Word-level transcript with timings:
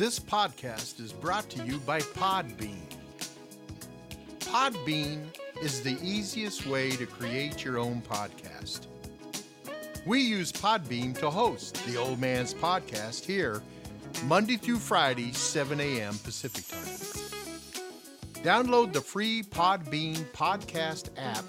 This 0.00 0.18
podcast 0.18 0.98
is 0.98 1.12
brought 1.12 1.50
to 1.50 1.62
you 1.66 1.76
by 1.80 2.00
Podbean. 2.00 2.80
Podbean 4.38 5.26
is 5.60 5.82
the 5.82 5.98
easiest 6.02 6.64
way 6.64 6.92
to 6.92 7.04
create 7.04 7.62
your 7.62 7.76
own 7.76 8.00
podcast. 8.00 8.86
We 10.06 10.20
use 10.20 10.52
Podbean 10.52 11.18
to 11.18 11.28
host 11.28 11.84
the 11.84 11.98
Old 11.98 12.18
Man's 12.18 12.54
Podcast 12.54 13.26
here, 13.26 13.60
Monday 14.24 14.56
through 14.56 14.78
Friday, 14.78 15.32
7 15.32 15.78
a.m. 15.78 16.16
Pacific 16.24 16.66
Time. 16.66 18.42
Download 18.42 18.94
the 18.94 19.02
free 19.02 19.42
Podbean 19.42 20.16
podcast 20.32 21.10
app 21.18 21.44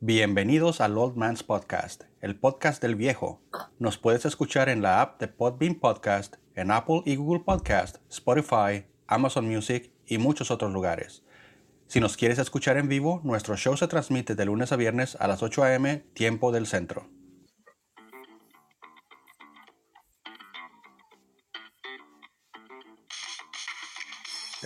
Bienvenidos 0.05 0.81
al 0.81 0.99
Old 0.99 1.17
Man's 1.17 1.45
Podcast, 1.45 2.03
el 2.21 2.35
podcast 2.35 2.83
del 2.83 2.97
viejo. 2.97 3.41
Nos 3.79 3.99
puedes 3.99 4.25
escuchar 4.25 4.69
en 4.69 4.83
la 4.83 5.01
app 5.01 5.21
de 5.21 5.29
Podbean 5.29 5.77
Podcast, 5.77 6.37
en 6.57 6.73
Apple 6.73 7.03
y 7.07 7.15
Google 7.15 7.45
Podcast, 7.45 7.99
Spotify, 8.11 8.85
Amazon 9.07 9.49
Music 9.49 9.93
y 10.07 10.19
muchos 10.19 10.51
otros 10.51 10.73
lugares. 10.73 11.23
Si 11.93 12.01
nos 12.01 12.17
quieres 12.17 12.39
escuchar 12.39 12.79
en 12.79 12.89
vivo, 12.89 13.21
nuestro 13.23 13.55
show 13.55 13.77
se 13.77 13.87
transmite 13.87 14.35
de 14.35 14.47
lunes 14.47 14.73
a 14.73 14.77
viernes 14.77 15.15
a 15.21 15.29
las 15.29 15.43
8 15.43 15.63
a.m. 15.65 16.03
tiempo 16.15 16.51
del 16.51 16.67
centro. 16.67 17.07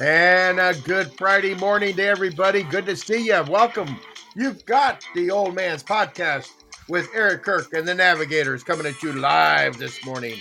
And 0.00 0.60
a 0.60 0.74
good 0.84 1.10
Friday 1.18 1.56
morning 1.56 1.96
to 1.96 2.02
everybody. 2.06 2.62
Good 2.62 2.86
to 2.86 2.94
see 2.94 3.26
you. 3.26 3.42
Welcome. 3.50 3.98
You've 4.36 4.64
got 4.64 5.04
the 5.16 5.32
Old 5.32 5.52
Man's 5.52 5.82
Podcast 5.82 6.50
with 6.88 7.08
Eric 7.12 7.42
Kirk 7.42 7.72
and 7.72 7.88
the 7.88 7.94
Navigators 7.96 8.62
coming 8.62 8.86
at 8.86 9.02
you 9.02 9.12
live 9.14 9.78
this 9.78 9.98
morning. 10.06 10.40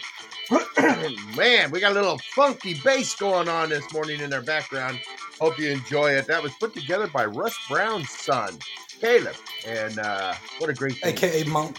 Man, 1.35 1.71
we 1.71 1.79
got 1.79 1.91
a 1.91 1.95
little 1.95 2.19
funky 2.35 2.75
bass 2.83 3.15
going 3.15 3.49
on 3.49 3.69
this 3.69 3.91
morning 3.93 4.19
in 4.21 4.33
our 4.33 4.41
background. 4.41 4.99
Hope 5.39 5.57
you 5.59 5.69
enjoy 5.69 6.11
it. 6.11 6.27
That 6.27 6.41
was 6.43 6.53
put 6.59 6.73
together 6.73 7.07
by 7.07 7.25
Russ 7.25 7.57
Brown's 7.67 8.09
son, 8.09 8.57
Caleb. 9.01 9.35
And 9.67 9.97
uh, 9.99 10.33
what 10.59 10.69
a 10.69 10.73
great 10.73 10.97
thing. 10.97 11.13
aka 11.13 11.43
Monk. 11.45 11.77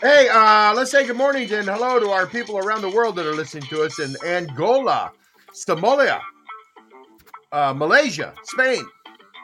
Hey, 0.00 0.28
uh, 0.30 0.74
let's 0.74 0.90
say 0.90 1.06
good 1.06 1.16
morning 1.16 1.50
and 1.52 1.66
hello 1.66 1.98
to 1.98 2.10
our 2.10 2.26
people 2.26 2.58
around 2.58 2.82
the 2.82 2.90
world 2.90 3.16
that 3.16 3.26
are 3.26 3.34
listening 3.34 3.64
to 3.68 3.82
us 3.82 3.98
in 3.98 4.14
Angola, 4.24 5.12
Somalia, 5.52 6.20
uh, 7.52 7.72
Malaysia, 7.74 8.34
Spain, 8.44 8.84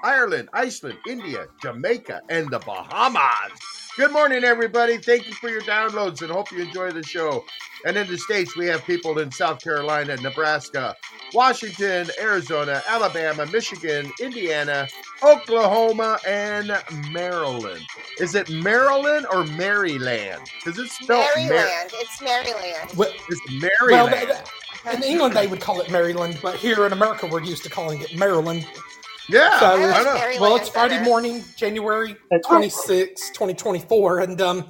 Ireland, 0.04 0.48
Iceland, 0.52 0.98
India, 1.08 1.46
Jamaica, 1.62 2.22
and 2.28 2.50
the 2.50 2.58
Bahamas. 2.58 3.79
Good 4.00 4.12
morning, 4.12 4.44
everybody. 4.44 4.96
Thank 4.96 5.26
you 5.26 5.34
for 5.34 5.50
your 5.50 5.60
downloads 5.60 6.22
and 6.22 6.30
hope 6.30 6.50
you 6.50 6.62
enjoy 6.62 6.90
the 6.90 7.02
show. 7.02 7.44
And 7.84 7.98
in 7.98 8.06
the 8.06 8.16
States, 8.16 8.56
we 8.56 8.64
have 8.64 8.82
people 8.86 9.18
in 9.18 9.30
South 9.30 9.60
Carolina, 9.62 10.16
Nebraska, 10.16 10.96
Washington, 11.34 12.08
Arizona, 12.18 12.82
Alabama, 12.88 13.44
Michigan, 13.44 14.10
Indiana, 14.18 14.88
Oklahoma, 15.22 16.18
and 16.26 16.72
Maryland. 17.12 17.82
Is 18.18 18.34
it 18.34 18.48
Maryland 18.48 19.26
or 19.30 19.44
Maryland? 19.44 20.50
Because 20.64 20.78
it's 20.78 20.94
spelled 20.94 21.26
Mar- 21.36 21.48
Maryland. 21.48 21.90
it's 21.92 22.22
Maryland. 22.22 22.90
Well, 22.96 23.12
it's 23.28 23.52
Maryland. 23.52 24.28
th- 24.28 24.94
in 24.96 25.02
England 25.02 25.36
they 25.36 25.46
would 25.46 25.60
call 25.60 25.78
it 25.82 25.90
Maryland, 25.90 26.38
but 26.40 26.56
here 26.56 26.86
in 26.86 26.94
America 26.94 27.26
we're 27.26 27.42
used 27.42 27.64
to 27.64 27.68
calling 27.68 28.00
it 28.00 28.16
Maryland. 28.16 28.66
Yeah, 29.30 29.58
So, 29.60 29.66
I 29.66 29.72
I 29.72 30.02
know. 30.02 30.14
Maryland 30.14 30.40
Well, 30.40 30.56
it's 30.56 30.68
Friday 30.68 30.96
better. 30.96 31.04
morning, 31.04 31.44
January 31.56 32.16
26, 32.46 33.28
2024, 33.30 34.20
and 34.20 34.40
um, 34.40 34.68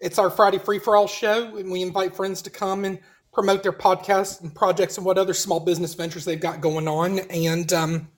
it's 0.00 0.18
our 0.18 0.30
Friday 0.30 0.58
Free 0.58 0.78
for 0.78 0.96
All 0.96 1.06
show, 1.08 1.56
and 1.56 1.70
we 1.70 1.82
invite 1.82 2.14
friends 2.14 2.42
to 2.42 2.50
come 2.50 2.84
and 2.84 2.98
promote 3.32 3.62
their 3.62 3.72
podcasts 3.72 4.40
and 4.40 4.54
projects 4.54 4.96
and 4.96 5.04
what 5.06 5.18
other 5.18 5.34
small 5.34 5.60
business 5.60 5.94
ventures 5.94 6.24
they've 6.24 6.40
got 6.40 6.60
going 6.60 6.88
on. 6.88 7.18
And 7.18 7.72
um, 7.72 8.08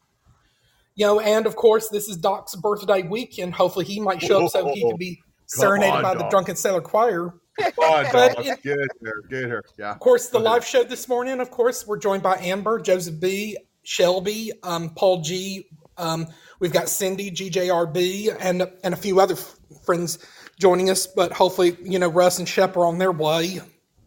you 0.94 1.06
know, 1.06 1.20
and 1.20 1.46
of 1.46 1.56
course, 1.56 1.88
this 1.88 2.08
is 2.08 2.16
Doc's 2.16 2.54
birthday 2.56 3.02
week, 3.02 3.38
and 3.38 3.54
hopefully 3.54 3.84
he 3.84 4.00
might 4.00 4.20
show 4.20 4.44
up 4.44 4.50
so 4.50 4.72
he 4.72 4.80
can 4.80 4.96
be 4.96 5.20
serenaded 5.46 5.94
on, 5.94 6.02
by 6.02 6.14
the 6.14 6.28
Drunken 6.28 6.56
Sailor 6.56 6.80
Choir. 6.80 7.34
Come 7.58 7.72
on, 7.78 8.06
But 8.12 8.36
dog. 8.36 8.44
Get 8.62 8.78
her, 9.02 9.22
get 9.28 9.44
her. 9.44 9.64
Yeah. 9.78 9.92
Of 9.92 10.00
course, 10.00 10.28
the 10.28 10.38
live 10.38 10.64
show 10.64 10.84
this 10.84 11.08
morning, 11.08 11.40
of 11.40 11.50
course, 11.50 11.86
we're 11.86 11.98
joined 11.98 12.22
by 12.22 12.36
Amber, 12.36 12.80
Joseph 12.80 13.18
B, 13.20 13.56
Shelby, 13.82 14.52
um, 14.62 14.90
Paul 14.90 15.22
G. 15.22 15.66
Um, 15.98 16.26
we've 16.60 16.72
got 16.72 16.88
Cindy, 16.88 17.30
GJRB, 17.30 18.36
and 18.40 18.66
and 18.84 18.94
a 18.94 18.96
few 18.96 19.20
other 19.20 19.34
f- 19.34 19.56
friends 19.84 20.18
joining 20.58 20.90
us. 20.90 21.06
But 21.06 21.32
hopefully, 21.32 21.76
you 21.82 21.98
know, 21.98 22.08
Russ 22.08 22.38
and 22.38 22.48
Shep 22.48 22.76
are 22.76 22.84
on 22.86 22.98
their 22.98 23.12
way. 23.12 23.60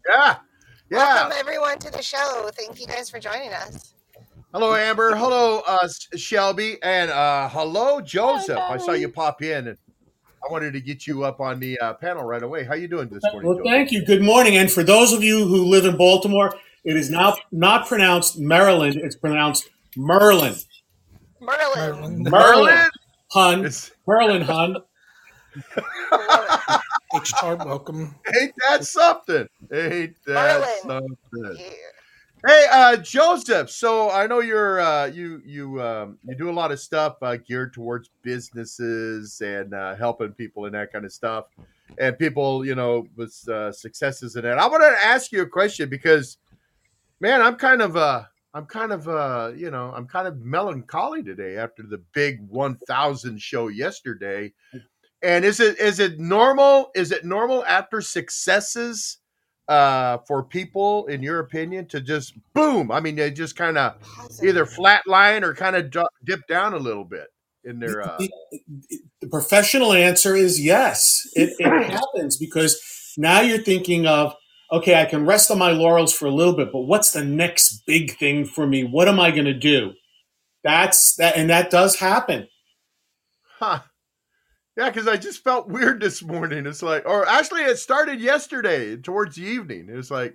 Yeah. 0.08 0.36
Yeah. 0.90 1.14
Welcome 1.14 1.36
everyone 1.38 1.78
to 1.78 1.90
the 1.90 2.02
show. 2.02 2.50
Thank 2.54 2.80
you 2.80 2.86
guys 2.86 3.08
for 3.08 3.18
joining 3.18 3.52
us. 3.52 3.94
Hello, 4.52 4.74
Amber. 4.74 5.16
Hello, 5.16 5.62
uh, 5.66 5.88
Shelby. 6.16 6.76
And 6.82 7.10
uh, 7.10 7.48
hello, 7.48 8.00
Joseph. 8.02 8.58
I 8.58 8.76
saw 8.76 8.92
you 8.92 9.08
pop 9.08 9.40
in 9.42 9.68
and 9.68 9.78
I 10.46 10.52
wanted 10.52 10.72
to 10.74 10.80
get 10.80 11.06
you 11.06 11.24
up 11.24 11.40
on 11.40 11.58
the 11.60 11.78
uh, 11.78 11.94
panel 11.94 12.24
right 12.24 12.42
away. 12.42 12.64
How 12.64 12.74
you 12.74 12.88
doing 12.88 13.08
this 13.08 13.22
morning, 13.32 13.48
Well, 13.48 13.58
Joseph? 13.58 13.70
thank 13.72 13.92
you. 13.92 14.04
Good 14.04 14.20
morning. 14.22 14.56
And 14.58 14.70
for 14.70 14.82
those 14.82 15.12
of 15.14 15.22
you 15.22 15.46
who 15.46 15.64
live 15.64 15.86
in 15.86 15.96
Baltimore, 15.96 16.52
it 16.84 16.96
is 16.96 17.08
now 17.08 17.36
not 17.52 17.86
pronounced 17.86 18.38
Maryland. 18.38 18.96
It's 18.96 19.16
pronounced 19.16 19.70
Merlin. 19.96 20.56
Merlin. 21.42 22.22
Merlin. 22.22 22.22
Merlin? 22.24 22.88
Hun. 23.32 23.58
It's- 23.60 23.90
Merlin, 24.06 24.42
hun. 24.42 24.76
H. 27.14 27.32
Tar, 27.38 27.56
welcome. 27.56 28.14
Ain't 28.40 28.54
that 28.68 28.84
something? 28.84 29.46
Ain't 29.72 30.16
that 30.26 30.60
Merlin. 30.86 31.16
something? 31.32 31.56
Yeah. 31.58 31.70
Hey, 32.46 32.66
uh, 32.72 32.96
Joseph. 32.96 33.70
So 33.70 34.10
I 34.10 34.26
know 34.26 34.40
you're 34.40 34.80
uh, 34.80 35.06
you 35.06 35.42
you 35.44 35.80
um, 35.82 36.18
you 36.24 36.34
do 36.34 36.50
a 36.50 36.52
lot 36.52 36.72
of 36.72 36.80
stuff 36.80 37.16
uh, 37.22 37.36
geared 37.36 37.72
towards 37.72 38.10
businesses 38.22 39.40
and 39.44 39.74
uh, 39.74 39.94
helping 39.94 40.32
people 40.32 40.64
and 40.64 40.74
that 40.74 40.92
kind 40.92 41.04
of 41.04 41.12
stuff, 41.12 41.44
and 41.98 42.18
people 42.18 42.64
you 42.64 42.74
know 42.74 43.06
with 43.16 43.36
uh, 43.48 43.70
successes 43.70 44.34
in 44.36 44.42
that. 44.42 44.58
I 44.58 44.66
wanted 44.66 44.90
to 44.90 45.04
ask 45.04 45.30
you 45.32 45.42
a 45.42 45.46
question 45.46 45.88
because, 45.88 46.38
man, 47.20 47.42
I'm 47.42 47.54
kind 47.56 47.80
of 47.82 47.96
uh, 47.96 48.24
I'm 48.54 48.66
kind 48.66 48.92
of 48.92 49.08
uh, 49.08 49.52
you 49.56 49.70
know 49.70 49.92
I'm 49.94 50.06
kind 50.06 50.28
of 50.28 50.38
melancholy 50.40 51.22
today 51.22 51.56
after 51.56 51.82
the 51.82 52.02
big 52.12 52.40
1,000 52.48 53.40
show 53.40 53.68
yesterday. 53.68 54.52
And 55.22 55.44
is 55.44 55.60
it 55.60 55.78
is 55.78 56.00
it 56.00 56.18
normal? 56.18 56.90
Is 56.94 57.12
it 57.12 57.24
normal 57.24 57.64
after 57.64 58.00
successes? 58.00 59.18
uh 59.68 60.18
for 60.26 60.42
people 60.42 61.06
in 61.06 61.22
your 61.22 61.38
opinion 61.38 61.86
to 61.86 62.00
just 62.00 62.34
boom 62.52 62.90
i 62.90 62.98
mean 62.98 63.14
they 63.14 63.30
just 63.30 63.54
kind 63.54 63.78
of 63.78 63.94
either 64.42 64.66
flat 64.66 65.06
line 65.06 65.44
or 65.44 65.54
kind 65.54 65.76
of 65.76 65.88
dip 66.24 66.40
down 66.48 66.74
a 66.74 66.76
little 66.76 67.04
bit 67.04 67.28
in 67.64 67.78
their 67.78 68.02
uh 68.02 68.16
The, 68.18 68.98
the 69.20 69.28
professional 69.28 69.92
answer 69.92 70.34
is 70.34 70.60
yes. 70.60 71.20
It, 71.34 71.54
it 71.58 71.90
happens 71.90 72.36
because 72.36 72.80
now 73.16 73.40
you're 73.40 73.62
thinking 73.62 74.06
of, 74.06 74.34
okay, 74.72 75.00
I 75.00 75.04
can 75.04 75.26
rest 75.26 75.50
on 75.50 75.58
my 75.58 75.70
laurels 75.70 76.12
for 76.12 76.26
a 76.26 76.30
little 76.30 76.54
bit, 76.54 76.72
but 76.72 76.80
what's 76.82 77.12
the 77.12 77.24
next 77.24 77.82
big 77.86 78.16
thing 78.16 78.44
for 78.46 78.66
me? 78.66 78.82
What 78.84 79.06
am 79.08 79.20
I 79.20 79.30
going 79.30 79.44
to 79.44 79.54
do? 79.54 79.92
That's 80.64 81.14
that, 81.16 81.36
and 81.36 81.50
that 81.50 81.70
does 81.70 81.96
happen. 81.96 82.48
huh 83.58 83.80
yeah 84.76 84.88
because 84.88 85.06
i 85.06 85.16
just 85.18 85.44
felt 85.44 85.68
weird 85.68 86.00
this 86.00 86.22
morning 86.22 86.64
it's 86.66 86.82
like 86.82 87.04
or 87.04 87.28
actually 87.28 87.60
it 87.60 87.76
started 87.78 88.18
yesterday 88.20 88.96
towards 88.96 89.36
the 89.36 89.42
evening 89.42 89.86
it's 89.90 90.10
like 90.10 90.34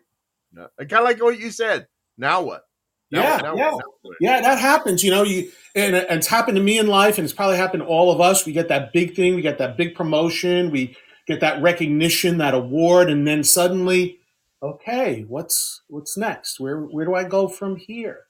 no, 0.54 0.68
kind 0.78 0.94
of 0.94 1.04
like 1.06 1.22
what 1.22 1.39
you 1.39 1.50
said 1.50 1.88
now 2.19 2.42
what 2.44 2.62
Now- 3.12 3.22
Yeah, 3.24 3.38
now- 3.42 3.56
yeah. 3.56 3.72
now- 3.72 4.12
Yeah, 4.22 4.42
that 4.42 4.60
happens. 4.60 5.04
You 5.04 5.12
know, 5.12 5.24
you 5.24 5.51
and, 5.75 5.95
and 5.95 6.19
it's 6.19 6.28
happened 6.28 6.56
to 6.57 6.63
me 6.63 6.78
in 6.78 6.88
life, 6.88 7.18
and 7.18 7.25
it's 7.25 7.34
probably 7.34 7.57
happened 7.57 7.84
to 7.84 7.88
all 7.88 8.12
of 8.12 8.22
us. 8.22 8.45
We 8.45 8.51
get 8.54 8.68
that 8.69 8.94
big 8.94 9.16
thing, 9.16 9.36
we 9.36 9.42
get 9.42 9.57
that 9.60 9.75
big 9.78 9.95
promotion, 9.95 10.72
we 10.72 10.95
get 11.28 11.39
that 11.42 11.62
recognition, 11.62 12.38
that 12.38 12.54
award, 12.54 13.10
and 13.10 13.28
then 13.28 13.44
suddenly, 13.44 14.19
okay, 14.62 15.25
what's 15.27 15.81
what's 15.88 16.18
next? 16.18 16.59
Where 16.59 16.81
where 16.81 17.06
do 17.06 17.15
I 17.15 17.24
go 17.24 17.48
from 17.48 17.75
here? 17.75 18.21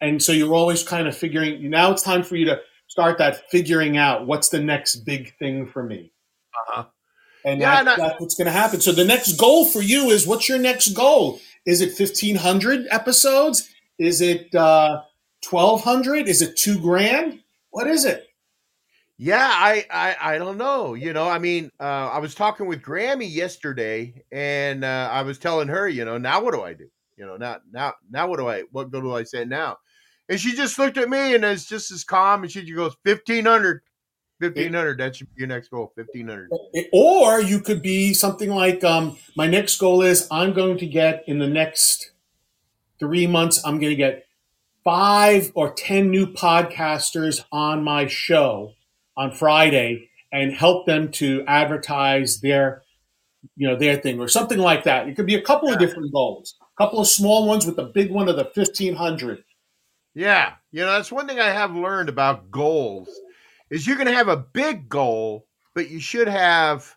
And 0.00 0.22
so 0.22 0.32
you're 0.32 0.54
always 0.54 0.82
kind 0.82 1.08
of 1.08 1.16
figuring. 1.16 1.70
Now 1.70 1.90
it's 1.92 2.02
time 2.02 2.22
for 2.22 2.36
you 2.36 2.44
to 2.46 2.60
start 2.88 3.18
that 3.18 3.48
figuring 3.50 3.96
out 3.96 4.26
what's 4.26 4.48
the 4.50 4.60
next 4.60 4.96
big 4.96 5.36
thing 5.38 5.66
for 5.66 5.82
me. 5.82 6.12
Uh-huh. 6.54 6.84
And 7.44 7.60
Yeah, 7.60 7.70
that, 7.70 7.80
and 7.80 7.88
I- 8.02 8.08
that's 8.08 8.20
what's 8.20 8.34
going 8.34 8.46
to 8.46 8.52
happen. 8.52 8.80
So 8.80 8.92
the 8.92 9.04
next 9.04 9.34
goal 9.34 9.64
for 9.64 9.80
you 9.80 10.10
is 10.10 10.26
what's 10.26 10.48
your 10.48 10.58
next 10.58 10.88
goal? 10.88 11.40
Is 11.64 11.80
it 11.80 11.98
1,500 11.98 12.86
episodes? 12.90 13.68
Is 13.98 14.20
it 14.20 14.54
uh, 14.54 15.02
1,200? 15.48 16.28
Is 16.28 16.42
it 16.42 16.56
two 16.56 16.78
grand? 16.80 17.40
What 17.70 17.86
is 17.86 18.04
it? 18.04 18.25
Yeah, 19.18 19.48
I, 19.50 19.84
I 19.90 20.16
I 20.34 20.38
don't 20.38 20.58
know. 20.58 20.94
You 20.94 21.12
know, 21.14 21.26
I 21.26 21.38
mean, 21.38 21.70
uh, 21.80 22.10
I 22.12 22.18
was 22.18 22.34
talking 22.34 22.66
with 22.66 22.82
Grammy 22.82 23.32
yesterday, 23.32 24.22
and 24.30 24.84
uh, 24.84 25.08
I 25.10 25.22
was 25.22 25.38
telling 25.38 25.68
her, 25.68 25.88
you 25.88 26.04
know, 26.04 26.18
now 26.18 26.42
what 26.42 26.52
do 26.52 26.62
I 26.62 26.74
do? 26.74 26.88
You 27.16 27.24
know, 27.24 27.36
now 27.36 27.58
now 27.72 27.94
now 28.10 28.28
what 28.28 28.38
do 28.38 28.46
I 28.48 28.64
what 28.72 28.90
do 28.90 29.14
I 29.14 29.22
say 29.22 29.46
now? 29.46 29.78
And 30.28 30.38
she 30.38 30.54
just 30.54 30.78
looked 30.78 30.98
at 30.98 31.08
me 31.08 31.34
and 31.34 31.44
it's 31.44 31.66
just 31.66 31.90
as 31.92 32.04
calm, 32.04 32.42
and 32.42 32.52
she 32.52 32.60
just 32.62 32.74
goes, 32.74 32.96
1500 33.04 33.80
1500 34.38 34.98
That 34.98 35.16
should 35.16 35.28
be 35.34 35.40
your 35.40 35.48
next 35.48 35.68
goal. 35.68 35.92
Fifteen 35.96 36.28
hundred. 36.28 36.50
Or 36.92 37.40
you 37.40 37.60
could 37.60 37.80
be 37.80 38.12
something 38.12 38.50
like, 38.50 38.84
um, 38.84 39.16
my 39.34 39.46
next 39.46 39.78
goal 39.78 40.02
is 40.02 40.28
I'm 40.30 40.52
going 40.52 40.76
to 40.78 40.86
get 40.86 41.24
in 41.26 41.38
the 41.38 41.48
next 41.48 42.10
three 42.98 43.26
months, 43.26 43.62
I'm 43.64 43.78
going 43.78 43.90
to 43.90 43.96
get 43.96 44.26
five 44.84 45.52
or 45.54 45.72
10 45.72 46.10
new 46.10 46.26
podcasters 46.26 47.44
on 47.50 47.82
my 47.82 48.06
show 48.06 48.75
on 49.16 49.32
Friday 49.32 50.10
and 50.32 50.52
help 50.52 50.86
them 50.86 51.10
to 51.12 51.44
advertise 51.46 52.40
their, 52.40 52.82
you 53.56 53.68
know, 53.68 53.76
their 53.76 53.96
thing 53.96 54.20
or 54.20 54.28
something 54.28 54.58
like 54.58 54.84
that. 54.84 55.08
It 55.08 55.16
could 55.16 55.26
be 55.26 55.36
a 55.36 55.42
couple 55.42 55.72
of 55.72 55.78
different 55.78 56.12
goals, 56.12 56.56
a 56.60 56.82
couple 56.82 57.00
of 57.00 57.06
small 57.06 57.46
ones 57.46 57.64
with 57.64 57.76
the 57.76 57.84
big 57.84 58.10
one 58.10 58.28
of 58.28 58.36
the 58.36 58.44
1500. 58.44 59.44
Yeah, 60.14 60.54
you 60.72 60.80
know 60.80 60.92
that's 60.92 61.12
one 61.12 61.26
thing 61.26 61.40
I 61.40 61.50
have 61.50 61.76
learned 61.76 62.08
about 62.08 62.50
goals 62.50 63.10
is 63.68 63.86
you 63.86 63.96
can 63.96 64.06
have 64.06 64.28
a 64.28 64.36
big 64.36 64.88
goal, 64.88 65.46
but 65.74 65.90
you 65.90 66.00
should 66.00 66.26
have 66.26 66.96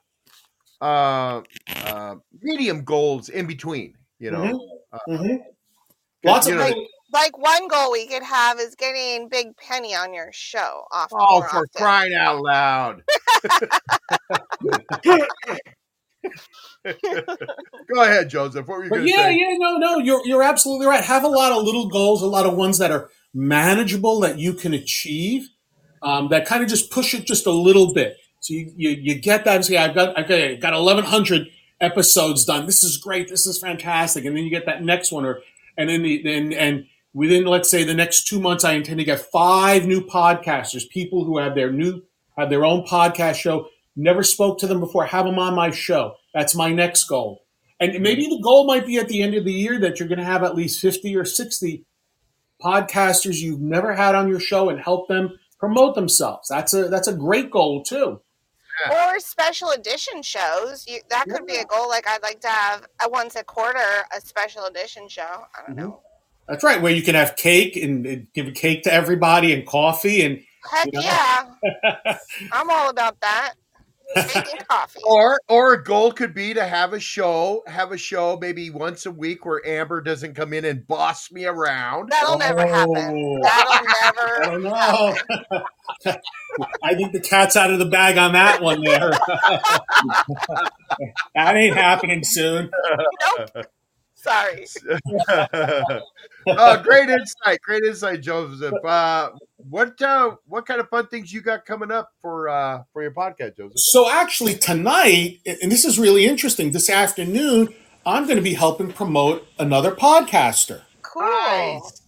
uh, 0.82 1.42
uh, 1.86 2.16
medium 2.42 2.86
goals 2.86 3.28
in 3.28 3.46
between. 3.46 3.96
You 4.20 4.32
know, 4.32 4.80
Mhm. 5.08 5.40
Lots 6.24 6.48
of 6.48 6.56
know, 6.56 6.88
Like 7.12 7.38
one 7.38 7.68
goal 7.68 7.92
we 7.92 8.08
could 8.08 8.24
have 8.24 8.60
is 8.60 8.76
getting 8.76 9.30
Big 9.30 9.56
Penny 9.58 9.96
on 9.96 10.14
your 10.14 10.30
show 10.32 10.84
often. 10.92 11.18
oh, 11.20 11.40
more 11.40 11.50
for 11.50 11.58
often. 11.58 11.70
crying 11.76 12.14
out 12.14 12.42
loud! 12.42 13.02
Go 16.84 18.04
ahead, 18.04 18.30
Joseph. 18.30 18.68
What 18.68 18.78
were 18.78 18.84
you 18.84 18.90
going 18.90 19.02
to 19.04 19.10
yeah, 19.10 19.24
say? 19.24 19.38
yeah, 19.38 19.58
no, 19.58 19.78
no, 19.78 19.98
you're 19.98 20.26
you're 20.26 20.44
absolutely 20.44 20.86
right. 20.86 21.04
Have 21.04 21.24
a 21.24 21.28
lot 21.28 21.52
of 21.52 21.64
little 21.64 21.90
goals, 21.90 22.22
a 22.22 22.28
lot 22.28 22.46
of 22.46 22.56
ones 22.56 22.78
that 22.78 22.92
are 22.92 23.10
manageable 23.34 24.20
that 24.20 24.38
you 24.38 24.54
can 24.54 24.74
achieve, 24.74 25.50
um, 26.02 26.30
that 26.30 26.46
kind 26.46 26.64
of 26.64 26.70
just 26.70 26.92
push 26.92 27.14
it 27.14 27.26
just 27.26 27.46
a 27.46 27.52
little 27.52 27.94
bit. 27.94 28.18
So 28.42 28.54
you, 28.54 28.72
you, 28.76 28.90
you 28.90 29.16
get 29.16 29.46
that 29.46 29.56
and 29.58 29.66
say, 29.66 29.78
I've 29.78 29.96
got 29.96 30.18
okay, 30.26 30.54
I've 30.54 30.62
got 30.62 30.74
eleven 30.74 31.06
hundred 31.06 31.48
episodes 31.82 32.46
done. 32.46 32.66
This 32.66 32.84
is 32.84 32.98
great. 32.98 33.30
This 33.30 33.46
is 33.46 33.58
fantastic. 33.60 34.26
And 34.26 34.36
then 34.36 34.44
you 34.44 34.50
get 34.50 34.66
that 34.66 34.84
next 34.84 35.12
one, 35.12 35.26
or 35.26 35.42
and 35.78 35.90
then 35.90 36.04
the 36.04 36.22
then 36.24 36.54
and 36.54 36.86
within 37.14 37.46
let's 37.46 37.70
say 37.70 37.84
the 37.84 37.94
next 37.94 38.28
two 38.28 38.40
months, 38.40 38.64
I 38.64 38.74
intend 38.74 39.00
to 39.00 39.06
get 39.06 39.20
five 39.32 39.86
new 39.86 40.02
podcasters, 40.02 40.88
people 40.90 41.24
who 41.26 41.38
have 41.38 41.56
their 41.56 41.72
new 41.72 42.04
have 42.38 42.50
their 42.50 42.66
own 42.66 42.86
podcast 42.86 43.36
show. 43.36 43.68
Never 43.96 44.24
spoke 44.24 44.60
to 44.60 44.68
them 44.68 44.80
before. 44.80 45.06
Have 45.06 45.26
them 45.26 45.40
on 45.40 45.56
my 45.56 45.72
show. 45.72 46.16
That's 46.34 46.56
my 46.56 46.72
next 46.72 47.04
goal. 47.06 47.46
And 47.82 48.02
maybe 48.02 48.28
the 48.28 48.40
goal 48.42 48.66
might 48.66 48.86
be 48.86 48.98
at 48.98 49.08
the 49.10 49.22
end 49.22 49.36
of 49.36 49.44
the 49.46 49.52
year 49.54 49.80
that 49.80 50.00
you're 50.00 50.08
going 50.08 50.20
to 50.20 50.26
have 50.26 50.44
at 50.44 50.56
least 50.56 50.80
50 50.82 51.16
or 51.16 51.26
60 51.26 51.86
podcasters 52.64 53.38
you've 53.38 53.62
never 53.62 53.94
had 53.96 54.16
on 54.16 54.30
your 54.30 54.40
show 54.40 54.70
and 54.70 54.80
help 54.80 55.08
them 55.08 55.38
promote 55.60 55.96
themselves. 55.96 56.48
That's 56.50 56.74
a 56.74 56.88
that's 56.90 57.08
a 57.08 57.14
great 57.14 57.52
goal 57.52 57.84
too. 57.84 58.22
Or 58.90 59.20
special 59.20 59.72
edition 59.72 60.22
shows. 60.22 60.86
You, 60.88 61.00
that 61.10 61.26
could 61.30 61.46
be 61.46 61.58
a 61.58 61.66
goal. 61.66 61.90
Like 61.90 62.08
I'd 62.08 62.24
like 62.24 62.40
to 62.42 62.48
have 62.48 62.86
a 63.04 63.10
once 63.10 63.36
a 63.36 63.44
quarter 63.44 63.80
a 64.16 64.22
special 64.22 64.66
edition 64.66 65.10
show. 65.10 65.22
I 65.24 65.68
don't 65.68 65.76
Mhm. 65.76 65.80
know. 65.80 66.02
That's 66.50 66.64
right, 66.64 66.82
where 66.82 66.92
you 66.92 67.04
can 67.04 67.16
have 67.16 67.36
cake 67.36 67.76
and, 67.76 68.06
and 68.06 68.28
give 68.34 68.48
a 68.48 68.52
cake 68.52 68.84
to 68.84 68.94
everybody 68.94 69.54
and 69.54 69.66
coffee 69.68 70.24
and 70.24 70.42
Heck 70.70 70.88
You 70.88 70.92
know? 70.94 71.02
yeah, 71.02 72.18
I'm 72.52 72.70
all 72.70 72.90
about 72.90 73.20
that. 73.22 73.54
Cake 74.16 74.48
and 74.58 74.68
coffee. 74.68 75.02
Or 75.06 75.40
or 75.48 75.74
a 75.74 75.84
goal 75.84 76.12
could 76.12 76.34
be 76.34 76.56
to 76.56 76.66
have 76.66 76.94
a 76.94 77.00
show, 77.00 77.62
have 77.68 77.92
a 77.92 77.98
show 77.98 78.40
maybe 78.42 78.72
once 78.72 79.06
a 79.06 79.12
week 79.12 79.46
where 79.46 79.66
Amber 79.66 80.02
doesn't 80.02 80.34
come 80.34 80.52
in 80.54 80.66
and 80.66 80.86
boss 80.88 81.32
me 81.32 81.46
around. 81.46 82.10
That'll 82.10 82.40
never 82.40 82.66
happen. 82.66 82.98
Oh. 82.98 83.40
That'll 83.44 83.86
never. 83.86 84.44
I 84.44 84.46
don't 84.50 84.64
know. 84.64 85.16
I 86.84 86.96
think 86.96 87.14
the 87.14 87.20
cat's 87.20 87.56
out 87.56 87.70
of 87.72 87.78
the 87.78 87.86
bag 87.86 88.18
on 88.18 88.34
that 88.34 88.64
one 88.64 88.84
there. 88.84 89.12
that 91.36 91.56
ain't 91.56 91.76
happening 91.76 92.24
soon. 92.24 92.72
Nope. 93.38 93.66
Sorry. 94.16 94.66
Oh, 96.58 96.78
great 96.84 97.10
insight, 97.10 97.62
great 97.62 97.84
insight, 97.84 98.22
Joseph. 98.22 98.74
Uh, 98.84 99.30
what 99.58 100.02
uh, 100.02 100.36
what 100.46 100.66
kind 100.66 100.80
of 100.80 100.90
fun 100.90 101.08
things 101.08 101.32
you 101.32 101.42
got 101.42 101.66
coming 101.66 101.92
up 101.92 102.12
for 102.22 102.50
uh, 102.50 102.84
for 102.94 103.02
your 103.02 103.12
podcast, 103.12 103.58
Joseph? 103.58 103.74
So 103.78 104.10
actually 104.10 104.56
tonight, 104.56 105.40
and 105.46 105.72
this 105.72 105.86
is 105.86 106.00
really 106.00 106.26
interesting, 106.26 106.72
this 106.72 106.90
afternoon, 106.90 107.74
I'm 108.06 108.26
going 108.26 108.38
to 108.38 108.44
be 108.44 108.54
helping 108.54 108.92
promote 108.92 109.48
another 109.58 109.92
podcaster. 109.92 110.82
Cool. 111.02 111.24
Nice. 111.24 112.02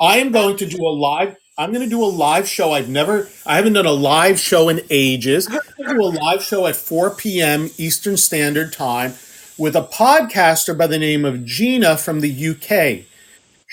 I 0.00 0.18
am 0.18 0.32
going 0.32 0.56
to 0.56 0.66
do 0.66 0.78
a 0.78 0.90
live. 0.90 1.36
I'm 1.58 1.72
going 1.72 1.84
to 1.84 1.90
do 1.90 2.02
a 2.02 2.06
live 2.06 2.48
show. 2.48 2.72
I've 2.72 2.88
never, 2.88 3.28
I 3.44 3.56
haven't 3.56 3.74
done 3.74 3.86
a 3.86 3.92
live 3.92 4.40
show 4.40 4.68
in 4.68 4.80
ages. 4.90 5.46
I'm 5.46 5.60
going 5.76 5.88
to 5.88 5.94
do 5.94 6.02
a 6.02 6.14
live 6.18 6.42
show 6.42 6.66
at 6.66 6.74
4 6.76 7.14
p.m. 7.14 7.70
Eastern 7.76 8.16
Standard 8.16 8.72
Time 8.72 9.14
with 9.58 9.76
a 9.76 9.82
podcaster 9.82 10.76
by 10.76 10.86
the 10.86 10.98
name 10.98 11.24
of 11.24 11.44
Gina 11.44 11.96
from 11.96 12.20
the 12.20 12.48
UK. 12.48 13.06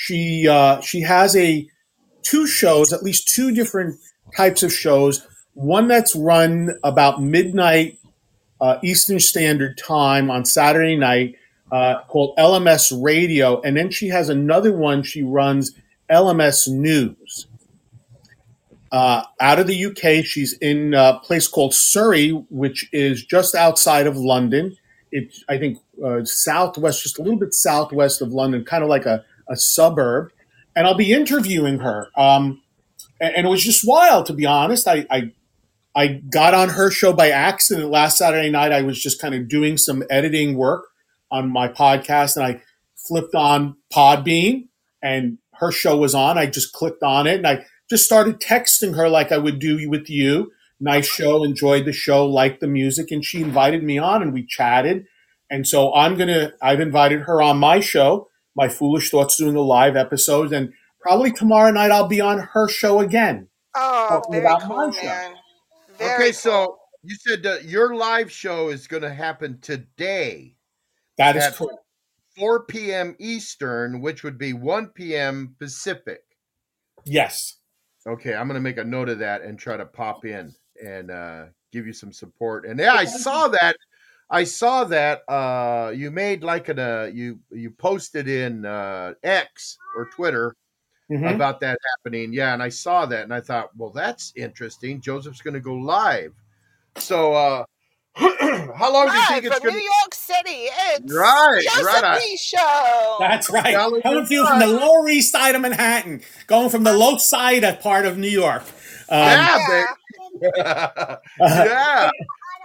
She 0.01 0.47
uh, 0.47 0.79
she 0.79 1.01
has 1.01 1.35
a 1.35 1.67
two 2.21 2.47
shows, 2.47 2.93
at 2.93 3.03
least 3.03 3.27
two 3.27 3.51
different 3.51 3.99
types 4.37 4.63
of 4.63 4.71
shows. 4.71 5.27
One 5.55 5.89
that's 5.89 6.15
run 6.15 6.79
about 6.85 7.21
midnight 7.21 7.99
uh, 8.61 8.77
Eastern 8.81 9.19
Standard 9.19 9.77
Time 9.77 10.31
on 10.31 10.45
Saturday 10.45 10.95
night 10.95 11.35
uh, 11.69 11.95
called 12.07 12.33
LMS 12.37 12.97
Radio, 13.03 13.59
and 13.59 13.75
then 13.75 13.91
she 13.91 14.07
has 14.07 14.29
another 14.29 14.71
one 14.71 15.03
she 15.03 15.21
runs 15.21 15.73
LMS 16.09 16.69
News. 16.69 17.47
Uh, 18.93 19.23
out 19.41 19.59
of 19.59 19.67
the 19.67 19.85
UK, 19.85 20.23
she's 20.23 20.53
in 20.59 20.93
a 20.93 21.19
place 21.25 21.45
called 21.45 21.73
Surrey, 21.73 22.29
which 22.49 22.87
is 22.93 23.25
just 23.25 23.53
outside 23.53 24.07
of 24.07 24.15
London. 24.15 24.77
It's, 25.11 25.43
I 25.49 25.57
think, 25.57 25.79
uh, 26.01 26.23
southwest, 26.23 27.03
just 27.03 27.19
a 27.19 27.21
little 27.21 27.37
bit 27.37 27.53
southwest 27.53 28.21
of 28.21 28.29
London, 28.29 28.63
kind 28.63 28.81
of 28.81 28.89
like 28.89 29.05
a, 29.05 29.25
a 29.49 29.57
suburb. 29.57 30.31
And 30.75 30.87
I'll 30.87 30.95
be 30.95 31.11
interviewing 31.11 31.79
her. 31.79 32.09
Um, 32.15 32.61
and, 33.19 33.35
and 33.35 33.47
it 33.47 33.49
was 33.49 33.63
just 33.63 33.87
wild, 33.87 34.27
to 34.27 34.33
be 34.33 34.45
honest. 34.45 34.87
I, 34.87 35.05
I 35.09 35.31
I 35.95 36.07
got 36.07 36.53
on 36.53 36.69
her 36.69 36.91
show 36.91 37.13
by 37.13 37.29
accident 37.29 37.89
last 37.89 38.17
Saturday 38.17 38.49
night. 38.49 38.71
I 38.71 38.83
was 38.83 39.01
just 39.01 39.19
kind 39.19 39.33
of 39.33 39.49
doing 39.49 39.77
some 39.77 40.03
editing 40.09 40.55
work 40.55 40.85
on 41.31 41.51
my 41.51 41.67
podcast, 41.67 42.37
and 42.37 42.45
I 42.45 42.61
flipped 42.95 43.35
on 43.35 43.75
Podbean, 43.93 44.67
and 45.01 45.39
her 45.55 45.71
show 45.71 45.97
was 45.97 46.15
on. 46.15 46.37
I 46.37 46.45
just 46.45 46.73
clicked 46.73 47.03
on 47.03 47.27
it, 47.27 47.37
and 47.37 47.47
I 47.47 47.65
just 47.89 48.05
started 48.05 48.39
texting 48.39 48.95
her 48.95 49.09
like 49.09 49.31
I 49.31 49.37
would 49.37 49.59
do 49.59 49.89
with 49.89 50.09
you. 50.09 50.51
Nice 50.79 51.07
show, 51.07 51.43
enjoyed 51.43 51.85
the 51.85 51.91
show, 51.91 52.25
liked 52.25 52.61
the 52.61 52.67
music, 52.67 53.11
and 53.11 53.25
she 53.25 53.41
invited 53.41 53.83
me 53.83 53.97
on, 53.97 54.21
and 54.21 54.31
we 54.31 54.45
chatted. 54.45 55.05
And 55.49 55.67
so 55.67 55.93
I'm 55.93 56.15
gonna. 56.15 56.53
I've 56.61 56.79
invited 56.79 57.21
her 57.21 57.41
on 57.41 57.57
my 57.57 57.79
show, 57.79 58.28
my 58.55 58.67
Foolish 58.67 59.11
Thoughts, 59.11 59.37
doing 59.37 59.55
a 59.55 59.61
live 59.61 59.95
episode, 59.95 60.51
and 60.53 60.73
probably 61.01 61.31
tomorrow 61.31 61.71
night 61.71 61.91
I'll 61.91 62.07
be 62.07 62.21
on 62.21 62.39
her 62.39 62.67
show 62.67 62.99
again. 62.99 63.47
Oh, 63.75 64.21
very 64.31 64.43
about 64.43 64.61
cool, 64.63 64.87
my 64.87 64.91
show. 64.91 65.05
man. 65.05 65.33
Very 65.97 66.13
Okay, 66.15 66.23
cool. 66.25 66.33
so 66.33 66.77
you 67.03 67.15
said 67.15 67.43
that 67.43 67.65
your 67.65 67.95
live 67.95 68.31
show 68.31 68.69
is 68.69 68.87
going 68.87 69.03
to 69.03 69.13
happen 69.13 69.59
today, 69.61 70.55
That 71.17 71.35
is 71.35 71.47
correct. 71.55 71.75
4 72.37 72.65
p.m. 72.65 73.15
Eastern, 73.19 74.01
which 74.01 74.23
would 74.23 74.37
be 74.37 74.53
1 74.53 74.87
p.m. 74.87 75.55
Pacific. 75.59 76.21
Yes. 77.05 77.55
Okay, 78.07 78.33
I'm 78.33 78.47
gonna 78.47 78.61
make 78.61 78.77
a 78.77 78.83
note 78.83 79.09
of 79.09 79.19
that 79.19 79.41
and 79.41 79.59
try 79.59 79.75
to 79.77 79.85
pop 79.85 80.23
in 80.25 80.53
and 80.83 81.11
uh, 81.11 81.45
give 81.73 81.85
you 81.85 81.91
some 81.93 82.13
support. 82.13 82.65
And 82.65 82.79
yeah, 82.79 82.93
I 82.93 83.03
saw 83.05 83.49
that. 83.49 83.75
I 84.31 84.43
saw 84.43 84.83
that 84.85 85.21
uh, 85.27 85.91
you 85.95 86.11
made 86.11 86.43
like 86.43 86.69
an 86.69 86.79
uh, 86.79 87.09
you 87.13 87.39
you 87.51 87.71
posted 87.71 88.27
in 88.27 88.65
uh, 88.65 89.13
X 89.23 89.77
or 89.95 90.05
Twitter 90.15 90.55
Mhm. 91.11 91.33
about 91.33 91.59
that 91.61 91.79
happening. 91.97 92.31
Yeah, 92.33 92.53
and 92.53 92.61
I 92.61 92.69
saw 92.69 93.07
that 93.07 93.23
and 93.23 93.33
I 93.33 93.41
thought, 93.41 93.71
well, 93.75 93.89
that's 93.89 94.31
interesting. 94.35 95.01
Joseph's 95.01 95.41
going 95.41 95.55
to 95.55 95.59
go 95.59 95.73
live. 95.73 96.33
So, 96.97 97.33
uh, 97.33 97.63
how 98.15 98.93
long 98.93 99.07
do 99.07 99.13
you 99.13 99.17
Live 99.19 99.27
think 99.29 99.45
it's 99.45 99.55
from 99.57 99.63
going 99.63 99.75
New 99.75 99.81
York 99.81 100.13
City, 100.13 100.67
it's 100.91 101.11
Right, 101.11 101.61
Joseph 101.63 101.83
right 101.85 102.03
on. 102.03 102.37
Show. 102.37 103.15
That's 103.19 103.49
right. 103.49 103.73
Valley 103.75 104.01
Coming 104.03 104.19
of 104.21 104.27
to 104.27 104.33
you 104.35 104.45
from 104.45 104.59
the 104.59 104.67
Lower 104.67 105.09
East 105.09 105.31
Side 105.31 105.55
of 105.55 105.61
Manhattan, 105.61 106.21
going 106.45 106.69
from 106.69 106.83
the 106.83 106.93
low 106.93 107.17
side 107.17 107.63
of 107.63 107.79
part 107.79 108.05
of 108.05 108.19
New 108.19 108.27
York. 108.29 108.61
Um, 109.09 109.19
Yeah, 109.19 109.57
Yeah. 109.57 109.85
baby. 110.41 111.17
yeah. 111.41 112.09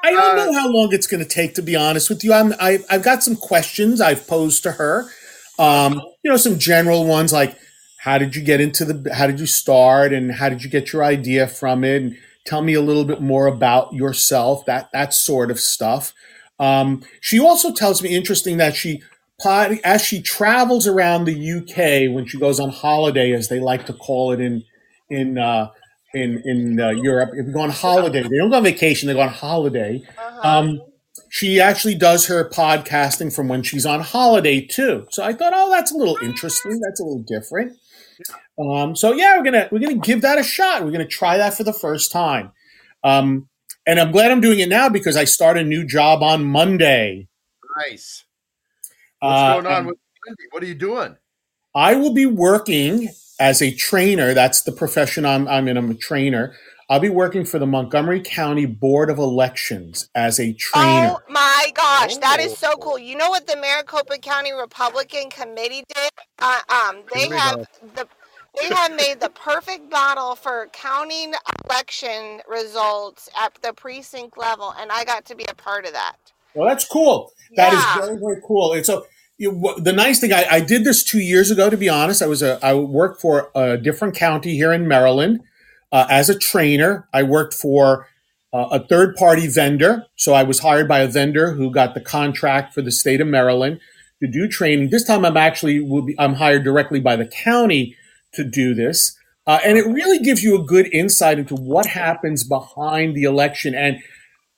I 0.04 0.10
don't 0.10 0.38
Uh, 0.38 0.44
know 0.44 0.52
how 0.52 0.68
long 0.68 0.92
it's 0.92 1.06
going 1.06 1.22
to 1.22 1.28
take, 1.28 1.54
to 1.54 1.62
be 1.62 1.74
honest 1.76 2.10
with 2.10 2.22
you. 2.22 2.32
I'm, 2.32 2.52
I, 2.60 2.80
I've 2.90 3.02
got 3.02 3.22
some 3.22 3.36
questions 3.36 4.00
I've 4.00 4.26
posed 4.26 4.62
to 4.64 4.72
her. 4.72 5.06
Um, 5.58 5.94
you 6.22 6.30
know, 6.30 6.36
some 6.36 6.58
general 6.58 7.06
ones 7.06 7.32
like, 7.32 7.56
how 7.98 8.18
did 8.18 8.36
you 8.36 8.42
get 8.42 8.60
into 8.60 8.84
the, 8.84 9.14
how 9.14 9.26
did 9.26 9.40
you 9.40 9.46
start 9.46 10.12
and 10.12 10.32
how 10.32 10.50
did 10.50 10.62
you 10.62 10.68
get 10.68 10.92
your 10.92 11.02
idea 11.02 11.46
from 11.46 11.84
it? 11.84 12.02
And 12.02 12.16
tell 12.44 12.60
me 12.60 12.74
a 12.74 12.82
little 12.82 13.04
bit 13.06 13.22
more 13.22 13.46
about 13.46 13.94
yourself, 13.94 14.66
that, 14.66 14.92
that 14.92 15.14
sort 15.14 15.50
of 15.50 15.58
stuff. 15.58 16.12
Um, 16.60 17.02
she 17.20 17.40
also 17.40 17.72
tells 17.72 18.02
me 18.02 18.14
interesting 18.14 18.58
that 18.58 18.76
she, 18.76 19.02
as 19.46 20.02
she 20.02 20.20
travels 20.20 20.86
around 20.86 21.24
the 21.24 21.52
UK 21.52 22.14
when 22.14 22.26
she 22.26 22.38
goes 22.38 22.60
on 22.60 22.68
holiday, 22.68 23.32
as 23.32 23.48
they 23.48 23.58
like 23.58 23.86
to 23.86 23.94
call 23.94 24.32
it 24.32 24.40
in, 24.40 24.64
in, 25.08 25.38
uh, 25.38 25.70
in, 26.14 26.42
in 26.44 26.80
uh, 26.80 26.90
Europe, 26.90 27.30
if 27.34 27.46
you 27.46 27.52
go 27.52 27.60
on 27.60 27.70
holiday, 27.70 28.22
they 28.22 28.36
don't 28.36 28.50
go 28.50 28.56
on 28.56 28.64
vacation, 28.64 29.08
they 29.08 29.14
go 29.14 29.20
on 29.20 29.28
holiday. 29.28 30.02
Uh-huh. 30.16 30.48
Um, 30.48 30.80
she 31.28 31.60
actually 31.60 31.96
does 31.96 32.26
her 32.26 32.48
podcasting 32.48 33.34
from 33.34 33.48
when 33.48 33.62
she's 33.62 33.84
on 33.84 34.00
holiday 34.00 34.60
too. 34.60 35.06
So 35.10 35.24
I 35.24 35.32
thought, 35.32 35.52
oh, 35.54 35.70
that's 35.70 35.92
a 35.92 35.96
little 35.96 36.16
interesting. 36.22 36.80
That's 36.80 37.00
a 37.00 37.04
little 37.04 37.24
different. 37.26 37.76
Um, 38.58 38.94
so 38.94 39.12
yeah, 39.12 39.36
we're 39.36 39.44
gonna 39.44 39.68
we're 39.72 39.80
gonna 39.80 39.96
give 39.96 40.22
that 40.22 40.38
a 40.38 40.44
shot. 40.44 40.84
We're 40.84 40.92
gonna 40.92 41.06
try 41.06 41.36
that 41.38 41.54
for 41.54 41.64
the 41.64 41.72
first 41.72 42.12
time. 42.12 42.52
Um, 43.02 43.48
and 43.86 43.98
I'm 43.98 44.12
glad 44.12 44.30
I'm 44.30 44.40
doing 44.40 44.60
it 44.60 44.68
now 44.68 44.88
because 44.88 45.16
I 45.16 45.24
start 45.24 45.58
a 45.58 45.64
new 45.64 45.84
job 45.84 46.22
on 46.22 46.44
Monday. 46.44 47.28
Nice. 47.76 48.24
What's 49.18 49.40
Uh, 49.40 49.54
going 49.54 49.66
on 49.66 49.72
and 49.72 49.86
with 49.88 49.96
Wendy? 50.26 50.42
What 50.52 50.62
are 50.62 50.66
you 50.66 50.74
doing? 50.74 51.16
I 51.74 51.96
will 51.96 52.14
be 52.14 52.26
working 52.26 53.08
as 53.38 53.60
a 53.62 53.74
trainer. 53.74 54.34
That's 54.34 54.62
the 54.62 54.72
profession 54.72 55.24
I'm, 55.26 55.46
I'm 55.48 55.68
in. 55.68 55.76
I'm 55.76 55.90
a 55.90 55.94
trainer. 55.94 56.54
I'll 56.90 57.00
be 57.00 57.08
working 57.08 57.44
for 57.46 57.58
the 57.58 57.66
Montgomery 57.66 58.20
County 58.20 58.66
Board 58.66 59.08
of 59.08 59.18
Elections 59.18 60.10
as 60.14 60.38
a 60.38 60.52
trainer. 60.52 61.16
Oh 61.16 61.20
my 61.30 61.70
gosh, 61.74 62.16
that 62.18 62.40
is 62.40 62.58
so 62.58 62.72
Oh. 62.74 62.76
cool! 62.76 62.98
You 62.98 63.16
know 63.16 63.30
what 63.30 63.46
the 63.46 63.56
Maricopa 63.56 64.18
County 64.18 64.52
Republican 64.52 65.30
Committee 65.30 65.84
did? 65.94 66.10
Uh, 66.38 66.60
um, 66.68 67.02
they 67.14 67.26
Here 67.28 67.36
have 67.38 67.56
go. 67.56 67.64
the 67.96 68.08
they 68.60 68.72
have 68.74 68.94
made 68.94 69.18
the 69.18 69.30
perfect 69.30 69.90
model 69.90 70.36
for 70.36 70.68
counting 70.72 71.32
election 71.66 72.40
results 72.48 73.30
at 73.40 73.54
the 73.62 73.72
precinct 73.72 74.36
level, 74.36 74.74
and 74.78 74.92
I 74.92 75.04
got 75.04 75.24
to 75.26 75.34
be 75.34 75.44
a 75.48 75.54
part 75.54 75.86
of 75.86 75.94
that. 75.94 76.16
Well, 76.54 76.68
that's 76.68 76.84
cool. 76.86 77.32
That 77.56 77.72
is 77.72 77.80
Yeah. 77.80 77.96
very 77.96 78.18
very 78.18 78.42
cool. 78.46 78.74
And 78.74 78.84
so 78.84 78.94
you, 78.94 79.00
wh- 79.00 79.13
the 79.38 79.92
nice 79.94 80.20
thing, 80.20 80.32
I, 80.32 80.46
I 80.50 80.60
did 80.60 80.84
this 80.84 81.02
two 81.02 81.18
years 81.18 81.50
ago. 81.50 81.68
To 81.68 81.76
be 81.76 81.88
honest, 81.88 82.22
I 82.22 82.26
was 82.26 82.42
a 82.42 82.58
I 82.64 82.74
worked 82.74 83.20
for 83.20 83.50
a 83.54 83.76
different 83.76 84.14
county 84.14 84.54
here 84.54 84.72
in 84.72 84.86
Maryland 84.86 85.40
uh, 85.92 86.06
as 86.08 86.28
a 86.28 86.38
trainer. 86.38 87.08
I 87.12 87.24
worked 87.24 87.54
for 87.54 88.06
uh, 88.52 88.68
a 88.70 88.86
third 88.86 89.16
party 89.16 89.48
vendor, 89.48 90.06
so 90.16 90.34
I 90.34 90.44
was 90.44 90.60
hired 90.60 90.86
by 90.86 91.00
a 91.00 91.08
vendor 91.08 91.52
who 91.52 91.70
got 91.70 91.94
the 91.94 92.00
contract 92.00 92.74
for 92.74 92.82
the 92.82 92.92
state 92.92 93.20
of 93.20 93.26
Maryland 93.26 93.80
to 94.20 94.28
do 94.28 94.46
training. 94.46 94.90
This 94.90 95.04
time, 95.04 95.24
I'm 95.24 95.36
actually 95.36 95.80
will 95.80 96.02
be 96.02 96.14
I'm 96.18 96.34
hired 96.34 96.62
directly 96.62 97.00
by 97.00 97.16
the 97.16 97.26
county 97.26 97.96
to 98.34 98.44
do 98.44 98.74
this. 98.74 99.16
Uh, 99.46 99.58
and 99.64 99.76
it 99.76 99.86
really 99.86 100.18
gives 100.18 100.42
you 100.42 100.58
a 100.58 100.64
good 100.64 100.86
insight 100.92 101.38
into 101.38 101.54
what 101.54 101.86
happens 101.86 102.44
behind 102.44 103.14
the 103.14 103.24
election. 103.24 103.74
And 103.74 103.98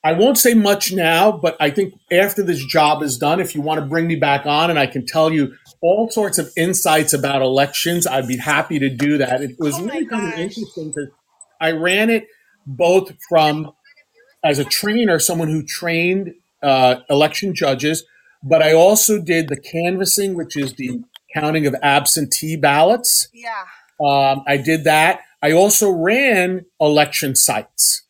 I 0.06 0.12
won't 0.12 0.38
say 0.38 0.54
much 0.54 0.92
now, 0.92 1.32
but 1.32 1.56
I 1.58 1.68
think 1.68 1.92
after 2.12 2.40
this 2.40 2.64
job 2.64 3.02
is 3.02 3.18
done, 3.18 3.40
if 3.40 3.56
you 3.56 3.60
want 3.60 3.80
to 3.80 3.86
bring 3.86 4.06
me 4.06 4.14
back 4.14 4.46
on 4.46 4.70
and 4.70 4.78
I 4.78 4.86
can 4.86 5.04
tell 5.04 5.32
you 5.32 5.56
all 5.80 6.08
sorts 6.12 6.38
of 6.38 6.48
insights 6.56 7.12
about 7.12 7.42
elections, 7.42 8.06
I'd 8.06 8.28
be 8.28 8.36
happy 8.36 8.78
to 8.78 8.88
do 8.88 9.18
that. 9.18 9.42
It 9.42 9.56
was 9.58 9.74
Oh 9.76 9.84
really 9.84 10.06
kind 10.06 10.32
of 10.32 10.38
interesting 10.38 10.92
because 10.92 11.08
I 11.60 11.72
ran 11.72 12.10
it 12.10 12.28
both 12.64 13.14
from 13.28 13.72
as 14.44 14.60
a 14.60 14.64
trainer, 14.64 15.18
someone 15.18 15.48
who 15.48 15.64
trained 15.64 16.34
uh, 16.62 17.00
election 17.10 17.52
judges, 17.52 18.04
but 18.44 18.62
I 18.62 18.74
also 18.74 19.20
did 19.20 19.48
the 19.48 19.58
canvassing, 19.58 20.36
which 20.36 20.56
is 20.56 20.74
the 20.74 21.02
counting 21.34 21.66
of 21.66 21.74
absentee 21.82 22.54
ballots. 22.54 23.26
Yeah, 23.34 23.64
Um, 24.00 24.44
I 24.46 24.56
did 24.56 24.84
that. 24.84 25.22
I 25.42 25.50
also 25.50 25.90
ran 25.90 26.66
election 26.80 27.34
sites. 27.34 28.05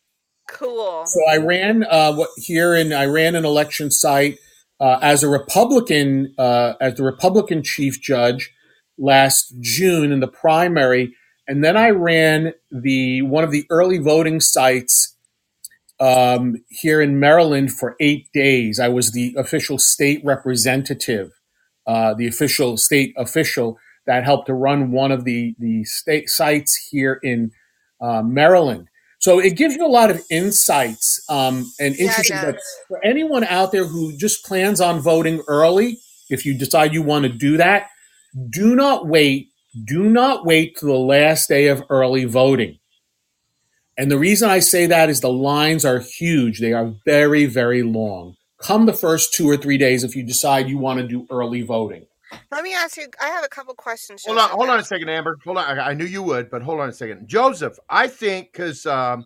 Cool. 0.47 1.05
So 1.05 1.19
I 1.29 1.37
ran 1.37 1.83
uh, 1.83 2.25
here 2.37 2.75
in 2.75 2.93
I 2.93 3.05
ran 3.05 3.35
an 3.35 3.45
election 3.45 3.91
site 3.91 4.39
uh, 4.79 4.99
as 5.01 5.23
a 5.23 5.29
Republican 5.29 6.33
uh, 6.37 6.73
as 6.81 6.95
the 6.95 7.03
Republican 7.03 7.63
chief 7.63 8.01
judge 8.01 8.53
last 8.97 9.53
June 9.59 10.11
in 10.11 10.19
the 10.19 10.27
primary, 10.27 11.15
and 11.47 11.63
then 11.63 11.77
I 11.77 11.89
ran 11.91 12.53
the 12.71 13.21
one 13.23 13.43
of 13.43 13.51
the 13.51 13.65
early 13.69 13.99
voting 13.99 14.39
sites 14.39 15.15
um, 15.99 16.55
here 16.69 17.01
in 17.01 17.19
Maryland 17.19 17.71
for 17.71 17.95
eight 17.99 18.27
days. 18.33 18.79
I 18.79 18.87
was 18.87 19.11
the 19.11 19.35
official 19.37 19.79
state 19.79 20.21
representative, 20.23 21.31
uh, 21.85 22.13
the 22.13 22.27
official 22.27 22.77
state 22.77 23.13
official 23.17 23.77
that 24.05 24.23
helped 24.23 24.47
to 24.47 24.53
run 24.53 24.91
one 24.91 25.11
of 25.11 25.25
the 25.25 25.55
the 25.59 25.83
state 25.83 26.29
sites 26.29 26.89
here 26.91 27.19
in 27.23 27.51
uh, 28.01 28.21
Maryland. 28.21 28.89
So 29.19 29.39
it 29.39 29.57
gives 29.57 29.75
you 29.75 29.85
a 29.85 29.89
lot 29.89 30.11
of 30.11 30.21
insights 30.29 31.23
um, 31.29 31.71
and 31.79 31.95
interesting. 31.95 32.37
but 32.43 32.59
for 32.87 33.03
anyone 33.03 33.43
out 33.43 33.71
there 33.71 33.85
who 33.85 34.15
just 34.17 34.45
plans 34.45 34.79
on 34.79 34.99
voting 34.99 35.41
early, 35.47 35.97
if 36.29 36.45
you 36.45 36.53
decide 36.57 36.93
you 36.93 37.01
want 37.01 37.23
to 37.23 37.29
do 37.29 37.57
that, 37.57 37.89
do 38.49 38.75
not 38.75 39.07
wait. 39.07 39.49
Do 39.85 40.03
not 40.03 40.45
wait 40.45 40.77
to 40.77 40.85
the 40.85 40.93
last 40.93 41.49
day 41.49 41.67
of 41.67 41.83
early 41.89 42.25
voting. 42.25 42.79
And 43.97 44.11
the 44.11 44.17
reason 44.17 44.49
I 44.49 44.59
say 44.59 44.85
that 44.85 45.09
is 45.09 45.21
the 45.21 45.31
lines 45.31 45.83
are 45.83 45.99
huge. 45.99 46.59
They 46.59 46.73
are 46.73 46.93
very, 47.05 47.45
very 47.45 47.81
long. 47.83 48.35
Come 48.59 48.85
the 48.85 48.93
first 48.93 49.33
two 49.33 49.49
or 49.49 49.57
three 49.57 49.77
days 49.77 50.03
if 50.03 50.15
you 50.15 50.23
decide 50.23 50.69
you 50.69 50.77
want 50.77 50.99
to 50.99 51.07
do 51.07 51.27
early 51.31 51.61
voting. 51.61 52.05
Let 52.51 52.63
me 52.63 52.73
ask 52.73 52.97
you. 52.97 53.07
I 53.21 53.27
have 53.27 53.43
a 53.43 53.49
couple 53.49 53.73
questions. 53.73 54.23
Hold 54.25 54.37
on, 54.37 54.49
hold 54.49 54.69
on 54.69 54.79
a 54.79 54.83
second, 54.83 55.09
Amber. 55.09 55.37
Hold 55.43 55.57
on. 55.57 55.79
I, 55.79 55.89
I 55.89 55.93
knew 55.93 56.05
you 56.05 56.23
would, 56.23 56.49
but 56.49 56.61
hold 56.61 56.79
on 56.79 56.89
a 56.89 56.93
second. 56.93 57.27
Joseph, 57.27 57.77
I 57.89 58.07
think 58.07 58.51
because 58.51 58.85
um, 58.85 59.25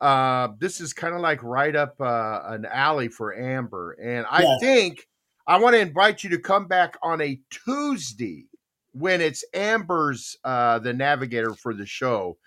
uh, 0.00 0.48
this 0.58 0.80
is 0.80 0.92
kind 0.92 1.14
of 1.14 1.20
like 1.20 1.42
right 1.42 1.74
up 1.74 1.94
uh, 2.00 2.40
an 2.46 2.66
alley 2.66 3.08
for 3.08 3.36
Amber. 3.38 3.92
And 3.92 4.26
I 4.30 4.42
Yeah. 4.42 4.56
think 4.60 5.06
I 5.46 5.58
want 5.58 5.74
to 5.74 5.80
invite 5.80 6.24
you 6.24 6.30
to 6.30 6.38
come 6.38 6.66
back 6.66 6.96
on 7.02 7.20
a 7.20 7.40
Tuesday 7.50 8.46
when 8.92 9.20
it's 9.20 9.44
Amber's 9.54 10.36
uh, 10.44 10.78
the 10.78 10.92
navigator 10.92 11.54
for 11.54 11.74
the 11.74 11.86
show. 11.86 12.38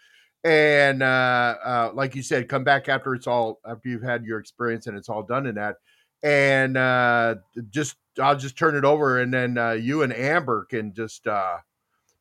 And 0.43 1.03
uh, 1.03 1.55
uh, 1.63 1.91
like 1.93 2.15
you 2.15 2.23
said, 2.23 2.47
come 2.47 2.63
back 2.63 2.87
after 2.87 3.13
it's 3.15 3.27
all 3.27 3.59
after 3.67 3.89
you've 3.89 4.03
had 4.03 4.23
your 4.23 4.39
experience 4.39 4.87
and 4.87 4.97
it's 4.97 5.09
all 5.09 5.23
done 5.23 5.45
in 5.45 5.55
that. 5.55 5.75
And 6.23 6.77
uh, 6.77 7.35
just 7.69 7.97
I'll 8.19 8.37
just 8.37 8.57
turn 8.57 8.75
it 8.75 8.85
over, 8.85 9.19
and 9.19 9.33
then 9.33 9.57
uh, 9.57 9.71
you 9.71 10.03
and 10.03 10.13
Amber 10.13 10.65
can 10.65 10.93
just 10.93 11.27
uh, 11.27 11.57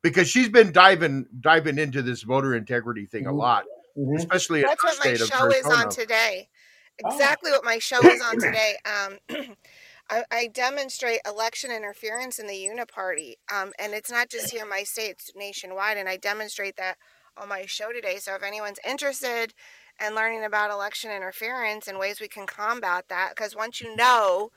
because 0.02 0.28
she's 0.28 0.48
been 0.48 0.72
diving 0.72 1.26
diving 1.40 1.78
into 1.78 2.02
this 2.02 2.22
voter 2.22 2.54
integrity 2.54 3.06
thing 3.06 3.26
a 3.26 3.32
Mhm. 3.32 3.38
lot, 3.38 3.64
Mhm. 3.98 4.16
especially 4.18 4.62
That's 4.62 4.84
our 4.84 4.90
what 4.90 4.98
my 5.00 5.14
of 5.14 5.20
show 5.30 5.50
is 5.50 5.70
on 5.70 5.88
Arizona. 5.88 5.90
today. 5.90 6.48
Oh. 7.04 7.10
Exactly 7.10 7.50
what 7.52 7.64
my 7.64 7.78
show 7.78 8.08
is 8.08 8.20
on 8.20 8.38
today. 8.38 8.76
Um, 8.86 9.18
I, 10.10 10.24
I 10.30 10.46
demonstrate 10.48 11.20
election 11.26 11.70
interference 11.72 12.38
in 12.38 12.46
the 12.46 12.54
Uniparty, 12.54 13.34
um, 13.52 13.72
and 13.78 13.92
it's 13.94 14.10
not 14.10 14.28
just 14.30 14.50
here 14.50 14.62
in 14.64 14.70
my 14.70 14.84
state; 14.84 15.10
it's 15.10 15.32
nationwide. 15.36 15.96
And 15.98 16.08
I 16.08 16.16
demonstrate 16.16 16.76
that 16.76 16.98
on 17.36 17.48
my 17.48 17.66
show 17.66 17.92
today. 17.92 18.18
So 18.18 18.34
if 18.34 18.42
anyone's 18.42 18.80
interested 18.88 19.54
in 20.04 20.14
learning 20.14 20.44
about 20.44 20.70
election 20.70 21.10
interference 21.10 21.88
and 21.88 21.98
ways 21.98 22.20
we 22.20 22.28
can 22.28 22.46
combat 22.46 23.06
that, 23.08 23.30
because 23.34 23.56
once 23.56 23.80
you 23.80 23.94
know 23.96 24.50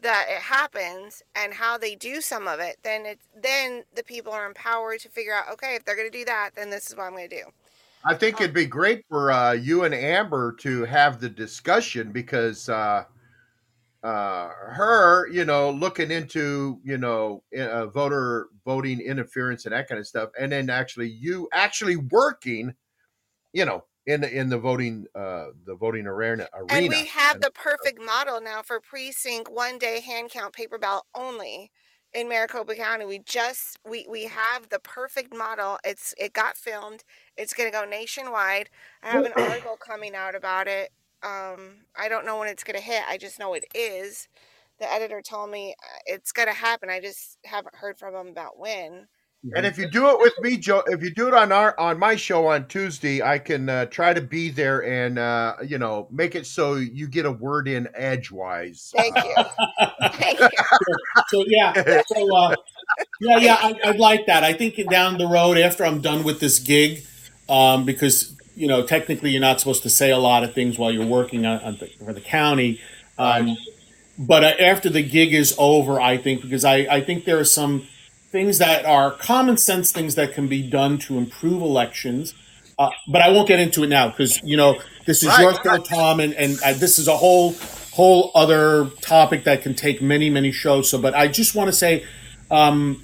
that 0.00 0.26
it 0.28 0.42
happens 0.42 1.22
and 1.34 1.54
how 1.54 1.78
they 1.78 1.94
do 1.94 2.20
some 2.20 2.46
of 2.46 2.60
it, 2.60 2.76
then 2.82 3.06
it 3.06 3.18
then 3.42 3.82
the 3.94 4.04
people 4.04 4.32
are 4.32 4.46
empowered 4.46 5.00
to 5.00 5.08
figure 5.08 5.32
out, 5.34 5.50
okay, 5.52 5.74
if 5.74 5.84
they're 5.84 5.96
going 5.96 6.10
to 6.10 6.18
do 6.18 6.24
that, 6.24 6.50
then 6.54 6.70
this 6.70 6.88
is 6.88 6.96
what 6.96 7.04
I'm 7.04 7.12
going 7.12 7.28
to 7.28 7.36
do. 7.42 7.44
I 8.04 8.14
think 8.14 8.40
it'd 8.40 8.54
be 8.54 8.66
great 8.66 9.04
for 9.08 9.32
uh, 9.32 9.52
you 9.52 9.84
and 9.84 9.94
Amber 9.94 10.52
to 10.60 10.84
have 10.84 11.18
the 11.18 11.28
discussion 11.28 12.12
because 12.12 12.68
uh, 12.68 13.04
uh, 14.04 14.48
her, 14.48 15.28
you 15.28 15.44
know, 15.44 15.70
looking 15.70 16.12
into 16.12 16.78
you 16.84 16.98
know 16.98 17.42
uh, 17.58 17.86
voter 17.86 18.48
voting 18.64 19.00
interference 19.00 19.64
and 19.64 19.72
that 19.74 19.88
kind 19.88 19.98
of 19.98 20.06
stuff, 20.06 20.30
and 20.38 20.52
then 20.52 20.70
actually 20.70 21.08
you 21.08 21.48
actually 21.52 21.96
working, 21.96 22.72
you 23.52 23.64
know, 23.64 23.82
in 24.06 24.20
the 24.20 24.30
in 24.30 24.48
the 24.48 24.58
voting 24.58 25.06
uh, 25.14 25.46
the 25.64 25.74
voting 25.74 26.06
arena 26.06 26.48
arena. 26.54 26.72
And 26.72 26.88
we 26.88 27.06
have 27.06 27.34
And- 27.36 27.42
the 27.44 27.50
perfect 27.50 28.00
model 28.00 28.40
now 28.40 28.62
for 28.62 28.80
precinct 28.80 29.50
one 29.50 29.78
day 29.78 30.00
hand 30.00 30.30
count 30.30 30.54
paper 30.54 30.78
ballot 30.78 31.04
only 31.14 31.70
in 32.14 32.28
Maricopa 32.28 32.74
County. 32.76 33.04
We 33.04 33.18
just 33.20 33.78
we 33.84 34.06
we 34.08 34.24
have 34.24 34.68
the 34.68 34.78
perfect 34.78 35.34
model. 35.34 35.78
It's 35.84 36.14
it 36.18 36.32
got 36.32 36.56
filmed. 36.56 37.04
It's 37.36 37.52
going 37.52 37.70
to 37.70 37.76
go 37.76 37.84
nationwide. 37.84 38.70
I 39.02 39.10
have 39.10 39.24
an 39.24 39.32
article 39.36 39.76
coming 39.76 40.14
out 40.14 40.34
about 40.34 40.68
it. 40.68 40.90
Um, 41.22 41.86
I 41.96 42.08
don't 42.08 42.24
know 42.26 42.38
when 42.38 42.48
it's 42.48 42.62
going 42.64 42.78
to 42.78 42.82
hit. 42.84 43.02
I 43.08 43.18
just 43.18 43.38
know 43.38 43.54
it 43.54 43.64
is. 43.74 44.28
The 44.78 44.90
editor 44.92 45.22
told 45.22 45.50
me 45.50 45.74
uh, 45.82 45.98
it's 46.06 46.32
going 46.32 46.48
to 46.48 46.54
happen. 46.54 46.90
I 46.90 47.00
just 47.00 47.38
haven't 47.44 47.74
heard 47.74 47.98
from 47.98 48.14
him 48.14 48.28
about 48.28 48.58
when. 48.58 49.08
And 49.54 49.64
if 49.66 49.78
you 49.78 49.88
do 49.88 50.08
it 50.10 50.18
with 50.18 50.32
me, 50.40 50.56
Joe, 50.56 50.82
if 50.86 51.02
you 51.02 51.14
do 51.14 51.28
it 51.28 51.34
on 51.34 51.52
our 51.52 51.78
on 51.78 51.98
my 51.98 52.16
show 52.16 52.46
on 52.48 52.66
Tuesday, 52.66 53.22
I 53.22 53.38
can 53.38 53.68
uh, 53.68 53.86
try 53.86 54.12
to 54.12 54.20
be 54.20 54.50
there 54.50 54.84
and 54.84 55.18
uh, 55.18 55.54
you 55.64 55.78
know 55.78 56.08
make 56.10 56.34
it 56.34 56.46
so 56.46 56.74
you 56.74 57.06
get 57.06 57.26
a 57.26 57.30
word 57.32 57.68
in 57.68 57.88
edgewise. 57.94 58.92
Thank 58.96 59.16
you. 59.16 59.34
Thank 60.12 60.40
you. 60.40 60.48
So 61.28 61.44
yeah, 61.48 62.02
so 62.06 62.36
uh, 62.36 62.54
yeah, 63.20 63.38
yeah, 63.38 63.56
I, 63.60 63.74
I'd 63.84 63.98
like 63.98 64.26
that. 64.26 64.44
I 64.44 64.52
think 64.52 64.76
down 64.90 65.18
the 65.18 65.26
road 65.26 65.58
after 65.58 65.84
I'm 65.84 66.00
done 66.00 66.24
with 66.24 66.40
this 66.40 66.58
gig, 66.58 67.04
um, 67.48 67.84
because 67.84 68.36
you 68.54 68.68
know 68.68 68.82
technically 68.86 69.30
you're 69.30 69.40
not 69.40 69.58
supposed 69.60 69.82
to 69.84 69.90
say 69.90 70.10
a 70.10 70.18
lot 70.18 70.44
of 70.44 70.54
things 70.54 70.78
while 70.78 70.92
you're 70.92 71.06
working 71.06 71.46
on, 71.46 71.60
on 71.62 71.76
the, 71.78 71.86
for 72.04 72.12
the 72.12 72.20
county. 72.20 72.80
Um, 73.18 73.56
but 74.18 74.44
uh, 74.44 74.52
after 74.60 74.88
the 74.88 75.02
gig 75.02 75.34
is 75.34 75.54
over, 75.58 76.00
I 76.00 76.16
think 76.16 76.42
because 76.42 76.64
I, 76.64 76.76
I 76.78 77.00
think 77.00 77.24
there 77.24 77.38
are 77.38 77.44
some 77.44 77.86
things 78.36 78.58
that 78.58 78.84
are 78.84 79.12
common 79.12 79.56
sense 79.56 79.90
things 79.92 80.14
that 80.14 80.34
can 80.34 80.46
be 80.46 80.60
done 80.68 80.98
to 80.98 81.16
improve 81.16 81.62
elections. 81.62 82.34
Uh, 82.78 82.90
but 83.08 83.22
I 83.22 83.30
won't 83.30 83.48
get 83.48 83.58
into 83.58 83.82
it 83.82 83.86
now 83.86 84.08
because 84.10 84.42
you 84.42 84.58
know 84.58 84.78
this 85.06 85.22
is 85.22 85.30
Right, 85.30 85.40
your 85.40 85.54
show, 85.54 85.78
Tom, 85.78 86.20
and 86.20 86.34
and 86.34 86.58
uh, 86.62 86.74
this 86.74 86.98
is 86.98 87.08
a 87.08 87.16
whole 87.16 87.54
whole 87.94 88.30
other 88.34 88.90
topic 89.00 89.44
that 89.44 89.62
can 89.62 89.74
take 89.74 90.02
many 90.02 90.28
many 90.28 90.52
shows. 90.52 90.90
So, 90.90 91.00
but 91.00 91.14
I 91.14 91.28
just 91.28 91.54
want 91.54 91.68
to 91.68 91.72
say, 91.72 92.04
um, 92.50 93.02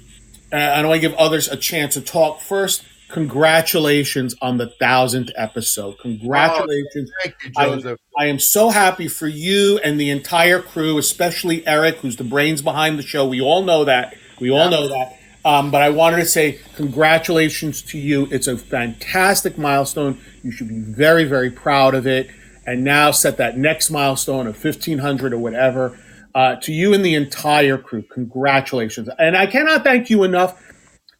uh, 0.51 0.57
I 0.57 0.83
don't 0.83 0.89
want 0.89 1.01
to 1.01 1.09
give 1.09 1.17
others 1.17 1.47
a 1.47 1.57
chance 1.57 1.95
to 1.95 2.01
talk 2.01 2.39
first. 2.39 2.83
Congratulations 3.09 4.35
on 4.39 4.57
the 4.57 4.67
thousandth 4.79 5.31
episode. 5.35 5.97
Congratulations. 5.99 7.11
Thank 7.23 7.35
you, 7.43 7.51
Joseph. 7.51 7.99
I 8.17 8.25
am 8.27 8.37
so 8.37 8.69
happy 8.69 9.07
for 9.07 9.27
you 9.27 9.79
and 9.83 9.99
the 9.99 10.11
entire 10.11 10.61
crew, 10.61 10.99
especially 10.99 11.65
Eric, 11.65 11.97
who's 11.97 12.17
the 12.17 12.23
brains 12.23 12.61
behind 12.61 12.99
the 12.99 13.03
show. 13.03 13.27
We 13.27 13.41
all 13.41 13.63
know 13.63 13.85
that. 13.85 14.15
We 14.39 14.51
all 14.51 14.69
know 14.69 14.87
that. 14.89 15.19
Um, 15.45 15.71
but 15.71 15.81
I 15.81 15.89
wanted 15.89 16.17
to 16.17 16.25
say 16.25 16.59
congratulations 16.75 17.81
to 17.83 17.97
you. 17.97 18.27
It's 18.31 18.47
a 18.47 18.57
fantastic 18.57 19.57
milestone. 19.57 20.19
You 20.41 20.51
should 20.51 20.69
be 20.69 20.79
very, 20.79 21.25
very 21.25 21.51
proud 21.51 21.95
of 21.95 22.07
it. 22.07 22.29
And 22.65 22.83
now 22.83 23.11
set 23.11 23.37
that 23.37 23.57
next 23.57 23.89
milestone 23.89 24.47
of 24.47 24.63
1500 24.63 25.33
or 25.33 25.39
whatever. 25.39 25.99
Uh, 26.33 26.55
to 26.61 26.71
you 26.71 26.93
and 26.93 27.05
the 27.05 27.13
entire 27.13 27.77
crew, 27.77 28.01
congratulations. 28.01 29.09
And 29.19 29.35
I 29.37 29.45
cannot 29.45 29.83
thank 29.83 30.09
you 30.09 30.23
enough 30.23 30.59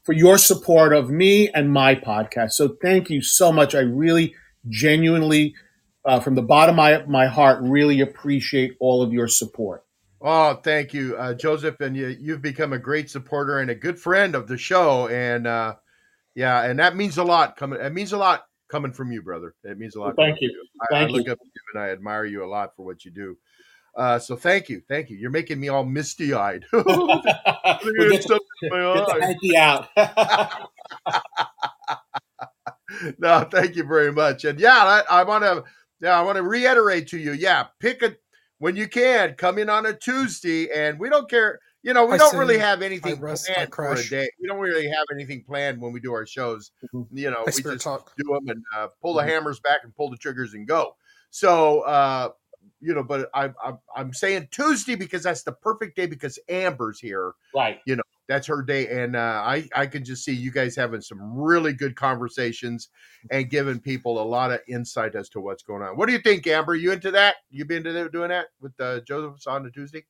for 0.04 0.14
your 0.14 0.38
support 0.38 0.94
of 0.94 1.10
me 1.10 1.50
and 1.50 1.72
my 1.72 1.96
podcast. 1.96 2.52
So 2.54 2.78
thank 2.82 3.10
you 3.10 3.22
so 3.22 3.52
much. 3.52 3.76
I 3.76 3.80
really 3.80 4.34
genuinely, 4.70 5.54
uh, 6.06 6.20
from 6.20 6.36
the 6.36 6.42
bottom 6.42 6.74
of 6.74 6.78
my, 6.78 7.06
my 7.06 7.28
heart, 7.28 7.60
really 7.62 8.02
appreciate 8.02 8.76
all 8.80 9.04
of 9.04 9.14
your 9.14 9.28
support. 9.28 9.84
Oh, 10.26 10.54
thank 10.56 10.94
you, 10.94 11.18
uh, 11.18 11.34
Joseph, 11.34 11.82
and 11.82 11.98
you, 11.98 12.08
you've 12.08 12.42
become 12.42 12.72
a 12.72 12.80
great 12.80 13.10
supporter 13.10 13.60
and 13.60 13.70
a 13.70 13.76
good 13.76 14.00
friend 14.00 14.36
of 14.36 14.48
the 14.48 14.58
show, 14.58 15.10
and 15.10 15.46
uh, 15.46 15.76
yeah, 16.34 16.64
and 16.64 16.80
that 16.80 16.96
means 16.96 17.18
a 17.18 17.26
lot. 17.26 17.58
Coming, 17.58 17.82
it 17.82 17.92
means 17.92 18.14
a 18.14 18.18
lot 18.18 18.46
coming 18.70 18.94
from 18.94 19.12
you, 19.12 19.22
brother. 19.22 19.54
It 19.66 19.78
means 19.78 19.96
a 19.96 20.00
lot. 20.00 20.16
Well, 20.18 20.28
thank 20.28 20.40
you. 20.40 20.50
from 20.50 20.82
I, 20.82 21.02
Thank 21.02 21.10
I 21.10 21.14
look 21.14 21.26
you. 21.26 21.34
up 21.34 21.40
to 21.40 21.46
you, 21.46 21.62
and 21.74 21.84
I 21.84 21.90
admire 21.90 22.24
you 22.24 22.46
a 22.46 22.48
lot 22.48 22.74
for 22.78 22.86
what 22.86 23.04
you 23.04 23.12
do. 23.12 23.38
Uh, 23.98 24.18
so 24.18 24.38
thank 24.38 24.70
you, 24.70 24.82
thank 24.88 25.10
you. 25.10 25.18
You're 25.18 25.30
making 25.30 25.60
me 25.60 25.68
all 25.68 25.84
misty 25.84 26.34
eyed. 26.34 26.64
get, 26.72 26.86
the, 27.84 28.40
get 28.62 29.38
the 29.42 29.58
out. 29.58 29.90
no, 33.20 33.48
thank 33.52 33.76
you 33.76 33.84
very 33.84 34.12
much. 34.12 34.46
And 34.46 34.60
yeah, 34.60 35.04
I, 35.10 35.20
I 35.20 35.24
want 35.24 35.44
to, 35.44 35.64
yeah, 36.00 36.18
I 36.18 36.22
want 36.22 36.38
to 36.38 36.44
reiterate 36.44 37.10
to 37.10 37.20
you. 37.20 37.34
Yeah, 37.34 37.66
pick 37.80 38.02
a 38.02 38.16
when 38.64 38.78
you 38.78 38.88
can. 38.88 39.34
Come 39.34 39.58
in 39.58 39.70
on 39.70 39.86
a 39.86 39.94
Tuesday, 39.94 40.70
and 40.74 40.98
we 40.98 41.10
don't 41.10 41.30
care. 41.30 41.60
You 41.82 41.94
know, 41.94 42.06
we 42.06 42.14
I 42.14 42.18
don't 42.18 42.38
really 42.38 42.58
have 42.58 42.82
anything 42.82 43.20
rest, 43.20 43.48
planned 43.54 43.74
for 43.76 43.92
a 43.94 44.04
day. 44.08 44.30
We 44.40 44.48
don't 44.48 44.60
really 44.60 44.88
have 44.88 45.06
anything 45.12 45.44
planned 45.44 45.82
when 45.82 45.92
we 45.92 46.00
do 46.00 46.14
our 46.14 46.26
shows. 46.26 46.72
Mhm. 46.94 47.06
You 47.12 47.30
know, 47.30 47.44
My 47.46 47.52
we 47.54 47.62
just 47.62 47.84
talk. 47.84 48.14
do 48.16 48.24
them 48.34 48.48
and 48.48 48.64
uh, 48.74 48.88
pull 49.02 49.16
the 49.16 49.24
Mhm. 49.24 49.28
hammers 49.28 49.60
back 49.60 49.80
and 49.84 49.94
pull 49.94 50.10
the 50.10 50.16
triggers 50.16 50.54
and 50.54 50.66
go. 50.66 50.96
So, 51.30 51.82
uh, 51.82 52.30
you 52.80 52.94
know, 52.94 53.04
but 53.04 53.30
I, 53.34 53.52
I, 53.62 53.74
I'm 53.94 54.14
saying 54.14 54.48
Tuesday 54.52 54.96
because 54.96 55.24
that's 55.24 55.44
the 55.44 55.52
perfect 55.52 55.98
day 55.98 56.06
because 56.06 56.40
Amber's 56.48 57.02
here 57.02 57.34
right. 57.54 57.82
That's 58.28 58.48
her 58.48 58.62
day 58.62 58.88
and 58.88 59.16
uh, 59.16 59.42
i 59.46 59.68
i 59.76 59.86
can 59.86 60.04
just 60.04 60.24
see 60.24 60.34
you 60.34 60.52
guys 60.52 60.76
having 60.76 61.02
some 61.02 61.20
really 61.36 61.74
good 61.74 61.96
conversations 61.96 62.90
and 63.32 63.50
giving 63.50 63.80
people 63.80 64.22
a 64.22 64.24
lot 64.24 64.52
of 64.52 64.60
insight 64.68 65.16
as 65.16 65.30
to 65.30 65.40
what's 65.40 65.64
going 65.64 65.82
on. 65.82 65.96
What 65.98 66.08
do 66.08 66.14
you 66.14 66.20
think 66.20 66.46
amber? 66.48 66.76
You 66.76 66.92
into 66.92 67.12
that? 67.12 67.36
You 67.50 67.66
been 67.66 67.86
into 67.86 68.10
doing 68.10 68.30
that 68.30 68.48
with 68.60 68.74
uh, 68.80 69.02
joseph's 69.02 69.48
on 69.48 69.64
the 69.64 69.72
tuesday? 69.72 70.06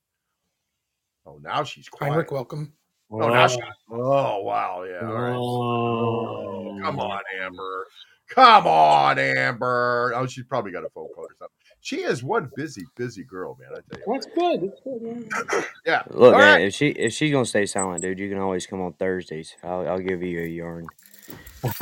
Oh 1.26 1.40
now 1.42 1.64
she's 1.64 1.90
quiet. 1.90 2.12
Heinrich, 2.12 2.32
welcome. 2.32 2.74
oh 3.12 3.30
now 3.30 3.48
she 3.48 3.60
oh 3.92 4.42
wow 4.42 4.84
yeah 4.84 5.08
all 5.08 5.14
right. 5.14 5.36
Oh, 5.36 6.80
come 6.84 7.00
on 7.00 7.22
amber 7.42 7.88
come 8.30 8.66
on 8.68 9.20
amber 9.20 10.14
oh 10.16 10.26
she's 10.26 10.46
probably 10.46 10.72
got 10.72 10.84
a 10.84 10.90
phone 10.90 11.08
call 11.14 11.26
or 11.26 11.36
something 11.40 11.54
she 11.82 11.98
is 11.98 12.24
one 12.24 12.50
busy 12.56 12.84
busy 12.96 13.24
girl 13.24 13.58
man 13.60 13.70
i 13.72 13.94
tell 13.94 14.00
you 14.00 14.14
That's 14.14 14.28
good. 14.34 14.62
That's 14.62 14.82
good. 14.84 15.42
yeah. 15.54 15.64
yeah 15.86 16.04
Look, 16.10 16.34
All 16.34 16.40
man, 16.40 16.54
right. 16.60 16.68
if 16.68 16.74
she 16.74 16.90
if 16.90 17.14
she's 17.14 17.32
gonna 17.32 17.46
stay 17.46 17.66
silent, 17.66 18.02
dude, 18.02 18.20
you 18.20 18.30
can 18.30 18.38
always 18.40 18.66
come 18.66 18.82
on 18.82 18.94
Thursdays. 18.94 19.56
I'll 19.64 19.88
I'll 19.88 20.00
give 20.00 20.24
you 20.24 20.42
a 20.42 20.48
yarn. 20.48 20.88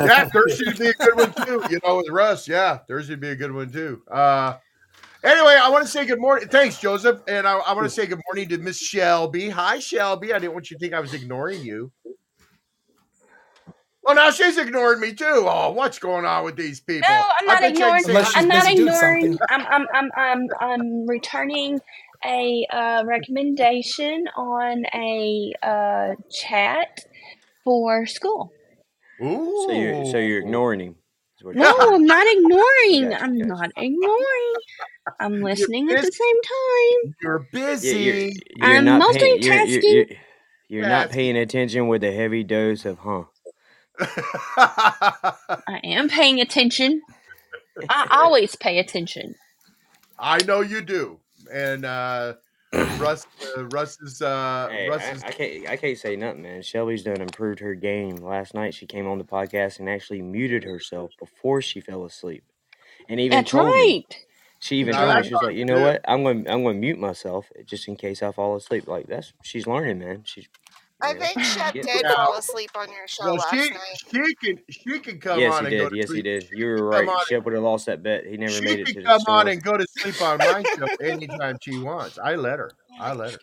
yeah, 0.00 0.28
Thursday 0.32 0.64
would 0.66 0.78
be 0.78 0.88
a 0.88 0.92
good 0.94 1.16
one 1.16 1.32
too. 1.46 1.62
You 1.70 1.78
know, 1.84 1.96
with 1.98 2.08
Russ, 2.08 2.48
yeah, 2.48 2.78
Thursday 2.88 3.12
would 3.14 3.20
be 3.20 3.28
a 3.30 3.36
good 3.36 3.52
one 3.52 3.70
too. 3.70 4.02
Uh, 4.10 4.56
anyway, 5.24 5.58
I 5.60 5.68
want 5.68 5.84
to 5.84 5.90
say 5.90 6.04
good 6.04 6.20
morning. 6.20 6.48
Thanks, 6.48 6.78
Joseph, 6.78 7.20
and 7.28 7.46
I, 7.46 7.58
I 7.58 7.72
want 7.72 7.84
to 7.84 7.90
say 7.90 8.06
good 8.06 8.20
morning 8.26 8.48
to 8.50 8.58
Miss 8.58 8.78
Shelby. 8.78 9.48
Hi, 9.50 9.78
Shelby. 9.78 10.32
I 10.32 10.38
didn't 10.38 10.54
want 10.54 10.70
you 10.70 10.76
to 10.76 10.80
think 10.80 10.94
I 10.94 11.00
was 11.00 11.14
ignoring 11.14 11.62
you. 11.62 11.92
Well, 14.02 14.16
now 14.16 14.30
she's 14.30 14.58
ignoring 14.58 15.00
me 15.00 15.14
too. 15.14 15.46
Oh, 15.48 15.72
what's 15.72 15.98
going 15.98 16.24
on 16.24 16.44
with 16.44 16.56
these 16.56 16.80
people? 16.80 17.08
No, 17.08 17.24
I'm 17.40 17.46
not 17.46 17.64
ignoring. 17.64 17.94
I'd 17.94 18.02
say 18.02 18.12
Unless 18.12 18.26
hi- 18.26 18.32
she's 18.32 18.42
I'm 18.42 18.48
not 18.48 18.66
ignoring. 18.70 19.38
I'm 19.50 19.66
I'm 19.66 19.86
I'm 19.94 20.10
I'm 20.16 20.48
I'm 20.60 21.06
returning 21.06 21.80
a 22.24 22.66
uh, 22.72 23.04
recommendation 23.06 24.24
on 24.36 24.84
a 24.94 25.52
uh, 25.62 26.14
chat 26.30 27.00
for 27.64 28.06
school. 28.06 28.52
Ooh. 29.22 29.64
So 29.66 29.72
you're 29.72 30.04
so 30.04 30.18
you're 30.18 30.40
ignoring 30.40 30.80
him. 30.80 30.96
No, 31.54 31.94
I'm 31.94 32.04
not 32.06 32.26
ignoring. 32.28 33.10
Gotcha, 33.10 33.24
I'm 33.24 33.38
gotcha. 33.38 33.48
not 33.48 33.70
ignoring. 33.76 34.54
I'm 35.20 35.42
listening 35.42 35.90
at 35.90 36.00
the 36.00 36.10
same 36.12 36.42
time. 36.42 37.14
You're 37.22 37.48
You're, 37.80 37.94
busy. 37.94 37.98
you're, 37.98 38.32
you're 38.56 38.78
I'm 38.78 38.84
not 38.84 39.08
paying. 39.08 39.42
You're, 39.42 39.58
you're, 39.58 39.82
multitasking. 39.82 39.84
you're, 39.86 40.06
you're 40.68 40.86
not 40.86 41.10
paying 41.10 41.36
attention 41.36 41.88
with 41.88 42.04
a 42.04 42.12
heavy 42.12 42.44
dose 42.44 42.84
of 42.84 42.98
huh. 43.00 43.24
I 44.56 45.80
am 45.84 46.08
paying 46.08 46.40
attention. 46.40 47.02
I 47.88 48.06
always 48.10 48.56
pay 48.56 48.78
attention. 48.78 49.34
I 50.18 50.38
know 50.44 50.60
you 50.60 50.82
do. 50.82 51.18
And 51.52 51.84
uh, 51.84 52.34
Russ, 52.98 53.26
uh, 53.56 53.64
Russ 53.66 54.00
is 54.00 54.22
uh, 54.22 54.68
Hey, 54.70 54.88
Russ 54.88 55.02
I, 55.02 55.10
is 55.10 55.22
I 55.24 55.30
can't 55.30 55.68
I 55.68 55.76
can't 55.76 55.98
say 55.98 56.16
nothing, 56.16 56.42
man. 56.42 56.62
Shelby's 56.62 57.02
done 57.02 57.20
improved 57.20 57.60
her 57.60 57.74
game. 57.74 58.16
Last 58.16 58.54
night 58.54 58.74
she 58.74 58.86
came 58.86 59.06
on 59.06 59.18
the 59.18 59.24
podcast 59.24 59.78
and 59.78 59.88
actually 59.88 60.22
muted 60.22 60.64
herself 60.64 61.12
before 61.18 61.60
she 61.60 61.80
fell 61.80 62.04
asleep, 62.04 62.44
and 63.08 63.20
even 63.20 63.38
That's 63.38 63.50
told 63.50 63.74
me. 63.74 64.06
She 64.60 64.76
even 64.76 64.94
told 64.94 65.16
me 65.16 65.22
she 65.24 65.34
was 65.34 65.42
like, 65.42 65.56
you 65.56 65.64
know 65.64 65.80
what? 65.80 66.02
I'm 66.06 66.22
going 66.22 66.44
to 66.44 66.52
I'm 66.52 66.62
going 66.62 66.76
to 66.76 66.80
mute 66.80 66.98
myself 66.98 67.50
just 67.66 67.88
in 67.88 67.96
case 67.96 68.22
I 68.22 68.30
fall 68.30 68.54
asleep. 68.54 68.86
Like 68.86 69.06
that's 69.06 69.32
she's 69.42 69.66
learning, 69.66 69.98
man. 69.98 70.22
She's 70.24 70.48
I 71.02 71.14
think 71.14 71.40
Shep 71.42 71.74
did 71.74 71.86
Yeah. 72.02 72.14
fall 72.14 72.36
asleep 72.38 72.70
on 72.76 72.88
your 72.92 73.08
show 73.08 73.24
well, 73.24 73.36
last 73.36 73.50
she 73.50 73.70
night. 73.70 73.98
she 74.12 74.34
can 74.36 74.58
she 74.70 75.00
can 75.00 75.20
come 75.20 75.38
yes, 75.40 75.54
on 75.54 75.66
he 75.66 75.70
and 75.70 75.78
go 75.78 75.84
did. 75.84 75.90
to 75.90 75.96
Yes, 75.96 76.12
he 76.12 76.22
sleep. 76.22 76.24
did. 76.24 76.48
You 76.52 76.66
were 76.66 76.86
right. 76.88 77.06
come 77.06 77.18
Shep 77.28 77.44
would 77.44 77.54
have 77.54 77.62
lost 77.62 77.86
that 77.86 78.02
bet. 78.02 78.26
He 78.26 78.36
never 78.36 78.52
She 78.54 78.64
made 78.64 78.80
it 78.80 78.86
to 78.88 79.00
the 79.02 79.06
come 79.06 79.22
on 79.28 79.48
and 79.48 79.62
go 79.62 79.76
to 79.76 79.86
sleep 80.00 80.20
on 80.22 80.38
my 80.38 80.64
show 80.64 80.88
anytime 81.00 81.58
she 81.62 81.78
wants. 81.78 82.18
I 82.18 82.36
let 82.36 82.58
her. 82.58 82.76
I 82.98 83.12
let 83.14 83.34
her. 83.34 83.40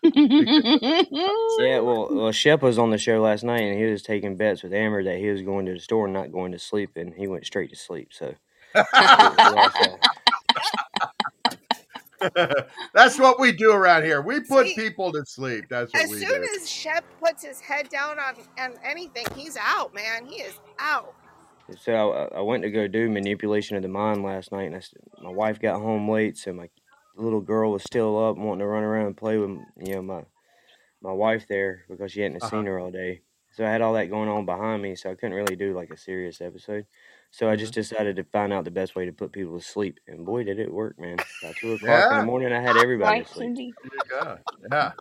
Yeah, 1.57 1.79
well, 1.79 2.09
well, 2.15 2.31
Shep 2.31 2.61
was 2.61 2.79
on 2.79 2.91
the 2.91 2.97
show 2.97 3.21
last 3.21 3.43
night, 3.43 3.61
and 3.63 3.77
he 3.79 3.85
was 3.85 4.01
taking 4.03 4.37
bets 4.37 4.63
with 4.63 4.73
Amber 4.73 5.03
that 5.03 5.17
he 5.19 5.29
was 5.29 5.41
going 5.41 5.65
to 5.67 5.73
the 5.73 5.79
store 5.79 6.05
and 6.05 6.13
not 6.13 6.31
going 6.31 6.51
to 6.53 6.59
sleep, 6.59 6.91
and 6.95 7.13
he 7.15 7.27
went 7.27 7.45
straight 7.45 7.69
to 7.71 7.75
sleep. 7.75 8.09
So 8.13 8.35
we, 8.97 9.07
we 9.41 9.49
lost 9.49 9.79
that. 9.79 9.99
That's 12.93 13.17
what 13.19 13.39
we 13.39 13.51
do 13.51 13.71
around 13.71 14.03
here. 14.03 14.21
We 14.21 14.41
put 14.41 14.67
See, 14.67 14.75
people 14.75 15.11
to 15.13 15.23
sleep. 15.25 15.65
That's 15.69 15.93
what 15.93 16.03
As 16.03 16.09
we 16.11 16.19
soon 16.19 16.41
do. 16.43 16.47
as 16.55 16.69
Shep 16.69 17.05
puts 17.23 17.43
his 17.43 17.59
head 17.61 17.89
down 17.89 18.19
on, 18.19 18.35
on 18.59 18.73
anything, 18.83 19.25
he's 19.35 19.57
out, 19.57 19.93
man. 19.93 20.25
He 20.25 20.41
is 20.41 20.59
out. 20.79 21.13
So 21.77 22.11
I, 22.33 22.37
I 22.39 22.41
went 22.41 22.63
to 22.63 22.71
go 22.71 22.87
do 22.87 23.09
manipulation 23.09 23.77
of 23.77 23.83
the 23.83 23.89
mind 23.89 24.23
last 24.23 24.51
night, 24.51 24.63
and 24.63 24.75
I, 24.75 24.79
s- 24.79 24.93
my 25.21 25.29
wife 25.29 25.59
got 25.59 25.79
home 25.79 26.09
late, 26.09 26.37
so 26.37 26.51
my 26.51 26.69
little 27.15 27.41
girl 27.41 27.71
was 27.71 27.83
still 27.83 28.17
up, 28.27 28.37
wanting 28.37 28.59
to 28.59 28.65
run 28.65 28.83
around 28.83 29.07
and 29.07 29.17
play 29.17 29.37
with 29.37 29.51
you 29.77 29.95
know 29.95 30.01
my 30.01 30.23
my 31.01 31.11
wife 31.11 31.45
there 31.47 31.85
because 31.89 32.11
she 32.11 32.21
hadn't 32.21 32.41
Uh-huh. 32.41 32.49
seen 32.57 32.65
her 32.65 32.79
all 32.79 32.91
day. 32.91 33.21
So 33.53 33.65
I 33.65 33.69
had 33.69 33.81
all 33.81 33.93
that 33.93 34.09
going 34.09 34.29
on 34.29 34.45
behind 34.45 34.81
me, 34.81 34.95
so 34.95 35.11
I 35.11 35.15
couldn't 35.15 35.33
really 35.35 35.55
do 35.55 35.73
like 35.75 35.89
a 35.91 35.97
serious 35.97 36.41
episode. 36.41 36.85
So 37.31 37.49
I 37.49 37.55
just 37.55 37.73
Mm-hmm. 37.73 37.75
decided 37.75 38.15
to 38.17 38.23
find 38.25 38.51
out 38.53 38.65
the 38.65 38.71
best 38.71 38.95
way 38.95 39.05
to 39.05 39.11
put 39.13 39.31
people 39.31 39.59
to 39.59 39.63
sleep, 39.65 39.99
and 40.07 40.25
boy, 40.25 40.43
did 40.43 40.59
it 40.59 40.73
work, 40.73 40.99
man! 40.99 41.23
By 41.41 41.53
two 41.53 41.73
o'clock 41.73 42.07
in 42.11 42.17
the 42.17 42.23
morning, 42.23 42.51
I 42.51 42.61
had 42.61 42.77
everybody 42.77 43.19
Right, 43.19 43.21
asleep. 43.21 43.51
Cindy? 43.55 43.73
There 43.83 43.91
you 43.93 44.03
go. 44.09 44.37
Yeah. 44.71 44.91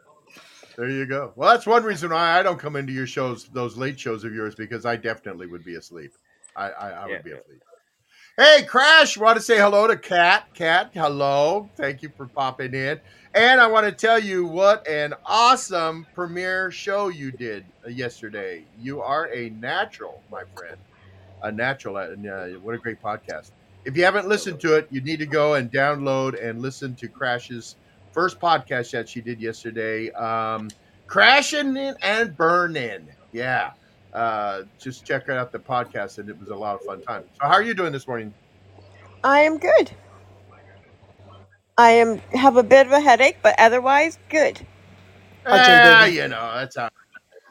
There 0.77 0.91
you 0.91 1.07
go. 1.07 1.33
Well, 1.37 1.51
that's 1.51 1.67
one 1.67 1.83
reason 1.85 2.11
why 2.11 2.39
I 2.39 2.43
don't 2.43 2.59
come 2.59 2.77
into 2.77 2.93
your 2.93 3.07
shows, 3.07 3.49
those 3.49 3.77
late 3.77 3.99
shows 3.99 4.25
of 4.25 4.35
yours, 4.35 4.55
because 4.55 4.87
I 4.87 4.97
definitely 4.97 5.47
would 5.47 5.65
be 5.65 5.75
asleep. 5.77 6.13
I, 6.57 6.71
I, 6.71 6.91
I 6.91 7.07
would 7.07 7.11
Yeah, 7.11 7.23
be 7.23 7.33
asleep. 7.33 7.63
Hey, 8.37 8.65
Crash, 8.65 9.17
want 9.17 9.37
to 9.37 9.43
say 9.43 9.59
hello 9.59 9.89
to 9.89 9.97
Kat. 9.97 10.45
Kat, 10.55 10.91
hello. 10.95 11.71
Thank 11.77 12.03
you 12.03 12.11
for 12.17 12.29
popping 12.29 12.75
in. 12.75 13.01
And 13.35 13.61
I 13.61 13.67
want 13.69 13.87
to 13.87 13.93
tell 13.93 14.19
you 14.19 14.47
what 14.47 14.87
an 14.89 15.15
awesome 15.27 16.07
premiere 16.15 16.71
show 16.71 17.09
you 17.09 17.33
did 17.33 17.73
uh, 17.85 17.91
yesterday. 17.91 18.69
You 18.77 19.01
are 19.01 19.29
a 19.35 19.51
natural, 19.51 20.25
my 20.31 20.43
friend. 20.55 20.79
A 21.43 21.53
natural. 21.53 21.97
And 21.99 22.27
uh, 22.29 22.47
what 22.61 22.75
a 22.75 22.79
great 22.79 23.01
podcast. 23.03 23.51
If 23.85 23.97
you 23.97 24.05
haven't 24.05 24.29
listened 24.29 24.61
to 24.61 24.75
it, 24.77 24.89
you 24.91 25.01
need 25.01 25.19
to 25.21 25.27
go 25.27 25.55
and 25.55 25.71
download 25.71 26.43
and 26.43 26.61
listen 26.61 26.95
to 26.97 27.09
Crash's 27.09 27.77
first 28.13 28.39
podcast 28.41 28.91
that 28.93 29.09
she 29.09 29.21
did 29.21 29.41
yesterday. 29.41 30.11
Um, 30.13 30.69
Crashing 31.07 31.77
and 32.03 32.37
Burning. 32.37 33.09
Yeah. 33.33 33.73
Uh, 34.13 34.63
just 34.79 35.05
check 35.05 35.29
out 35.29 35.53
the 35.53 35.59
podcast, 35.59 36.19
and 36.19 36.29
it 36.29 36.39
was 36.41 36.49
a 36.49 36.55
lot 36.55 36.75
of 36.75 36.83
fun 36.83 37.03
time. 37.03 37.25
So, 37.41 37.47
how 37.47 37.55
are 37.55 37.63
you 37.63 37.75
doing 37.75 37.93
this 37.93 38.07
morning? 38.09 38.33
I 39.23 39.41
am 39.41 39.59
good. 39.59 39.91
I 41.77 41.91
am 41.91 42.19
have 42.33 42.57
a 42.57 42.63
bit 42.63 42.87
of 42.87 42.93
a 42.93 43.01
headache, 43.01 43.37
but 43.43 43.55
otherwise 43.59 44.19
good. 44.29 44.59
Hi, 45.47 46.03
Ah, 46.03 46.05
you 46.07 46.27
know, 46.29 46.53
that's 46.55 46.77
how 46.77 46.87
it 46.87 46.93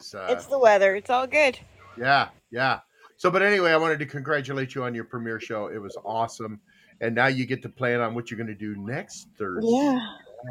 is. 0.00 0.14
Uh, 0.14 0.26
It's 0.30 0.46
the 0.46 0.58
weather. 0.58 0.94
It's 0.96 1.10
all 1.10 1.26
good. 1.26 1.58
yeah, 1.96 2.28
yeah. 2.50 2.80
So, 3.18 3.30
but 3.30 3.42
anyway, 3.42 3.72
I 3.72 3.76
wanted 3.76 3.98
to 4.00 4.06
congratulate 4.06 4.74
you 4.74 4.84
on 4.84 4.94
your 4.94 5.04
premiere 5.04 5.40
show. 5.40 5.66
It 5.68 5.78
was 5.82 5.96
awesome. 6.04 6.60
And 7.00 7.14
now 7.14 7.26
you 7.26 7.46
get 7.46 7.62
to 7.62 7.68
plan 7.68 8.00
on 8.00 8.14
what 8.14 8.30
you're 8.30 8.38
going 8.38 8.48
to 8.48 8.54
do 8.54 8.76
next 8.76 9.28
Thursday. 9.38 9.68
Yeah. 9.70 10.00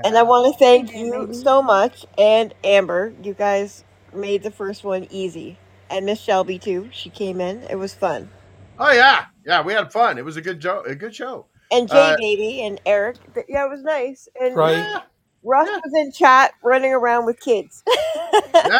And 0.03 0.17
I 0.17 0.23
want 0.23 0.53
to 0.53 0.59
thank 0.59 0.93
you 0.93 1.33
so 1.33 1.61
much 1.63 2.05
and 2.17 2.53
Amber. 2.63 3.13
You 3.23 3.33
guys 3.33 3.85
made 4.13 4.43
the 4.43 4.51
first 4.51 4.83
one 4.83 5.07
easy. 5.09 5.57
And 5.89 6.05
Miss 6.05 6.19
Shelby 6.19 6.59
too. 6.59 6.89
She 6.91 7.09
came 7.09 7.39
in. 7.39 7.63
It 7.63 7.75
was 7.77 7.93
fun. 7.93 8.29
Oh 8.77 8.91
yeah, 8.91 9.25
yeah. 9.45 9.61
We 9.61 9.73
had 9.73 9.91
fun. 9.93 10.17
It 10.17 10.25
was 10.25 10.35
a 10.37 10.41
good 10.41 10.61
show. 10.61 10.83
A 10.85 10.93
good 10.93 11.15
show. 11.15 11.45
And 11.71 11.87
Jay 11.89 12.13
Uh, 12.13 12.17
Baby 12.17 12.61
and 12.63 12.81
Eric. 12.85 13.17
Yeah, 13.47 13.65
it 13.65 13.69
was 13.69 13.81
nice. 13.83 14.27
And 14.39 14.55
Right. 14.55 14.77
Yeah, 14.77 15.01
Russ 15.43 15.67
Yeah. 15.69 15.79
was 15.83 15.93
in 15.95 16.11
chat 16.11 16.53
running 16.63 16.91
around 16.93 17.25
with 17.25 17.39
kids. 17.39 17.83
yeah. 18.53 18.79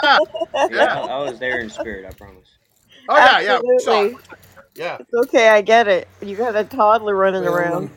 Yeah, 0.54 0.68
Yeah. 0.70 1.02
I, 1.02 1.08
I 1.08 1.30
was 1.30 1.40
there 1.40 1.60
in 1.62 1.70
spirit. 1.70 2.06
I 2.06 2.14
promise. 2.14 2.57
Oh 3.10 3.18
yeah, 3.18 3.40
yeah. 3.40 3.60
we. 3.64 3.76
Absolutely. 3.76 4.18
Yeah, 4.76 4.98
It's 5.00 5.14
okay, 5.28 5.50
I 5.50 5.62
get 5.62 5.88
it. 5.88 6.08
You 6.22 6.36
got 6.38 6.56
a 6.56 6.64
toddler 6.64 7.16
running 7.16 7.44
Well, 7.44 7.56
around. 7.56 7.90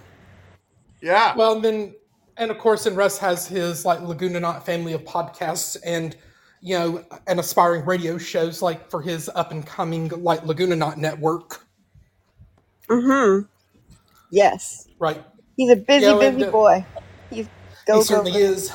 yeah. 1.03 1.35
well, 1.37 1.53
and 1.57 1.63
then, 1.65 1.95
and 2.39 2.51
of 2.51 2.57
course, 2.57 2.87
and 2.87 2.97
Russ 2.97 3.19
has 3.19 3.47
his 3.47 3.85
like 3.85 3.99
Lagoonanaut 4.01 4.63
family 4.65 4.95
of 4.95 5.03
podcasts 5.05 5.77
and, 5.85 6.17
you 6.63 6.79
know, 6.79 7.05
and 7.27 7.39
aspiring 7.39 7.85
radio 7.85 8.17
shows 8.17 8.63
like 8.63 8.91
for 8.91 9.03
his 9.03 9.31
up 9.35 9.51
and 9.53 9.67
coming 9.67 10.09
like 10.09 10.41
Lagoonanaut 10.45 10.97
network. 10.97 11.67
Mm-hmm. 12.89 13.47
Yes. 14.31 14.89
Right. 14.99 15.23
He's 15.59 15.71
a 15.71 15.77
busy, 15.77 16.07
Yeah, 16.07 16.19
and, 16.19 16.39
busy 16.39 16.49
uh, 16.49 16.51
boy. 16.51 16.87
He's 17.29 17.47
go 17.87 18.01
he 18.01 18.09
go. 18.09 18.25
certainly 18.25 18.33
go. 18.33 18.39
is. 18.39 18.73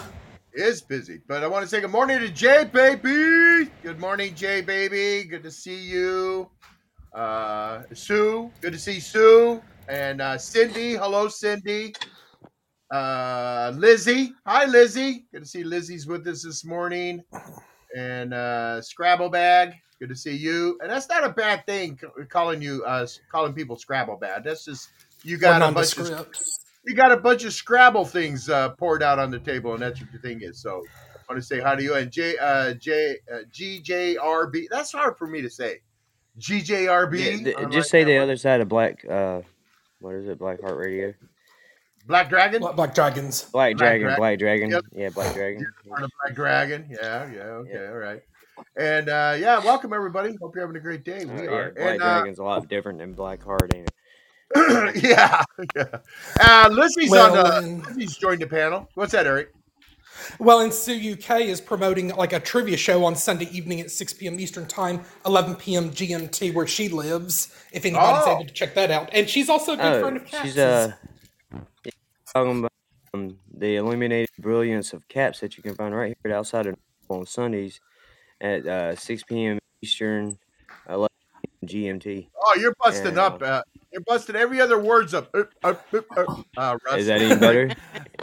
Is 0.56 0.82
busy. 0.82 1.20
But 1.28 1.44
I 1.44 1.48
want 1.48 1.64
to 1.64 1.68
say 1.68 1.82
good 1.82 1.92
morning 1.92 2.20
to 2.20 2.30
Jay 2.30 2.70
Baby. 2.72 3.70
Good 3.84 4.00
morning, 4.00 4.34
Jay 4.36 4.62
Baby. 4.62 5.28
Good 5.28 5.44
to 5.44 5.52
see 5.52 5.80
you. 5.80 6.50
Uh, 7.14 7.84
Sue, 7.94 8.52
good 8.62 8.74
to 8.74 8.80
see 8.80 9.00
Sue. 9.00 9.62
And 9.88 10.22
uh, 10.22 10.38
Cindy, 10.38 10.94
hello, 10.96 11.28
Cindy. 11.28 11.94
Uh, 12.92 13.72
Lizzie, 13.76 14.34
hi, 14.46 14.66
Lizzie. 14.66 15.26
Good 15.32 15.44
to 15.44 15.48
see 15.48 15.64
Lizzie's 15.64 16.08
with 16.08 16.28
us 16.28 16.44
this 16.44 16.66
morning. 16.66 17.24
And 17.96 18.34
uh, 18.34 18.82
Scrabble 18.82 19.30
Bag, 19.30 19.74
good 20.00 20.10
to 20.10 20.16
see 20.16 20.36
you. 20.36 20.78
And 20.82 20.90
that's 20.90 21.10
not 21.10 21.24
a 21.24 21.30
bad 21.30 21.66
thing 21.66 22.00
calling 22.30 22.62
you 22.62 22.84
uh, 22.86 23.08
calling 23.32 23.54
people 23.54 23.78
Scrabble 23.78 24.18
Bag. 24.18 24.44
That's 24.44 24.66
just 24.66 24.90
you 25.24 25.38
got 25.38 25.62
a 25.62 25.72
bunch 25.74 25.98
of 25.98 26.28
nondescript. 26.86 26.90
you 26.90 26.96
got 26.96 27.12
a 27.12 27.18
bunch 27.18 27.44
of 27.44 27.54
Scrabble 27.54 28.06
things 28.06 28.50
uh, 28.50 28.70
poured 28.70 29.04
out 29.04 29.20
on 29.20 29.32
the 29.32 29.40
table, 29.40 29.74
and 29.74 29.82
that's 29.82 30.00
what 30.02 30.12
the 30.12 30.20
thing 30.20 30.42
is. 30.42 30.62
So 30.62 30.82
I 31.28 31.34
want 31.34 31.42
to 31.42 31.46
say 31.48 31.60
hi 31.60 31.76
to 31.76 31.84
you 31.84 31.96
and 31.96 32.12
J 32.12 32.38
uh, 32.38 32.74
J 32.74 33.18
uh, 33.34 33.40
GJRB. 33.52 34.66
That's 34.70 34.92
hard 34.92 35.18
for 35.18 35.28
me 35.28 35.42
to 35.42 35.50
say. 35.50 35.82
GJRB. 36.40 37.20
Yeah, 37.20 37.44
th- 37.44 37.56
I 37.58 37.62
like 37.62 37.72
just 37.72 37.90
say 37.90 38.04
the 38.04 38.14
one. 38.16 38.24
other 38.24 38.38
side 38.38 38.62
of 38.62 38.68
Black. 38.70 39.04
Uh, 39.10 39.42
what 40.00 40.16
is 40.16 40.28
it? 40.28 40.38
Black 40.38 40.62
Heart 40.62 40.78
Radio. 40.78 41.14
Black 42.08 42.30
Dragon. 42.30 42.62
Black, 42.62 42.76
Black 42.76 42.94
Dragons. 42.94 43.42
Black 43.44 43.52
Black 43.52 43.78
Dragon. 43.78 44.02
Dragon. 44.02 44.20
Black 44.20 44.40
Dragon. 44.40 44.70
Yep. 44.70 44.84
Yeah, 44.94 45.10
Black 45.10 45.34
Dragon. 45.34 45.66
Part 45.90 46.04
of 46.04 46.12
Black 46.22 46.36
Dragon. 46.36 46.88
Yeah, 46.92 47.32
yeah, 47.32 47.40
okay, 47.42 47.72
Yeah. 47.74 47.88
all 47.90 47.96
right. 47.98 48.22
And 48.78 49.10
uh, 49.10 49.36
yeah, 49.40 49.58
welcome 49.60 49.92
everybody. 49.92 50.36
Hope 50.42 50.56
you're 50.56 50.64
having 50.66 50.78
a 50.78 50.84
great 50.84 51.04
day. 51.04 51.24
Uh, 51.24 51.34
We 51.34 51.44
yeah, 51.46 51.50
are. 51.50 51.72
Black 51.72 51.94
And 51.94 52.02
uh, 52.04 52.14
Dragon's 52.20 52.40
a 52.40 52.44
lot 52.44 52.68
different 52.70 53.00
than 53.00 53.14
Black 53.14 53.44
Heart, 53.44 53.72
ain't 53.74 53.88
it? 53.88 53.95
yeah, 54.96 55.44
yeah. 55.76 55.86
Uh, 56.40 56.70
Lizzie's 56.72 57.12
on 57.14 57.32
Well, 57.32 57.44
the. 57.44 57.58
and, 57.58 57.86
Lizzie's 57.86 58.18
joined 58.18 58.42
the 58.42 58.48
panel. 58.48 58.90
What's 58.96 59.12
that, 59.14 59.26
Eric? 59.28 59.50
well, 60.40 60.62
and 60.62 60.74
Sue 60.74 61.14
UK 61.14 61.42
is 61.42 61.60
promoting 61.60 62.10
like 62.10 62.32
a 62.32 62.40
trivia 62.40 62.78
show 62.78 63.04
on 63.04 63.16
Sunday 63.16 63.50
evening 63.52 63.82
at 63.82 63.92
6 63.92 64.14
p.m. 64.14 64.40
Eastern 64.40 64.66
Time, 64.66 65.02
11 65.26 65.56
p.m. 65.56 65.90
GMT, 65.90 66.54
where 66.54 66.68
she 66.68 66.88
lives. 66.90 67.54
If 67.74 67.86
anybody's 67.86 68.24
Oh. 68.28 68.36
able 68.36 68.46
to 68.46 68.54
check 68.54 68.76
that 68.76 68.92
out, 68.92 69.10
and 69.12 69.30
she's 69.30 69.50
also 69.50 69.74
a 69.74 69.78
good 69.78 70.00
friend 70.02 70.18
Oh, 70.18 70.22
of 70.22 70.26
Cats's. 70.26 70.52
she's 70.54 70.58
uh 70.58 70.92
talking 72.34 72.60
about 72.60 72.72
um, 73.14 73.38
the 73.58 73.76
illuminated 73.78 74.30
brilliance 74.40 74.94
of 74.94 75.08
caps 75.08 75.40
that 75.40 75.58
you 75.58 75.64
can 75.64 75.76
find 75.76 75.94
right 75.96 76.18
here 76.24 76.34
outside 76.34 76.66
of 76.68 76.76
on 77.10 77.26
Sundays 77.26 77.80
at 78.42 78.66
uh, 78.66 78.96
6 78.96 79.24
p.m. 79.24 79.60
Eastern, 79.82 80.38
11 80.90 81.08
p.m. 81.10 81.15
GMT. 81.68 82.28
Oh, 82.40 82.56
you're 82.60 82.76
busting 82.84 83.08
And 83.08 83.18
up. 83.20 83.42
uh, 83.42 83.62
you're 83.92 84.02
busting 84.02 84.36
every 84.36 84.60
other 84.62 84.80
words 84.80 85.14
up. 85.14 85.30
Uh, 85.34 85.44
uh, 85.64 85.74
uh, 85.94 86.02
uh, 86.18 86.26
uh, 86.58 86.78
Russ. 86.86 86.98
is 87.00 87.08
that 87.08 87.22
any 87.22 87.36
better? 87.40 87.72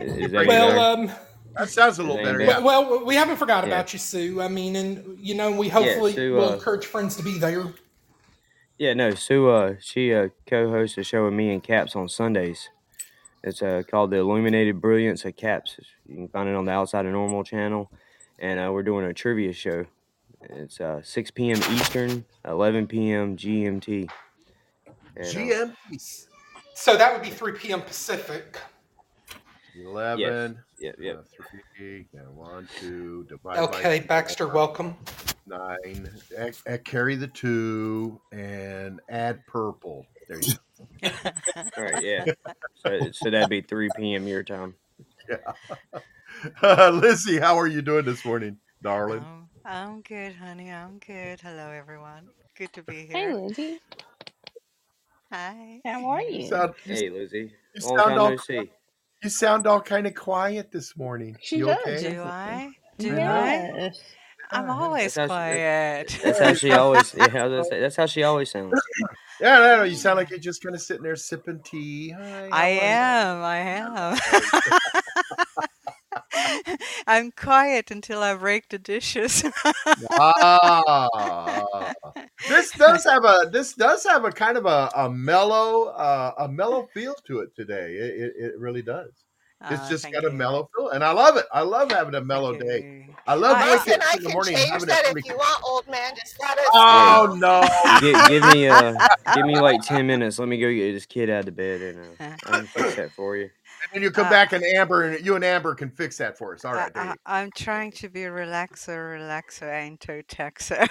Is, 0.00 0.12
is 0.16 0.32
that 0.32 0.38
any 0.38 0.48
well, 0.48 0.96
better? 0.96 1.10
um, 1.10 1.16
That 1.56 1.68
sounds 1.68 1.98
a 1.98 2.02
little 2.02 2.16
better. 2.22 2.40
Yeah. 2.40 2.46
better? 2.46 2.62
well, 2.64 2.88
well, 2.90 3.04
we 3.04 3.14
haven't 3.14 3.36
forgot 3.36 3.64
Yeah. 3.64 3.74
about 3.74 3.92
you, 3.92 3.98
Sue. 3.98 4.40
I 4.40 4.48
mean, 4.48 4.76
and 4.76 5.18
you 5.18 5.34
know, 5.34 5.50
we 5.52 5.66
Yeah, 5.68 5.72
hopefully 5.74 6.12
Sue. 6.14 6.34
will 6.34 6.50
Uh, 6.50 6.54
encourage 6.54 6.86
friends 6.86 7.16
to 7.16 7.22
be 7.22 7.38
there. 7.38 7.64
yeah, 8.78 8.94
no, 8.94 9.10
Sue. 9.12 9.48
Uh, 9.48 9.74
she 9.80 10.12
uh, 10.14 10.28
co-hosts 10.46 10.98
a 10.98 11.04
show 11.04 11.24
with 11.24 11.34
me 11.34 11.50
and 11.52 11.62
Caps 11.62 11.94
on 11.96 12.08
Sundays. 12.08 12.68
It's 13.44 13.60
uh, 13.62 13.82
called 13.90 14.10
the 14.12 14.18
Illuminated 14.18 14.80
Brilliance 14.80 15.24
of 15.24 15.36
Caps. 15.36 15.78
You 16.08 16.14
can 16.16 16.28
find 16.28 16.48
it 16.48 16.54
on 16.54 16.64
the 16.64 16.70
Outside 16.72 17.06
of 17.06 17.12
Normal 17.12 17.42
channel, 17.44 17.90
and 18.38 18.60
uh, 18.60 18.70
we're 18.72 18.82
doing 18.84 19.04
a 19.04 19.12
trivia 19.12 19.52
show. 19.52 19.84
It's 20.50 20.80
uh, 20.80 21.00
6 21.02 21.30
p.m. 21.32 21.58
Eastern, 21.72 22.24
11 22.46 22.86
p.m. 22.86 23.36
GMT. 23.36 24.08
And, 25.16 25.26
uh, 25.26 25.30
GM 25.30 25.74
So 26.74 26.96
that 26.96 27.12
would 27.12 27.22
be 27.22 27.30
3 27.30 27.52
p.m. 27.52 27.82
Pacific. 27.82 28.58
yes, 29.74 29.84
eleven. 29.84 30.58
yep, 30.78 30.96
yep. 30.98 31.18
Uh, 31.18 31.22
three. 31.76 32.06
Yeah, 32.12 32.20
one, 32.22 32.68
two. 32.78 33.24
Divide 33.28 33.56
by 33.56 33.62
Okay, 33.78 34.00
two, 34.00 34.06
Baxter, 34.06 34.48
welcome. 34.48 34.96
nine. 35.46 36.10
Add, 36.36 36.56
add- 36.66 36.84
carry 36.84 37.14
the 37.16 37.28
two 37.28 38.20
and 38.32 39.00
add 39.08 39.44
purple. 39.46 40.06
There 40.28 40.40
you 40.40 40.54
go. 41.02 41.10
All 41.76 41.84
right, 41.84 42.02
yeah. 42.02 42.24
So, 42.76 43.10
so 43.12 43.30
that'd 43.30 43.48
be 43.48 43.60
3 43.60 43.90
p.m. 43.96 44.26
your 44.26 44.42
time. 44.42 44.74
Uh, 46.62 46.90
Lizzie, 47.02 47.38
how 47.38 47.56
are 47.58 47.66
you 47.66 47.82
doing 47.82 48.04
this 48.04 48.24
morning, 48.24 48.56
darling? 48.82 49.20
Um, 49.20 49.48
I'm 49.64 50.00
good, 50.02 50.34
honey. 50.34 50.72
I'm 50.72 50.98
good. 50.98 51.40
Hello, 51.40 51.70
everyone. 51.70 52.28
Good 52.56 52.72
to 52.72 52.82
be 52.82 53.06
here. 53.06 53.06
Hey, 53.12 53.26
here. 53.26 53.34
Lizzie. 53.34 53.80
Hi. 55.30 55.80
How 55.84 56.04
are 56.06 56.20
You 56.20 56.42
you? 56.42 56.48
sound 56.48 56.72
Hey, 56.84 57.10
Lizzie. 57.10 57.52
you 57.74 57.80
Long 57.80 57.98
sound 57.98 58.18
all 58.18 58.28
no 58.30 58.64
you 59.22 59.30
sound 59.30 59.66
all 59.68 59.80
kind 59.80 60.06
of 60.08 60.14
quiet 60.16 60.72
this 60.72 60.96
morning. 60.96 61.36
She 61.40 61.58
You 61.58 61.68
does. 61.68 62.02
okay? 62.02 62.14
Do 62.14 62.22
I? 62.22 62.70
Do 62.98 63.08
I? 63.20 63.72
Yes. 63.76 64.00
I'm 64.50 64.68
Uh, 64.68 64.72
always 64.72 65.14
That's 65.14 65.16
how 65.16 65.26
she, 65.26 65.28
quiet. 65.28 66.20
that's 66.24 66.38
how 66.40 66.54
she 66.54 66.72
always. 66.72 67.14
Yeah, 67.14 67.22
I 67.22 67.26
was 67.26 67.32
gonna 67.52 67.64
say, 67.64 67.80
that's 67.80 67.96
how 67.96 68.06
she 68.06 68.22
always 68.24 68.50
sounds. 68.50 68.72
Yeah, 69.40 69.58
no, 69.58 69.76
no. 69.78 69.82
You 69.82 69.96
sound 69.96 70.18
like 70.18 70.30
you're 70.30 70.38
just 70.38 70.62
kind 70.62 70.72
of 70.72 70.80
sitting 70.80 71.02
there 71.02 71.16
sipping 71.16 71.60
tea. 71.64 72.10
Hi, 72.10 72.48
I 72.52 72.68
how 72.70 72.80
are 72.80 72.86
you? 72.86 72.92
am. 72.92 73.42
I 73.42 73.58
am. 73.58 74.18
I'm 77.06 77.30
quiet 77.32 77.90
until 77.90 78.22
I 78.22 78.34
break 78.34 78.68
the 78.68 78.78
dishes. 78.78 79.44
Ah, 80.18 81.92
this 82.48 82.70
does 82.72 83.04
have 83.04 83.24
a 83.24 83.48
this 83.50 83.74
does 83.74 84.04
have 84.04 84.24
a 84.24 84.30
kind 84.30 84.56
of 84.56 84.66
a, 84.66 84.90
a 84.96 85.10
mellow 85.10 85.84
uh, 85.88 86.32
a 86.38 86.48
mellow 86.48 86.88
feel 86.94 87.14
to 87.26 87.40
it 87.40 87.54
today. 87.54 87.94
It, 87.94 88.20
it, 88.20 88.32
it 88.36 88.58
really 88.58 88.82
does. 88.82 89.10
It's 89.70 89.80
Ah, 89.82 89.88
just 89.88 90.02
thank 90.02 90.14
got 90.14 90.24
a 90.24 90.30
you. 90.30 90.36
mellow 90.36 90.68
feel, 90.76 90.88
and 90.88 91.04
I 91.04 91.12
love 91.12 91.36
it. 91.36 91.46
I 91.52 91.60
love 91.62 91.92
having 91.92 92.14
a 92.16 92.20
mellow 92.20 92.58
day. 92.58 93.06
I 93.28 93.34
love 93.34 93.56
I- 93.58 93.76
waking 93.76 93.94
up 94.02 94.16
in 94.16 94.22
the 94.24 94.30
morning 94.30 94.54
and 94.54 94.58
change 94.62 94.72
having 94.72 94.88
that 94.88 95.04
that. 95.04 95.16
if 95.16 95.24
you 95.24 95.36
want, 95.36 95.62
old 95.64 95.86
man. 95.88 96.14
Just 96.16 96.40
let 96.40 96.58
us 96.58 96.66
Oh 96.72 97.36
no! 97.38 97.62
Give, 98.00 98.28
give 98.28 98.52
me 98.52 98.66
uh, 98.68 99.08
give 99.34 99.46
me 99.46 99.60
like 99.60 99.80
ten 99.82 100.06
minutes. 100.08 100.40
Let 100.40 100.48
me 100.48 100.58
go 100.58 100.72
get 100.72 100.92
this 100.94 101.06
kid 101.06 101.30
out 101.30 101.46
of 101.46 101.54
bed, 101.54 101.80
and 101.80 102.00
uh, 102.18 102.36
I 102.46 102.50
can 102.58 102.66
fix 102.66 102.96
that 102.96 103.12
for 103.12 103.36
you. 103.36 103.50
And 103.82 103.90
then 103.92 104.02
you 104.02 104.10
come 104.10 104.26
Uh, 104.26 104.30
back 104.30 104.52
and 104.52 104.64
Amber 104.64 105.02
and 105.02 105.24
you 105.24 105.34
and 105.34 105.44
Amber 105.44 105.74
can 105.74 105.90
fix 105.90 106.16
that 106.18 106.38
for 106.38 106.54
us. 106.54 106.64
All 106.64 106.74
right. 106.74 106.92
I, 106.94 107.14
I'm 107.26 107.50
trying 107.50 107.92
to 107.92 108.08
be 108.08 108.24
a 108.24 108.30
relaxer, 108.30 109.18
relaxer, 109.18 109.70
and 109.70 109.98
toe 110.00 110.22
taxer. 110.22 110.86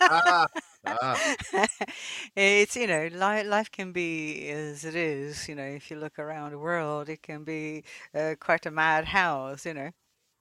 Ah, 0.00 0.46
ah. 0.86 1.20
it's 2.36 2.76
you 2.76 2.86
know 2.86 3.08
life, 3.12 3.46
life 3.46 3.70
can 3.70 3.92
be 3.92 4.48
as 4.50 4.84
it 4.84 4.94
is 4.94 5.48
you 5.48 5.54
know 5.54 5.64
if 5.64 5.90
you 5.90 5.98
look 5.98 6.18
around 6.18 6.52
the 6.52 6.58
world 6.58 7.08
it 7.08 7.22
can 7.22 7.44
be 7.44 7.84
uh, 8.14 8.34
quite 8.40 8.66
a 8.66 8.70
madhouse 8.70 9.66
you 9.66 9.74
know 9.74 9.90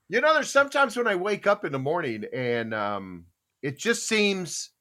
You 0.10 0.22
know, 0.22 0.34
there's 0.34 0.50
sometimes 0.52 0.96
when 0.96 1.08
I 1.08 1.16
wake 1.16 1.48
up 1.48 1.66
in 1.66 1.72
the 1.72 1.80
morning 1.80 2.26
and 2.34 2.74
um, 2.74 3.26
it 3.62 3.78
just 3.78 4.08
seems, 4.08 4.72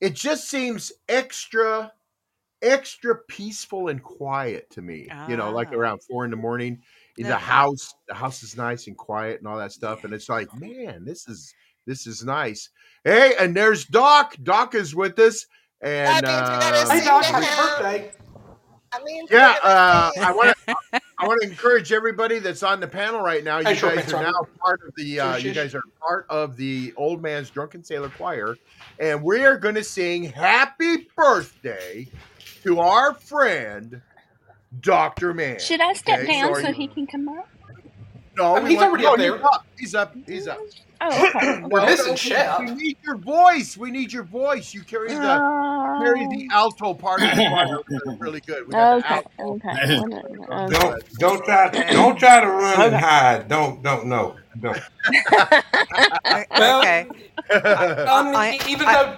it 0.00 0.14
just 0.14 0.48
seems 0.48 0.92
extra, 1.08 1.92
extra 2.62 3.16
peaceful 3.28 3.88
and 3.88 4.02
quiet 4.02 4.68
to 4.70 4.82
me. 4.82 5.08
You 5.28 5.36
know, 5.36 5.50
like 5.50 5.68
Ah. 5.72 5.76
around 5.76 6.00
four 6.02 6.24
in 6.24 6.30
the 6.30 6.36
morning, 6.36 6.82
in 7.16 7.26
the 7.26 7.36
house, 7.36 7.94
the 8.08 8.14
house 8.14 8.42
is 8.42 8.56
nice 8.56 8.86
and 8.86 8.96
quiet 8.96 9.38
and 9.38 9.46
all 9.48 9.58
that 9.58 9.72
stuff, 9.72 10.04
and 10.04 10.12
it's 10.12 10.28
like, 10.28 10.52
man, 10.54 11.04
this 11.04 11.28
is 11.28 11.54
this 11.86 12.06
is 12.06 12.24
nice. 12.24 12.70
Hey, 13.04 13.34
and 13.40 13.56
there's 13.56 13.84
Doc. 13.86 14.36
Doc 14.42 14.74
is 14.74 14.94
with 14.94 15.18
us, 15.18 15.46
and 15.80 16.24
That 16.26 16.82
means 16.82 16.88
uh, 16.90 16.94
Hey, 16.94 17.04
Doc, 17.04 17.24
happy 17.24 17.82
birthday. 17.82 18.12
I 18.92 19.02
mean, 19.04 19.26
Yeah, 19.30 19.56
uh. 19.62 20.10
I 20.18 20.32
want 20.32 20.56
to. 20.66 20.76
I 21.20 21.26
want 21.26 21.42
to 21.42 21.48
encourage 21.48 21.92
everybody 21.92 22.38
that's 22.38 22.62
on 22.62 22.78
the 22.78 22.86
panel 22.86 23.20
right 23.20 23.42
now. 23.42 23.58
You 23.58 23.64
guys 23.64 24.12
are 24.12 24.22
now 24.22 24.46
part 24.64 24.80
of 24.86 24.94
the. 24.96 25.18
Uh, 25.20 25.36
you 25.36 25.52
guys 25.52 25.74
are 25.74 25.82
part 26.00 26.26
of 26.30 26.56
the 26.56 26.92
Old 26.96 27.20
Man's 27.20 27.50
Drunken 27.50 27.82
Sailor 27.82 28.08
Choir, 28.10 28.56
and 29.00 29.22
we 29.22 29.44
are 29.44 29.58
going 29.58 29.74
to 29.74 29.84
sing 29.84 30.24
"Happy 30.24 31.08
Birthday" 31.16 32.06
to 32.62 32.80
our 32.80 33.14
friend 33.14 34.00
Doctor 34.80 35.32
Man. 35.34 35.58
Should 35.58 35.80
I 35.80 35.92
step 35.94 36.20
Okay, 36.20 36.32
down 36.40 36.54
so 36.56 36.62
so 36.62 36.72
he 36.72 36.88
can 36.88 37.06
come 37.06 37.28
up? 37.28 37.48
No, 38.36 38.56
Um, 38.56 38.64
we 38.64 38.70
he's 38.70 38.78
want- 38.78 38.88
already 39.04 39.04
no, 39.04 39.12
up 39.12 39.18
there. 39.18 39.32
He's 39.78 39.94
up. 39.94 40.14
He's 40.26 40.26
up. 40.26 40.26
He's 40.26 40.48
up. 40.48 40.58
Oh, 41.00 41.26
okay. 41.36 41.62
We're 41.62 41.80
No, 41.80 41.86
missing 41.86 42.10
no, 42.10 42.16
Shep. 42.16 42.58
We 42.60 42.70
need 42.72 42.96
your 43.04 43.16
voice. 43.16 43.76
We 43.76 43.90
need 43.92 44.12
your 44.12 44.24
voice. 44.24 44.74
You 44.74 44.82
carry 44.82 45.08
the 45.08 45.14
carry 45.20 46.26
the 46.26 46.48
Oh, 46.52 46.56
alto 46.56 46.92
part 46.94 47.22
of 47.22 47.30
the 47.30 47.36
choir 47.36 47.78
really- 47.88 48.18
really 48.18 48.40
good. 48.40 48.66
We 48.68 48.74
okay, 48.74 49.22
okay. 49.38 49.98
What 50.00 50.12
a- 50.12 50.64
okay. 50.64 50.76
Don't 51.18 51.18
don't 51.18 51.44
try 51.44 51.70
don't 51.92 52.18
try 52.18 52.40
to 52.40 52.46
run 52.48 52.80
and 52.80 52.94
Okay. 52.94 53.04
hide. 53.04 53.48
Don't 53.48 53.82
don't 53.82 54.06
no 54.06 54.34
don't. 54.60 54.78
Well, 56.50 56.80
okay 56.80 57.06
Um, 57.50 58.34
I- 58.36 58.58
even 58.68 58.86
I- 58.88 58.92
though 58.94 59.16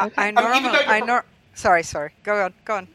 i, 0.00 0.10
I 0.16 0.28
even 0.30 0.34
normal 0.34 0.72
though 0.72 0.80
you're 0.80 0.88
i 0.90 0.98
pro- 1.00 1.06
nor 1.06 1.24
sorry 1.54 1.82
sorry 1.82 2.12
go 2.22 2.44
on 2.44 2.54
go 2.64 2.76
on 2.76 2.88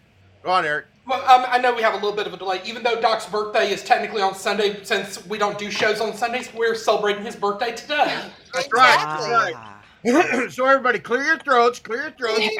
Go 0.43 0.51
on, 0.51 0.65
Eric. 0.65 0.85
Well, 1.05 1.19
um, 1.29 1.45
I 1.49 1.57
know 1.57 1.73
we 1.73 1.81
have 1.81 1.93
a 1.93 1.97
little 1.97 2.13
bit 2.13 2.27
of 2.27 2.33
a 2.33 2.37
delay. 2.37 2.61
Even 2.65 2.83
though 2.83 3.01
Doc's 3.01 3.25
birthday 3.25 3.71
is 3.71 3.83
technically 3.83 4.21
on 4.21 4.35
Sunday, 4.35 4.83
since 4.83 5.25
we 5.25 5.37
don't 5.37 5.57
do 5.57 5.69
shows 5.71 5.99
on 5.99 6.15
Sundays, 6.15 6.53
we're 6.53 6.75
celebrating 6.75 7.25
his 7.25 7.35
birthday 7.35 7.75
today. 7.75 8.29
That's 8.53 8.69
right. 8.71 8.97
That's 8.97 9.27
right. 9.27 9.75
so 10.51 10.65
everybody, 10.65 10.99
clear 10.99 11.23
your 11.23 11.39
throats. 11.39 11.79
Clear 11.79 12.03
your 12.03 12.11
throats. 12.11 12.39
ready, 12.39 12.57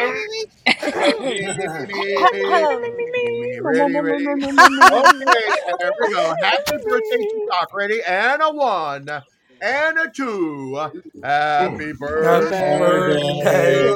ready. 3.62 3.62
Okay, 3.62 3.90
there 5.80 5.92
we 6.02 6.14
go. 6.14 6.36
Happy 6.42 6.78
birthday 6.84 7.18
to 7.18 7.48
Doc. 7.50 7.74
Ready? 7.74 8.02
And 8.06 8.42
a 8.42 8.52
one. 8.52 9.08
And 9.62 10.00
a 10.00 10.10
two. 10.10 10.74
Happy 11.22 11.92
birthday. 11.94 12.80
birthday 12.80 13.92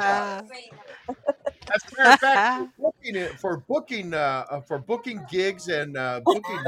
As 1.74 1.82
a 1.92 1.96
matter 1.98 2.14
of 2.14 2.20
fact, 2.20 2.48
for 2.56 2.70
booking 2.80 3.16
it 3.16 3.40
for 3.40 3.58
booking 3.68 4.14
uh, 4.14 4.46
uh, 4.50 4.62
for 4.62 4.80
booking 4.80 5.26
gigs 5.30 5.68
and 5.68 5.98
uh, 5.98 6.22
booking 6.32 6.64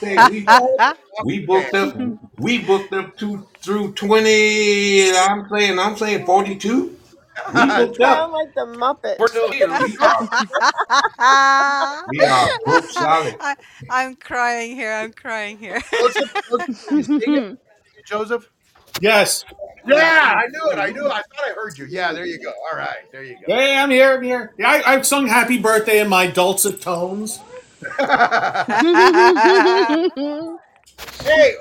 Hey, 0.00 0.28
we, 0.28 0.46
we 1.24 1.46
booked 1.46 1.74
up. 1.74 1.96
We 2.38 2.58
booked 2.58 2.92
up 2.92 3.16
to 3.18 3.46
through 3.60 3.94
twenty. 3.94 5.10
I'm 5.10 5.48
saying. 5.50 5.78
I'm 5.78 5.96
saying 5.96 6.26
forty 6.26 6.56
two. 6.56 6.96
We 7.52 7.66
booked 7.76 8.02
up. 8.02 8.32
like 8.32 8.54
the 8.54 8.66
Muppet. 8.78 9.18
We're 9.18 9.28
still 9.28 9.52
here. 9.52 9.68
We 9.68 9.98
are. 9.98 10.28
We 12.08 12.24
are 12.24 12.48
booked 12.64 12.92
solid. 12.92 13.36
I, 13.40 13.54
I'm 13.90 14.16
crying 14.16 14.76
here. 14.76 14.92
I'm 14.92 15.12
crying 15.12 15.58
here. 15.58 15.80
Joseph, 18.06 18.48
Joseph, 19.00 19.48
can 19.48 19.58
you 19.58 19.58
sing 19.58 19.58
it? 19.58 19.84
Joseph? 19.84 19.84
Yes. 19.84 19.84
Yeah, 19.86 20.34
I 20.36 20.46
knew 20.48 20.70
it. 20.72 20.78
I 20.78 20.90
knew 20.90 21.06
it. 21.06 21.10
I 21.12 21.22
thought 21.22 21.48
I 21.48 21.52
heard 21.54 21.78
you. 21.78 21.86
Yeah, 21.86 22.12
there 22.12 22.26
you 22.26 22.38
go. 22.38 22.52
All 22.70 22.76
right, 22.78 23.10
there 23.12 23.22
you 23.24 23.36
go. 23.46 23.54
Hey, 23.54 23.76
I'm 23.76 23.90
here. 23.90 24.14
I'm 24.14 24.22
here. 24.22 24.52
Yeah, 24.58 24.68
I, 24.70 24.92
I've 24.94 25.06
sung 25.06 25.26
"Happy 25.26 25.58
Birthday" 25.58 26.00
in 26.00 26.08
my 26.08 26.26
dulcet 26.26 26.80
tones. 26.82 27.38
hey, 27.98 28.04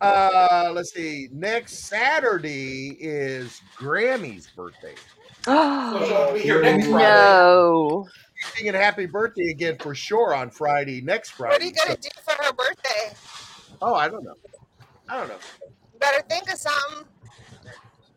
uh, 0.00 0.70
let's 0.74 0.92
see. 0.92 1.28
Next 1.32 1.84
Saturday 1.88 2.96
is 3.00 3.60
Grammy's 3.76 4.48
birthday. 4.56 4.94
So 5.44 6.04
she'll 6.06 6.34
be 6.34 6.40
here 6.40 6.60
next 6.62 6.86
Friday. 6.88 7.04
no. 7.08 8.06
She's 8.36 8.52
singing 8.54 8.74
happy 8.74 9.06
birthday 9.06 9.50
again 9.50 9.76
for 9.80 9.94
sure 9.94 10.34
on 10.34 10.50
Friday, 10.50 11.00
next 11.00 11.30
Friday. 11.30 11.54
What 11.54 11.62
are 11.62 11.66
you 11.66 11.72
gonna 11.72 11.96
So- 12.02 12.02
do 12.02 12.08
for 12.24 12.34
her 12.44 12.52
birthday? 12.52 13.14
oh, 13.82 13.94
I 13.94 14.08
don't 14.08 14.24
know. 14.24 14.34
I 15.08 15.16
don't 15.18 15.28
know. 15.28 15.38
Better 16.00 16.22
think 16.28 16.50
of 16.52 16.58
something. 16.58 17.04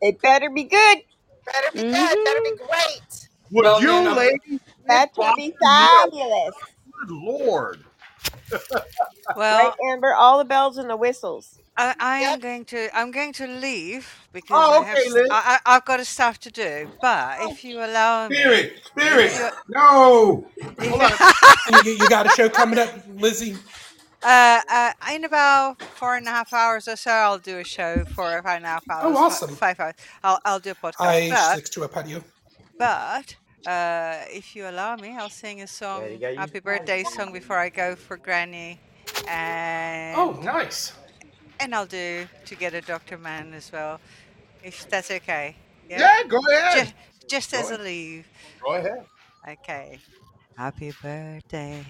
It 0.00 0.20
better 0.20 0.50
be 0.50 0.64
good. 0.64 0.98
Better 1.46 1.72
be 1.72 1.82
good. 1.82 1.94
Mm-hmm. 1.94 2.24
Better 2.24 2.40
be 2.42 2.56
great. 2.56 3.28
Would 3.52 3.64
Well, 3.64 3.80
you, 3.80 3.88
man, 3.88 4.06
I'm- 4.08 4.16
ladies? 4.16 4.60
That 4.86 5.10
would 5.16 5.36
be 5.36 5.54
fabulous. 5.62 6.54
Good 7.00 7.10
Lord. 7.10 7.84
well, 9.36 9.68
Right, 9.68 9.92
Amber? 9.92 10.14
All 10.14 10.38
the 10.38 10.44
bells 10.44 10.76
and 10.78 10.90
the 10.90 10.96
whistles. 10.96 11.58
I, 11.76 11.94
I 11.98 12.18
am 12.20 12.40
going 12.40 12.64
to 12.66 12.88
I'm 12.96 13.10
going 13.10 13.32
to 13.34 13.46
leave 13.46 14.06
because 14.32 14.58
Oh, 14.62 14.82
I 14.82 14.84
have 14.84 14.98
okay, 14.98 15.06
s- 15.06 15.12
Liz. 15.12 15.28
I, 15.30 15.58
I, 15.64 15.74
have 15.74 15.84
got 15.86 16.06
stuff 16.06 16.38
to 16.40 16.50
do. 16.50 16.90
But 17.00 17.38
oh. 17.40 17.50
if 17.50 17.64
you 17.64 17.78
allow 17.78 18.28
me, 18.28 18.36
Spirit, 18.36 18.72
spirit. 18.84 19.52
No. 19.68 20.46
Hold 20.80 21.02
on. 21.02 21.84
you, 21.86 21.92
you 21.92 22.08
got 22.10 22.26
a 22.26 22.30
show 22.30 22.48
coming 22.50 22.78
up, 22.78 22.90
Lizzie? 23.14 23.56
Uh, 24.24 24.60
uh, 24.68 24.92
in 25.12 25.24
about 25.24 25.80
four 25.82 26.16
and 26.16 26.26
a 26.26 26.30
half 26.30 26.52
hours 26.52 26.86
or 26.88 26.96
so, 26.96 27.10
I'll 27.10 27.38
do 27.38 27.58
a 27.58 27.64
show 27.64 28.04
for 28.04 28.40
five 28.42 28.56
and 28.56 28.64
a 28.64 28.68
half 28.68 28.88
hours. 28.90 29.04
Oh, 29.06 29.16
awesome. 29.16 29.50
Five 29.56 29.80
hours. 29.80 29.94
I'll 30.22 30.38
I'll 30.44 30.60
do 30.60 30.70
a 30.70 30.74
podcast. 30.74 30.94
I 31.00 31.28
but 31.30 31.54
six 31.56 31.70
to 31.70 31.82
a 31.82 31.88
patio. 31.88 32.22
but 32.78 33.36
uh, 33.66 34.16
if 34.28 34.54
you 34.56 34.68
allow 34.68 34.96
me, 34.96 35.16
I'll 35.16 35.30
sing 35.30 35.62
a 35.62 35.66
song, 35.66 36.04
you 36.10 36.18
gotta 36.18 36.36
happy 36.36 36.60
birthday 36.60 37.04
song 37.04 37.32
before 37.32 37.58
I 37.58 37.68
go 37.68 37.94
for 37.96 38.16
Granny, 38.16 38.80
and 39.28 40.16
Oh, 40.16 40.32
nice. 40.42 40.92
and 41.60 41.74
I'll 41.74 41.86
do 41.86 42.26
Together 42.44 42.80
Doctor 42.80 43.18
Man 43.18 43.54
as 43.54 43.70
well, 43.72 44.00
if 44.62 44.88
that's 44.88 45.10
okay. 45.10 45.56
Yeah. 45.88 46.00
Yeah, 46.00 46.28
go 46.28 46.38
ahead. 46.50 46.78
Just, 46.78 46.94
just 47.28 47.52
Go 47.52 47.58
as 47.58 47.70
a 47.70 47.78
leave. 47.78 48.26
Go 48.64 48.74
ahead. 48.74 49.04
Okay. 49.48 49.98
Happy 50.56 50.92
birthday 51.02 51.84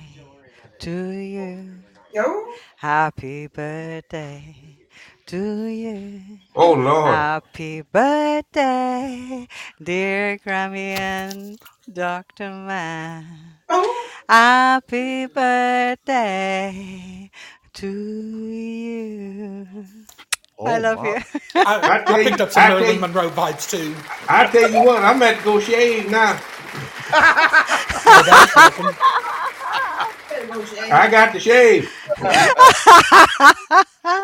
to 0.81 0.90
you. 0.90 1.83
Yo. 2.12 2.44
Happy 2.77 3.46
birthday 3.46 4.55
to 5.25 5.64
you. 5.64 6.20
Oh 6.55 6.75
Lord. 6.75 7.14
Happy 7.14 7.81
birthday, 7.81 9.48
dear 9.83 10.37
Grammy 10.37 10.98
and 10.98 11.59
Dr. 11.90 12.51
Man. 12.51 13.25
Oh. 13.70 14.11
Happy 14.29 15.25
birthday 15.25 17.31
to 17.72 17.88
you. 17.88 19.66
Oh, 20.59 20.66
I 20.66 20.77
love 20.77 20.98
wow. 20.98 21.05
you. 21.05 21.16
I, 21.55 21.64
I 21.64 21.96
I 22.03 22.05
tell 22.05 22.18
you, 22.18 22.25
picked 22.29 22.42
up 22.42 22.53
some 22.53 22.64
I 22.64 22.68
Marilyn 22.68 23.01
Monroe 23.01 23.31
vibes 23.31 23.70
too. 23.70 23.94
I 24.29 24.46
tell 24.48 24.70
you 24.70 24.85
what, 24.85 25.03
I'm 25.03 25.22
at 25.22 25.38
to 25.38 25.44
go 25.44 25.59
shave 25.61 26.11
now. 26.11 26.38
I 30.92 31.09
got 31.11 31.33
the 31.33 31.40
shave. 31.40 31.90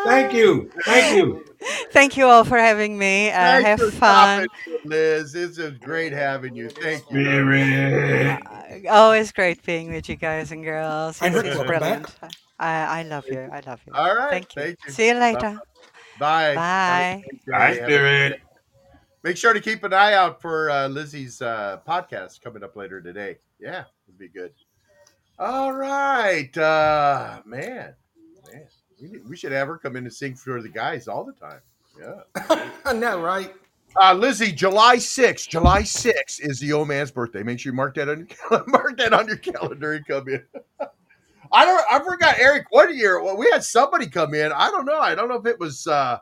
Thank 0.05 0.33
you, 0.33 0.71
thank 0.85 1.15
you. 1.15 1.45
Thank 1.91 2.17
you 2.17 2.25
all 2.25 2.43
for 2.43 2.57
having 2.57 2.97
me. 2.97 3.29
Uh, 3.29 3.61
have 3.61 3.79
fun. 3.79 3.91
stopping, 3.91 4.47
Liz. 4.85 5.35
It's 5.35 5.57
just 5.57 5.79
great 5.81 6.13
having 6.13 6.55
you. 6.55 6.69
Thank 6.69 7.09
you. 7.11 7.23
Spirit. 7.23 8.39
Uh, 8.45 8.89
always 8.89 9.31
great 9.31 9.63
being 9.65 9.91
with 9.91 10.07
you 10.07 10.15
guys 10.15 10.51
and 10.51 10.63
girls. 10.63 11.21
And 11.21 11.35
It's, 11.35 11.43
Rick, 11.43 11.53
it's 11.53 11.63
brilliant. 11.63 12.15
I, 12.59 12.99
I 12.99 13.03
love 13.03 13.25
you. 13.27 13.49
I 13.51 13.61
love 13.65 13.81
you. 13.85 13.93
All 13.93 14.15
right. 14.15 14.29
Thank 14.29 14.55
you. 14.55 14.61
Thank 14.61 14.77
you. 14.85 14.91
See 14.91 15.07
you 15.07 15.15
later. 15.15 15.59
Bye. 16.19 16.55
Bye. 16.55 17.23
Hi, 17.53 17.75
Spirit. 17.75 18.41
Make 19.23 19.35
sure 19.35 19.53
to 19.53 19.59
keep 19.59 19.83
an 19.83 19.93
eye 19.93 20.13
out 20.13 20.41
for 20.41 20.69
uh, 20.69 20.87
Lizzie's 20.87 21.41
uh, 21.41 21.79
podcast 21.87 22.41
coming 22.41 22.63
up 22.63 22.75
later 22.75 23.01
today. 23.01 23.37
Yeah, 23.59 23.83
it'll 24.07 24.17
be 24.17 24.29
good. 24.29 24.53
All 25.39 25.71
right, 25.71 26.55
uh, 26.57 27.41
man, 27.45 27.93
man, 28.51 28.67
we, 29.01 29.19
we 29.21 29.37
should 29.37 29.53
have 29.53 29.69
her 29.69 29.77
come 29.77 29.95
in 29.95 30.03
and 30.03 30.13
sing 30.13 30.35
for 30.35 30.61
the 30.61 30.67
guys 30.67 31.07
all 31.07 31.23
the 31.23 31.31
time. 31.31 31.61
Yeah. 31.97 32.69
I 32.85 32.91
know, 32.91 33.21
right? 33.21 33.53
Uh, 33.99 34.13
Lizzie, 34.13 34.51
July 34.51 34.97
6th, 34.97 35.47
July 35.47 35.81
6th 35.81 36.41
is 36.41 36.59
the 36.59 36.73
old 36.73 36.89
man's 36.89 37.09
birthday. 37.09 37.41
Make 37.41 37.59
sure 37.59 37.71
you 37.71 37.75
mark 37.75 37.95
that 37.95 38.09
on 38.09 38.27
your 38.49 38.63
mark 38.67 38.97
that 38.97 39.13
on 39.13 39.27
your 39.27 39.37
calendar 39.37 39.93
and 39.93 40.05
come 40.05 40.27
in. 40.27 40.43
I 41.51 41.65
don't. 41.65 41.85
I 41.89 41.99
forgot 42.03 42.37
Eric. 42.37 42.67
One 42.71 42.95
year, 42.95 43.23
well, 43.23 43.37
we 43.37 43.49
had 43.49 43.63
somebody 43.63 44.07
come 44.07 44.33
in. 44.33 44.51
I 44.51 44.69
don't 44.69 44.85
know. 44.85 44.99
I 44.99 45.15
don't 45.15 45.29
know 45.29 45.37
if 45.37 45.45
it 45.45 45.59
was 45.59 45.87
uh, 45.87 46.19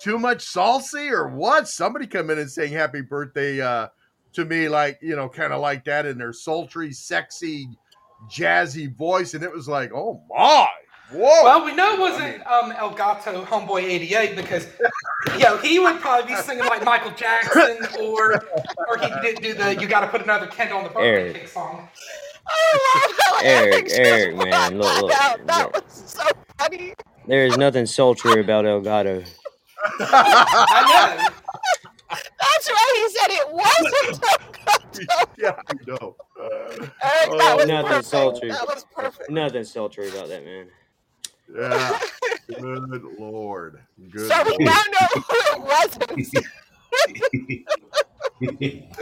too 0.00 0.18
much 0.18 0.44
salsy 0.44 1.10
or 1.10 1.28
what. 1.28 1.68
Somebody 1.68 2.06
come 2.06 2.30
in 2.30 2.38
and 2.38 2.50
saying 2.50 2.72
happy 2.72 3.00
birthday 3.00 3.60
uh, 3.60 3.88
to 4.34 4.44
me, 4.44 4.68
like 4.68 4.98
you 5.00 5.16
know, 5.16 5.28
kind 5.28 5.52
of 5.52 5.60
like 5.60 5.84
that 5.86 6.04
in 6.04 6.18
their 6.18 6.34
sultry, 6.34 6.92
sexy, 6.92 7.68
jazzy 8.28 8.94
voice, 8.94 9.34
and 9.34 9.42
it 9.42 9.52
was 9.52 9.68
like, 9.68 9.92
oh 9.92 10.22
my, 10.28 10.68
whoa. 11.12 11.44
Well, 11.44 11.64
we 11.64 11.74
know 11.74 11.94
it 11.94 12.00
wasn't 12.00 12.46
um, 12.46 12.72
El 12.72 12.90
Gato 12.90 13.44
Homeboy 13.44 13.82
88 13.82 14.36
because, 14.36 14.66
you 15.34 15.40
know, 15.40 15.56
he 15.58 15.78
would 15.78 16.00
probably 16.00 16.34
be 16.34 16.40
singing 16.40 16.64
like 16.66 16.84
Michael 16.84 17.12
Jackson 17.12 17.78
or 18.00 18.42
or 18.88 18.98
he 18.98 19.08
did 19.22 19.42
do 19.42 19.54
the 19.54 19.76
You 19.80 19.86
Gotta 19.86 20.08
Put 20.08 20.22
Another 20.22 20.46
Candle 20.46 20.78
on 20.78 20.84
the 20.84 20.90
Birthday 20.90 21.40
Cake 21.40 21.48
song. 21.48 21.88
I 22.46 23.06
love 23.06 23.16
how 23.26 23.40
Eric, 23.44 23.72
Eric 23.72 23.86
just 23.86 24.00
Eric, 24.00 24.36
brought 24.36 24.50
man, 24.50 24.78
look, 24.78 25.02
look, 25.02 25.12
out. 25.12 25.46
That 25.46 25.74
look. 25.74 25.84
was 25.84 25.92
so 25.92 26.24
funny. 26.58 26.94
There 27.26 27.46
is 27.46 27.56
nothing 27.56 27.86
sultry 27.86 28.40
about 28.40 28.64
Elgato. 28.64 29.24
I 30.00 31.18
know. 31.18 31.28
That's 32.10 32.68
right. 32.70 32.94
He 32.96 33.08
said 33.16 33.30
it 33.30 33.52
wasn't 33.52 34.22
Elgato. 34.22 35.26
yeah, 35.38 35.52
I 35.68 35.72
know. 35.86 36.16
Eric, 36.40 36.90
Oh, 37.28 37.38
that 37.38 37.56
was 37.56 37.66
Nothing 37.66 37.86
perfect. 37.88 38.04
sultry. 38.08 38.48
That 38.50 38.66
was 38.66 38.84
perfect. 38.94 39.30
Nothing 39.30 39.64
sultry 39.64 40.08
about 40.08 40.28
that 40.28 40.44
man. 40.44 40.66
Yeah. 41.54 41.98
Good 42.60 43.02
lord. 43.18 43.80
Good 44.10 44.28
So 44.28 44.42
we 44.44 44.50
lord. 44.50 44.60
now 44.60 44.82
know 44.92 45.06
who 45.14 45.22
it 45.54 45.60
wasn't. 45.62 46.36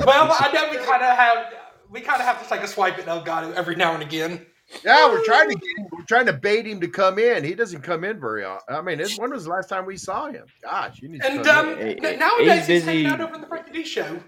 Well, 0.04 0.36
I 0.38 0.50
know 0.52 0.68
we 0.70 0.76
kind 0.84 1.02
of 1.02 1.16
have 1.16 1.54
we 1.90 2.00
kind 2.00 2.20
of 2.20 2.26
have 2.26 2.42
to 2.42 2.48
take 2.48 2.62
a 2.62 2.66
swipe 2.68 2.98
at 2.98 3.08
El 3.08 3.22
Gato 3.22 3.52
every 3.52 3.74
now 3.76 3.94
and 3.94 4.02
again. 4.02 4.44
Yeah, 4.84 5.08
we're 5.08 5.24
trying 5.24 5.48
to 5.48 5.54
get 5.54 5.78
him, 5.78 5.86
we're 5.92 6.04
trying 6.04 6.26
to 6.26 6.32
bait 6.32 6.66
him 6.66 6.80
to 6.80 6.88
come 6.88 7.18
in. 7.18 7.42
He 7.42 7.54
doesn't 7.54 7.80
come 7.82 8.04
in 8.04 8.20
very 8.20 8.44
often. 8.44 8.74
I 8.76 8.82
mean, 8.82 9.00
it's, 9.00 9.18
when 9.18 9.30
was 9.30 9.44
the 9.44 9.50
last 9.50 9.68
time 9.68 9.86
we 9.86 9.96
saw 9.96 10.30
him? 10.30 10.44
Gosh, 10.62 11.00
you 11.00 11.08
need 11.08 11.22
to 11.22 11.30
And 11.30 11.44
come 11.44 11.68
um, 11.70 11.78
in. 11.78 12.02
Hey, 12.02 12.16
nowadays 12.16 12.66
he's 12.66 12.66
he's 12.66 12.84
hanging 12.84 13.02
busy. 13.04 13.06
out 13.14 13.20
over 13.20 13.34
in 13.34 13.40
the 13.40 13.46
Frankie 13.46 13.72
D 13.72 13.84
show. 13.84 14.20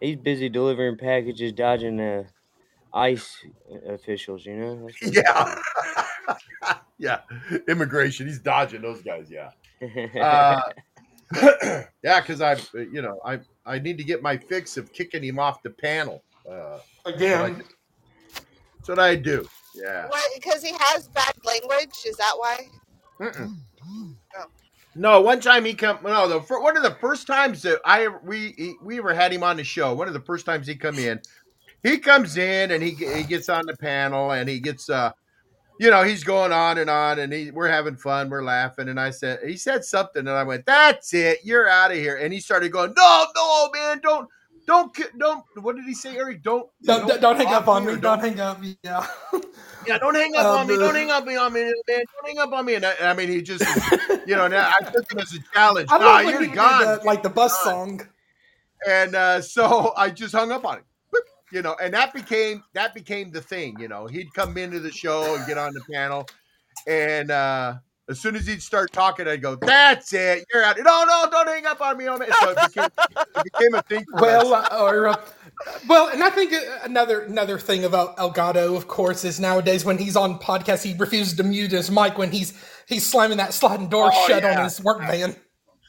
He's 0.00 0.16
busy 0.16 0.48
delivering 0.48 0.98
packages, 0.98 1.52
dodging 1.52 2.00
uh, 2.00 2.24
ICE 2.92 3.36
officials. 3.88 4.44
You 4.44 4.56
know. 4.56 4.86
That's 5.00 5.16
Yeah. 5.16 6.74
yeah. 6.98 7.20
Immigration. 7.68 8.26
He's 8.26 8.40
dodging 8.40 8.82
those 8.82 9.02
guys. 9.02 9.30
Yeah. 9.30 9.50
Uh, 10.20 10.60
Uh, 11.40 11.82
yeah, 12.04 12.20
because 12.20 12.42
I, 12.42 12.56
you 12.74 13.00
know, 13.00 13.18
I 13.24 13.38
I 13.64 13.78
need 13.78 13.96
to 13.96 14.04
get 14.04 14.20
my 14.20 14.36
fix 14.36 14.76
of 14.76 14.92
kicking 14.92 15.24
him 15.24 15.38
off 15.38 15.62
the 15.62 15.70
panel. 15.70 16.22
Uh, 16.46 16.78
Again. 17.06 17.62
that's 18.34 18.88
what 18.88 18.98
I 18.98 19.16
do. 19.16 19.48
Yeah. 19.74 20.08
What? 20.08 20.24
Because 20.34 20.62
he 20.62 20.72
has 20.78 21.08
bad 21.08 21.34
language? 21.44 21.96
Is 22.06 22.16
that 22.16 22.32
why? 22.36 22.68
Mm-mm. 23.20 23.56
Oh. 24.38 24.46
No, 24.94 25.20
one 25.22 25.40
time 25.40 25.64
he 25.64 25.74
come. 25.74 25.98
No, 26.02 26.28
the 26.28 26.40
one 26.40 26.76
of 26.76 26.82
the 26.82 26.96
first 27.00 27.26
times 27.26 27.62
that 27.62 27.80
I 27.84 28.08
we 28.08 28.54
he, 28.58 28.74
we 28.82 28.98
ever 28.98 29.14
had 29.14 29.32
him 29.32 29.42
on 29.42 29.56
the 29.56 29.64
show. 29.64 29.94
One 29.94 30.06
of 30.06 30.14
the 30.14 30.20
first 30.20 30.44
times 30.44 30.66
he 30.66 30.74
come 30.74 30.98
in, 30.98 31.20
he 31.82 31.98
comes 31.98 32.36
in 32.36 32.72
and 32.72 32.82
he 32.82 32.90
he 32.90 33.22
gets 33.22 33.48
on 33.48 33.64
the 33.66 33.76
panel 33.76 34.32
and 34.32 34.48
he 34.48 34.60
gets 34.60 34.90
uh, 34.90 35.12
you 35.80 35.90
know, 35.90 36.02
he's 36.02 36.24
going 36.24 36.52
on 36.52 36.78
and 36.78 36.90
on 36.90 37.18
and 37.18 37.32
he 37.32 37.50
we're 37.50 37.68
having 37.68 37.96
fun, 37.96 38.28
we're 38.28 38.44
laughing, 38.44 38.88
and 38.88 39.00
I 39.00 39.10
said 39.10 39.40
he 39.44 39.56
said 39.56 39.84
something 39.84 40.20
and 40.20 40.30
I 40.30 40.42
went, 40.42 40.66
"That's 40.66 41.14
it, 41.14 41.38
you're 41.42 41.68
out 41.68 41.90
of 41.90 41.96
here." 41.96 42.16
And 42.16 42.32
he 42.32 42.40
started 42.40 42.70
going, 42.70 42.92
"No, 42.96 43.26
no, 43.34 43.70
man, 43.72 44.00
don't." 44.02 44.28
Don't 44.66 44.96
don't. 45.18 45.44
What 45.60 45.76
did 45.76 45.84
he 45.86 45.94
say, 45.94 46.16
Eric? 46.16 46.42
Don't 46.42 46.68
Don't, 46.84 47.06
don't, 47.08 47.20
don't 47.20 47.36
hang 47.36 47.48
up 47.54 47.66
on 47.68 47.84
me. 47.84 47.92
or 47.94 47.96
Don't 47.96 48.20
hang 48.20 48.38
up. 48.40 48.58
Yeah. 48.82 49.06
yeah, 49.86 49.98
don't 49.98 50.14
hang 50.14 50.34
up 50.36 50.44
Um, 50.46 50.58
on 50.60 50.66
me. 50.68 50.76
Don't 50.76 50.94
hang 50.94 51.10
up 51.10 51.22
on 51.26 51.52
me, 51.52 51.60
man. 51.64 51.72
Don't 51.88 52.26
hang 52.26 52.38
up 52.38 52.52
on 52.52 52.64
me. 52.64 52.74
And 52.76 52.86
I, 52.86 52.94
I 53.02 53.14
mean, 53.14 53.28
he 53.28 53.42
just, 53.42 53.64
you 54.26 54.36
know, 54.36 54.46
now 54.46 54.70
I 54.80 54.84
took 54.90 55.10
him 55.10 55.18
as 55.18 55.32
a 55.34 55.38
challenge. 55.52 55.88
I 55.90 55.98
Nah, 55.98 56.20
you're 56.20 56.46
gone. 56.46 56.98
the, 56.98 57.00
like 57.04 57.22
the 57.22 57.30
bus 57.30 57.60
song. 57.64 58.00
and 58.88 59.14
uh, 59.16 59.40
so 59.40 59.92
I 59.96 60.10
just 60.10 60.34
hung 60.34 60.52
up 60.52 60.64
on 60.64 60.78
him. 60.78 60.84
You 61.50 61.60
know, 61.60 61.76
and 61.82 61.92
that 61.92 62.14
became 62.14 62.62
that 62.72 62.94
became 62.94 63.30
the 63.30 63.42
thing. 63.42 63.76
You 63.78 63.86
know, 63.88 64.06
he'd 64.06 64.32
come 64.32 64.56
into 64.56 64.80
the 64.80 64.90
show 64.90 65.34
and 65.36 65.46
get 65.46 65.58
on 65.58 65.74
the 65.74 65.82
panel, 65.92 66.26
and 66.86 67.30
uh, 67.30 67.74
as 68.12 68.20
soon 68.20 68.36
as 68.36 68.46
he'd 68.46 68.62
start 68.62 68.92
talking, 68.92 69.26
I'd 69.26 69.42
go, 69.42 69.56
"That's 69.56 70.12
it, 70.12 70.44
you're 70.54 70.62
out." 70.64 70.76
No, 70.78 71.04
no, 71.04 71.26
don't 71.30 71.48
hang 71.48 71.66
up 71.66 71.80
on 71.80 71.96
me. 71.98 72.06
on 72.06 72.20
me. 72.20 72.26
So 72.40 72.50
it 72.50 72.58
became, 72.72 72.88
it 73.36 73.44
became 73.52 73.74
a 73.74 73.82
thing. 73.82 74.04
For 74.10 74.22
Well, 74.22 74.54
us. 74.54 74.68
uh, 74.72 74.82
or 74.84 75.08
uh, 75.08 75.16
well, 75.88 76.08
and 76.08 76.22
I 76.22 76.30
think 76.30 76.52
uh, 76.52 76.60
another 76.84 77.22
another 77.22 77.58
thing 77.58 77.84
about 77.84 78.16
Elgato, 78.16 78.76
of 78.76 78.86
course, 78.88 79.24
is 79.24 79.40
nowadays 79.40 79.84
when 79.84 79.98
he's 79.98 80.16
on 80.16 80.38
podcasts, 80.38 80.82
he 80.84 80.94
refuses 80.96 81.34
to 81.38 81.42
mute 81.42 81.72
his 81.72 81.90
mic 81.90 82.16
when 82.18 82.30
he's 82.30 82.52
he's 82.86 83.04
slamming 83.08 83.38
that 83.38 83.52
sliding 83.52 83.88
door 83.88 84.10
Oh, 84.14 84.26
shut 84.28 84.42
yeah. 84.42 84.58
on 84.58 84.64
his 84.64 84.80
work 84.82 85.00
van. 85.00 85.34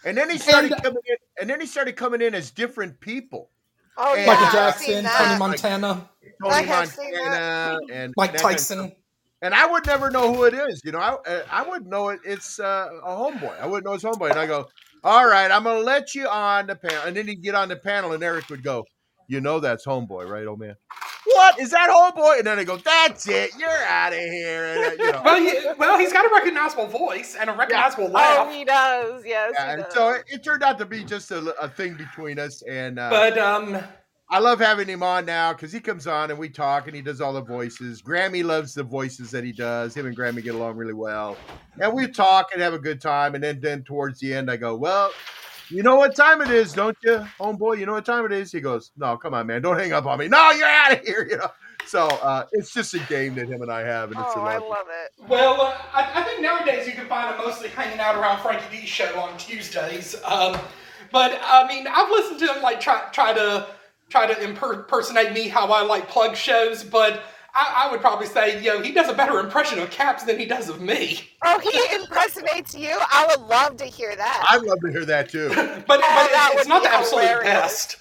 and 0.06 0.18
then 0.18 0.30
he 0.30 0.38
started 0.38 0.72
and- 0.72 0.82
coming 0.84 1.04
in, 1.08 1.16
and 1.40 1.50
then 1.50 1.60
he 1.62 1.66
started 1.68 1.96
coming 1.96 2.22
in 2.22 2.34
as 2.36 2.52
different 2.52 3.00
people. 3.00 3.50
Oh, 3.98 4.14
And- 4.16 4.22
yeah. 4.22 4.28
Michael 4.28 4.46
I've 4.48 4.52
Jackson, 4.54 4.86
seen 4.86 5.04
Tony. 5.06 5.40
Montana, 5.40 6.10
I 6.44 6.50
Tony 6.62 6.68
have 6.68 6.88
seen 6.90 7.12
Montana 7.14 7.80
and 7.92 8.14
Mike 8.18 8.32
that 8.34 8.42
kind. 8.42 8.58
Tyson. 8.58 8.96
And 9.44 9.54
I 9.54 9.68
would 9.68 9.86
never 9.86 10.10
know 10.10 10.34
who 10.34 10.46
it 10.46 10.54
is. 10.54 10.82
You 10.86 10.94
know, 10.94 11.00
I 11.00 11.12
uh, 11.30 11.44
I 11.52 11.62
wouldn't 11.68 11.88
know 11.90 12.10
it. 12.10 12.22
It's 12.26 12.60
uh, 12.60 12.88
a 13.04 13.10
homeboy. 13.10 13.60
I 13.60 13.68
wouldn't 13.68 13.86
know 13.86 13.94
it's 13.94 14.04
homeboy. 14.04 14.32
And 14.32 14.40
I 14.40 14.48
go, 14.48 14.68
all 15.04 15.28
right, 15.28 15.52
I'm 15.52 15.66
gonna 15.66 15.80
let 15.80 16.16
you 16.16 16.28
on 16.28 16.66
the 16.68 16.76
panel. 16.78 17.04
And 17.06 17.16
then 17.16 17.28
he'd 17.28 17.44
get 17.44 17.54
on 17.54 17.68
the 17.68 17.76
panel, 17.76 18.14
and 18.14 18.24
Eric 18.24 18.50
would 18.50 18.64
go, 18.64 18.86
you 19.28 19.42
know, 19.42 19.60
that's 19.60 19.86
homeboy, 19.86 20.30
right, 20.30 20.48
old 20.48 20.60
man? 20.60 20.76
What 21.26 21.60
is 21.60 21.72
that 21.72 21.90
homeboy? 21.90 22.40
And 22.40 22.48
then 22.48 22.60
I 22.60 22.64
go, 22.64 22.78
that's 22.78 23.28
it. 23.28 23.52
You're 23.58 23.70
out 23.70 24.12
of 24.14 24.20
here. 24.20 24.66
And, 24.66 24.80
uh, 25.00 25.04
you 25.04 25.12
know, 25.12 25.22
Well, 25.24 25.40
yeah, 25.40 25.74
well, 25.78 25.98
he's 25.98 26.12
got 26.12 26.26
a 26.26 26.30
recognizable 26.34 26.88
voice 26.88 27.36
and 27.40 27.50
a 27.50 27.54
recognizable 27.54 28.08
Oh, 28.08 28.12
laugh. 28.12 28.48
Oh, 28.48 28.52
he 28.52 28.66
does. 28.66 29.24
Yes, 29.26 29.54
yeah, 29.56 29.78
he 29.78 29.84
does. 29.84 29.94
so 29.94 30.10
it, 30.12 30.24
it 30.28 30.44
turned 30.44 30.64
out 30.64 30.78
to 30.80 30.86
be 30.86 31.04
just 31.04 31.32
a, 31.32 31.54
a 31.62 31.70
thing 31.70 31.96
between 31.96 32.40
us. 32.40 32.62
And 32.64 33.00
uh, 33.00 33.10
But 33.10 33.38
um, 33.38 33.78
I 34.30 34.40
love 34.40 34.60
having 34.60 34.88
him 34.88 35.04
on 35.04 35.26
now 35.26 35.54
because 35.54 35.72
he 35.72 35.80
comes 35.80 36.08
on 36.08 36.32
and 36.32 36.40
we 36.40 36.50
talk 36.50 36.88
and 36.88 36.96
he 36.96 37.02
does 37.02 37.22
all 37.22 37.34
the 37.34 37.42
voices. 37.42 38.02
Grammy 38.02 38.44
loves 38.44 38.74
the 38.74 38.84
voices 38.84 39.30
that 39.32 39.44
he 39.44 39.52
does. 39.52 39.96
Him 39.96 40.08
and 40.08 40.18
Grammy 40.18 40.44
get 40.44 40.56
along 40.56 40.76
really 40.78 40.94
well. 40.94 41.38
And 41.80 41.94
we 41.94 42.08
talk 42.08 42.50
and 42.54 42.62
have 42.62 42.74
a 42.74 42.80
good 42.80 43.02
time. 43.02 43.36
And 43.36 43.44
then, 43.44 43.60
then 43.60 43.84
towards 43.84 44.20
the 44.20 44.34
end, 44.34 44.50
I 44.50 44.58
go, 44.58 44.76
Well, 44.76 45.12
you 45.70 45.84
know 45.84 45.96
what 45.96 46.16
time 46.16 46.42
it 46.42 46.50
is, 46.50 46.74
don't 46.74 46.98
you, 47.04 47.26
homeboy? 47.40 47.80
You 47.80 47.86
know 47.86 47.94
what 47.94 48.06
time 48.06 48.26
it 48.26 48.32
is? 48.32 48.52
He 48.52 48.60
goes, 48.60 48.92
No, 48.98 49.18
come 49.18 49.34
on, 49.34 49.48
man. 49.48 49.62
Don't 49.62 49.78
hang 49.78 49.94
up 49.94 50.06
on 50.06 50.20
me. 50.20 50.28
No, 50.28 50.52
you're 50.52 50.68
out 50.68 50.94
of 50.94 51.00
here. 51.06 51.28
You 51.30 51.38
know. 51.38 51.52
So 51.86 52.08
uh, 52.08 52.46
it's 52.54 52.74
just 52.74 52.94
a 52.94 53.00
game 53.00 53.36
that 53.36 53.48
him 53.50 53.62
and 53.62 53.72
I 53.72 53.82
have. 53.82 54.12
And 54.12 54.20
it's 54.20 54.36
a 54.36 54.40
oh, 54.40 54.44
I 54.44 54.58
lot. 54.58 54.70
love 54.70 54.88
it. 54.90 55.28
well, 55.28 55.62
uh, 55.62 55.78
I, 55.94 56.22
I 56.22 56.24
think 56.24 56.42
nowadays 56.42 56.88
you 56.88 56.94
can 56.94 57.08
find 57.08 57.36
him 57.36 57.46
mostly 57.46 57.70
hanging 57.70 58.00
out 58.00 58.16
around 58.16 58.42
Frankie 58.42 58.80
D's 58.80 58.90
show 58.90 59.20
on 59.20 59.38
Tuesdays. 59.38 60.16
Um, 60.24 60.58
but 61.12 61.40
I 61.44 61.68
mean, 61.68 61.86
I've 61.88 62.10
listened 62.10 62.40
to 62.40 62.54
him 62.54 62.64
like 62.64 62.80
try 62.80 63.10
try 63.12 63.34
to 63.34 63.68
try 64.10 64.32
to 64.32 64.44
impersonate 64.44 65.34
me 65.34 65.48
how 65.48 65.68
I 65.68 65.84
like 65.84 66.10
plug 66.10 66.36
shows, 66.36 66.84
but. 66.84 67.24
I, 67.56 67.86
I 67.86 67.92
would 67.92 68.02
probably 68.02 68.26
say, 68.26 68.64
you 68.64 68.74
know, 68.74 68.82
he 68.82 68.92
does 68.92 69.08
a 69.10 69.14
better 69.14 69.40
impression 69.40 69.78
of 69.78 69.92
Caps 69.92 70.24
than 70.24 70.40
he 70.40 70.48
does 70.48 70.70
of 70.70 70.82
me. 70.82 71.20
Oh, 71.44 71.60
he 71.60 71.96
impersonates 71.96 72.74
you? 72.74 72.90
I 73.00 73.28
would 73.30 73.48
love 73.48 73.78
to 73.78 73.86
hear 73.86 74.16
that. 74.16 74.48
I'd 74.50 74.64
love 74.64 74.80
to 74.80 74.92
hear 74.92 75.06
that 75.06 75.30
too. 75.30 75.50
But, 75.56 75.86
but 75.88 76.00
that 76.02 76.50
it's, 76.54 76.62
it's 76.62 76.68
not 76.68 76.82
be 76.82 76.88
the 76.88 76.96
absolute 76.96 77.22
hilarious. 77.22 77.46
best. 77.46 77.98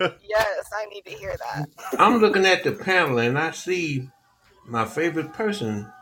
Yes, 0.00 0.70
I 0.74 0.86
need 0.86 1.04
to 1.04 1.10
hear 1.10 1.36
that. 1.36 1.66
I'm 1.98 2.18
looking 2.18 2.46
at 2.46 2.64
the 2.64 2.72
panel 2.72 3.18
and 3.18 3.38
I 3.38 3.50
see 3.50 4.08
my 4.66 4.86
favorite 4.86 5.34
person 5.34 5.92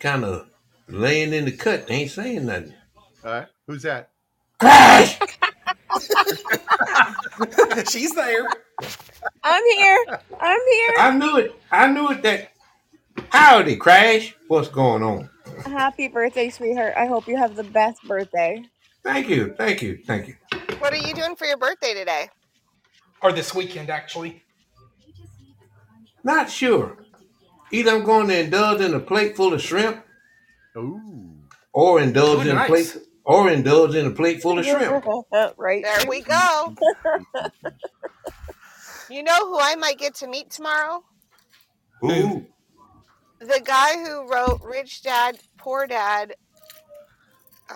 kind 0.00 0.24
of 0.24 0.48
laying 0.88 1.32
in 1.32 1.44
the 1.44 1.52
cut, 1.52 1.90
ain't 1.90 2.10
saying 2.10 2.46
nothing. 2.46 2.74
All 3.24 3.30
right. 3.32 3.46
Who's 3.66 3.82
that? 3.82 4.10
Crash! 4.58 5.18
She's 7.90 8.14
there. 8.14 8.46
I'm 9.42 9.64
here. 9.64 10.04
I'm 10.40 10.60
here. 10.70 10.94
I 10.98 11.16
knew 11.16 11.36
it. 11.38 11.60
I 11.70 11.90
knew 11.90 12.10
it 12.10 12.22
that. 12.22 12.52
Howdy, 13.30 13.76
Crash. 13.76 14.34
What's 14.48 14.68
going 14.68 15.02
on? 15.02 15.30
Happy 15.64 16.08
birthday, 16.08 16.50
sweetheart. 16.50 16.94
I 16.96 17.06
hope 17.06 17.26
you 17.26 17.36
have 17.36 17.56
the 17.56 17.64
best 17.64 18.02
birthday. 18.02 18.62
Thank 19.02 19.28
you. 19.28 19.54
Thank 19.56 19.82
you. 19.82 19.98
Thank 20.06 20.28
you. 20.28 20.34
What 20.78 20.92
are 20.92 20.96
you 20.96 21.14
doing 21.14 21.36
for 21.36 21.46
your 21.46 21.56
birthday 21.56 21.94
today? 21.94 22.28
Or 23.22 23.32
this 23.32 23.54
weekend, 23.54 23.88
actually. 23.88 24.42
Not 26.24 26.50
sure. 26.50 26.98
Either 27.70 27.92
I'm 27.92 28.04
going 28.04 28.28
to 28.28 28.38
indulge 28.38 28.80
in 28.80 28.94
a 28.94 29.00
plate 29.00 29.36
full 29.36 29.54
of 29.54 29.62
shrimp 29.62 30.04
Ooh. 30.76 31.38
or 31.72 32.00
indulge 32.00 32.46
Ooh, 32.46 32.50
in 32.50 32.56
a 32.56 32.64
plate 32.66 32.96
or 33.26 33.50
indulge 33.50 33.94
in 33.96 34.06
a 34.06 34.10
plate 34.10 34.40
full 34.40 34.58
of 34.58 34.64
shrimp. 34.64 35.04
right. 35.58 35.82
There 35.82 36.08
we 36.08 36.22
go. 36.22 36.74
you 39.10 39.22
know 39.22 39.48
who 39.48 39.58
I 39.58 39.74
might 39.74 39.98
get 39.98 40.14
to 40.16 40.28
meet 40.28 40.50
tomorrow? 40.50 41.02
Ooh. 42.04 42.46
The 43.40 43.60
guy 43.64 43.96
who 43.98 44.32
wrote 44.32 44.60
Rich 44.62 45.02
Dad, 45.02 45.38
Poor 45.58 45.86
Dad, 45.86 46.36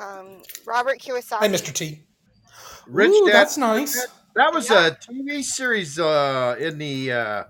um, 0.01 0.43
Robert 0.65 1.01
Kiyosaki. 1.01 1.39
Hi, 1.39 1.49
Mr. 1.49 1.73
T. 1.73 2.05
Rich 2.87 3.11
Ooh, 3.11 3.27
Dad. 3.27 3.35
that's 3.35 3.59
nice. 3.59 4.07
That 4.37 4.55
was 4.55 4.71
Yeah. 4.71 4.87
a 4.87 4.91
TV 4.93 5.43
series 5.43 5.99
uh, 5.99 6.55
in 6.61 6.79
the 6.79 7.13
uh, 7.13 7.45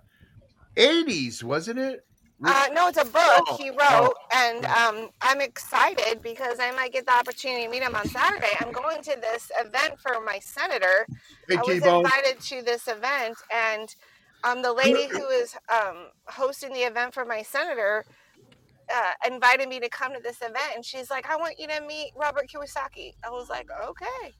80s, 0.74 1.44
wasn't 1.44 1.78
it? 1.78 2.00
Uh, 2.42 2.68
no, 2.72 2.88
it's 2.88 2.96
a 2.98 3.04
book 3.04 3.44
Oh, 3.48 3.56
he 3.58 3.68
wrote, 3.70 3.78
oh. 3.82 4.14
and 4.32 4.64
um, 4.66 5.10
I'm 5.20 5.40
excited 5.40 6.22
because 6.22 6.58
I 6.58 6.70
might 6.70 6.92
get 6.92 7.04
the 7.04 7.12
opportunity 7.12 7.64
to 7.64 7.70
meet 7.70 7.82
him 7.82 7.94
on 7.94 8.06
Saturday. 8.08 8.48
I'm 8.60 8.72
going 8.72 9.02
to 9.02 9.16
this 9.20 9.50
event 9.60 9.98
for 10.00 10.20
my 10.24 10.38
senator. 10.38 11.06
Hey, 11.48 11.56
I 11.56 11.60
was 11.60 11.84
invited 11.84 12.40
to 12.40 12.62
this 12.62 12.88
event, 12.88 13.36
and 13.52 13.94
um, 14.44 14.62
the 14.62 14.72
lady 14.72 15.06
who 15.06 15.28
is 15.28 15.54
um, 15.70 16.06
hosting 16.26 16.72
the 16.72 16.80
event 16.80 17.12
for 17.12 17.26
my 17.26 17.42
senator 17.42 18.04
uh, 18.94 19.30
invited 19.30 19.68
me 19.68 19.78
to 19.80 19.88
come 19.88 20.14
to 20.14 20.20
this 20.22 20.38
event, 20.38 20.72
and 20.74 20.84
she's 20.84 21.10
like, 21.10 21.28
"I 21.28 21.36
want 21.36 21.58
you 21.58 21.66
to 21.68 21.80
meet 21.86 22.12
Robert 22.16 22.46
Kiyosaki." 22.48 23.14
I 23.22 23.30
was 23.30 23.50
like, 23.50 23.68
"Okay." 23.86 24.32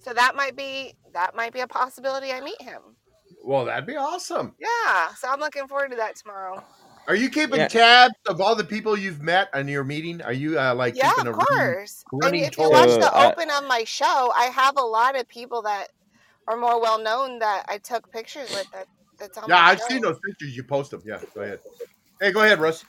So 0.00 0.12
that 0.12 0.34
might 0.34 0.56
be 0.56 0.94
that 1.12 1.34
might 1.36 1.52
be 1.52 1.60
a 1.60 1.66
possibility. 1.68 2.32
I 2.32 2.40
meet 2.40 2.60
him. 2.60 2.80
Well, 3.42 3.64
that'd 3.64 3.86
be 3.86 3.96
awesome. 3.96 4.54
Yeah, 4.58 5.14
so 5.14 5.28
I'm 5.28 5.40
looking 5.40 5.68
forward 5.68 5.90
to 5.90 5.96
that 5.96 6.16
tomorrow. 6.16 6.62
Are 7.06 7.14
you 7.14 7.28
keeping 7.28 7.58
Yeah. 7.60 7.68
tabs 7.68 8.14
of 8.26 8.40
all 8.40 8.54
the 8.56 8.64
people 8.64 8.96
you've 8.96 9.20
met 9.22 9.48
on 9.52 9.68
your 9.68 9.84
meeting? 9.84 10.22
Are 10.22 10.32
you 10.32 10.58
uh, 10.58 10.74
like 10.74 10.96
Yeah, 10.96 11.10
keeping 11.10 11.26
of 11.28 11.34
a 11.34 11.38
running- 11.50 11.74
course. 11.74 12.04
And 12.12 12.22
running 12.22 12.44
if 12.44 12.56
you 12.56 12.70
watch 12.70 12.88
the 12.98 13.10
I- 13.14 13.30
open 13.30 13.50
of 13.50 13.64
my 13.64 13.84
show, 13.84 14.32
I 14.36 14.44
have 14.46 14.76
a 14.78 14.82
lot 14.82 15.14
of 15.18 15.28
people 15.28 15.62
that 15.62 15.88
are 16.48 16.56
more 16.56 16.80
well 16.80 16.98
known 16.98 17.38
that 17.40 17.64
I 17.68 17.78
took 17.78 18.10
pictures 18.10 18.50
with. 18.50 18.70
That 18.72 18.86
that's 19.18 19.36
on 19.38 19.44
Yeah, 19.48 19.56
my 19.56 19.60
I've 19.62 19.78
show. 19.80 19.88
seen 19.88 20.00
those 20.02 20.18
pictures. 20.26 20.56
You 20.56 20.64
post 20.64 20.90
them. 20.92 21.02
Yeah, 21.04 21.20
go 21.34 21.42
ahead. 21.42 21.60
Hey, 22.20 22.32
go 22.32 22.42
ahead, 22.42 22.58
Russ. 22.60 22.84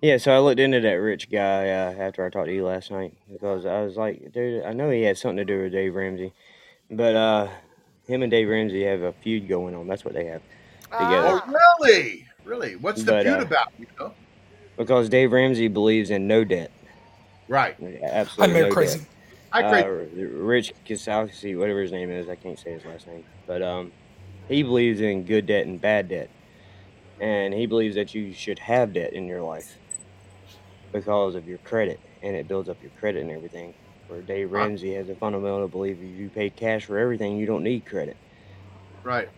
Yeah, 0.00 0.16
so 0.18 0.32
I 0.32 0.38
looked 0.38 0.60
into 0.60 0.78
that 0.80 0.92
rich 0.92 1.28
guy 1.28 1.70
uh, 1.70 1.92
after 1.98 2.24
I 2.24 2.30
talked 2.30 2.46
to 2.46 2.54
you 2.54 2.64
last 2.64 2.92
night 2.92 3.14
because 3.30 3.66
I 3.66 3.82
was 3.82 3.96
like, 3.96 4.32
dude, 4.32 4.64
I 4.64 4.72
know 4.72 4.90
he 4.90 5.02
had 5.02 5.18
something 5.18 5.38
to 5.38 5.44
do 5.44 5.62
with 5.64 5.72
Dave 5.72 5.94
Ramsey, 5.96 6.32
but 6.88 7.16
uh, 7.16 7.48
him 8.06 8.22
and 8.22 8.30
Dave 8.30 8.48
Ramsey 8.48 8.84
have 8.84 9.02
a 9.02 9.12
feud 9.12 9.48
going 9.48 9.74
on. 9.74 9.88
That's 9.88 10.04
what 10.04 10.14
they 10.14 10.26
have 10.26 10.40
together. 10.84 11.42
Ah, 11.44 11.44
Oh, 11.48 11.52
really? 11.80 12.24
Really? 12.48 12.76
What's 12.76 13.04
the 13.04 13.12
But, 13.12 13.26
feud 13.26 13.40
uh, 13.40 13.44
about? 13.44 13.66
You 13.78 13.86
know? 14.00 14.14
Because 14.78 15.08
Dave 15.08 15.32
Ramsey 15.32 15.68
believes 15.68 16.10
in 16.10 16.26
no 16.26 16.44
debt, 16.44 16.70
Right. 17.46 17.76
absolutely 18.02 18.60
I'm 18.62 18.68
no 18.68 18.74
Crazy. 18.74 19.00
debt. 19.00 19.08
I 19.52 19.62
Uh. 19.62 19.84
Rich 19.88 20.72
Kiyosaki, 20.86 21.58
whatever 21.58 21.82
his 21.82 21.92
name 21.92 22.10
is, 22.10 22.28
I 22.28 22.36
can't 22.36 22.58
say 22.58 22.72
his 22.72 22.84
last 22.84 23.06
name, 23.06 23.24
but 23.46 23.62
um, 23.62 23.92
he 24.48 24.62
believes 24.62 25.00
in 25.00 25.24
good 25.24 25.46
debt 25.46 25.66
and 25.66 25.80
bad 25.80 26.08
debt, 26.08 26.30
and 27.20 27.52
he 27.52 27.66
believes 27.66 27.96
that 27.96 28.14
you 28.14 28.32
should 28.32 28.58
have 28.60 28.92
debt 28.94 29.12
in 29.12 29.26
your 29.26 29.42
life 29.42 29.78
because 30.92 31.34
of 31.34 31.46
your 31.46 31.58
credit, 31.58 32.00
and 32.22 32.34
it 32.34 32.48
builds 32.48 32.68
up 32.68 32.82
your 32.82 32.92
credit 32.92 33.20
and 33.22 33.30
everything. 33.30 33.74
Where 34.06 34.22
Dave 34.22 34.50
Ramsey 34.50 34.94
has 34.94 35.08
a 35.10 35.16
fundamental 35.16 35.68
belief 35.68 35.98
if 35.98 36.02
you 36.18 36.30
pay 36.30 36.48
cash 36.50 36.86
for 36.86 36.98
everything, 36.98 37.36
you 37.36 37.46
don't 37.46 37.62
need 37.62 37.84
credit. 37.84 38.16
right. 39.04 39.28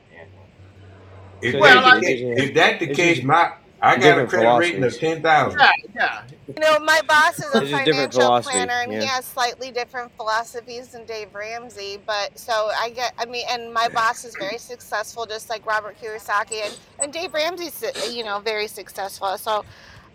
If, 1.42 1.52
So 1.52 1.58
Well, 1.60 1.82
that, 1.82 1.84
I- 1.94 2.00
the 2.00 2.06
case, 2.06 2.20
if 2.38 2.54
that 2.54 2.80
the 2.80 2.94
case, 2.94 3.22
my 3.22 3.52
I 3.82 3.96
got 3.96 3.98
a 3.98 4.00
different 4.02 4.28
credit 4.28 4.58
rating 4.58 4.84
of 4.84 4.98
ten 4.98 5.22
thousand. 5.22 5.58
Yeah, 5.58 5.70
yeah. 5.94 6.22
you 6.48 6.54
know, 6.60 6.78
my 6.80 7.00
boss 7.08 7.38
is 7.38 7.54
a 7.54 7.62
It's 7.62 7.70
financial 7.70 8.40
planner, 8.42 8.74
and 8.82 8.92
he 8.92 9.06
has 9.06 9.24
slightly 9.24 9.70
different 9.70 10.14
philosophies 10.18 10.88
than 10.88 11.06
Dave 11.06 11.34
Ramsey. 11.34 11.98
But 12.06 12.38
so 12.38 12.70
I 12.78 12.90
get, 12.90 13.14
I 13.18 13.24
mean, 13.24 13.46
and 13.50 13.72
my 13.72 13.88
boss 13.88 14.26
is 14.26 14.36
very 14.38 14.58
successful, 14.58 15.24
just 15.24 15.48
like 15.48 15.64
Robert 15.64 15.96
Kiyosaki, 15.98 16.60
and 16.66 16.76
and 17.02 17.10
Dave 17.12 17.32
Ramsey's, 17.32 17.82
you 18.12 18.22
know, 18.22 18.38
very 18.40 18.66
successful. 18.66 19.38
So, 19.38 19.64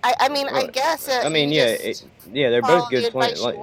I, 0.03 0.13
I 0.19 0.29
mean, 0.29 0.47
I 0.47 0.67
guess 0.67 1.09
uh, 1.09 1.23
I 1.25 1.29
mean, 1.29 1.49
yeah, 1.51 1.65
it, 1.69 2.05
yeah, 2.31 2.51
they're 2.51 2.61
follow 2.61 2.81
both 2.81 2.89
the 2.91 3.01
good. 3.01 3.11
Plan- 3.13 3.39
like, 3.41 3.57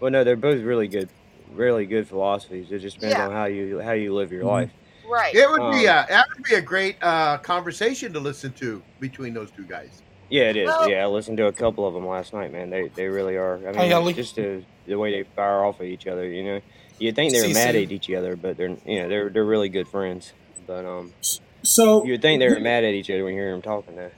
well, 0.00 0.10
no, 0.10 0.24
they're 0.24 0.36
both 0.36 0.62
really 0.62 0.88
good, 0.88 1.10
really 1.52 1.84
good 1.84 2.08
philosophies. 2.08 2.72
It 2.72 2.78
just 2.78 2.96
depends 2.96 3.18
Yeah. 3.18 3.26
on 3.26 3.32
how 3.32 3.44
you 3.44 3.78
how 3.80 3.92
you 3.92 4.14
live 4.14 4.32
your 4.32 4.44
Mhm. 4.44 4.48
life. 4.48 4.70
Right. 5.08 5.34
It 5.34 5.48
would 5.50 5.72
be 5.72 5.86
Um, 5.88 6.04
a 6.04 6.06
that 6.08 6.26
would 6.34 6.44
be 6.44 6.54
a 6.54 6.60
great 6.62 6.96
uh, 7.02 7.38
conversation 7.38 8.12
to 8.12 8.20
listen 8.20 8.52
to 8.54 8.82
between 9.00 9.34
those 9.34 9.50
two 9.50 9.64
guys. 9.64 10.02
Yeah, 10.30 10.44
it 10.50 10.56
is. 10.56 10.66
Well- 10.66 10.88
yeah, 10.88 11.04
I 11.04 11.06
listened 11.06 11.36
to 11.38 11.46
a 11.46 11.52
couple 11.52 11.86
of 11.86 11.94
them 11.94 12.06
last 12.06 12.32
night, 12.32 12.50
man. 12.52 12.70
They 12.70 12.88
they 12.88 13.06
really 13.08 13.36
are. 13.36 13.56
I 13.58 13.60
mean, 13.66 13.74
Hey, 13.74 13.90
Ellie. 13.92 14.14
just 14.14 14.36
the 14.36 14.62
the 14.86 14.96
way 14.98 15.10
they 15.12 15.28
fire 15.36 15.64
off 15.64 15.80
at 15.80 15.86
each 15.86 16.06
other. 16.06 16.26
You 16.28 16.42
know, 16.44 16.60
you'd 16.98 17.14
think 17.14 17.32
they 17.32 17.46
were 17.46 17.52
mad 17.54 17.76
at 17.76 17.92
each 17.92 18.10
other, 18.10 18.34
but 18.36 18.56
they're 18.56 18.76
you 18.86 19.02
know 19.02 19.08
they're 19.08 19.28
they're 19.28 19.44
really 19.44 19.68
good 19.68 19.88
friends. 19.88 20.32
But 20.66 20.86
um, 20.86 21.12
So, 21.62 22.04
you'd 22.06 22.22
think 22.22 22.40
they're 22.40 22.58
mad 22.58 22.84
at 22.84 22.94
each 22.94 23.10
other 23.10 23.22
when 23.24 23.34
you 23.34 23.40
hear 23.42 23.52
them 23.52 23.60
talking. 23.62 23.96
Though. 23.96 24.10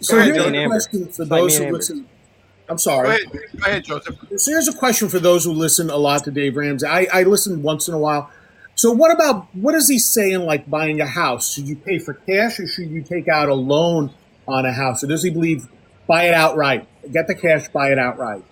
so 0.00 0.16
ahead, 0.18 0.34
here's 0.34 0.46
a 0.46 0.56
Amber. 0.56 0.74
question 0.76 1.02
for 1.04 1.08
It's 1.08 1.18
like 1.18 1.28
those 1.28 1.58
who 1.58 1.64
Amber. 1.64 1.76
listen. 1.76 2.08
I'm 2.66 2.76
Go 2.76 2.78
sorry. 2.78 3.08
ahead, 3.08 3.20
go 3.32 3.66
ahead, 3.66 3.84
Joseph. 3.84 4.16
So 4.38 4.50
here's 4.50 4.68
a 4.68 4.72
question 4.72 5.10
for 5.10 5.18
those 5.18 5.44
who 5.44 5.52
listen 5.52 5.90
a 5.90 5.98
lot 5.98 6.24
to 6.24 6.30
Dave 6.30 6.56
Ramsey. 6.56 6.86
I, 6.86 7.06
I 7.12 7.22
listen 7.24 7.62
once 7.62 7.88
in 7.88 7.92
a 7.94 7.98
while. 7.98 8.30
So 8.76 8.90
what 8.92 9.12
about 9.12 9.46
what 9.54 9.72
does 9.72 9.88
he 9.88 9.98
say 9.98 10.32
in 10.32 10.44
like 10.44 10.68
buying 10.68 11.00
a 11.00 11.06
house? 11.06 11.52
Should 11.54 11.68
you 11.68 11.76
pay 11.76 11.98
for 11.98 12.14
cash 12.14 12.58
or 12.58 12.66
should 12.66 12.90
you 12.90 13.02
take 13.02 13.28
out 13.28 13.48
a 13.48 13.54
loan 13.54 14.12
on 14.48 14.66
a 14.66 14.72
house? 14.72 15.04
Or 15.04 15.06
does 15.06 15.22
he 15.22 15.30
believe 15.30 15.68
buy 16.08 16.24
it 16.24 16.34
outright? 16.34 16.88
Get 17.12 17.26
the 17.28 17.34
cash, 17.34 17.68
buy 17.68 17.92
it 17.92 17.98
outright. 17.98 18.42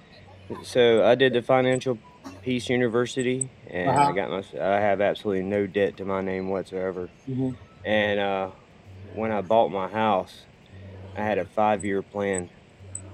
So 0.62 1.04
I 1.04 1.14
did 1.14 1.32
the 1.32 1.42
Financial 1.42 1.98
Peace 2.42 2.68
University, 2.68 3.48
and 3.68 3.88
Uh-huh. 3.90 4.10
I 4.10 4.12
got 4.12 4.30
my. 4.30 4.44
I 4.60 4.80
have 4.80 5.00
absolutely 5.00 5.42
no 5.44 5.66
debt 5.66 5.96
to 5.96 6.04
my 6.04 6.20
name 6.20 6.50
whatsoever. 6.50 7.08
Mhm. 7.28 7.56
And 7.84 8.20
uh, 8.20 8.50
when 9.14 9.32
I 9.32 9.40
bought 9.40 9.70
my 9.70 9.88
house, 9.88 10.42
I 11.16 11.22
had 11.22 11.38
a 11.38 11.44
five-year 11.44 12.02
plan 12.02 12.48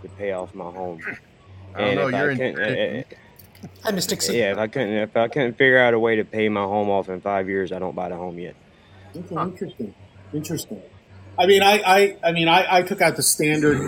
to 0.02 0.08
pay 0.08 0.32
off 0.32 0.54
my 0.54 0.64
home. 0.70 1.00
I 1.74 1.78
don't 1.80 1.88
And 1.88 1.96
know. 1.96 2.08
You're 2.18 2.30
I 2.32 2.34
in. 2.34 3.04
Couldn't, 3.60 4.12
uh, 4.12 4.16
Hi, 4.26 4.32
yeah, 4.32 4.52
if 4.52 4.58
I 4.58 4.66
couldn't, 4.68 4.92
if 4.94 5.16
I 5.16 5.28
couldn't 5.28 5.54
figure 5.54 5.78
out 5.78 5.94
a 5.94 5.98
way 5.98 6.16
to 6.16 6.24
pay 6.24 6.48
my 6.48 6.62
home 6.62 6.90
off 6.90 7.08
in 7.08 7.20
five 7.20 7.48
years, 7.48 7.72
I 7.72 7.78
don't 7.78 7.94
buy 7.94 8.08
the 8.08 8.16
home 8.16 8.38
yet. 8.38 8.54
Okay, 9.16 9.34
interesting. 9.34 9.94
Interesting. 10.32 10.82
I 11.38 11.46
mean, 11.46 11.62
I, 11.62 11.80
I, 11.86 12.16
I 12.24 12.32
mean, 12.32 12.48
I, 12.48 12.78
I 12.78 12.82
took 12.82 13.00
out 13.00 13.14
the 13.14 13.22
standard. 13.22 13.78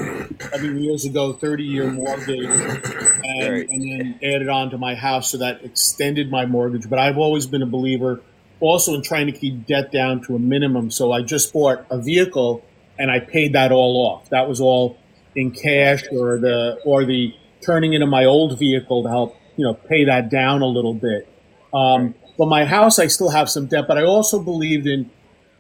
I 0.55 0.59
mean, 0.59 0.79
years 0.79 1.05
ago, 1.05 1.33
thirty-year 1.33 1.91
mortgage, 1.91 2.45
and, 2.45 3.53
Right. 3.53 3.69
and 3.69 3.83
then 3.83 4.21
added 4.23 4.49
on 4.49 4.71
to 4.71 4.79
my 4.79 4.95
house, 4.95 5.33
so 5.33 5.39
that 5.39 5.65
extended 5.65 6.31
my 6.31 6.47
mortgage. 6.47 6.89
But 6.89 7.01
I've 7.01 7.19
always 7.19 7.47
been 7.47 7.63
a 7.63 7.67
believer, 7.67 8.21
also 8.61 8.95
in 8.95 9.03
trying 9.03 9.27
to 9.27 9.33
keep 9.33 9.67
debt 9.67 9.91
down 9.91 10.23
to 10.27 10.37
a 10.37 10.39
minimum. 10.39 10.93
So 10.93 11.11
I 11.11 11.23
just 11.23 11.53
bought 11.53 11.85
a 11.91 12.01
vehicle, 12.01 12.65
and 12.99 13.11
I 13.11 13.19
paid 13.19 13.55
that 13.55 13.73
all 13.73 13.97
off. 14.07 14.31
That 14.31 14.49
was 14.49 14.61
all 14.61 14.97
in 15.35 15.51
cash, 15.51 16.05
or 16.13 16.39
the 16.39 16.79
or 16.85 17.05
the 17.05 17.35
turning 17.67 17.95
into 17.95 18.07
my 18.07 18.27
old 18.27 18.61
vehicle 18.61 19.03
to 19.03 19.09
help 19.09 19.37
you 19.61 19.67
know 19.67 19.75
pay 19.75 20.05
that 20.07 20.31
down 20.31 20.63
a 20.63 20.67
little 20.67 20.95
bit. 20.95 21.29
Um, 21.75 22.15
but 22.39 22.47
my 22.47 22.65
house, 22.65 22.99
I 22.99 23.07
still 23.09 23.29
have 23.31 23.51
some 23.51 23.67
debt, 23.67 23.85
but 23.87 23.99
I 23.99 24.05
also 24.05 24.43
believed 24.43 24.87
in 24.87 25.11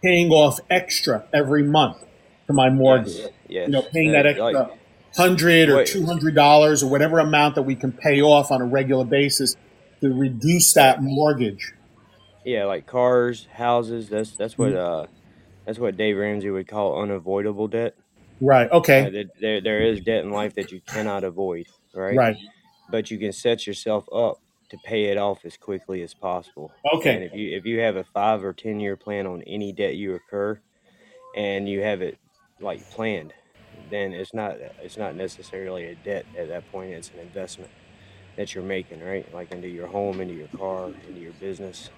paying 0.02 0.30
off 0.30 0.58
extra 0.70 1.24
every 1.34 1.62
month 1.62 1.98
to 2.46 2.52
my 2.54 2.70
mortgage. 2.70 3.16
Yes, 3.16 3.30
yes. 3.48 3.66
You 3.68 3.72
know, 3.72 3.82
paying 3.82 4.10
Uh, 4.10 4.12
that 4.14 4.26
extra 4.26 4.52
like- 4.52 4.78
hundred 5.16 5.68
or 5.68 5.84
two 5.84 6.06
hundred 6.06 6.34
dollars 6.34 6.82
or 6.82 6.90
whatever 6.90 7.18
amount 7.18 7.56
that 7.56 7.62
we 7.62 7.74
can 7.74 7.92
pay 7.92 8.22
off 8.22 8.50
on 8.50 8.62
a 8.62 8.64
regular 8.64 9.04
basis 9.04 9.56
to 10.00 10.08
reduce 10.12 10.72
that 10.74 11.02
mortgage. 11.02 11.74
yeah, 12.44 12.64
like 12.64 12.86
cars, 12.86 13.46
houses. 13.52 14.08
That's 14.08 14.30
that's 14.36 14.56
what 14.56 14.72
Mm-hmm. 14.72 15.02
uh, 15.02 15.06
that's 15.66 15.78
what 15.78 15.96
Dave 15.98 16.16
Ramsey 16.16 16.48
would 16.50 16.66
call 16.68 17.02
unavoidable 17.02 17.68
debt. 17.68 17.94
Right. 18.40 18.70
Okay. 18.72 19.26
there 19.40 19.60
there 19.60 19.82
is 19.82 20.00
debt 20.00 20.24
in 20.24 20.30
life 20.30 20.54
that 20.54 20.72
you 20.72 20.80
cannot 20.80 21.22
avoid, 21.24 21.66
right? 21.94 22.16
Right. 22.16 22.36
But 22.90 23.10
you 23.10 23.18
can 23.18 23.32
set 23.32 23.66
yourself 23.66 24.06
up 24.12 24.38
to 24.70 24.78
pay 24.84 25.04
it 25.06 25.18
off 25.18 25.44
as 25.44 25.56
quickly 25.56 26.02
as 26.02 26.14
possible. 26.14 26.72
And 26.84 27.00
Okay. 27.00 27.24
if 27.24 27.34
you 27.34 27.56
if 27.56 27.66
you 27.66 27.80
have 27.80 27.96
a 27.96 28.04
five 28.04 28.44
or 28.44 28.52
ten 28.52 28.80
year 28.80 28.96
plan 28.96 29.26
on 29.26 29.42
any 29.42 29.72
debt 29.72 29.96
you 29.96 30.14
incur, 30.14 30.60
and 31.36 31.68
you 31.68 31.82
have 31.82 32.02
it 32.02 32.18
like 32.60 32.88
planned, 32.90 33.34
then 33.90 34.12
it's 34.12 34.34
not 34.34 34.56
it's 34.82 34.96
not 34.96 35.16
necessarily 35.16 35.86
a 35.86 35.94
debt 35.96 36.26
at 36.38 36.48
that 36.48 36.70
point. 36.72 36.92
It's 36.92 37.10
an 37.10 37.20
investment. 37.20 37.70
that 38.36 38.54
you're 38.54 38.64
making, 38.64 39.00
right? 39.04 39.32
Like 39.34 39.52
into 39.52 39.68
your 39.68 39.88
home, 39.88 40.20
into 40.20 40.34
your 40.34 40.48
car, 40.48 40.88
into 41.08 41.20
your 41.20 41.32
business. 41.34 41.90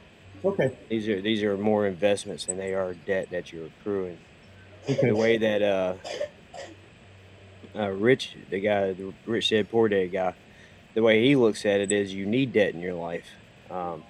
Okay. 0.45 0.77
These 0.89 1.09
are 1.09 1.21
these 1.23 1.43
are 1.43 1.57
more 1.57 1.87
investments 1.87 2.47
than 2.47 2.59
they 2.59 2.75
are 2.75 2.95
debt 2.95 3.31
that 3.31 3.53
you're 3.53 3.67
accruing. 3.69 4.19
Okay. 4.89 5.09
The 5.09 5.15
way 5.17 5.37
that 5.39 5.63
uh, 5.63 5.95
uh, 7.77 7.89
Rich, 7.91 8.37
the 8.51 8.61
guy, 8.61 8.93
the 8.93 9.13
Rich 9.27 9.51
Dad 9.51 9.71
Poor 9.71 9.89
Dad 9.89 10.09
guy, 10.13 10.35
the 10.95 11.03
way 11.03 11.25
he 11.25 11.37
looks 11.37 11.65
at 11.65 11.81
it 11.81 11.91
is 11.91 12.15
you 12.15 12.27
need 12.27 12.53
debt 12.53 12.75
in 12.75 12.81
your 12.81 12.95
life. 12.95 13.27
Um, 13.71 14.05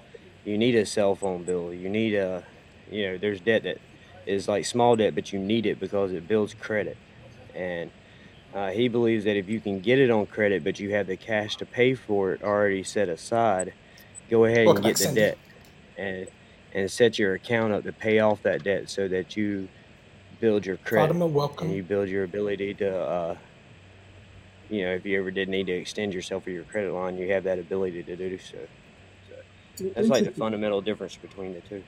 you 0.45 0.59
need 0.59 0.75
a 0.75 0.85
cell 0.85 1.15
phone 1.15 1.45
bill. 1.45 1.73
You 1.73 1.89
need 1.89 2.15
a, 2.15 2.45
you 2.91 3.09
know, 3.09 3.19
there's 3.19 3.41
debt 3.41 3.63
that 3.63 3.79
is 4.27 4.49
like 4.49 4.65
small 4.65 4.97
debt, 4.97 5.15
but 5.15 5.33
you 5.33 5.39
need 5.39 5.67
it 5.67 5.79
because 5.79 6.13
it 6.13 6.27
builds 6.27 6.55
credit. 6.55 6.97
And 7.55 7.91
uh, 8.55 8.71
he 8.71 8.89
believes 8.89 9.25
that 9.25 9.37
if 9.37 9.49
you 9.49 9.61
can 9.61 9.81
get 9.81 9.99
it 9.99 10.11
on 10.11 10.27
credit, 10.27 10.65
but 10.65 10.81
you 10.81 10.91
have 10.91 11.07
the 11.07 11.17
cash 11.17 11.57
to 11.57 11.67
pay 11.67 11.95
for 11.95 12.33
it 12.33 12.43
already 12.43 12.83
set 12.83 13.09
aside, 13.09 13.73
go 14.29 14.45
ahead 14.45 14.67
Welcome 14.67 14.87
and 14.87 14.97
get 14.97 15.09
the 15.09 15.15
debt 15.15 15.39
and 15.97 16.27
and 16.75 16.91
set 16.91 17.19
your 17.19 17.35
account 17.35 17.73
up 17.73 17.85
to 17.85 17.93
pay 17.93 18.19
off 18.19 18.43
that 18.43 18.65
debt 18.65 18.89
so 18.89 19.07
that 19.07 19.37
you 19.37 19.69
build 20.41 20.65
your 20.65 20.79
credit 20.79 21.09
Fatima, 21.09 21.27
and 21.67 21.77
you 21.77 21.83
build 21.83 22.09
your 22.09 22.25
ability 22.25 22.73
to 22.75 22.99
uh, 22.99 23.37
you 24.73 24.85
know 24.85 24.93
if 24.93 25.05
you 25.05 25.19
ever 25.19 25.31
did 25.31 25.49
need 25.49 25.67
to 25.67 25.73
extend 25.73 26.15
yourself 26.15 26.47
or 26.47 26.51
your 26.51 26.65
credit 26.65 26.93
line 26.93 27.17
you 27.17 27.31
have 27.31 27.45
that 27.45 27.59
ability 27.59 28.03
to 28.03 28.17
do 28.17 28.39
so 28.39 28.59
so 29.77 29.85
that's 29.95 30.09
like 30.09 30.25
the 30.25 30.31
fundamental 30.31 30.81
difference 30.81 31.17
between 31.17 31.55
the 31.55 31.61
two 31.61 31.83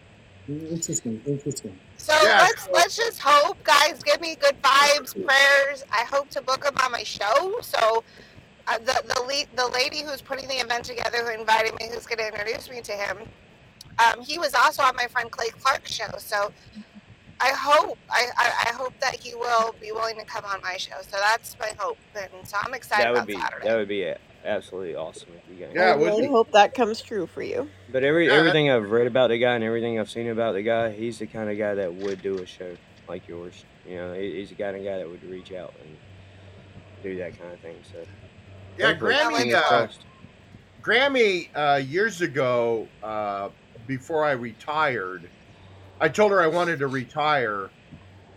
Interesting. 0.49 1.23
Interesting. 1.27 1.79
So 1.97 2.13
Yeah, 2.23 2.41
let's 2.41 2.69
let's 2.71 2.97
just 2.97 3.19
hope, 3.19 3.63
guys. 3.65 4.03
Give 4.03 4.21
me 4.21 4.37
good 4.37 4.61
vibes, 4.63 5.15
prayers. 5.15 5.85
I 5.91 6.05
hope 6.05 6.29
to 6.31 6.43
book 6.43 6.65
him 6.65 6.75
on 6.83 6.93
my 6.93 7.03
show. 7.03 7.57
So 7.63 8.05
uh, 8.67 8.79
the 8.79 9.03
the 9.15 9.23
lead, 9.23 9.49
the 9.57 9.69
lady 9.69 10.03
who's 10.03 10.21
putting 10.21 10.47
the 10.49 10.57
event 10.57 10.85
together, 10.85 11.25
who 11.25 11.41
invited 11.41 11.75
me, 11.81 11.89
who's 11.91 12.07
going 12.07 12.19
to 12.19 12.27
introduce 12.27 12.69
me 12.69 12.83
to 12.83 12.93
him, 12.93 13.19
um, 13.99 14.23
he 14.23 14.39
was 14.39 14.55
also 14.55 14.83
on 14.83 14.95
my 14.97 15.07
friend 15.07 15.31
Clay 15.31 15.49
Clark's 15.49 15.93
show. 15.93 16.11
So 16.19 16.53
I 17.41 17.51
hope 17.51 17.99
I, 18.11 18.27
I, 18.37 18.71
I 18.71 18.73
hope 18.75 18.93
that 19.01 19.17
he 19.17 19.35
will 19.35 19.75
be 19.81 19.93
willing 19.93 20.17
to 20.19 20.25
come 20.25 20.45
on 20.45 20.61
my 20.63 20.77
show. 20.77 20.95
So 21.03 21.17
that's 21.21 21.57
my 21.59 21.73
hope, 21.79 21.99
and 22.15 22.47
so 22.47 22.57
I'm 22.65 22.75
excited 22.75 23.05
that 23.05 23.11
would 23.11 23.17
about 23.19 23.27
be 23.27 23.35
Saturday. 23.35 23.69
that 23.69 23.77
would 23.77 23.89
be 23.89 24.03
a- 24.05 24.19
absolutely 24.45 24.95
awesome 24.95 25.31
if 25.37 25.43
you 25.59 25.65
guys 25.67 25.75
Yeah, 25.75 25.93
I 25.93 25.97
would 25.97 26.07
really 26.07 26.23
be. 26.23 26.29
hope 26.29 26.51
that 26.53 26.75
comes 26.75 27.01
true 27.03 27.27
for 27.27 27.43
you. 27.43 27.69
but 27.93 28.05
every 28.05 28.27
Yeah, 28.29 28.35
everything 28.35 28.71
I've 28.71 28.91
read 28.91 29.07
about 29.07 29.29
the 29.29 29.39
guy 29.39 29.55
and 29.55 29.65
everything 29.65 29.99
I've 29.99 30.11
seen 30.11 30.29
about 30.29 30.53
the 30.53 30.63
guy 30.63 30.91
he's 30.93 31.19
the 31.19 31.27
kind 31.27 31.51
of 31.51 31.57
guy 31.59 31.75
that 31.75 31.93
would 31.95 32.23
do 32.23 32.39
a 32.39 32.47
show 32.47 32.77
like 33.09 33.27
yours 33.27 33.65
you 33.87 33.97
know 33.97 34.13
he's 34.15 34.51
the 34.51 34.55
kind 34.55 34.77
of 34.77 34.85
guy 34.85 34.99
that 34.99 35.09
would 35.09 35.23
reach 35.31 35.53
out 35.53 35.73
and 35.83 35.97
do 37.03 37.17
that 37.19 37.39
kind 37.39 37.53
of 37.53 37.59
thing 37.61 37.77
so 37.91 38.05
Yeah, 38.79 38.95
Grammy. 38.95 39.55
Uh. 39.55 39.89
Grammy, 40.83 41.49
uh, 41.55 41.77
years 41.77 42.21
ago, 42.21 42.87
uh, 43.03 43.49
before 43.87 44.25
I 44.25 44.33
retired, 44.33 45.31
I 46.05 46.09
told 46.11 46.33
her 46.33 46.43
I 46.43 46.49
wanted 46.49 46.81
to 46.81 46.87
retire, 46.87 47.71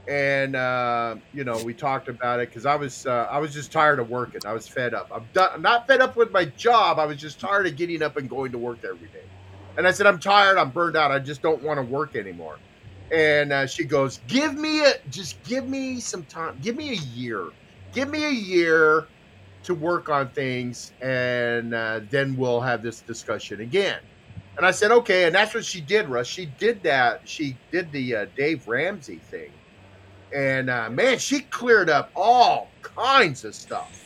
and 0.08 0.56
uh, 0.56 1.18
you 1.34 1.44
know 1.44 1.62
we 1.66 1.74
talked 1.74 2.08
about 2.08 2.40
it 2.40 2.48
because 2.48 2.66
I 2.66 2.76
was 2.78 3.06
uh, 3.06 3.28
I 3.30 3.40
was 3.40 3.54
just 3.54 3.74
tired 3.74 4.00
of 4.00 4.08
working. 4.10 4.40
I 4.46 4.54
was 4.54 4.70
fed 4.70 4.94
up. 4.94 5.10
I'm 5.14 5.28
done. 5.34 5.50
I'm 5.56 5.62
not 5.62 5.86
fed 5.86 6.00
up 6.00 6.16
with 6.16 6.32
my 6.32 6.46
job. 6.46 6.98
I 6.98 7.06
was 7.06 7.18
just 7.18 7.42
tired 7.42 7.68
of 7.68 7.76
getting 7.76 8.02
up 8.02 8.16
and 8.16 8.30
going 8.30 8.54
to 8.54 8.58
work 8.58 8.86
every 8.90 9.10
day. 9.10 9.26
And 9.76 9.86
I 9.86 9.92
said 9.92 10.08
I'm 10.08 10.18
tired. 10.18 10.58
I'm 10.58 10.72
burned 10.72 10.96
out. 10.96 11.12
I 11.12 11.20
just 11.20 11.42
don't 11.42 11.62
want 11.62 11.78
to 11.78 11.84
work 11.84 12.16
anymore. 12.16 12.62
And 13.12 13.52
uh, 13.52 13.68
she 13.68 13.84
goes, 13.84 14.20
"Give 14.28 14.56
me 14.56 14.86
a 14.86 14.94
just 15.10 15.44
give 15.44 15.68
me 15.68 16.00
some 16.00 16.24
time. 16.24 16.60
Give 16.62 16.78
me 16.78 16.92
a 16.92 16.96
year. 16.96 17.52
Give 17.92 18.08
me 18.10 18.24
a 18.24 18.32
year." 18.32 19.10
to 19.64 19.76
work 19.76 20.08
on 20.08 20.32
things 20.32 20.94
and 21.02 21.74
uh, 21.74 22.00
then 22.10 22.38
we'll 22.38 22.62
have 22.62 22.82
this 22.82 23.02
discussion 23.02 23.60
again 23.60 24.00
and 24.58 24.66
i 24.66 24.72
said 24.72 24.92
okay. 24.92 25.26
And 25.26 25.36
that's 25.36 25.54
what 25.54 25.64
she 25.64 25.82
did 25.82 26.10
russ. 26.10 26.28
She 26.28 26.48
did 26.48 26.84
that. 26.84 27.22
She 27.26 27.56
did 27.72 27.92
the 27.92 28.16
uh, 28.16 28.26
dave 28.36 28.68
ramsey 28.68 29.18
thing. 29.18 29.52
And 30.36 30.70
uh, 30.70 30.90
man 30.90 31.20
she 31.20 31.42
cleared 31.42 31.90
up 31.90 32.12
all 32.16 32.70
kinds 32.82 33.46
of 33.46 33.56
stuff. 33.56 34.04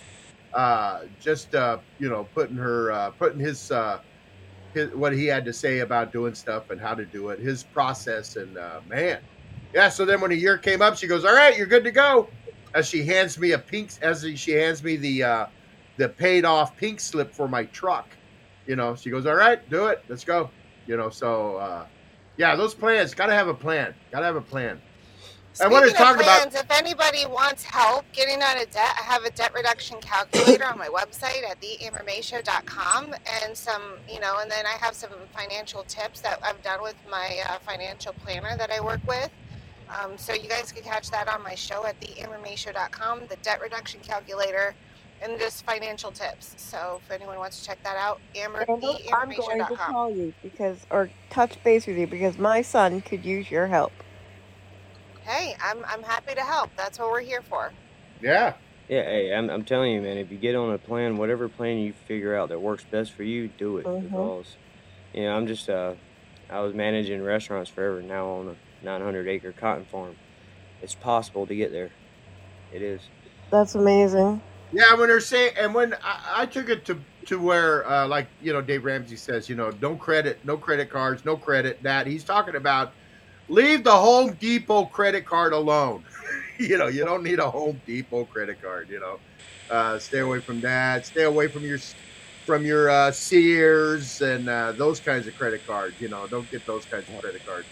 Uh, 0.53 1.03
just 1.19 1.55
uh, 1.55 1.79
you 1.97 2.09
know 2.09 2.27
putting 2.35 2.57
her 2.57 2.91
uh, 2.91 3.11
putting 3.11 3.39
his, 3.39 3.71
uh, 3.71 3.99
his 4.73 4.93
what 4.93 5.13
he 5.13 5.25
had 5.25 5.45
to 5.45 5.53
say 5.53 5.79
about 5.79 6.11
doing 6.11 6.35
stuff 6.35 6.69
and 6.69 6.79
how 6.79 6.93
to 6.93 7.05
do 7.05 7.29
it 7.29 7.39
his 7.39 7.63
process. 7.63 8.35
And 8.35 8.53
man. 8.87 9.19
Yeah 9.73 9.87
so 9.87 10.03
then 10.03 10.19
when 10.19 10.31
a 10.31 10.35
year 10.35 10.57
came 10.57 10.81
up 10.81 10.97
she 10.97 11.07
goes 11.07 11.23
all 11.23 11.33
right 11.33 11.57
you're 11.57 11.67
good 11.67 11.85
to 11.85 11.91
go. 11.91 12.27
As 12.73 12.87
she 12.87 13.05
hands 13.05 13.37
me 13.37 13.51
a 13.51 13.57
pink 13.57 13.91
as 14.01 14.25
she 14.35 14.51
hands 14.51 14.83
me 14.83 14.97
the 14.97 15.47
the 15.97 16.09
paid 16.09 16.43
off 16.43 16.75
pink 16.75 16.99
slip 16.99 17.33
for 17.33 17.47
my 17.47 17.63
truck 17.65 18.07
you 18.71 18.77
know 18.77 18.95
she 18.95 19.09
goes 19.09 19.25
all 19.25 19.35
right 19.35 19.59
do 19.69 19.87
it. 19.87 20.01
Let's 20.07 20.23
go. 20.23 20.49
You 20.87 20.95
know 20.95 21.09
so 21.09 21.57
uh 21.57 21.85
yeah 22.37 22.55
those 22.55 22.73
plans 22.73 23.13
gotta 23.13 23.33
have 23.33 23.49
a 23.49 23.53
plan. 23.53 23.93
Gotta 24.13 24.25
have 24.25 24.37
a 24.37 24.41
plan. 24.53 24.79
I 25.59 25.67
wanted 25.67 25.87
to 25.87 25.89
Speaking 25.91 26.05
talk 26.05 26.15
of 26.15 26.21
about- 26.21 26.41
plans, 26.51 26.55
if 26.55 26.71
anybody 26.71 27.25
wants 27.25 27.63
help 27.65 28.05
getting 28.13 28.41
out 28.41 28.55
of 28.55 28.71
debt, 28.71 28.95
I 28.97 29.03
have 29.03 29.25
a 29.25 29.31
debt 29.31 29.53
reduction 29.53 29.97
calculator 29.99 30.65
on 30.65 30.77
my 30.77 30.87
website 30.87 31.43
at 31.49 31.59
theammermayshow.com 31.61 33.13
and 33.43 33.57
some, 33.57 33.81
you 34.09 34.21
know, 34.21 34.37
and 34.39 34.49
then 34.49 34.65
I 34.65 34.77
have 34.79 34.95
some 34.95 35.09
financial 35.35 35.83
tips 35.83 36.21
that 36.21 36.39
I've 36.41 36.61
done 36.63 36.81
with 36.81 36.95
my 37.09 37.39
uh, 37.49 37.59
financial 37.59 38.13
planner 38.13 38.55
that 38.57 38.71
I 38.71 38.79
work 38.79 39.01
with. 39.05 39.29
Um, 39.89 40.17
so 40.17 40.31
you 40.33 40.47
guys 40.47 40.71
can 40.71 40.83
catch 40.83 41.11
that 41.11 41.27
on 41.27 41.43
my 41.43 41.55
show 41.55 41.85
at 41.85 41.99
theammermayshow.com, 41.99 43.23
the 43.27 43.35
debt 43.43 43.59
reduction 43.61 43.99
calculator, 43.99 44.73
and 45.21 45.39
just 45.39 45.65
financial 45.65 46.11
tips. 46.11 46.53
So 46.57 46.99
if 47.03 47.11
anyone 47.11 47.37
wants 47.37 47.59
to 47.59 47.65
check 47.65 47.81
that 47.83 47.97
out, 47.97 48.19
amber, 48.35 48.65
Randall, 48.67 48.97
I'm 49.13 49.29
going 49.31 49.59
to 49.59 49.75
call 49.75 50.11
you 50.11 50.33
because, 50.41 50.85
or 50.89 51.09
touch 51.29 51.61
base 51.63 51.87
with 51.87 51.97
you 51.97 52.07
because 52.07 52.37
my 52.37 52.61
son 52.61 53.01
could 53.01 53.25
use 53.25 53.49
your 53.51 53.67
help. 53.67 53.91
Hey, 55.23 55.55
I'm, 55.63 55.85
I'm 55.87 56.03
happy 56.03 56.33
to 56.33 56.41
help. 56.41 56.71
That's 56.75 56.97
what 56.99 57.11
we're 57.11 57.21
here 57.21 57.41
for. 57.41 57.71
yeah 58.21 58.53
Yeah, 58.89 59.03
hey, 59.03 59.33
I'm, 59.33 59.49
I'm 59.49 59.63
telling 59.63 59.93
you, 59.93 60.01
man, 60.01 60.17
if 60.17 60.31
you 60.31 60.37
get 60.37 60.55
on 60.55 60.73
a 60.73 60.77
plan, 60.77 61.17
whatever 61.17 61.47
plan 61.47 61.77
you 61.77 61.93
figure 61.93 62.35
out 62.35 62.49
that 62.49 62.59
works 62.59 62.83
best 62.89 63.11
for 63.13 63.23
you, 63.23 63.47
do 63.47 63.77
it. 63.77 63.85
Mhm. 63.85 64.09
Because, 64.09 64.57
you 65.13 65.23
know, 65.23 65.35
I'm 65.35 65.45
just, 65.47 65.69
uh, 65.69 65.93
I 66.49 66.59
was 66.61 66.73
managing 66.73 67.23
restaurants 67.23 67.69
forever, 67.69 68.01
now 68.01 68.27
on 68.27 68.49
a 68.49 68.85
900 68.85 69.27
acre 69.27 69.51
cotton 69.51 69.85
farm. 69.85 70.15
It's 70.81 70.95
possible 70.95 71.45
to 71.45 71.55
get 71.55 71.71
there. 71.71 71.91
It 72.73 72.81
is. 72.81 73.01
That's 73.51 73.75
amazing. 73.75 74.41
Yeah, 74.71 74.93
when 74.95 75.09
they're 75.09 75.19
saying, 75.19 75.53
and 75.57 75.73
when 75.75 75.93
I, 76.03 76.43
I 76.43 76.45
took 76.45 76.69
it 76.69 76.85
to 76.85 77.05
to 77.27 77.39
where, 77.39 77.87
uh, 77.89 78.07
like 78.07 78.31
you 78.39 78.53
know, 78.53 78.61
Dave 78.61 78.83
Ramsey 78.85 79.17
says, 79.17 79.49
you 79.49 79.55
know, 79.55 79.71
no 79.81 79.95
credit, 79.97 80.39
no 80.43 80.57
credit 80.57 80.89
cards, 80.89 81.25
no 81.25 81.37
credit. 81.37 81.81
That 81.83 82.07
he's 82.07 82.23
talking 82.23 82.55
about, 82.55 82.93
leave 83.49 83.83
the 83.83 83.91
Home 83.91 84.35
Depot 84.35 84.85
credit 84.87 85.25
card 85.25 85.53
alone. 85.53 86.05
you 86.59 86.77
know, 86.77 86.87
you 86.87 87.05
don't 87.05 87.23
need 87.23 87.39
a 87.39 87.49
Home 87.51 87.81
Depot 87.85 88.25
credit 88.25 88.61
card. 88.61 88.89
You 88.89 88.99
know, 89.01 89.21
uh, 89.69 89.99
stay 89.99 90.19
away 90.19 90.41
from 90.41 90.61
that. 90.61 91.05
Stay 91.07 91.23
away 91.23 91.47
from 91.49 91.65
your 91.65 91.79
from 92.45 92.65
your 92.65 92.89
uh, 92.89 93.11
Sears 93.11 94.21
and 94.21 94.49
uh, 94.49 94.73
those 94.73 94.99
kinds 95.01 95.27
of 95.27 95.35
credit 95.35 95.65
cards. 95.65 95.99
You 95.99 96.09
know, 96.09 96.27
don't 96.27 96.49
get 96.49 96.65
those 96.65 96.85
kinds 96.85 97.09
of 97.09 97.17
credit 97.17 97.43
cards. 97.45 97.67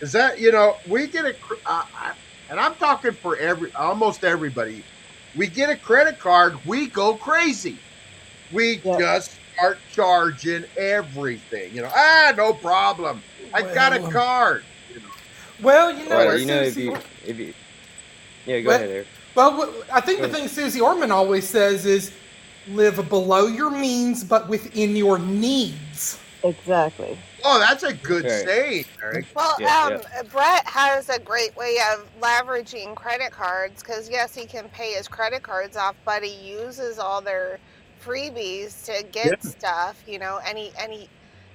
Is 0.00 0.12
that 0.12 0.40
you 0.40 0.52
know 0.52 0.80
we 0.86 1.08
get 1.08 1.24
a, 1.26 1.30
uh, 1.66 1.84
I, 1.94 2.14
and 2.48 2.60
I'm 2.60 2.76
talking 2.76 3.16
for 3.22 3.36
every 3.38 3.72
almost 3.74 4.24
everybody 4.24 4.86
we 5.34 5.48
get 5.48 5.70
a 5.70 5.76
credit 5.76 6.18
card, 6.18 6.64
we 6.64 6.88
go 6.88 7.16
crazy. 7.16 7.84
We 8.50 8.84
Yep. 8.84 8.98
just 8.98 9.40
start 9.56 9.78
charging 9.88 10.64
everything. 10.76 11.74
You 11.74 11.82
know, 11.82 11.90
ah, 11.94 12.34
no 12.36 12.54
problem. 12.54 13.22
I 13.52 13.62
got 13.62 13.92
a 13.94 14.00
card. 14.00 14.64
You 14.88 15.00
know, 15.00 15.08
Well, 15.58 15.92
you 15.96 16.08
know, 16.08 16.16
Well, 16.16 16.36
you 16.36 16.46
know, 16.46 16.62
if 16.62 16.76
you, 16.76 16.96
if 17.24 17.38
you, 17.38 17.54
yeah, 18.46 18.60
go 18.60 18.70
What? 18.70 18.76
ahead 18.76 18.90
there. 18.90 19.06
well, 19.34 19.84
I 19.92 20.00
think 20.00 20.20
the 20.20 20.28
Go 20.28 20.34
thing 20.34 20.48
Susie 20.48 20.80
Orman 20.80 21.10
always 21.10 21.48
says 21.48 21.86
is 21.86 22.12
live 22.66 23.08
below 23.08 23.46
your 23.46 23.70
means, 23.70 24.24
but 24.24 24.48
within 24.48 24.96
your 24.96 25.18
needs. 25.18 26.18
Exactly. 26.44 27.18
Oh, 27.44 27.58
that's 27.58 27.82
a 27.82 27.92
good 27.92 28.24
Right. 28.24 28.44
saying, 28.44 28.84
Eric. 29.02 29.26
Well, 29.34 29.56
Yeah, 29.58 30.00
um, 30.20 30.26
Brett 30.28 30.66
has 30.66 31.08
a 31.08 31.18
great 31.18 31.54
way 31.56 31.78
of 31.92 32.06
leveraging 32.20 32.94
credit 32.96 33.30
cards 33.32 33.82
because 33.82 34.08
yes, 34.08 34.34
he 34.34 34.46
can 34.46 34.68
pay 34.70 34.92
his 34.94 35.08
credit 35.08 35.42
cards 35.42 35.76
off, 35.76 35.94
but 36.04 36.22
he 36.22 36.34
uses 36.34 36.98
all 36.98 37.20
their 37.20 37.58
freebies 38.04 38.84
to 38.86 39.04
get 39.12 39.26
Yeah. 39.44 39.50
stuff. 39.50 40.02
You 40.06 40.18
know, 40.18 40.40
and 40.46 40.56
he 40.58 40.72
and 40.78 40.92
he. 40.92 41.08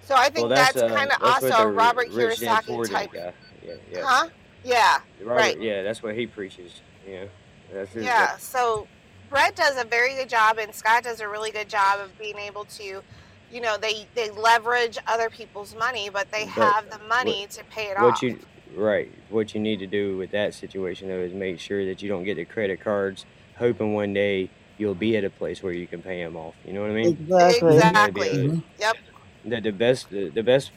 So 0.04 0.16
I 0.16 0.26
think 0.30 0.48
Well, 0.48 0.50
that's, 0.50 0.74
that's, 0.74 0.92
uh, 0.92 0.96
kind 0.96 1.12
of 1.12 1.20
that's 1.20 1.42
what 1.44 1.52
also 1.52 1.64
the 1.66 1.72
Robert 1.74 2.10
rich 2.12 2.40
Kiyosaki 2.40 2.90
type. 2.90 3.12
guy. 3.12 3.34
Yeah, 3.66 3.74
yeah. 3.92 4.02
Huh? 4.06 4.30
Yeah. 4.64 5.00
Robert, 5.22 5.40
right. 5.42 5.60
Yeah, 5.62 5.84
that's 5.84 6.02
what 6.02 6.16
he 6.16 6.26
preaches. 6.28 6.82
Yeah. 7.06 7.26
that's 7.74 7.92
his. 7.92 8.06
Yeah. 8.06 8.38
So 8.38 8.88
Brett 9.30 9.56
does 9.58 9.78
a 9.78 9.84
very 9.84 10.16
good 10.16 10.30
job, 10.30 10.58
and 10.58 10.74
Scott 10.74 11.04
does 11.04 11.20
a 11.20 11.28
really 11.28 11.52
good 11.52 11.68
job 11.68 12.00
of 12.00 12.18
being 12.18 12.38
able 12.38 12.64
to. 12.66 13.04
You 13.50 13.62
know, 13.62 13.78
they 13.78 14.10
they 14.14 14.30
leverage 14.30 14.98
other 15.08 15.30
people's 15.30 15.76
money, 15.76 16.10
but 16.10 16.32
they 16.32 16.45
But 16.56 16.76
have 16.76 16.89
the 16.89 17.00
money 17.00 17.48
to 17.52 17.64
pay 17.66 17.89
it 17.91 17.98
what 17.98 18.22
off. 18.22 18.22
you 18.22 18.39
right 18.70 19.24
what 19.30 19.54
you 19.54 19.60
need 19.62 19.78
to 19.80 19.88
do 19.88 20.18
with 20.18 20.32
that 20.32 20.54
situation 20.54 21.08
though 21.08 21.22
is 21.22 21.34
make 21.34 21.60
sure 21.60 21.86
that 21.86 22.02
you 22.02 22.10
don't 22.10 22.24
get 22.24 22.36
the 22.36 22.45
credit 22.45 22.80
cards 22.82 23.26
hoping 23.58 23.93
one 23.93 24.14
day 24.14 24.52
you'll 24.78 24.95
be 24.95 25.16
at 25.18 25.24
a 25.24 25.30
place 25.32 25.64
where 25.64 25.74
you 25.74 25.88
can 25.88 26.02
pay 26.04 26.24
them 26.24 26.36
off. 26.38 26.56
You 26.64 26.74
know 26.74 26.82
what 26.82 26.91
I 26.91 26.93
mean? 26.93 27.16
Exactly. 27.39 27.78
Exactly. 27.80 28.30
The, 28.39 28.62
Yep. 28.80 28.95
the, 29.43 29.62
the 29.62 29.72
best 29.74 30.10
the, 30.10 30.32
the 30.32 30.43
best 30.43 30.74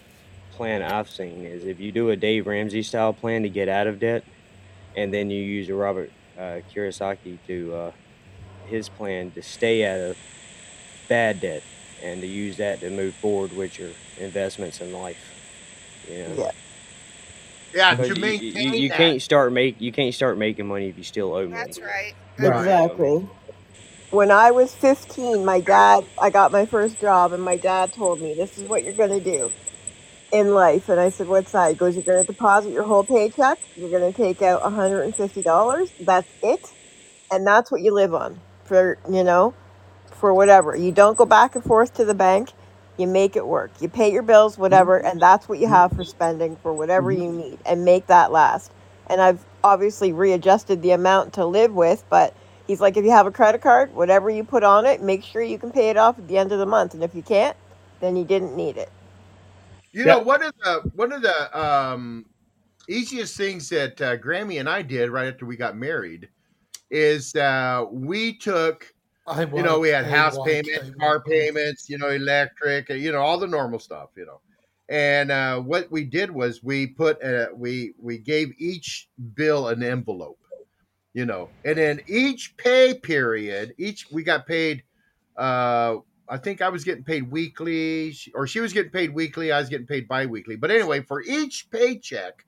plan 0.52 0.82
I've 0.82 1.08
seen 1.10 1.44
is 1.46 1.64
if 1.66 1.80
you 1.80 1.92
do 1.92 2.10
a 2.10 2.16
Dave 2.16 2.46
Ramsey 2.46 2.82
style 2.82 3.12
plan 3.14 3.42
to 3.42 3.50
get 3.50 3.68
out 3.68 3.86
of 3.86 3.98
debt, 4.00 4.24
and 4.96 5.12
then 5.14 5.30
you 5.30 5.42
use 5.42 5.68
a 5.68 5.74
Robert 5.74 6.12
uh, 6.38 6.60
Kiyosaki 6.74 7.42
to 7.44 7.74
uh, 7.74 7.92
his 8.62 8.88
plan 8.90 9.32
to 9.32 9.42
stay 9.42 9.86
out 9.86 10.00
of 10.00 10.18
bad 11.08 11.40
debt 11.40 11.64
and 12.02 12.20
to 12.20 12.26
use 12.26 12.56
that 12.58 12.80
to 12.80 12.90
move 12.90 13.14
forward 13.16 13.56
with 13.56 13.78
your 13.78 13.90
investments 14.18 14.80
in 14.80 14.92
life. 14.92 15.18
You 16.10 16.18
know, 16.28 16.34
Yeah. 16.36 16.50
Yeah, 17.72 17.94
because 17.94 18.14
to 18.14 18.20
you, 18.20 18.26
you, 18.26 18.52
maintain 18.52 18.82
you 18.82 18.88
that. 18.88 18.96
can't 18.96 19.22
start 19.22 19.52
make 19.52 19.80
you 19.80 19.92
can't 19.92 20.12
start 20.14 20.36
making 20.38 20.66
money 20.66 20.88
if 20.88 20.98
you 20.98 21.04
still 21.04 21.34
owe 21.34 21.46
money. 21.46 21.54
That's 21.54 21.80
right. 21.80 22.14
Right. 22.38 22.58
Exactly. 22.60 23.28
When 24.10 24.32
I 24.32 24.50
was 24.50 24.74
15, 24.74 25.44
my 25.44 25.60
dad, 25.60 26.04
I 26.20 26.30
got 26.30 26.50
my 26.50 26.66
first 26.66 27.00
job, 27.00 27.32
and 27.32 27.42
my 27.44 27.56
dad 27.56 27.92
told 27.92 28.20
me, 28.20 28.34
This 28.34 28.58
is 28.58 28.68
what 28.68 28.82
you're 28.82 28.92
going 28.94 29.10
to 29.10 29.20
do 29.20 29.52
in 30.32 30.52
life. 30.52 30.88
And 30.88 30.98
I 31.00 31.10
said, 31.10 31.28
What's 31.28 31.52
that? 31.52 31.68
He 31.70 31.74
goes, 31.76 31.94
You're 31.94 32.04
going 32.04 32.24
to 32.24 32.32
deposit 32.32 32.70
your 32.72 32.84
whole 32.84 33.04
paycheck. 33.04 33.58
You're 33.76 33.90
going 33.90 34.12
to 34.12 34.16
take 34.16 34.42
out 34.42 34.62
$150. 34.62 35.92
That's 36.00 36.28
it. 36.42 36.60
And 37.30 37.46
that's 37.46 37.70
what 37.70 37.82
you 37.82 37.94
live 37.94 38.14
on 38.14 38.40
for, 38.64 38.98
you 39.08 39.22
know, 39.24 39.54
for 40.20 40.34
whatever. 40.34 40.76
You 40.76 40.92
don't 40.92 41.18
go 41.18 41.26
back 41.26 41.56
and 41.56 41.64
forth 41.64 41.94
to 41.96 42.06
the 42.06 42.14
bank. 42.14 42.52
You 42.98 43.08
make 43.08 43.36
it 43.36 43.46
work. 43.46 43.72
You 43.80 43.88
pay 43.88 44.12
your 44.12 44.22
bills, 44.22 44.58
whatever, 44.58 44.98
and 44.98 45.22
that's 45.22 45.48
what 45.48 45.60
you 45.60 45.68
have 45.68 45.92
for 45.94 46.04
spending 46.04 46.56
for 46.58 46.74
whatever 46.74 47.12
you 47.12 47.30
need 47.32 47.58
and 47.66 47.84
make 47.84 48.08
that 48.08 48.32
last. 48.32 48.72
And 49.08 49.20
I've 49.22 49.44
obviously 49.64 50.12
readjusted 50.12 50.82
the 50.82 50.92
amount 50.92 51.34
to 51.34 51.46
live 51.46 51.74
with, 51.74 52.04
but 52.10 52.34
he's 52.68 52.80
like, 52.80 52.96
if 52.98 53.04
you 53.04 53.12
have 53.12 53.26
a 53.26 53.32
credit 53.32 53.62
card, 53.62 53.94
whatever 53.94 54.30
you 54.30 54.44
put 54.44 54.64
on 54.64 54.86
it, 54.86 55.02
make 55.02 55.24
sure 55.24 55.42
you 55.42 55.58
can 55.58 55.72
pay 55.72 55.90
it 55.90 55.98
off 55.98 56.18
at 56.18 56.28
the 56.28 56.38
end 56.38 56.52
of 56.52 56.60
the 56.60 56.66
month. 56.66 56.94
And 56.94 57.04
if 57.04 57.14
you 57.14 57.22
can't, 57.22 57.56
then 58.00 58.16
you 58.16 58.24
didn't 58.24 58.56
need 58.56 58.78
it. 58.78 58.90
You 59.92 60.04
Yeah. 60.04 60.16
know, 60.16 60.20
one 60.20 60.42
of 60.42 60.52
the 60.62 60.82
one 60.94 61.12
of 61.12 61.22
the 61.22 61.58
um, 61.60 62.26
easiest 62.88 63.36
things 63.36 63.68
that 63.70 64.00
uh, 64.00 64.16
Grammy 64.18 64.60
and 64.60 64.68
I 64.68 64.82
did 64.82 65.10
right 65.10 65.28
after 65.32 65.46
we 65.46 65.56
got 65.56 65.76
married 65.76 66.28
is 66.90 67.34
uh, 67.36 67.86
we 67.90 68.38
took, 68.38 68.86
I 69.26 69.44
you 69.44 69.62
know, 69.62 69.78
we 69.78 69.90
had 69.90 70.06
house 70.06 70.38
payments, 70.44 70.90
car 70.98 71.20
payments, 71.20 71.88
you 71.88 71.98
know, 71.98 72.08
electric, 72.08 72.90
uh, 72.90 72.94
you 72.94 73.12
know, 73.12 73.20
all 73.20 73.38
the 73.38 73.46
normal 73.46 73.78
stuff, 73.78 74.10
you 74.16 74.26
know. 74.26 74.40
And 74.88 75.30
uh, 75.30 75.60
what 75.60 75.90
we 75.90 76.04
did 76.04 76.30
was 76.30 76.64
we 76.64 76.88
put 76.88 77.22
uh, 77.22 77.46
we 77.54 77.94
we 78.00 78.18
gave 78.18 78.52
each 78.58 79.08
bill 79.34 79.68
an 79.68 79.82
envelope, 79.82 80.40
you 81.14 81.26
know, 81.26 81.48
and 81.64 81.78
then 81.78 82.00
each 82.08 82.56
pay 82.56 82.94
period, 82.94 83.74
each 83.78 84.10
we 84.10 84.24
got 84.24 84.46
paid. 84.46 84.82
Uh, 85.36 85.98
I 86.28 86.38
think 86.38 86.60
I 86.62 86.68
was 86.68 86.84
getting 86.84 87.04
paid 87.04 87.30
weekly, 87.30 88.16
or 88.34 88.46
she 88.46 88.60
was 88.60 88.72
getting 88.72 88.90
paid 88.90 89.14
weekly. 89.14 89.52
I 89.52 89.60
was 89.60 89.68
getting 89.68 89.86
paid 89.86 90.08
biweekly. 90.08 90.56
But 90.56 90.70
anyway, 90.70 91.02
for 91.02 91.22
each 91.22 91.68
paycheck, 91.70 92.44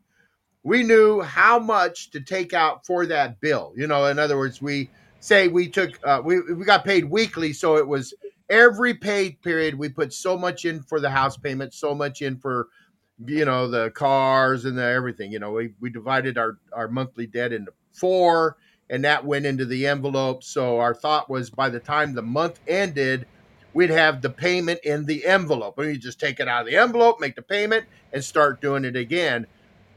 we 0.65 0.83
knew 0.83 1.21
how 1.21 1.59
much 1.59 2.11
to 2.11 2.21
take 2.21 2.53
out 2.53 2.87
for 2.87 3.07
that 3.07 3.41
bill. 3.41 3.73
You 3.77 3.87
know, 3.87 4.07
in 4.07 4.19
other 4.19 4.37
words, 4.37 4.61
we 4.61 4.91
say 5.23 5.47
we 5.47 5.69
took 5.69 5.99
uh, 6.05 6.21
we 6.23 6.41
we 6.41 6.65
got 6.65 6.85
paid 6.85 7.05
weekly, 7.05 7.53
so 7.53 7.77
it 7.77 7.87
was 7.87 8.13
every 8.51 8.93
pay 8.93 9.31
period 9.31 9.75
we 9.75 9.89
put 9.89 10.13
so 10.13 10.37
much 10.37 10.65
in 10.65 10.83
for 10.83 11.01
the 11.01 11.09
house 11.09 11.37
payment, 11.37 11.73
so 11.73 11.95
much 11.95 12.21
in 12.21 12.37
for 12.37 12.69
you 13.25 13.45
know 13.45 13.69
the 13.69 13.91
cars 13.93 14.65
and 14.65 14.77
the 14.77 14.85
everything. 14.85 15.33
You 15.33 15.39
know, 15.39 15.53
we 15.53 15.75
we 15.81 15.89
divided 15.91 16.37
our 16.37 16.59
our 16.73 16.89
monthly 16.89 17.27
debt 17.27 17.53
into 17.53 17.73
four, 17.93 18.57
and 18.91 19.05
that 19.05 19.25
went 19.25 19.47
into 19.47 19.65
the 19.65 19.87
envelope. 19.87 20.43
So 20.43 20.79
our 20.81 20.95
thought 20.95 21.31
was 21.31 21.51
by 21.51 21.71
the 21.71 21.81
time 21.81 22.15
the 22.15 22.23
month 22.23 22.61
ended. 22.67 23.27
We'd 23.75 23.89
have 23.89 24.21
the 24.21 24.29
payment 24.29 24.81
in 24.85 25.07
the 25.07 25.25
envelope, 25.25 25.79
and 25.79 25.89
you 25.89 25.97
just 25.97 26.21
take 26.21 26.41
it 26.41 26.49
out 26.49 26.63
of 26.63 26.67
the 26.67 26.77
envelope, 26.77 27.21
make 27.21 27.37
the 27.37 27.43
payment, 27.43 27.87
and 28.13 28.23
start 28.23 28.61
doing 28.61 28.85
it 28.85 28.97
again 28.97 29.47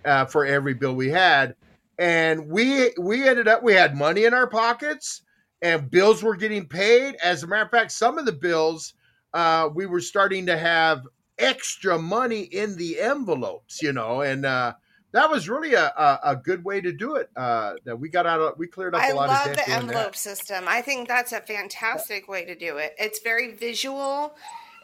uh, 0.05 0.23
for 0.23 0.45
every 0.45 0.73
bill 0.73 0.95
we 0.95 1.09
had. 1.09 1.55
And 1.97 2.47
we 2.49 2.91
we 2.99 3.27
ended 3.27 3.47
up 3.47 3.63
we 3.63 3.73
had 3.73 3.95
money 3.95 4.25
in 4.25 4.33
our 4.33 4.47
pockets, 4.47 5.21
and 5.61 5.89
bills 5.89 6.23
were 6.23 6.35
getting 6.35 6.67
paid. 6.67 7.15
As 7.23 7.43
a 7.43 7.47
matter 7.47 7.63
of 7.63 7.71
fact, 7.71 7.91
some 7.91 8.17
of 8.17 8.25
the 8.25 8.33
bills 8.33 8.93
uh, 9.33 9.69
we 9.73 9.85
were 9.85 10.01
starting 10.01 10.45
to 10.47 10.57
have 10.57 11.03
extra 11.37 11.97
money 11.99 12.41
in 12.41 12.77
the 12.77 12.99
envelopes, 12.99 13.81
you 13.81 13.91
know, 13.93 14.21
and 14.21 14.45
uh, 14.45 14.73
that 15.11 15.29
was 15.29 15.47
really 15.47 15.73
a, 15.73 15.85
a, 15.85 16.19
a 16.23 16.35
good 16.35 16.63
way 16.63 16.81
to 16.81 16.91
do 16.91 17.15
it. 17.15 17.29
Uh, 17.35 17.73
that 17.85 17.97
we 17.99 18.09
got 18.09 18.25
out 18.25 18.39
of 18.41 18.57
we 18.57 18.67
cleared 18.67 18.95
up 18.95 19.01
I 19.01 19.09
a 19.09 19.15
lot 19.15 19.29
love 19.29 19.47
of 19.47 19.55
the 19.55 19.69
envelope 19.69 20.13
that. 20.13 20.15
system. 20.15 20.65
I 20.67 20.81
think 20.81 21.07
that's 21.07 21.31
a 21.31 21.41
fantastic 21.41 22.27
way 22.27 22.45
to 22.45 22.55
do 22.55 22.77
it. 22.77 22.95
It's 22.97 23.19
very 23.19 23.53
visual. 23.55 24.35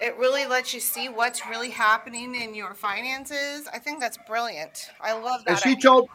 It 0.02 0.18
really 0.18 0.46
lets 0.48 0.74
you 0.74 0.80
see 0.80 1.10
what's 1.10 1.46
really 1.48 1.70
happening 1.70 2.34
in 2.36 2.56
your 2.56 2.74
finances. 2.74 3.68
I 3.72 3.78
think 3.80 4.00
that's 4.00 4.18
brilliant. 4.28 4.90
I 5.00 5.14
love 5.14 5.46
that 5.46 5.52
And 5.52 5.60
she 5.60 5.70
idea. 5.72 5.82
told 5.82 6.10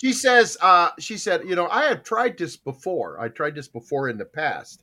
she 0.00 0.12
says 0.12 0.56
uh 0.62 0.90
she 0.98 1.16
said 1.18 1.42
you 1.44 1.54
know 1.56 1.68
i 1.68 1.84
have 1.84 2.02
tried 2.02 2.38
this 2.38 2.56
before. 2.56 3.20
I 3.20 3.28
tried 3.28 3.54
this 3.54 3.68
before 3.68 4.08
in 4.08 4.18
the 4.18 4.24
past. 4.24 4.80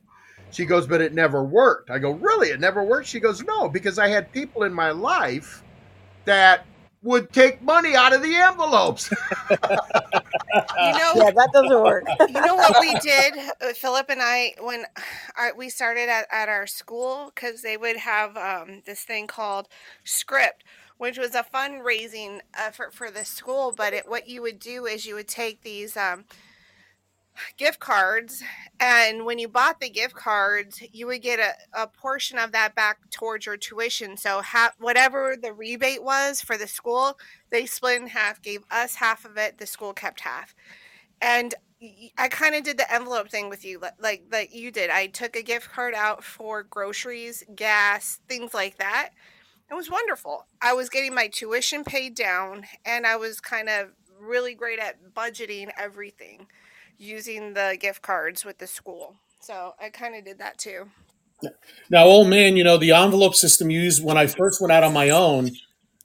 She 0.50 0.64
goes 0.64 0.86
but 0.86 1.00
it 1.00 1.14
never 1.14 1.44
worked. 1.44 1.90
I 1.90 1.98
go 1.98 2.12
really? 2.12 2.48
It 2.50 2.60
never 2.60 2.84
worked? 2.84 3.08
She 3.08 3.20
goes 3.20 3.42
no 3.42 3.68
because 3.68 3.98
i 3.98 4.08
had 4.08 4.32
people 4.32 4.62
in 4.64 4.72
my 4.72 4.90
life 4.90 5.64
that 6.24 6.66
would 7.02 7.32
take 7.32 7.62
money 7.62 7.94
out 7.94 8.12
of 8.14 8.22
the 8.22 8.34
envelopes. 8.34 9.10
You 10.78 10.92
know, 10.92 11.12
Yeah, 11.14 11.30
that 11.32 11.50
doesn't 11.52 11.82
work. 11.82 12.04
you 12.28 12.40
know 12.40 12.54
what 12.54 12.80
we 12.80 12.94
did, 13.00 13.34
uh, 13.60 13.72
Philip 13.74 14.06
and 14.08 14.20
I, 14.22 14.54
when 14.60 14.84
our, 15.36 15.54
we 15.54 15.68
started 15.68 16.08
at, 16.08 16.26
at 16.30 16.48
our 16.48 16.66
school, 16.66 17.32
because 17.34 17.62
they 17.62 17.76
would 17.76 17.96
have 17.96 18.36
um, 18.36 18.82
this 18.86 19.02
thing 19.02 19.26
called 19.26 19.68
Script, 20.04 20.64
which 20.98 21.18
was 21.18 21.34
a 21.34 21.44
fundraising 21.44 22.40
effort 22.54 22.94
for 22.94 23.10
the 23.10 23.24
school. 23.24 23.72
But 23.76 23.92
it, 23.92 24.08
what 24.08 24.28
you 24.28 24.42
would 24.42 24.58
do 24.58 24.86
is 24.86 25.06
you 25.06 25.14
would 25.14 25.28
take 25.28 25.62
these 25.62 25.96
um, 25.96 26.24
gift 27.56 27.80
cards, 27.80 28.42
and 28.80 29.24
when 29.24 29.38
you 29.38 29.48
bought 29.48 29.80
the 29.80 29.90
gift 29.90 30.14
cards, 30.14 30.82
you 30.92 31.06
would 31.06 31.22
get 31.22 31.38
a, 31.38 31.82
a 31.82 31.86
portion 31.86 32.38
of 32.38 32.52
that 32.52 32.74
back 32.74 32.98
towards 33.10 33.46
your 33.46 33.56
tuition. 33.56 34.16
So, 34.16 34.40
ha- 34.42 34.72
whatever 34.78 35.36
the 35.40 35.52
rebate 35.52 36.02
was 36.02 36.40
for 36.40 36.56
the 36.56 36.66
school, 36.66 37.18
they 37.50 37.66
split 37.66 38.00
in 38.00 38.08
half, 38.08 38.40
gave 38.42 38.62
us 38.70 38.96
half 38.96 39.24
of 39.24 39.36
it, 39.36 39.58
the 39.58 39.66
school 39.66 39.92
kept 39.92 40.20
half 40.20 40.54
and 41.22 41.54
I 42.18 42.28
kind 42.28 42.54
of 42.54 42.64
did 42.64 42.78
the 42.78 42.92
envelope 42.92 43.30
thing 43.30 43.50
with 43.50 43.64
you, 43.64 43.78
li- 43.80 43.90
like 44.00 44.24
like 44.32 44.54
you 44.54 44.70
did. 44.70 44.90
I 44.90 45.08
took 45.08 45.36
a 45.36 45.42
gift 45.42 45.70
card 45.70 45.94
out 45.94 46.24
for 46.24 46.62
groceries, 46.62 47.44
gas, 47.54 48.20
things 48.28 48.54
like 48.54 48.78
that. 48.78 49.10
It 49.70 49.74
was 49.74 49.90
wonderful. 49.90 50.46
I 50.62 50.74
was 50.74 50.88
getting 50.88 51.14
my 51.14 51.28
tuition 51.28 51.84
paid 51.84 52.14
down, 52.14 52.64
and 52.84 53.06
I 53.06 53.16
was 53.16 53.40
kind 53.40 53.68
of 53.68 53.88
really 54.18 54.54
great 54.54 54.78
at 54.78 55.14
budgeting 55.14 55.70
everything 55.76 56.46
using 56.98 57.54
the 57.54 57.76
gift 57.78 58.02
cards 58.02 58.44
with 58.44 58.58
the 58.58 58.66
school. 58.66 59.16
So 59.40 59.74
I 59.80 59.90
kind 59.90 60.14
of 60.14 60.24
did 60.24 60.38
that 60.38 60.58
too. 60.58 60.90
Now, 61.90 62.04
old 62.04 62.28
man, 62.28 62.56
you 62.56 62.64
know, 62.64 62.78
the 62.78 62.92
envelope 62.92 63.34
system 63.34 63.70
used 63.70 64.02
when 64.02 64.16
I 64.16 64.26
first 64.26 64.60
went 64.60 64.72
out 64.72 64.84
on 64.84 64.92
my 64.92 65.10
own, 65.10 65.50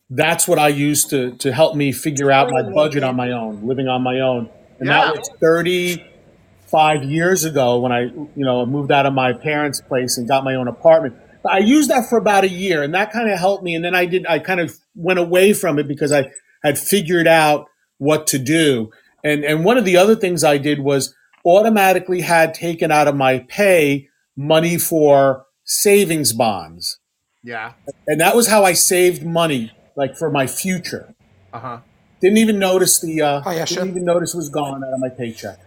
that's 0.09 0.47
what 0.47 0.59
I 0.59 0.67
used 0.67 1.09
to, 1.11 1.37
to 1.37 1.53
help 1.53 1.75
me 1.75 1.91
figure 1.93 2.31
out 2.31 2.49
my 2.51 2.63
budget 2.63 3.03
on 3.03 3.15
my 3.15 3.31
own, 3.31 3.65
living 3.65 3.87
on 3.87 4.01
my 4.01 4.19
own. 4.19 4.49
And 4.79 4.89
Yeah. 4.89 5.05
that 5.05 5.17
was 5.17 5.29
35 5.39 7.03
years 7.05 7.45
ago 7.45 7.79
when 7.79 7.93
I, 7.93 8.01
you 8.01 8.31
know, 8.35 8.65
moved 8.65 8.91
out 8.91 9.05
of 9.05 9.13
my 9.13 9.31
parents' 9.31 9.79
place 9.79 10.17
and 10.17 10.27
got 10.27 10.43
my 10.43 10.55
own 10.55 10.67
apartment. 10.67 11.15
But 11.43 11.53
I 11.53 11.59
used 11.59 11.89
that 11.89 12.07
for 12.09 12.17
about 12.17 12.43
a 12.43 12.49
year 12.49 12.83
and 12.83 12.93
that 12.93 13.11
kind 13.11 13.29
of 13.29 13.39
helped 13.39 13.63
me. 13.63 13.75
And 13.75 13.83
then 13.83 13.95
I 13.95 14.05
did, 14.05 14.25
I 14.27 14.39
kind 14.39 14.59
of 14.59 14.77
went 14.95 15.19
away 15.19 15.53
from 15.53 15.79
it 15.79 15.87
because 15.87 16.11
I 16.11 16.29
had 16.63 16.77
figured 16.77 17.27
out 17.27 17.67
what 17.97 18.27
to 18.27 18.37
do. 18.39 18.91
And, 19.23 19.43
and 19.43 19.65
one 19.65 19.77
of 19.77 19.85
the 19.85 19.97
other 19.97 20.15
things 20.15 20.43
I 20.43 20.57
did 20.57 20.79
was 20.79 21.15
automatically 21.45 22.21
had 22.21 22.53
taken 22.53 22.91
out 22.91 23.07
of 23.07 23.15
my 23.15 23.39
pay 23.47 24.07
money 24.37 24.77
for 24.77 25.45
savings 25.63 26.33
bonds. 26.33 26.99
yeah 27.43 27.73
And 28.07 28.19
that 28.21 28.35
was 28.35 28.47
how 28.47 28.63
I 28.63 28.73
saved 28.73 29.25
money, 29.25 29.71
like 29.95 30.15
for 30.17 30.29
my 30.31 30.47
future. 30.47 31.13
uh-huh 31.53 31.79
Didn't 32.21 32.37
even 32.37 32.59
notice 32.59 32.99
the, 33.01 33.21
uh, 33.21 33.41
Hi, 33.41 33.55
Esha. 33.55 33.69
didn't 33.69 33.89
even 33.89 34.05
notice 34.05 34.33
it 34.33 34.37
was 34.37 34.49
gone 34.49 34.83
out 34.83 34.93
of 34.93 34.99
my 34.99 35.09
paycheck. 35.09 35.59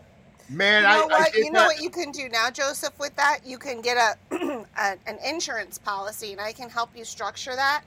Man 0.48 0.84
You 0.84 0.86
I, 0.86 0.94
know 0.94 1.08
I 1.10 1.22
what? 1.22 1.32
did 1.32 1.46
You 1.46 1.52
know 1.52 1.64
that 1.64 1.64
what 1.64 1.80
you 1.80 1.90
can 1.90 2.12
do 2.12 2.28
now, 2.28 2.50
Joseph. 2.50 2.94
With 3.00 3.16
that, 3.16 3.40
you 3.44 3.58
can 3.58 3.82
get 3.82 3.96
a, 3.96 4.36
a 4.78 4.96
an 5.06 5.18
insurance 5.26 5.78
policy, 5.78 6.32
and 6.32 6.40
I 6.40 6.52
can 6.52 6.70
help 6.70 6.90
you 6.96 7.04
structure 7.04 7.56
that. 7.56 7.84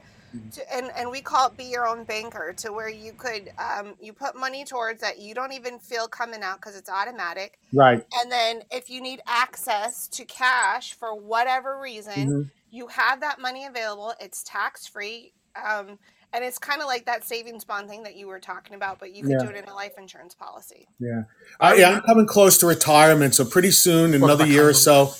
To, 0.53 0.73
and 0.73 0.91
and 0.97 1.11
we 1.11 1.21
call 1.21 1.47
it 1.49 1.57
be 1.57 1.65
your 1.65 1.87
own 1.87 2.05
banker, 2.05 2.53
to 2.59 2.71
where 2.73 2.89
you 2.89 3.13
could 3.13 3.49
um, 3.59 3.95
you 3.99 4.13
put 4.13 4.35
money 4.35 4.65
towards 4.65 5.01
that 5.01 5.19
you 5.19 5.35
don't 5.35 5.53
even 5.53 5.79
feel 5.79 6.07
coming 6.07 6.43
out 6.43 6.57
because 6.61 6.75
it's 6.77 6.89
automatic. 6.89 7.59
Right. 7.73 8.05
And 8.13 8.31
then 8.31 8.61
if 8.71 8.89
you 8.89 9.01
need 9.01 9.21
access 9.27 10.07
to 10.09 10.25
cash 10.25 10.93
for 10.93 11.15
whatever 11.15 11.79
reason, 11.79 12.27
Mhm. 12.27 12.51
you 12.71 12.87
have 12.87 13.21
that 13.21 13.39
money 13.41 13.65
available. 13.65 14.13
It's 14.19 14.43
tax 14.43 14.87
free. 14.87 15.33
Um, 15.55 15.99
and 16.33 16.43
it's 16.43 16.57
kind 16.59 16.81
of 16.81 16.87
like 16.87 17.05
that 17.05 17.23
savings 17.23 17.63
bond 17.63 17.89
thing 17.89 18.03
that 18.03 18.15
you 18.15 18.27
were 18.27 18.39
talking 18.39 18.75
about, 18.75 18.99
but 18.99 19.13
you 19.13 19.23
could 19.23 19.31
Yeah. 19.31 19.43
do 19.43 19.49
it 19.49 19.55
in 19.55 19.65
a 19.69 19.73
life 19.73 19.93
insurance 19.97 20.35
policy. 20.35 20.87
Yeah. 20.99 21.23
I, 21.59 21.75
yeah, 21.75 21.89
I'm 21.91 22.01
coming 22.01 22.25
close 22.27 22.57
to 22.59 22.67
retirement, 22.67 23.33
so 23.35 23.45
pretty 23.45 23.71
soon, 23.71 24.13
in 24.13 24.23
another 24.23 24.45
year 24.45 24.67
or 24.67 24.73
so, 24.73 25.13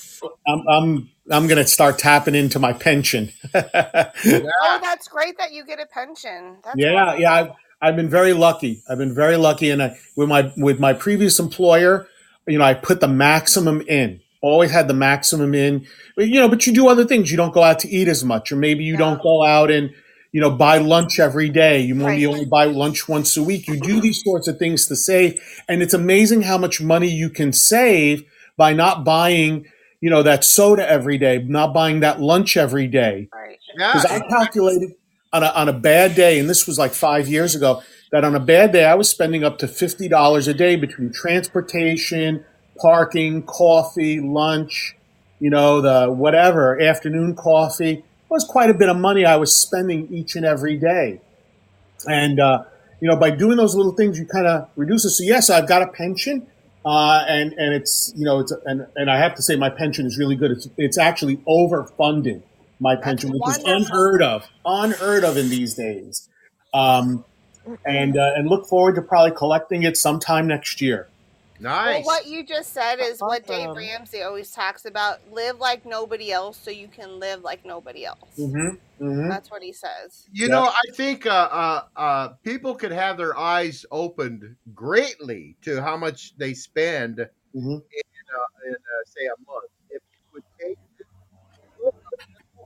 I'm 0.48 0.64
I'm 0.68 1.10
I'm 1.32 1.48
gonna 1.48 1.68
start 1.68 1.98
tapping 2.00 2.36
into 2.36 2.60
my 2.60 2.74
pension. 2.74 3.32
Oh, 4.26 4.80
that's 4.82 5.08
great 5.08 5.38
that 5.38 5.52
you 5.54 5.66
get 5.66 5.80
a 5.80 5.86
pension. 5.86 6.58
That's 6.64 6.76
yeah, 6.78 6.94
wonderful. 6.94 7.22
yeah. 7.22 7.34
I've, 7.34 7.50
I've 7.82 7.96
been 7.96 8.10
very 8.10 8.34
lucky. 8.34 8.82
I've 8.90 8.98
been 8.98 9.14
very 9.14 9.38
lucky, 9.38 9.70
and 9.70 9.82
I, 9.84 9.98
with 10.16 10.28
my 10.30 10.52
with 10.58 10.80
my 10.80 10.94
previous 10.94 11.40
employer, 11.40 12.08
you 12.48 12.58
know, 12.58 12.66
I 12.66 12.74
put 12.74 13.00
the 13.02 13.08
maximum 13.08 13.82
in. 13.82 14.22
Always 14.42 14.72
had 14.72 14.88
the 14.88 14.94
maximum 14.94 15.54
in. 15.54 15.86
You 16.18 16.40
know, 16.40 16.48
but 16.50 16.66
you 16.68 16.74
do 16.74 16.88
other 16.88 17.06
things. 17.06 17.30
You 17.32 17.38
don't 17.38 17.54
go 17.54 17.64
out 17.64 17.80
to 17.80 17.90
eat 17.90 18.08
as 18.08 18.24
much, 18.24 18.52
or 18.52 18.56
maybe 18.56 18.84
you 18.84 18.98
don't 18.98 19.22
go 19.22 19.44
out 19.46 19.70
and 19.72 19.94
you 20.32 20.42
know 20.42 20.52
buy 20.52 20.78
lunch 20.78 21.20
every 21.20 21.50
day. 21.50 21.80
You 21.82 21.96
maybe 21.96 22.26
Right. 22.26 22.34
only 22.34 22.46
buy 22.46 22.66
lunch 22.66 23.08
once 23.08 23.36
a 23.38 23.44
week. 23.44 23.68
You 23.68 23.80
do 23.80 24.02
these 24.02 24.22
sorts 24.24 24.48
of 24.48 24.58
things 24.58 24.86
to 24.88 24.96
save, 24.96 25.40
and 25.68 25.82
it's 25.82 25.94
amazing 25.94 26.44
how 26.44 26.58
much 26.58 26.82
money 26.82 27.08
you 27.10 27.30
can 27.30 27.54
save 27.54 28.24
by 28.58 28.74
not 28.74 29.04
buying. 29.04 29.66
You 30.02 30.10
know 30.12 30.22
that 30.24 30.44
soda 30.44 30.88
every 30.90 31.18
day, 31.18 31.44
not 31.48 31.74
buying 31.74 32.02
that 32.02 32.22
lunch 32.22 32.56
every 32.58 32.88
day. 32.88 33.30
Right. 33.34 33.58
Because 33.76 34.06
I 34.06 34.20
calculated 34.28 34.92
on 35.34 35.44
a, 35.44 35.48
on 35.48 35.68
a 35.70 35.74
bad 35.74 36.16
day, 36.16 36.40
and 36.40 36.50
this 36.50 36.66
was 36.68 36.78
like 36.80 36.94
five 36.94 37.28
years 37.28 37.56
ago, 37.56 37.82
that 38.12 38.24
on 38.24 38.34
a 38.36 38.40
bad 38.40 38.72
day 38.72 38.86
I 38.86 38.96
was 38.96 39.10
spending 39.10 39.44
up 39.44 39.58
to 39.60 39.68
fifty 39.68 40.08
dollars 40.08 40.48
a 40.48 40.54
day 40.54 40.76
between 40.76 41.12
transportation, 41.12 42.46
parking, 42.80 43.44
coffee, 43.44 44.20
lunch, 44.20 44.96
you 45.40 45.50
know, 45.50 45.82
the 45.82 46.12
whatever 46.12 46.80
afternoon 46.80 47.36
coffee. 47.36 48.04
Was 48.30 48.44
quite 48.44 48.70
a 48.70 48.74
bit 48.74 48.90
of 48.90 48.98
money 48.98 49.26
I 49.26 49.38
was 49.38 49.56
spending 49.56 50.08
each 50.14 50.36
and 50.36 50.46
every 50.46 50.78
day, 50.78 51.22
and 52.08 52.40
uh, 52.40 52.64
you 53.00 53.08
know, 53.08 53.16
by 53.16 53.32
doing 53.32 53.58
those 53.58 53.76
little 53.76 53.94
things, 53.94 54.20
you 54.20 54.26
kind 54.26 54.48
of 54.48 54.70
reduce 54.76 55.06
it. 55.06 55.12
So 55.12 55.24
yes, 55.24 55.50
I've 55.50 55.68
got 55.68 55.82
a 55.82 55.88
pension. 55.88 56.48
Uh, 56.86 57.26
and 57.28 57.52
and 57.54 57.74
it's 57.74 58.14
you 58.16 58.24
know 58.24 58.40
it's 58.40 58.54
and, 58.66 58.88
and 58.96 59.12
I 59.12 59.18
have 59.18 59.36
to 59.36 59.42
say 59.42 59.58
my 59.58 59.70
pension 59.70 60.06
is 60.06 60.18
really 60.18 60.36
good. 60.36 60.52
It's 60.52 60.70
it's 60.78 60.98
actually 60.98 61.38
overfunded 61.48 62.44
my 62.80 62.96
pension, 62.96 63.32
which 63.32 63.58
is 63.58 63.64
unheard 63.66 64.22
of, 64.22 64.48
unheard 64.66 65.24
of 65.24 65.36
in 65.36 65.50
these 65.50 65.74
days. 65.74 66.30
Um, 66.74 67.26
and 67.86 68.18
uh, 68.18 68.32
and 68.36 68.48
look 68.48 68.68
forward 68.68 68.96
to 68.96 69.02
probably 69.02 69.32
collecting 69.32 69.84
it 69.84 69.98
sometime 69.98 70.48
next 70.48 70.82
year. 70.82 71.10
Well, 71.62 72.04
what 72.04 72.28
you 72.28 72.46
just 72.46 72.74
said 72.74 73.00
is 73.00 73.20
what 73.20 73.48
Dave. 73.48 73.70
Ramsey 73.76 74.22
always 74.22 74.52
talks 74.52 74.86
about: 74.86 75.20
live 75.32 75.60
like 75.60 75.86
nobody 75.86 76.32
else, 76.32 76.58
so 76.58 76.70
you 76.72 76.88
can 76.88 77.20
live 77.20 77.42
like 77.42 77.66
nobody 77.66 78.06
else. 78.06 78.38
Mm-hmm. 78.38 79.04
Mm-hmm. 79.04 79.30
That's 79.30 79.50
what 79.50 79.64
he 79.64 79.74
says. 79.74 80.28
You 80.32 80.50
know, 80.50 80.66
I 80.66 80.92
think 80.94 81.26
uh, 81.26 81.30
uh, 81.52 81.82
uh, 81.96 82.28
people 82.44 82.76
could 82.76 82.92
have 82.92 83.18
their 83.18 83.38
eyes 83.38 83.86
opened 83.92 84.56
greatly 84.74 85.56
to 85.64 85.82
how 85.82 85.98
much 85.98 86.38
they 86.38 86.54
spend 86.54 87.28
Mm-hmm. 87.58 87.70
in, 87.70 87.80
uh, 87.80 88.68
in 88.68 88.74
uh, 88.74 89.04
say 89.06 89.26
a 89.26 89.52
month. 89.52 89.72
If 89.90 90.02
you 90.12 90.20
would 90.34 90.44
take 90.60 90.78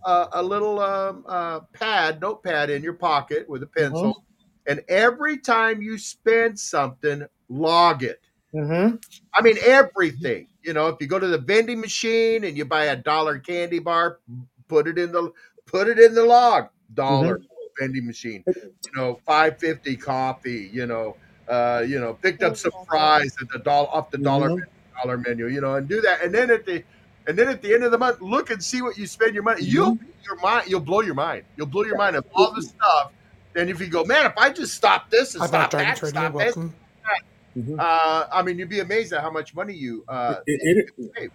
uh, 0.04 0.28
a 0.34 0.44
little 0.44 0.80
um, 0.80 1.24
uh, 1.28 1.62
pad, 1.74 2.20
notepad 2.20 2.70
in 2.70 2.84
your 2.84 2.94
pocket 2.94 3.48
with 3.48 3.64
a 3.64 3.68
pencil, 3.68 4.26
and 4.68 4.84
every 4.90 5.38
time 5.38 5.82
you 5.82 5.98
spend 5.98 6.60
something, 6.60 7.26
log 7.48 8.04
it. 8.04 8.20
Mm-hmm. 8.54 8.96
I 9.34 9.42
mean 9.42 9.58
everything. 9.66 10.48
You 10.64 10.74
know, 10.74 10.88
if 10.88 10.98
you 11.00 11.08
go 11.08 11.20
to 11.20 11.28
the 11.28 11.38
vending 11.38 11.80
machine 11.80 12.44
and 12.44 12.58
you 12.58 12.66
buy 12.66 12.86
a 12.86 12.96
dollar 12.96 13.40
candy 13.40 13.80
bar, 13.80 14.20
put 14.68 14.88
it 14.88 14.98
in 14.98 15.12
the 15.12 15.32
put 15.66 15.88
it 15.88 16.00
in 16.00 16.14
the 16.14 16.24
log. 16.24 16.68
Dollar 16.94 17.42
vending 17.80 18.06
machine. 18.06 18.44
You 18.48 18.92
know, 18.96 19.20
five 19.26 19.58
fifty 19.60 19.96
coffee. 19.96 20.70
You 20.72 20.86
know, 20.86 21.16
uh, 21.48 21.84
you 21.88 22.00
know, 22.00 22.14
picked 22.14 22.44
up 22.44 22.58
some 22.58 22.74
fries 22.88 23.36
at 23.42 23.50
the 23.50 23.60
dollar 23.60 23.88
off 23.90 24.12
the 24.12 24.18
dollar 24.18 24.50
Mhm. 24.50 24.64
dollar 25.02 25.18
menu. 25.18 25.48
You 25.48 25.62
know, 25.62 25.76
and 25.76 25.88
do 25.88 26.02
that, 26.02 26.22
and 26.22 26.34
then 26.34 26.52
at 26.52 26.66
the 26.66 26.84
and 27.28 27.38
then 27.38 27.48
at 27.48 27.62
the 27.62 27.74
end 27.74 27.84
of 27.84 27.92
the 27.92 27.98
month, 27.98 28.22
look 28.22 28.50
and 28.50 28.62
see 28.64 28.82
what 28.82 28.98
you 28.98 29.08
spend 29.08 29.34
your 29.34 29.44
money. 29.44 29.64
You'll 29.64 29.98
your 30.26 30.36
mind. 30.42 30.70
You'll 30.70 30.80
blow 30.80 31.02
your 31.02 31.16
mind. 31.16 31.44
You'll 31.56 31.68
blow 31.68 31.84
your 31.84 31.98
mind 31.98 32.16
of 32.16 32.26
all 32.34 32.52
the 32.54 32.62
stuff. 32.62 33.12
And 33.56 33.70
if 33.70 33.80
you 33.80 33.88
go, 33.88 34.04
man, 34.06 34.26
if 34.26 34.38
I 34.38 34.50
just 34.50 34.74
stop 34.74 35.10
this 35.10 35.36
and 35.36 35.44
I've 35.44 35.50
stop 35.50 35.72
that, 35.72 35.98
stop 35.98 36.34
You're 36.34 36.72
welcome. 37.56 37.80
uh, 37.80 38.26
I 38.32 38.42
mean, 38.44 38.60
you'd 38.60 38.70
be 38.70 38.80
amazed 38.80 39.14
at 39.14 39.22
how 39.22 39.32
much 39.32 39.54
money 39.56 39.74
you. 39.74 40.04
Uh, 40.08 40.36
It- 40.48 40.88
it- 41.18 41.32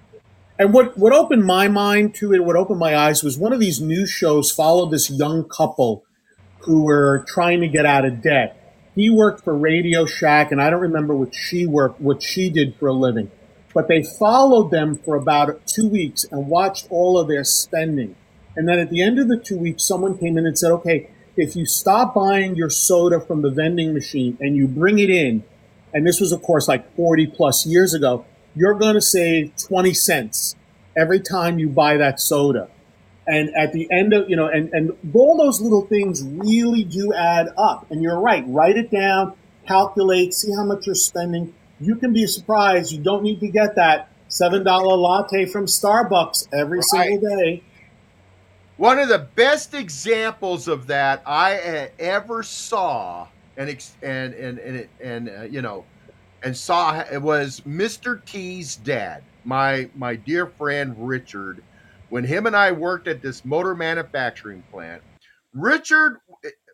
And 0.58 0.72
what, 0.72 0.96
what 0.96 1.12
opened 1.12 1.44
my 1.44 1.68
mind 1.68 2.14
to 2.14 2.32
it, 2.32 2.42
what 2.42 2.56
opened 2.56 2.78
my 2.78 2.96
eyes 2.96 3.22
was 3.22 3.36
one 3.38 3.52
of 3.52 3.60
these 3.60 3.78
news 3.80 4.08
shows 4.08 4.50
followed 4.50 4.90
this 4.90 5.10
young 5.10 5.44
couple 5.44 6.02
who 6.60 6.84
were 6.84 7.24
trying 7.28 7.60
to 7.60 7.68
get 7.68 7.84
out 7.84 8.06
of 8.06 8.22
debt. 8.22 8.56
He 8.94 9.10
worked 9.10 9.44
for 9.44 9.54
Radio 9.54 10.06
Shack, 10.06 10.50
and 10.50 10.60
I 10.62 10.70
don't 10.70 10.80
remember 10.80 11.14
what 11.14 11.34
she 11.34 11.66
worked, 11.66 12.00
what 12.00 12.22
she 12.22 12.48
did 12.48 12.74
for 12.76 12.88
a 12.88 12.94
living. 12.94 13.30
But 13.74 13.88
they 13.88 14.02
followed 14.02 14.70
them 14.70 14.96
for 14.96 15.14
about 15.16 15.66
two 15.66 15.86
weeks 15.86 16.24
and 16.32 16.48
watched 16.48 16.86
all 16.88 17.18
of 17.18 17.28
their 17.28 17.44
spending. 17.44 18.16
And 18.56 18.66
then 18.66 18.78
at 18.78 18.88
the 18.88 19.02
end 19.02 19.18
of 19.18 19.28
the 19.28 19.36
two 19.36 19.58
weeks, 19.58 19.84
someone 19.84 20.16
came 20.16 20.38
in 20.38 20.46
and 20.46 20.58
said, 20.58 20.70
okay, 20.72 21.10
if 21.36 21.54
you 21.54 21.66
stop 21.66 22.14
buying 22.14 22.54
your 22.56 22.70
soda 22.70 23.20
from 23.20 23.42
the 23.42 23.50
vending 23.50 23.92
machine 23.92 24.38
and 24.40 24.56
you 24.56 24.66
bring 24.66 24.98
it 24.98 25.10
in, 25.10 25.44
and 25.96 26.06
this 26.06 26.20
was, 26.20 26.30
of 26.30 26.42
course, 26.42 26.68
like 26.68 26.94
40 26.94 27.28
plus 27.28 27.64
years 27.64 27.94
ago, 27.94 28.26
you're 28.54 28.74
going 28.74 28.96
to 28.96 29.00
save 29.00 29.56
20 29.56 29.94
cents 29.94 30.54
every 30.94 31.20
time 31.20 31.58
you 31.58 31.70
buy 31.70 31.96
that 31.96 32.20
soda. 32.20 32.68
And 33.26 33.48
at 33.56 33.72
the 33.72 33.88
end 33.90 34.12
of, 34.12 34.28
you 34.28 34.36
know, 34.36 34.46
and, 34.46 34.68
and 34.74 34.92
all 35.14 35.38
those 35.38 35.62
little 35.62 35.86
things 35.86 36.22
really 36.22 36.84
do 36.84 37.14
add 37.14 37.48
up. 37.56 37.90
And 37.90 38.02
you're 38.02 38.20
right. 38.20 38.44
Write 38.46 38.76
it 38.76 38.90
down, 38.90 39.38
calculate, 39.66 40.34
see 40.34 40.52
how 40.54 40.64
much 40.64 40.84
you're 40.84 40.94
spending. 40.94 41.54
You 41.80 41.96
can 41.96 42.12
be 42.12 42.26
surprised. 42.26 42.92
You 42.92 43.02
don't 43.02 43.22
need 43.22 43.40
to 43.40 43.48
get 43.48 43.76
that 43.76 44.10
$7 44.28 44.64
latte 44.66 45.46
from 45.46 45.64
Starbucks 45.64 46.48
every 46.52 46.82
single 46.82 47.20
day. 47.38 47.62
One 48.76 48.98
of 48.98 49.08
the 49.08 49.26
best 49.34 49.72
examples 49.72 50.68
of 50.68 50.88
that 50.88 51.22
I 51.24 51.88
ever 51.98 52.42
saw, 52.42 53.28
and 53.56 53.68
and 54.02 54.34
and 54.34 54.58
and, 54.58 54.76
it- 54.76 54.90
and 55.00 55.28
uh, 55.28 55.42
you 55.42 55.62
know, 55.62 55.84
and 56.42 56.56
saw 56.56 57.00
it 57.00 57.20
was 57.22 57.60
Mr. 57.60 58.24
T's 58.24 58.76
dad, 58.76 59.22
my 59.44 59.88
my 59.94 60.14
dear 60.16 60.46
friend 60.46 60.94
Richard. 60.98 61.62
When 62.08 62.22
him 62.24 62.46
and 62.46 62.54
I 62.54 62.70
worked 62.70 63.08
at 63.08 63.20
this 63.20 63.44
motor 63.44 63.74
manufacturing 63.74 64.62
plant, 64.70 65.02
Richard, 65.52 66.18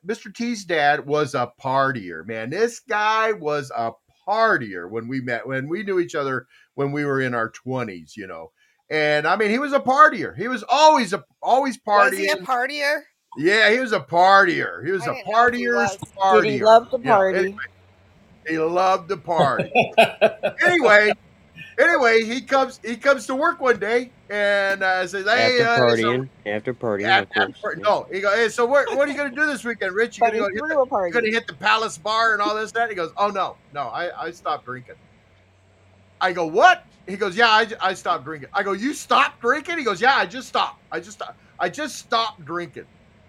Mr. 0.07 0.35
T's 0.35 0.65
dad 0.65 1.07
was 1.07 1.35
a 1.35 1.51
partier. 1.63 2.27
Man, 2.27 2.51
this 2.51 2.81
guy 2.81 3.33
was 3.33 3.71
a 3.75 3.93
partier 4.29 4.91
when 4.91 5.09
we 5.09 5.21
met. 5.23 5.47
When 5.47 5.69
we 5.69 5.83
knew 5.85 6.01
each 6.01 6.15
other 6.15 6.47
when 6.75 6.93
we 6.93 7.05
were 7.05 7.21
in 7.23 7.35
our 7.35 7.49
twenties, 7.51 8.15
you 8.17 8.27
know. 8.27 8.51
And 8.91 9.27
I 9.27 9.37
mean, 9.37 9.49
he 9.49 9.59
was 9.59 9.73
a 9.73 9.81
partier. 9.81 10.37
He 10.37 10.49
was 10.49 10.63
always 10.69 11.15
a 11.15 11.25
always 11.41 11.79
partying. 11.79 12.11
Was 12.11 12.19
he 12.19 12.29
a 12.29 12.37
partier? 12.37 13.01
Yeah, 13.37 13.71
he 13.71 13.79
was 13.79 13.93
a 13.93 14.01
partier. 14.01 14.85
He 14.85 14.93
was 14.93 15.03
I 15.03 15.13
a 15.13 15.15
didn't 15.15 15.27
he 15.27 15.33
partier's 15.33 15.75
was. 15.75 15.99
partier. 16.17 16.43
Did 16.43 16.53
he 16.53 16.63
love 16.65 16.91
to 16.91 16.99
You 16.99 17.05
know, 17.05 17.11
party? 17.15 17.39
anyway, 17.39 17.65
he 18.47 18.59
loved 18.59 19.09
to 19.09 19.17
party. 19.17 19.73
anyway, 20.67 21.13
anyway, 21.79 22.25
he 22.25 22.41
comes 22.43 22.79
he 22.85 22.97
comes 22.97 23.27
to 23.29 23.35
work 23.35 23.61
one 23.61 23.79
day 23.79 24.11
and 24.29 24.83
uh, 24.83 25.07
says, 25.07 25.25
"Hey, 25.25 25.63
After 25.63 25.85
uh, 25.85 25.97
so- 25.97 26.03
partying, 26.03 26.29
after 26.47 26.75
partying, 26.75 27.01
yeah, 27.03 27.21
of 27.21 27.31
course. 27.31 27.49
after- 27.57 27.77
no." 27.77 28.07
He 28.13 28.21
goes, 28.21 28.35
"Hey, 28.35 28.49
so 28.51 28.67
what, 28.67 28.95
what 28.97 29.09
are 29.09 29.11
you 29.11 29.17
going 29.17 29.31
to 29.31 29.37
do 29.37 29.47
this 29.47 29.65
weekend, 29.65 29.95
Rich? 29.95 30.19
You 30.19 30.25
But 30.27 30.33
going 30.35 30.53
to 30.53 30.59
go? 30.61 30.67
Hit 30.67 30.79
the, 30.79 30.87
party. 30.87 31.11
going 31.13 31.25
to 31.25 31.31
hit 31.31 31.47
the 31.47 31.55
Palace 31.55 31.97
Bar 31.99 32.35
and 32.35 32.43
all 32.43 32.55
this 32.55 32.73
that?" 32.73 32.91
He 32.91 32.95
goes, 32.95 33.13
"Oh 33.17 33.29
no, 33.29 33.57
no, 33.73 33.83
I 33.89 34.27
I 34.27 34.31
stopped 34.33 34.67
drinking." 34.67 34.97
I 36.21 36.33
go, 36.33 36.45
"What?" 36.47 36.85
He 37.09 37.17
goes, 37.17 37.35
"Yeah, 37.37 37.49
I, 37.49 37.67
I 37.81 37.95
stopped 37.95 38.25
drinking." 38.25 38.51
I 38.53 38.63
go, 38.63 38.73
"You 38.73 38.93
stopped 38.93 39.41
drinking?" 39.41 39.79
He 39.79 39.85
goes, 39.85 40.01
"Yeah, 40.03 40.15
I 40.17 40.27
just 40.27 40.49
stopped. 40.49 40.81
I 40.93 40.99
just 41.01 41.13
stopped. 41.13 41.39
I 41.59 41.69
just 41.71 41.97
stopped 41.99 42.45
drinking." 42.45 42.85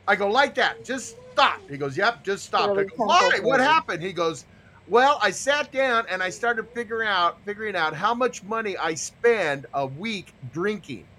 I 0.07 0.15
go, 0.15 0.29
"Like 0.29 0.55
that? 0.55 0.83
Just 0.83 1.17
stop." 1.31 1.61
He 1.69 1.77
goes, 1.77 1.97
"Yep, 1.97 2.23
just 2.25 2.45
stopped." 2.45 2.77
I 2.77 2.83
go, 2.83 2.97
"Why? 3.03 3.39
What 3.41 3.59
happened?" 3.59 4.03
He 4.03 4.13
goes, 4.13 4.45
"Well, 4.85 5.19
I 5.21 5.31
sat 5.31 5.71
down 5.71 6.05
and 6.09 6.21
I 6.23 6.29
started 6.29 6.67
figuring 6.75 7.07
out 7.09 7.35
figuring 7.45 7.75
out 7.75 7.95
how 7.95 8.13
much 8.13 8.43
money 8.43 8.77
I 8.77 8.95
spend 8.95 9.65
a 9.73 9.87
week 9.87 10.33
drinking." 10.49 11.09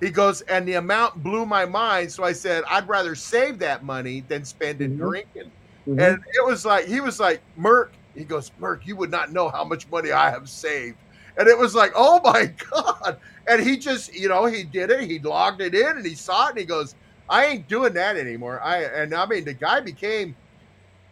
He 0.00 0.10
goes, 0.10 0.40
and 0.42 0.66
the 0.66 0.74
amount 0.74 1.22
blew 1.22 1.46
my 1.46 1.64
mind. 1.66 2.12
So 2.12 2.24
I 2.24 2.32
said, 2.32 2.64
I'd 2.68 2.88
rather 2.88 3.14
save 3.14 3.60
that 3.60 3.84
money 3.84 4.20
than 4.28 4.44
spend 4.44 4.82
it 4.82 4.90
Mhm. 4.90 4.96
drinking. 4.96 5.52
Mhm. 5.86 5.98
And 5.98 6.18
it 6.34 6.44
was 6.46 6.64
like, 6.64 6.86
he 6.86 7.00
was 7.00 7.20
like, 7.20 7.44
Merc, 7.54 7.94
he 8.14 8.24
goes, 8.24 8.50
Merc, 8.58 8.84
you 8.84 8.96
would 8.96 9.10
not 9.10 9.32
know 9.32 9.48
how 9.48 9.64
much 9.64 9.88
money 9.88 10.10
I 10.10 10.30
have 10.30 10.48
saved. 10.48 10.98
And 11.36 11.48
it 11.48 11.56
was 11.56 11.74
like, 11.74 11.92
oh 11.94 12.20
my 12.24 12.46
God. 12.72 13.16
And 13.48 13.62
he 13.62 13.78
just, 13.78 14.12
you 14.12 14.28
know, 14.28 14.46
he 14.46 14.64
did 14.64 14.90
it. 14.90 15.02
He 15.08 15.20
logged 15.20 15.60
it 15.62 15.74
in 15.74 15.96
and 15.96 16.04
he 16.06 16.14
saw 16.16 16.46
it 16.48 16.50
and 16.50 16.58
he 16.58 16.64
goes, 16.66 16.94
I 17.32 17.46
ain't 17.46 17.68
doing 17.68 17.94
that 17.94 18.16
anymore. 18.18 18.62
I 18.62 18.84
and 18.84 19.14
I 19.14 19.26
mean 19.26 19.44
the 19.46 19.54
guy 19.54 19.80
became 19.80 20.36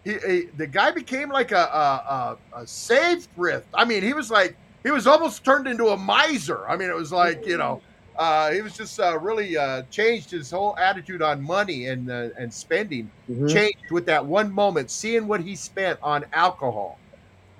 he, 0.04 0.12
he 0.26 0.42
the 0.56 0.66
guy 0.68 0.92
became 0.92 1.30
like 1.30 1.52
a 1.52 1.56
a, 1.58 2.38
a 2.56 2.60
a 2.62 2.66
save 2.66 3.26
thrift. 3.34 3.68
I 3.74 3.84
mean, 3.84 4.02
he 4.02 4.14
was 4.14 4.30
like 4.30 4.58
he 4.84 4.90
was 4.90 5.06
almost 5.06 5.44
turned 5.44 5.68
into 5.68 5.88
a 5.88 5.96
miser. 5.98 6.68
I 6.68 6.76
mean, 6.76 6.90
it 6.90 6.96
was 6.96 7.12
like, 7.12 7.46
you 7.46 7.58
know, 7.58 7.82
Uh, 8.18 8.50
he 8.52 8.62
was 8.62 8.74
just 8.76 8.98
uh, 9.00 9.18
really 9.20 9.56
uh, 9.56 9.82
changed 9.90 10.30
his 10.30 10.50
whole 10.50 10.76
attitude 10.78 11.22
on 11.22 11.42
money 11.42 11.86
and 11.86 12.10
uh, 12.10 12.28
and 12.38 12.52
spending. 12.52 13.12
Mhm. 13.28 13.62
Changed 13.62 13.90
with 13.90 14.06
that 14.06 14.26
one 14.26 14.52
moment, 14.52 14.90
seeing 14.90 15.26
what 15.28 15.40
he 15.40 15.56
spent 15.56 15.98
on 16.02 16.24
alcohol, 16.32 17.02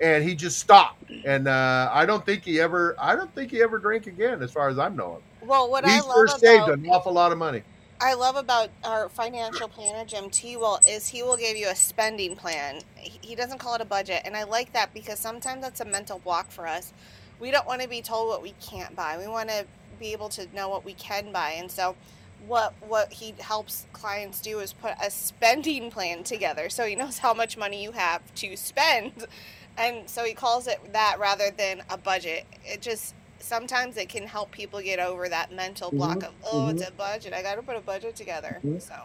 and 0.01 0.23
he 0.23 0.35
just 0.35 0.59
stopped. 0.59 1.11
And 1.25 1.47
uh, 1.47 1.89
I 1.93 2.05
don't 2.05 2.25
think 2.25 2.43
he 2.45 2.59
ever, 2.61 2.95
I 3.01 3.15
don't 3.15 3.33
think 3.35 3.51
he 3.51 3.61
ever 3.63 3.79
drank 3.79 4.07
again, 4.07 4.41
as 4.43 4.51
far 4.51 4.69
as 4.69 4.77
I'm 4.79 4.95
knowing. 4.95 5.23
Well, 5.41 5.69
what 5.69 5.83
he 5.83 5.99
I 5.99 6.01
sure 6.01 6.27
love 6.27 6.41
saved 6.43 6.67
about 6.67 6.69
an 6.69 6.85
awful 6.89 7.13
lot 7.13 7.31
of 7.31 7.37
money. 7.37 7.63
I 8.03 8.15
love 8.15 8.35
about 8.35 8.71
our 8.83 9.09
financial 9.09 9.67
planner, 9.67 10.03
Jim 10.05 10.31
T. 10.31 10.57
Will, 10.57 10.79
is 10.87 11.07
he 11.07 11.21
will 11.21 11.37
give 11.37 11.55
you 11.55 11.69
a 11.69 11.75
spending 11.75 12.35
plan. 12.35 12.81
He 12.95 13.35
doesn't 13.35 13.59
call 13.59 13.75
it 13.75 13.81
a 13.81 13.85
budget, 13.85 14.23
and 14.25 14.35
I 14.35 14.43
like 14.43 14.73
that 14.73 14.91
because 14.91 15.19
sometimes 15.19 15.61
that's 15.61 15.81
a 15.81 15.85
mental 15.85 16.17
block 16.17 16.49
for 16.49 16.65
us. 16.65 16.93
We 17.39 17.51
don't 17.51 17.67
want 17.67 17.83
to 17.83 17.87
be 17.87 18.01
told 18.01 18.27
what 18.27 18.41
we 18.41 18.55
can't 18.59 18.95
buy. 18.95 19.19
We 19.19 19.27
want 19.27 19.49
to 19.49 19.67
be 19.99 20.13
able 20.13 20.29
to 20.29 20.47
know 20.55 20.67
what 20.67 20.83
we 20.83 20.93
can 20.93 21.31
buy, 21.31 21.51
and 21.51 21.69
so 21.69 21.95
what 22.47 22.73
what 22.87 23.13
he 23.13 23.35
helps 23.39 23.85
clients 23.93 24.41
do 24.41 24.57
is 24.57 24.73
put 24.73 24.93
a 24.99 25.11
spending 25.11 25.91
plan 25.91 26.23
together, 26.23 26.69
so 26.69 26.87
he 26.87 26.95
knows 26.95 27.19
how 27.19 27.35
much 27.35 27.55
money 27.55 27.83
you 27.83 27.91
have 27.91 28.33
to 28.33 28.57
spend, 28.57 29.27
and 29.77 30.09
so 30.09 30.23
he 30.23 30.33
calls 30.33 30.65
it 30.65 30.79
that 30.91 31.17
rather 31.19 31.51
than 31.55 31.83
a 31.87 31.99
budget. 31.99 32.47
It 32.65 32.81
just 32.81 33.13
sometimes 33.43 33.97
it 33.97 34.09
can 34.09 34.27
help 34.27 34.51
people 34.51 34.81
get 34.81 34.99
over 34.99 35.29
that 35.29 35.51
mental 35.51 35.91
block 35.91 36.23
Mhm, 36.23 36.27
of 36.27 36.33
oh 36.43 36.69
it's 36.69 36.81
mhm. 36.81 36.87
a 36.87 36.91
budget 36.91 37.33
i 37.33 37.41
gotta 37.43 37.63
put 37.63 37.77
a 37.77 37.81
budget 37.81 38.15
together 38.15 38.63
Mhm. 38.65 38.79
so 38.79 38.95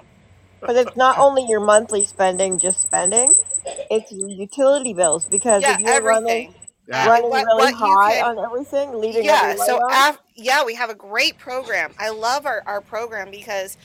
But 0.67 0.77
it's 0.77 0.97
not 0.97 1.19
only 1.19 1.47
your 1.49 1.61
monthly 1.61 2.05
spending, 2.05 2.59
just 2.59 2.81
spending. 2.83 3.35
It's 3.91 4.13
your 4.13 4.31
utility 4.31 4.95
bills 4.95 5.27
because 5.27 5.67
yeah 5.67 5.69
if 5.69 5.79
you're 5.81 6.03
running 6.03 6.45
everything 6.45 6.55
Yeah. 6.89 7.09
running 7.09 7.31
what 7.31 7.47
really 7.47 7.51
what 7.55 7.77
you 7.79 7.99
high 7.99 7.99
can 7.99 8.27
on 8.29 8.39
everything, 8.39 8.95
leaving 9.01 9.27
yeah 9.27 9.55
so 9.57 9.81
af- 9.91 10.21
yeah 10.37 10.65
we 10.65 10.75
have 10.75 10.91
a 10.91 10.95
great 10.95 11.39
program 11.39 11.95
i 11.99 12.11
love 12.11 12.47
our, 12.47 12.63
our 12.67 12.81
program 12.83 13.31
because 13.31 13.77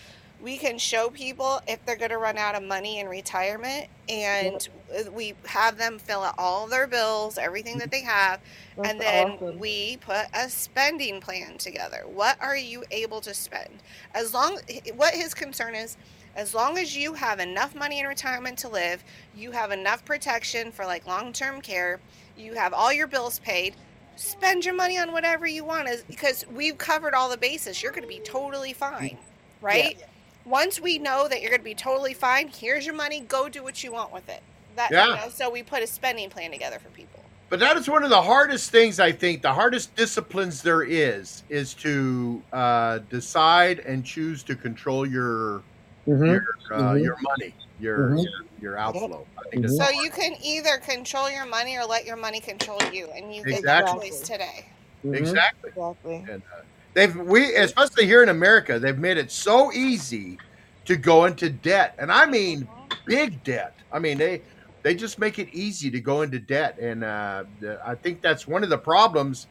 we 0.42 0.58
can 0.58 0.78
show 0.78 1.10
people 1.10 1.62
if 1.68 1.84
they're 1.86 1.96
going 1.96 2.12
to 2.12 2.18
run 2.18 2.38
out 2.38 2.56
of 2.56 2.64
money 2.64 3.00
in 3.00 3.08
retirement 3.08 3.88
and 4.10 4.70
uh, 4.98 5.10
we 5.12 5.34
have 5.46 5.78
them 5.78 6.00
fill 6.00 6.22
out 6.22 6.36
all 6.38 6.68
their 6.68 6.88
bills 6.88 7.38
everything 7.38 7.78
that 7.78 7.92
they 7.92 8.02
have 8.02 8.40
That's 8.76 8.90
and 8.90 9.00
then 9.00 9.30
awesome. 9.32 9.60
we 9.60 9.98
put 9.98 10.26
a 10.34 10.50
spending 10.50 11.22
plan 11.22 11.58
together. 11.58 12.04
What 12.06 12.38
are 12.42 12.58
you 12.58 12.84
able 12.92 13.22
to 13.22 13.34
spend? 13.34 13.70
As 14.14 14.34
long 14.34 14.60
what 14.96 15.14
his 15.14 15.34
concern 15.34 15.76
is 15.76 15.98
as 16.36 16.56
long 16.56 16.78
as 16.78 16.96
you 16.96 17.14
have 17.14 17.40
enough 17.40 17.76
money 17.76 18.00
in 18.00 18.06
retirement 18.06 18.58
to 18.60 18.70
live 18.70 19.04
you 19.36 19.52
have 19.52 19.72
enough 19.72 20.04
protection 20.06 20.72
for 20.72 20.86
like 20.86 21.06
long-term 21.06 21.62
care 21.62 22.00
you 22.38 22.54
have 22.54 22.74
all 22.74 22.94
your 22.94 23.08
bills 23.08 23.40
paid 23.40 23.76
spend 24.16 24.64
your 24.64 24.74
money 24.74 24.98
on 24.98 25.12
whatever 25.12 25.46
you 25.46 25.64
want 25.64 25.88
is 25.90 26.04
because 26.04 26.46
we've 26.54 26.78
covered 26.78 27.14
all 27.14 27.30
the 27.30 27.38
bases 27.38 27.82
you're 27.82 27.92
going 27.92 28.02
to 28.02 28.08
be 28.08 28.20
totally 28.20 28.72
fine 28.74 29.18
right 29.62 30.02
once 30.46 30.80
we 30.80 30.98
know 30.98 31.28
that 31.28 31.42
you're 31.42 31.50
going 31.52 31.62
to 31.62 31.66
be 31.66 31.76
totally 31.76 32.14
fine 32.14 32.48
here's 32.48 32.86
your 32.86 32.96
money 32.96 33.20
go 33.22 33.48
do 33.50 33.64
what 33.64 33.84
you 33.84 33.92
want 33.92 34.12
with 34.14 34.28
it 34.30 34.42
that 34.76 34.92
Yeah. 34.92 35.08
you 35.08 35.16
know 35.16 35.30
so 35.30 35.50
we 35.50 35.64
put 35.64 35.84
a 35.84 35.88
spending 35.88 36.30
plan 36.30 36.52
together 36.52 36.80
for 36.80 36.90
people 36.90 37.20
But 37.50 37.60
that 37.60 37.76
is 37.78 37.90
one 37.90 38.04
of 38.04 38.10
the 38.10 38.22
hardest 38.22 38.72
things 38.72 38.98
I 38.98 39.12
think. 39.12 39.42
The 39.42 39.52
hardest 39.54 39.94
disciplines 39.98 40.62
there 40.62 40.84
is 40.84 41.44
is 41.50 41.74
to 41.76 42.42
uh, 42.54 43.00
decide 43.10 43.80
and 43.80 44.06
choose 44.06 44.42
to 44.44 44.56
control 44.56 45.06
your 45.06 45.62
Mhm. 46.08 46.28
your 46.32 46.44
uh, 46.72 46.94
Mhm. 46.94 47.04
your 47.04 47.16
money, 47.22 47.54
your 47.78 47.98
Mhm. 48.12 48.24
your, 48.24 48.32
your 48.62 48.78
outflow. 48.78 49.28
I 49.38 49.50
think 49.52 49.68
so 49.68 49.90
you 49.90 50.10
can 50.12 50.34
either 50.42 50.78
control 50.78 51.30
your 51.30 51.46
money 51.46 51.76
or 51.76 51.84
let 51.86 52.06
your 52.06 52.16
money 52.16 52.40
control 52.40 52.80
you 52.94 53.10
and 53.12 53.36
you 53.36 53.44
get 53.44 53.60
Exactly. 53.60 54.00
that 54.00 54.02
choice 54.02 54.22
today 54.22 54.66
Mhm. 55.04 55.16
exactly. 55.18 55.72
Exactly. 55.76 56.16
And 56.30 56.42
uh, 56.42 56.64
they've 56.94 57.16
we 57.16 57.56
especially 57.56 58.06
here 58.06 58.24
in 58.24 58.30
America, 58.30 58.80
they've 58.80 58.98
made 58.98 59.18
it 59.18 59.32
so 59.32 59.72
easy 59.72 60.38
to 60.86 60.96
go 60.96 61.26
into 61.26 61.50
debt, 61.50 61.96
and 61.98 62.12
I 62.12 62.26
mean 62.26 62.68
big 63.06 63.44
debt. 63.44 63.76
I 63.92 64.00
mean 64.00 64.18
they 64.18 64.42
they 64.84 64.96
just 64.96 65.20
make 65.20 65.40
it 65.40 65.50
easy 65.54 65.92
to 65.92 66.00
go 66.00 66.22
into 66.22 66.40
debt, 66.40 66.78
and 66.80 67.04
uh, 67.04 67.44
I 67.86 67.96
think 67.96 68.22
that's 68.22 68.48
one 68.48 68.64
of 68.64 68.70
the 68.70 68.78
problems 68.78 69.48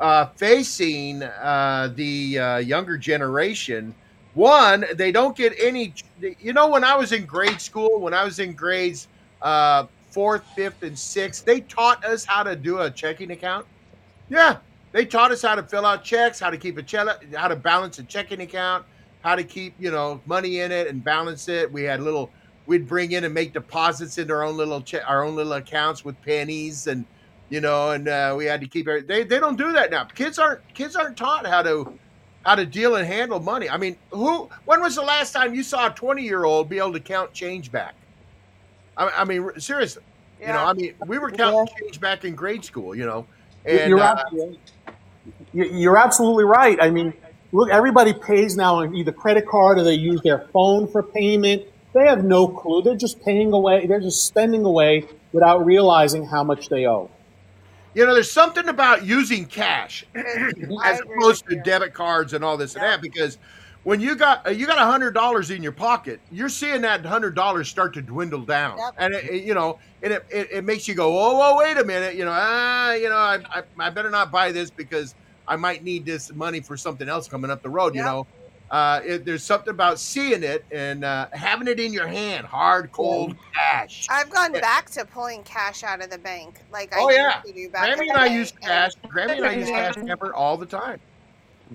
uh, 0.00 0.26
facing 0.36 1.22
uh, 1.22 1.92
the 1.94 2.38
uh, 2.38 2.56
younger 2.58 2.98
generation. 2.98 3.94
One, 4.34 4.84
they 4.94 5.12
don't 5.12 5.36
get 5.36 5.54
any. 5.58 5.94
You 6.20 6.52
know, 6.52 6.68
when 6.68 6.84
I 6.84 6.94
was 6.94 7.12
in 7.12 7.24
grade 7.24 7.60
school, 7.60 8.00
when 8.00 8.12
I 8.12 8.24
was 8.24 8.38
in 8.38 8.52
grades 8.52 9.08
uh, 9.40 9.86
fourth, 10.10 10.44
fifth, 10.54 10.82
and 10.82 10.98
sixth, 10.98 11.44
they 11.44 11.60
taught 11.60 12.04
us 12.04 12.24
how 12.24 12.42
to 12.42 12.54
do 12.54 12.80
a 12.80 12.90
checking 12.90 13.30
account. 13.30 13.66
Yeah, 14.28 14.58
they 14.96 15.04
taught 15.04 15.30
us 15.30 15.42
how 15.42 15.54
to 15.54 15.62
fill 15.62 15.84
out 15.84 16.02
checks, 16.02 16.40
how 16.40 16.48
to 16.48 16.56
keep 16.56 16.78
a 16.78 16.82
check, 16.82 17.06
how 17.34 17.48
to 17.48 17.54
balance 17.54 17.98
a 17.98 18.02
checking 18.02 18.40
account, 18.40 18.86
how 19.20 19.36
to 19.36 19.44
keep 19.44 19.74
you 19.78 19.90
know 19.90 20.22
money 20.24 20.60
in 20.60 20.72
it 20.72 20.86
and 20.86 21.04
balance 21.04 21.48
it. 21.50 21.70
We 21.70 21.82
had 21.82 22.00
little, 22.00 22.30
we'd 22.64 22.88
bring 22.88 23.12
in 23.12 23.24
and 23.24 23.34
make 23.34 23.52
deposits 23.52 24.16
into 24.16 24.32
our 24.32 24.42
own 24.42 24.56
little 24.56 24.80
che- 24.80 25.02
our 25.02 25.22
own 25.22 25.36
little 25.36 25.52
accounts 25.52 26.02
with 26.02 26.18
pennies 26.22 26.86
and 26.86 27.04
you 27.50 27.60
know, 27.60 27.90
and 27.90 28.08
uh, 28.08 28.34
we 28.38 28.46
had 28.46 28.62
to 28.62 28.66
keep 28.66 28.88
it. 28.88 29.06
They 29.06 29.22
they 29.22 29.38
don't 29.38 29.58
do 29.58 29.70
that 29.72 29.90
now. 29.90 30.04
Kids 30.04 30.38
aren't 30.38 30.66
kids 30.72 30.96
aren't 30.96 31.18
taught 31.18 31.46
how 31.46 31.62
to 31.62 31.92
how 32.46 32.54
to 32.54 32.64
deal 32.64 32.96
and 32.96 33.06
handle 33.06 33.38
money. 33.38 33.68
I 33.68 33.76
mean, 33.76 33.98
who? 34.10 34.48
When 34.64 34.80
was 34.80 34.94
the 34.94 35.02
last 35.02 35.32
time 35.32 35.54
you 35.54 35.62
saw 35.62 35.88
a 35.88 35.90
twenty 35.90 36.22
year 36.22 36.44
old 36.44 36.70
be 36.70 36.78
able 36.78 36.94
to 36.94 37.00
count 37.00 37.34
change 37.34 37.70
back? 37.70 37.94
I, 38.96 39.08
I 39.08 39.24
mean, 39.24 39.46
seriously. 39.58 40.04
You 40.40 40.48
know, 40.48 40.64
I 40.64 40.72
mean, 40.72 40.94
we 41.06 41.18
were 41.18 41.30
counting 41.30 41.66
change 41.80 42.00
back 42.00 42.24
in 42.24 42.34
grade 42.34 42.64
school. 42.64 42.94
You 42.94 43.04
know, 43.04 43.26
and 43.66 43.90
you're, 43.90 44.00
uh, 44.00 44.16
absolutely, 44.20 44.58
you're 45.52 45.66
you're 45.66 45.98
absolutely 45.98 46.44
right. 46.44 46.78
I 46.80 46.90
mean, 46.90 47.12
look, 47.52 47.70
everybody 47.70 48.12
pays 48.12 48.56
now 48.56 48.76
on 48.76 48.94
either 48.94 49.12
credit 49.12 49.46
card 49.46 49.78
or 49.78 49.84
they 49.84 49.94
use 49.94 50.20
their 50.22 50.46
phone 50.52 50.88
for 50.88 51.02
payment. 51.02 51.62
They 51.94 52.06
have 52.06 52.24
no 52.24 52.48
clue. 52.48 52.82
They're 52.82 52.96
just 52.96 53.22
paying 53.24 53.52
away. 53.52 53.86
They're 53.86 54.00
just 54.00 54.26
spending 54.26 54.64
away 54.64 55.04
without 55.32 55.64
realizing 55.64 56.26
how 56.26 56.44
much 56.44 56.68
they 56.68 56.86
owe. 56.86 57.10
you 57.94 58.04
know, 58.06 58.14
there's 58.14 58.30
something 58.30 58.68
about 58.68 59.04
using 59.04 59.46
cash 59.46 60.04
as 60.84 61.00
opposed 61.00 61.46
to 61.48 61.56
debit 61.56 61.94
cards 61.94 62.34
and 62.34 62.44
all 62.44 62.56
this 62.56 62.74
and 62.74 62.84
that 62.84 63.00
because 63.00 63.38
when 63.86 64.00
you 64.00 64.16
got 64.16 64.44
uh, 64.44 64.50
you 64.50 64.66
got 64.66 64.78
a 64.78 64.84
hundred 64.84 65.12
dollars 65.12 65.50
in 65.52 65.62
your 65.62 65.70
pocket 65.70 66.18
you're 66.32 66.48
seeing 66.48 66.80
that 66.80 67.04
hundred 67.06 67.36
dollars 67.36 67.68
start 67.68 67.94
to 67.94 68.02
dwindle 68.02 68.40
down. 68.40 68.76
Yep. 68.76 68.94
and 68.98 69.14
it, 69.14 69.24
it- 69.30 69.44
you 69.44 69.54
know 69.54 69.78
and 70.02 70.12
it, 70.12 70.26
it, 70.28 70.48
it 70.50 70.64
makes 70.64 70.88
you 70.88 70.94
go 70.94 71.16
oh 71.16 71.36
whoa 71.38 71.56
wait 71.56 71.78
a 71.78 71.84
minute 71.84 72.16
you 72.16 72.24
know 72.24 72.32
ah 72.34 72.92
you 72.94 73.08
know 73.08 73.16
I, 73.16 73.38
I, 73.54 73.62
I 73.78 73.90
better 73.90 74.10
not 74.10 74.32
buy 74.32 74.50
this 74.50 74.70
because 74.70 75.14
i 75.46 75.54
might 75.54 75.84
need 75.84 76.04
this 76.04 76.32
money 76.34 76.60
for 76.60 76.76
something 76.76 77.08
else 77.08 77.28
coming 77.28 77.48
up 77.50 77.62
the 77.62 77.70
road 77.70 77.94
you 77.94 78.02
know? 78.02 78.26
Uh, 78.68 79.00
it, 79.04 79.24
there's 79.24 79.44
something 79.44 79.70
about 79.70 79.96
seeing 80.00 80.42
it 80.42 80.64
and 80.72 81.04
uh, 81.04 81.28
having 81.32 81.68
it 81.68 81.78
in 81.78 81.92
your 81.92 82.08
hand 82.08 82.44
hard 82.44 82.90
cold 82.90 83.36
cash. 83.54 84.08
I've 84.10 84.28
gone 84.30 84.52
Yeah. 84.52 84.60
back 84.60 84.90
to 84.90 85.04
pulling 85.04 85.44
cash 85.44 85.84
out 85.84 86.02
of 86.02 86.10
the 86.10 86.18
bank 86.18 86.58
like 86.72 86.92
I 86.92 86.98
oh 87.00 87.08
yeah. 87.10 87.36
used 87.36 87.46
to 87.46 87.52
do 87.62 87.70
back 87.70 87.88
grammy 87.96 88.08
and 88.08 88.18
i 88.18 88.26
day, 88.26 88.34
use 88.34 88.50
and 88.50 88.60
cash. 88.62 88.90
Grammy 89.06 89.36
and 89.36 89.46
i 89.46 89.52
use 89.54 89.68
cash 89.78 89.94
camper 89.94 90.34
all 90.34 90.56
the 90.56 90.66
time 90.66 90.98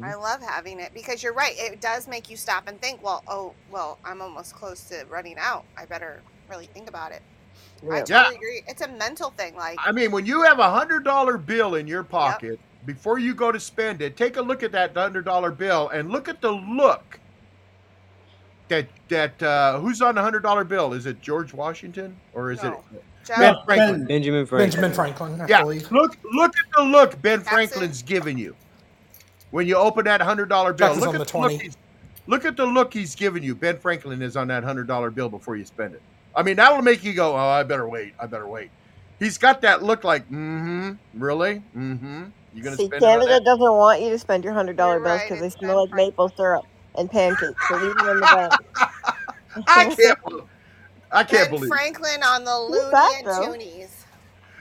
I 0.02 0.14
love 0.16 0.42
having 0.42 0.80
it 0.80 0.94
because 0.94 1.22
you're 1.22 1.34
right. 1.34 1.54
It 1.58 1.82
does 1.82 2.08
make 2.08 2.30
you 2.30 2.38
stop 2.38 2.68
and 2.68 2.80
think. 2.82 3.04
Well, 3.04 3.24
oh, 3.28 3.54
well, 3.70 4.00
I'm 4.06 4.22
almost 4.22 4.56
close 4.56 4.84
to 4.86 5.06
running 5.10 5.36
out. 5.38 5.66
I 5.78 5.86
better 5.86 6.22
really 6.50 6.66
think 6.68 6.88
about 6.88 7.12
it. 7.12 7.22
I 7.84 7.98
Yeah. 7.98 8.04
totally 8.04 8.10
Yeah. 8.10 8.32
agree. 8.38 8.64
It's 8.68 8.82
a 8.82 8.88
mental 8.88 9.32
thing. 9.32 9.56
Like, 9.56 9.78
I 9.84 9.92
mean, 9.92 10.12
when 10.12 10.26
you 10.26 10.44
have 10.44 10.60
a 10.60 10.70
hundred 10.70 11.04
dollar 11.04 11.38
bill 11.38 11.76
in 11.76 11.88
your 11.88 12.04
pocket, 12.04 12.60
before 12.86 13.20
you 13.20 13.34
go 13.36 13.52
to 13.52 13.60
spend 13.60 14.02
it, 14.02 14.16
take 14.16 14.38
a 14.38 14.42
look 14.42 14.64
at 14.64 14.72
that 14.72 14.96
hundred 14.96 15.26
dollar 15.26 15.52
bill 15.52 15.90
and 15.90 16.10
look 16.10 16.30
at 16.30 16.42
the 16.42 16.52
look 16.52 17.20
that 18.70 18.88
that 19.10 19.44
uh, 19.44 19.80
who's 19.80 20.02
on 20.02 20.16
the 20.16 20.22
hundred 20.22 20.44
dollar 20.44 20.64
bill? 20.64 20.94
Is 20.94 21.06
it 21.06 21.22
George 21.22 21.54
Washington 21.54 22.16
or 22.34 22.52
is 22.52 22.64
No. 22.64 22.84
it 22.94 23.04
Joe, 23.26 23.36
Ben 23.36 23.54
Ben- 23.54 23.56
Franklin? 23.66 24.06
Benjamin 24.08 24.46
Franklin. 24.46 24.70
Benjamin 24.70 24.94
Franklin, 24.94 25.42
I 25.42 25.48
Yeah, 25.48 25.62
believe. 25.62 25.92
look 25.92 26.16
look 26.34 26.54
at 26.58 26.66
the 26.78 26.84
look 26.84 27.22
Ben 27.22 27.40
Jackson? 27.40 27.54
Franklin's 27.54 28.02
giving 28.02 28.38
you 28.38 28.56
when 29.52 29.68
you 29.68 29.76
open 29.76 30.06
that 30.06 30.22
hundred 30.22 30.50
dollar 30.50 30.74
bill. 30.74 30.94
Look 30.96 31.10
on 31.10 31.16
at 31.16 31.20
the 31.20 31.26
the 31.26 31.38
look 31.40 31.52
20. 31.52 31.58
he's, 31.58 31.78
look 32.28 32.46
at 32.46 32.58
the 32.58 32.66
look 32.66 32.94
he's 32.94 33.16
giving 33.16 33.44
you. 33.44 33.56
Ben 33.56 33.78
Franklin 33.78 34.22
is 34.22 34.36
on 34.36 34.48
that 34.50 34.64
hundred 34.64 34.88
dollar 34.88 35.12
bill 35.12 35.30
before 35.30 35.56
you 35.56 35.66
spend 35.66 35.94
it. 35.96 36.02
I 36.36 36.44
mean, 36.44 36.56
that'll 36.56 36.82
make 36.82 37.04
you 37.04 37.14
go, 37.14 37.34
"Oh, 37.34 37.38
I 37.38 37.64
better 37.64 37.88
wait. 37.88 38.14
I 38.20 38.26
better 38.26 38.48
wait." 38.48 38.72
He's 39.20 39.38
got 39.38 39.62
that 39.62 39.84
look 39.84 40.04
like, 40.04 40.26
"Mm-hmm, 40.30 40.94
really? 41.16 41.62
Mm-hmm." 41.76 42.24
You're 42.54 42.64
gonna 42.64 42.76
See, 42.76 42.86
spend 42.88 43.02
Canada 43.02 43.40
doesn't 43.46 43.62
want 43.62 44.02
you 44.02 44.10
to 44.10 44.20
spend 44.20 44.44
your 44.44 44.54
hundred 44.54 44.76
dollar 44.78 44.96
You're 44.96 45.04
bills 45.06 45.20
right, 45.20 45.30
because 45.30 45.40
they 45.42 45.48
it's 45.48 45.56
smell 45.58 45.86
Ben 45.88 45.92
like 45.98 46.08
maple 46.08 46.30
syrup 46.36 46.66
and 46.96 47.10
pancakes. 47.10 47.68
So 47.70 47.76
leave 47.78 47.96
them 47.96 48.08
in 48.10 48.20
the 48.20 48.22
bank. 48.76 49.64
I 49.68 49.96
can't. 49.96 50.24
believe- 50.26 50.44
I 51.14 51.24
can't 51.26 51.50
Ben 51.50 51.52
believe. 51.52 51.70
Franklin 51.70 52.24
on 52.24 52.46
the 52.46 52.52
Who's 52.52 52.82
Loonie 52.84 52.92
that, 52.92 53.22
and? 53.26 53.28
Toonies. 53.62 53.90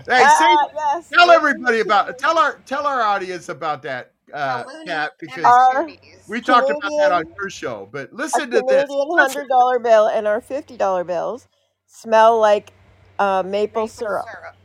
Hey, 0.09 0.23
Ah, 0.25 0.67
say, 0.69 0.75
yes. 0.75 1.09
tell 1.11 1.31
everybody 1.31 1.81
about 1.81 2.19
tell 2.19 2.39
our 2.39 2.59
tell 2.67 2.87
our 2.87 3.03
audience 3.03 3.49
about 3.49 3.83
that 3.83 4.11
uh, 4.35 4.65
the 4.65 4.69
Looney 4.71 4.87
cat 4.87 5.13
because 5.21 5.45
Our 5.45 5.87
we 6.29 6.41
talked 6.41 6.71
about 6.71 6.93
that 6.99 7.13
on 7.13 7.25
your 7.41 7.51
show. 7.51 7.89
But 7.93 8.13
listen 8.13 8.51
to 8.51 8.63
this. 8.63 8.85
Canadian 8.89 9.19
Listen. 9.19 9.43
hundred 9.43 9.49
dollar 9.49 9.79
bill 9.79 10.09
and 10.09 10.27
our 10.27 10.41
fifty 10.41 10.77
dollar 10.77 11.05
bills 11.05 11.49
smell 11.87 12.39
like 12.41 12.73
uh, 13.19 13.43
maple 13.45 13.83
Maple 13.83 13.89
syrup. 13.89 14.27
syrup. 14.27 14.57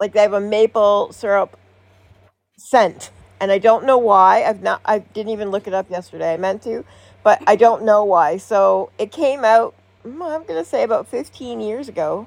Like 0.00 0.12
they 0.12 0.20
have 0.22 0.34
a 0.34 0.40
maple 0.40 1.12
syrup 1.12 1.56
scent. 2.58 3.10
and 3.40 3.52
I 3.52 3.58
don't 3.58 3.84
know 3.84 3.98
why. 3.98 4.44
I've 4.44 4.62
not. 4.62 4.80
I 4.84 5.00
didn't 5.00 5.32
even 5.32 5.50
look 5.50 5.66
it 5.66 5.74
up 5.74 5.90
yesterday. 5.90 6.34
I 6.34 6.36
meant 6.36 6.62
to, 6.64 6.84
but 7.22 7.42
I 7.46 7.56
don't 7.56 7.84
know 7.84 8.04
why. 8.04 8.38
So 8.38 8.90
it 8.98 9.12
came 9.12 9.44
out. 9.44 9.74
mm, 10.04 10.22
I'm 10.22 10.44
gonna 10.46 10.64
say 10.64 10.82
about 10.84 11.06
15 11.08 11.60
years 11.60 11.88
ago, 11.88 12.26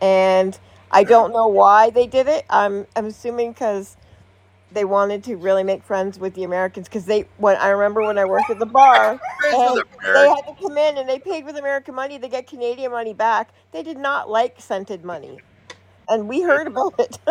and 0.00 0.58
I 0.90 1.04
don't 1.04 1.32
know 1.32 1.48
why 1.48 1.90
they 1.90 2.06
did 2.06 2.28
it. 2.28 2.46
I'm 2.50 2.86
I'm 2.96 3.06
assuming 3.06 3.52
because 3.52 3.96
they 4.72 4.84
wanted 4.84 5.24
to 5.24 5.36
really 5.36 5.64
make 5.64 5.82
friends 5.84 6.18
with 6.18 6.34
the 6.34 6.44
Americans. 6.44 6.88
Because 6.88 7.06
they 7.06 7.26
when 7.36 7.56
I 7.56 7.70
remember 7.70 8.02
when 8.04 8.18
I 8.18 8.24
worked 8.24 8.50
at 8.50 8.58
the 8.58 8.66
bar, 8.66 9.20
and 9.52 9.82
they 10.14 10.28
had 10.28 10.42
to 10.48 10.54
come 10.60 10.78
in 10.78 10.98
and 10.98 11.08
they 11.08 11.18
paid 11.18 11.44
with 11.44 11.56
American 11.56 11.94
money. 11.94 12.18
They 12.18 12.28
get 12.28 12.46
Canadian 12.46 12.92
money 12.92 13.14
back. 13.14 13.50
They 13.72 13.82
did 13.82 13.98
not 13.98 14.30
like 14.30 14.60
scented 14.60 15.04
money, 15.04 15.42
and 16.08 16.28
we 16.28 16.42
heard 16.42 16.66
about 16.66 16.94
it. 16.98 17.18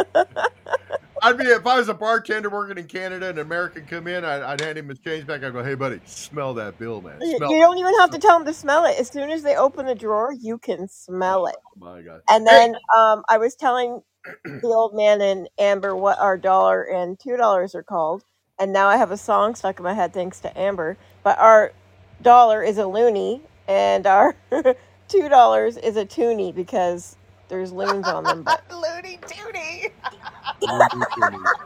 I'd 1.22 1.38
be 1.38 1.46
if 1.46 1.68
I 1.68 1.78
was 1.78 1.90
a 1.90 1.94
bartender 1.94 2.50
working 2.50 2.78
in 2.78 2.88
Canada 2.88 3.30
and 3.30 3.40
an 3.40 3.46
American 3.46 3.86
come 3.86 4.08
in, 4.08 4.24
I'd, 4.24 4.42
I'd 4.42 4.62
hand 4.62 4.78
him 4.78 4.90
his 4.90 5.00
change 5.00 5.28
back. 5.28 5.44
I'd 5.44 5.54
go, 5.54 5.64
"Hey, 5.64 5.76
buddy, 5.76 6.00
smell 6.06 6.54
that 6.56 6.78
bill, 6.80 7.02
man. 7.02 7.20
You 7.22 7.38
Smell 7.38 7.52
you 7.52 7.60
don't 7.60 7.78
even 7.78 7.94
have 8.00 8.12
to 8.12 8.20
tell 8.20 8.38
them 8.38 8.46
to 8.48 8.54
smell 8.54 8.86
it. 8.86 8.98
As 9.00 9.10
soon 9.10 9.30
as 9.30 9.44
they 9.44 9.56
open 9.56 9.86
the 9.86 9.96
drawer, 9.96 10.34
you 10.34 10.58
can 10.58 10.88
smell 10.88 11.48
it. 11.48 11.58
oh 11.58 11.80
My 11.80 12.02
God. 12.02 12.22
And 12.30 12.48
then 12.48 12.76
um, 12.98 13.24
I 13.28 13.38
was 13.38 13.56
telling 13.56 14.02
the 14.61 14.67
old 14.70 14.95
man 14.95 15.22
and 15.22 15.49
Amber 15.59 15.95
what 15.95 16.20
our 16.20 16.38
dollar 16.38 16.84
and 16.84 17.20
two 17.20 17.38
dollars 17.38 17.76
are 17.76 17.84
called, 17.84 18.24
and 18.59 18.74
now 18.74 18.88
I 18.88 18.97
have 18.97 19.11
a 19.11 19.17
song 19.17 19.55
stuck 19.55 19.80
in 19.80 19.84
my 19.84 19.93
head 19.93 20.13
thanks 20.13 20.39
to 20.41 20.59
Amber. 20.59 20.97
But 21.24 21.38
our 21.39 21.74
dollar 22.22 22.63
is 22.63 22.78
a 22.78 22.84
loonie, 22.84 23.41
and 23.67 24.05
our 24.07 24.36
two 25.07 25.30
dollars 25.30 25.78
is 25.78 25.97
a 25.97 26.05
toonie 26.05 26.51
because 26.53 27.15
there's 27.49 27.72
loons 27.72 28.07
on 28.07 28.26
them. 28.26 28.43
But 28.43 28.63
Looney 28.72 29.20
Toonie. 29.28 29.89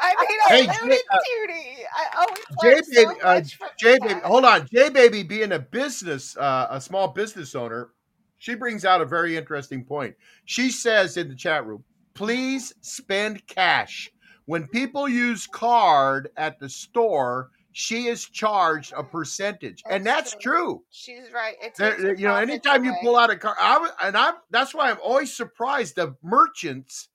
I 0.00 0.14
mean, 0.20 0.38
Hey, 0.48 0.66
a 0.66 0.68
J- 0.68 0.74
Looney 0.84 0.98
uh, 1.12 1.18
Toonie. 1.24 1.84
I 1.94 2.20
always 2.20 2.44
J 2.60 2.62
learn 2.62 2.84
so 2.84 2.92
baby, 2.92 3.20
uh, 3.22 3.34
much 3.36 3.54
from 3.56 3.68
J 3.78 3.98
baby, 4.00 4.20
guys. 4.20 4.22
hold 4.24 4.44
on. 4.44 4.68
J 4.72 4.88
baby, 4.90 5.22
being 5.22 5.52
a 5.52 5.58
business, 5.58 6.36
uh, 6.36 6.66
a 6.70 6.80
small 6.80 7.08
business 7.08 7.54
owner, 7.54 7.90
she 8.38 8.54
brings 8.54 8.84
out 8.84 9.00
a 9.00 9.06
very 9.06 9.36
interesting 9.36 9.84
point. 9.84 10.14
She 10.44 10.70
says 10.70 11.16
in 11.16 11.28
the 11.28 11.34
chat 11.34 11.66
room, 11.66 11.84
please 12.14 12.72
spend 12.80 13.46
cash. 13.46 14.10
When 14.46 14.66
people 14.68 15.08
use 15.08 15.46
card 15.46 16.30
at 16.36 16.58
the 16.58 16.68
store, 16.68 17.50
she 17.72 18.06
is 18.06 18.24
charged 18.24 18.92
a 18.96 19.04
percentage, 19.04 19.82
and 19.88 20.04
that's 20.04 20.34
true. 20.34 20.82
She's 20.90 21.30
right. 21.32 21.54
There- 21.76 22.14
you 22.14 22.26
know, 22.26 22.34
anytime 22.34 22.84
you 22.84 22.94
pull 23.02 23.16
out 23.16 23.30
a 23.30 23.36
card, 23.36 23.56
I 23.60 23.90
and 24.02 24.16
I'm 24.16 24.34
that's 24.50 24.74
why 24.74 24.90
I'm 24.90 24.98
always 25.04 25.36
surprised 25.36 25.98
of 25.98 26.16
merchants 26.22 27.08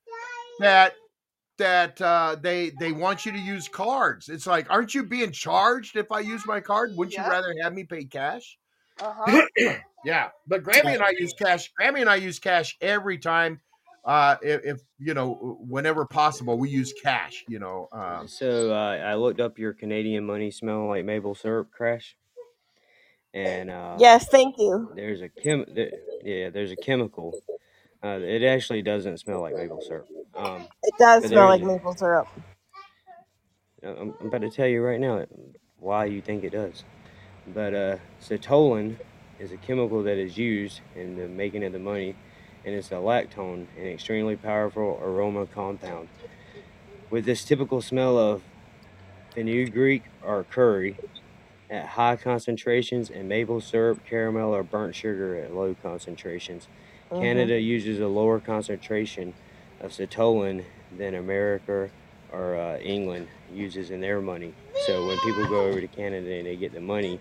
that 0.60 0.94
that 1.58 2.00
uh, 2.00 2.36
they 2.40 2.70
they 2.80 2.92
want 2.92 3.26
you 3.26 3.32
to 3.32 3.38
use 3.38 3.68
cards. 3.68 4.28
It's 4.28 4.46
like, 4.46 4.70
aren't 4.70 4.94
you 4.94 5.02
being 5.04 5.32
charged 5.32 5.96
if 5.96 6.10
I 6.12 6.20
use 6.20 6.46
my 6.46 6.60
card? 6.60 6.92
Wouldn't 6.96 7.14
Yeah. 7.14 7.26
you 7.26 7.30
rather 7.30 7.54
have 7.62 7.74
me 7.74 7.84
pay 7.84 8.04
cash? 8.04 8.56
Uh-huh. 9.00 9.46
yeah, 10.04 10.28
but 10.46 10.62
Grammy 10.62 10.94
and 10.94 11.02
I 11.02 11.10
use 11.18 11.32
cash. 11.32 11.70
Grammy 11.80 12.00
and 12.00 12.10
I 12.10 12.16
use 12.16 12.38
cash 12.38 12.76
every 12.80 13.18
time. 13.18 13.60
Uh, 14.04 14.36
if, 14.42 14.64
if 14.64 14.80
you 14.98 15.14
know, 15.14 15.58
whenever 15.60 16.04
possible, 16.04 16.58
we 16.58 16.68
use 16.68 16.92
cash. 17.02 17.44
You 17.48 17.58
know, 17.58 17.88
um, 17.92 18.28
So 18.28 18.70
uh, 18.72 18.98
I 19.04 19.14
looked 19.14 19.40
up 19.40 19.58
your 19.58 19.72
Canadian 19.72 20.24
money 20.26 20.50
smell 20.50 20.88
like 20.88 21.04
maple 21.04 21.34
syrup 21.34 21.70
crash, 21.70 22.16
and 23.32 23.70
uh, 23.70 23.96
yes, 23.98 24.28
thank 24.28 24.56
you. 24.58 24.90
there's 24.94 25.22
a 25.22 25.28
chem 25.28 25.64
there, 25.74 25.90
yeah 26.22 26.50
there's 26.50 26.70
a 26.70 26.76
chemical. 26.76 27.34
Uh, 28.02 28.18
it 28.20 28.42
actually 28.42 28.82
doesn't 28.82 29.18
smell 29.18 29.40
like 29.40 29.56
maple 29.56 29.80
syrup. 29.80 30.06
Um, 30.36 30.68
It 30.82 30.94
does 30.98 31.24
smell 31.26 31.46
like 31.46 31.62
maple 31.62 31.96
syrup. 31.96 32.28
I'm, 33.82 34.14
I'm 34.20 34.26
about 34.26 34.42
to 34.42 34.50
tell 34.50 34.66
you 34.66 34.82
right 34.82 35.00
now 35.00 35.24
why 35.78 36.06
you 36.06 36.20
think 36.20 36.44
it 36.44 36.50
does. 36.50 36.84
But 37.46 37.74
uh, 37.74 37.96
sotolon 38.22 38.96
is 39.38 39.52
a 39.52 39.56
chemical 39.56 40.02
that 40.02 40.16
is 40.16 40.38
used 40.38 40.80
in 40.96 41.16
the 41.16 41.28
making 41.28 41.64
of 41.64 41.72
the 41.72 41.78
money, 41.78 42.14
and 42.64 42.74
it's 42.74 42.90
a 42.90 42.94
lactone, 42.94 43.66
an 43.78 43.86
extremely 43.86 44.36
powerful 44.36 44.98
aroma 45.02 45.46
compound. 45.46 46.08
With 47.10 47.26
this 47.26 47.44
typical 47.44 47.82
smell 47.82 48.16
of 48.18 48.42
fenugreek 49.34 50.04
or 50.22 50.44
curry 50.44 50.96
at 51.70 51.86
high 51.86 52.16
concentrations, 52.16 53.10
and 53.10 53.28
maple 53.28 53.60
syrup, 53.60 54.00
caramel, 54.08 54.54
or 54.54 54.62
burnt 54.62 54.94
sugar 54.94 55.36
at 55.36 55.54
low 55.54 55.74
concentrations. 55.82 56.68
Mhm. 57.10 57.20
Canada 57.20 57.60
uses 57.60 58.00
a 58.00 58.06
lower 58.06 58.38
concentration 58.38 59.34
of 59.80 59.90
sotolon 59.90 60.64
than 60.96 61.14
America 61.14 61.90
or 62.32 62.56
uh, 62.56 62.78
England 62.78 63.28
uses 63.52 63.90
in 63.90 64.00
their 64.00 64.20
money. 64.20 64.52
So 64.86 65.06
when 65.06 65.18
people 65.20 65.46
go 65.46 65.66
over 65.66 65.80
to 65.80 65.86
Canada 65.86 66.32
and 66.34 66.46
they 66.46 66.56
get 66.56 66.72
the 66.72 66.80
money, 66.80 67.20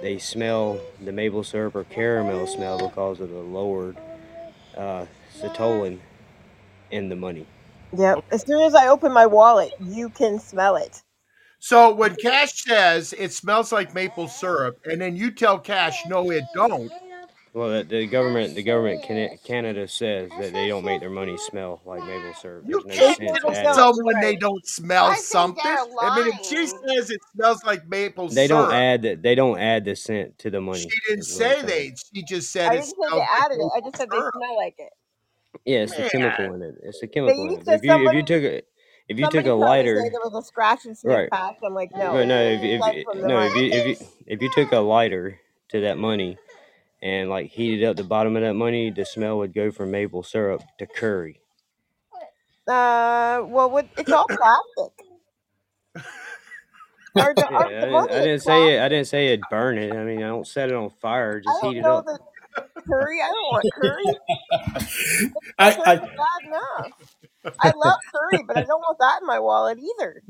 they 0.00 0.18
smell 0.18 0.80
the 1.00 1.12
maple 1.12 1.42
syrup 1.44 1.74
or 1.74 1.84
caramel 1.84 2.46
smell 2.46 2.78
because 2.78 3.20
of 3.20 3.30
the 3.30 3.38
lowered 3.38 3.96
uh, 4.76 5.06
sotolon 5.40 5.98
in 6.90 7.08
the 7.08 7.16
money. 7.16 7.46
Yep. 7.96 8.24
As 8.30 8.42
soon 8.42 8.60
as 8.62 8.74
I 8.74 8.88
open 8.88 9.12
my 9.12 9.26
wallet, 9.26 9.72
you 9.80 10.10
can 10.10 10.38
smell 10.38 10.76
it. 10.76 11.02
so 11.58 11.94
when 11.94 12.14
Cash 12.16 12.64
says 12.64 13.14
it 13.18 13.32
smells 13.32 13.72
like 13.72 13.94
maple 13.94 14.28
syrup, 14.28 14.78
and 14.84 15.00
then 15.00 15.16
you 15.16 15.30
tell 15.30 15.58
Cash, 15.58 16.06
no, 16.06 16.30
it 16.30 16.44
don't. 16.54 16.92
Well, 17.54 17.70
the, 17.70 17.84
the 17.84 18.06
government, 18.06 18.54
the 18.54 18.62
government, 18.62 19.02
Cana- 19.02 19.36
Canada 19.38 19.88
says 19.88 20.30
that 20.38 20.52
they 20.52 20.68
don't 20.68 20.84
make 20.84 21.00
their 21.00 21.10
money 21.10 21.36
smell 21.36 21.80
like 21.84 22.04
maple 22.04 22.34
syrup. 22.34 22.64
You 22.68 22.82
There's 22.82 22.84
no 22.84 22.94
can't 22.94 23.16
sense 23.16 23.38
tell 23.44 23.54
added. 23.54 23.74
someone 23.74 24.14
they 24.20 24.36
don't 24.36 24.66
smell 24.66 25.06
I 25.06 25.14
think 25.14 25.24
something. 25.24 25.62
they're 25.64 25.84
I 26.00 26.14
mean, 26.16 26.26
if 26.28 26.46
she 26.46 26.56
lying. 26.56 26.68
says 26.86 27.10
it 27.10 27.20
smells 27.34 27.64
like 27.64 27.88
maple 27.88 28.28
They 28.28 28.46
syrup, 28.46 28.68
don't 28.68 28.72
add 28.72 29.02
that. 29.02 29.22
They 29.22 29.34
don't 29.34 29.58
add 29.58 29.84
the 29.84 29.96
scent 29.96 30.38
to 30.40 30.50
the 30.50 30.60
money. 30.60 30.80
she 30.80 30.90
didn't 31.08 31.22
is 31.22 31.34
what 31.34 31.46
I'm 31.46 31.52
say 31.52 31.62
saying. 31.62 31.90
they. 31.90 31.94
She 32.14 32.24
just 32.24 32.52
said 32.52 32.72
I 32.72 32.76
it 32.76 32.80
didn't 32.80 32.86
say 32.86 32.94
smells 32.94 33.12
they 33.12 33.18
like 33.20 33.30
added 33.44 33.54
it. 33.54 33.70
I 33.74 33.80
maple 33.80 33.90
just 33.90 33.96
said 33.96 34.08
they 34.10 34.16
syrup. 34.18 34.34
smell 34.34 34.56
like 34.56 34.74
it. 34.78 34.92
Yeah, 35.64 35.78
it's 35.78 35.92
the 35.96 36.02
Man, 36.02 36.10
chemical 36.10 36.54
in 36.54 36.62
it. 36.62 36.74
It's 36.82 37.00
the 37.00 37.06
They 37.06 37.12
chemical 37.12 37.48
in 37.48 37.54
it. 37.54 37.64
to 37.64 37.74
If 37.74 37.84
you 37.84 38.06
if 38.08 38.12
you 38.14 38.22
took 38.22 38.42
a 38.44 38.62
if 39.08 39.18
you 39.18 39.26
took 39.28 39.46
somebody 39.46 39.48
a 39.48 39.52
tried 39.52 39.82
to 39.82 39.88
say 39.88 39.94
lighter, 39.94 39.94
there 40.12 40.20
was 40.24 40.34
a 40.34 40.46
scratch 40.46 40.84
and 40.84 40.96
sniff 40.96 41.14
right? 41.14 41.30
patch. 41.30 41.56
I'm 41.64 41.74
like, 41.74 41.90
no, 41.96 42.12
But 42.12 42.28
no, 42.28 42.40
if 42.42 42.62
it's 42.62 42.72
if 42.72 42.80
like 42.80 43.04
from 43.04 43.20
the 43.20 43.28
no 43.28 43.40
if 43.40 43.56
you 43.56 43.64
if 43.72 43.86
you 44.00 44.06
if 44.26 44.42
you 44.42 44.50
took 44.54 44.72
a 44.72 44.78
lighter 44.78 45.40
to 45.70 45.80
that 45.80 45.98
money 45.98 46.36
and 47.02 47.30
like 47.30 47.50
heated 47.50 47.84
up 47.86 47.96
the 47.96 48.04
bottom 48.04 48.36
of 48.36 48.42
that 48.42 48.54
money, 48.54 48.90
the 48.90 49.04
smell 49.06 49.38
would 49.38 49.54
go 49.54 49.70
from 49.70 49.90
maple 49.92 50.22
syrup 50.22 50.62
to 50.78 50.86
curry. 50.86 51.40
Uh, 52.68 53.42
well, 53.46 53.70
what, 53.70 53.88
it's 53.98 54.12
all 54.12 54.28
plastic. 54.28 55.06
Our, 57.18 57.34
Yeah, 57.58 57.66
I 57.80 57.80
the 57.80 57.86
didn't, 57.86 58.10
money 58.10 58.12
I 58.12 58.20
is 58.20 58.22
didn't 58.22 58.42
say 58.42 58.76
it. 58.76 58.82
I 58.82 58.88
didn't 58.88 59.08
say 59.08 59.28
it'd 59.28 59.48
burn 59.48 59.78
it. 59.78 59.94
I 59.94 60.04
mean, 60.04 60.22
I 60.22 60.28
don't 60.28 60.46
set 60.46 60.70
it 60.70 60.74
on 60.76 60.90
fire. 60.90 61.40
I 61.46 61.50
Just 61.50 61.60
don't 61.62 61.74
heat 61.74 61.78
it 61.78 61.86
know 61.86 61.88
up. 61.88 62.06
that 62.06 62.20
curry. 62.88 63.20
I 63.22 63.28
don't 63.28 63.52
want 63.52 63.70
curry. 63.74 64.18
I, 65.58 65.76
Curry's 65.76 65.86
I 65.86 66.02
bad 66.16 66.48
enough. 66.48 66.92
I 67.60 67.72
love 67.76 67.98
curry, 68.12 68.44
but 68.46 68.58
I 68.58 68.64
don't 68.64 68.80
want 68.80 68.98
that 69.00 69.20
in 69.22 69.26
my 69.26 69.40
wallet 69.40 69.78
either. 69.78 70.22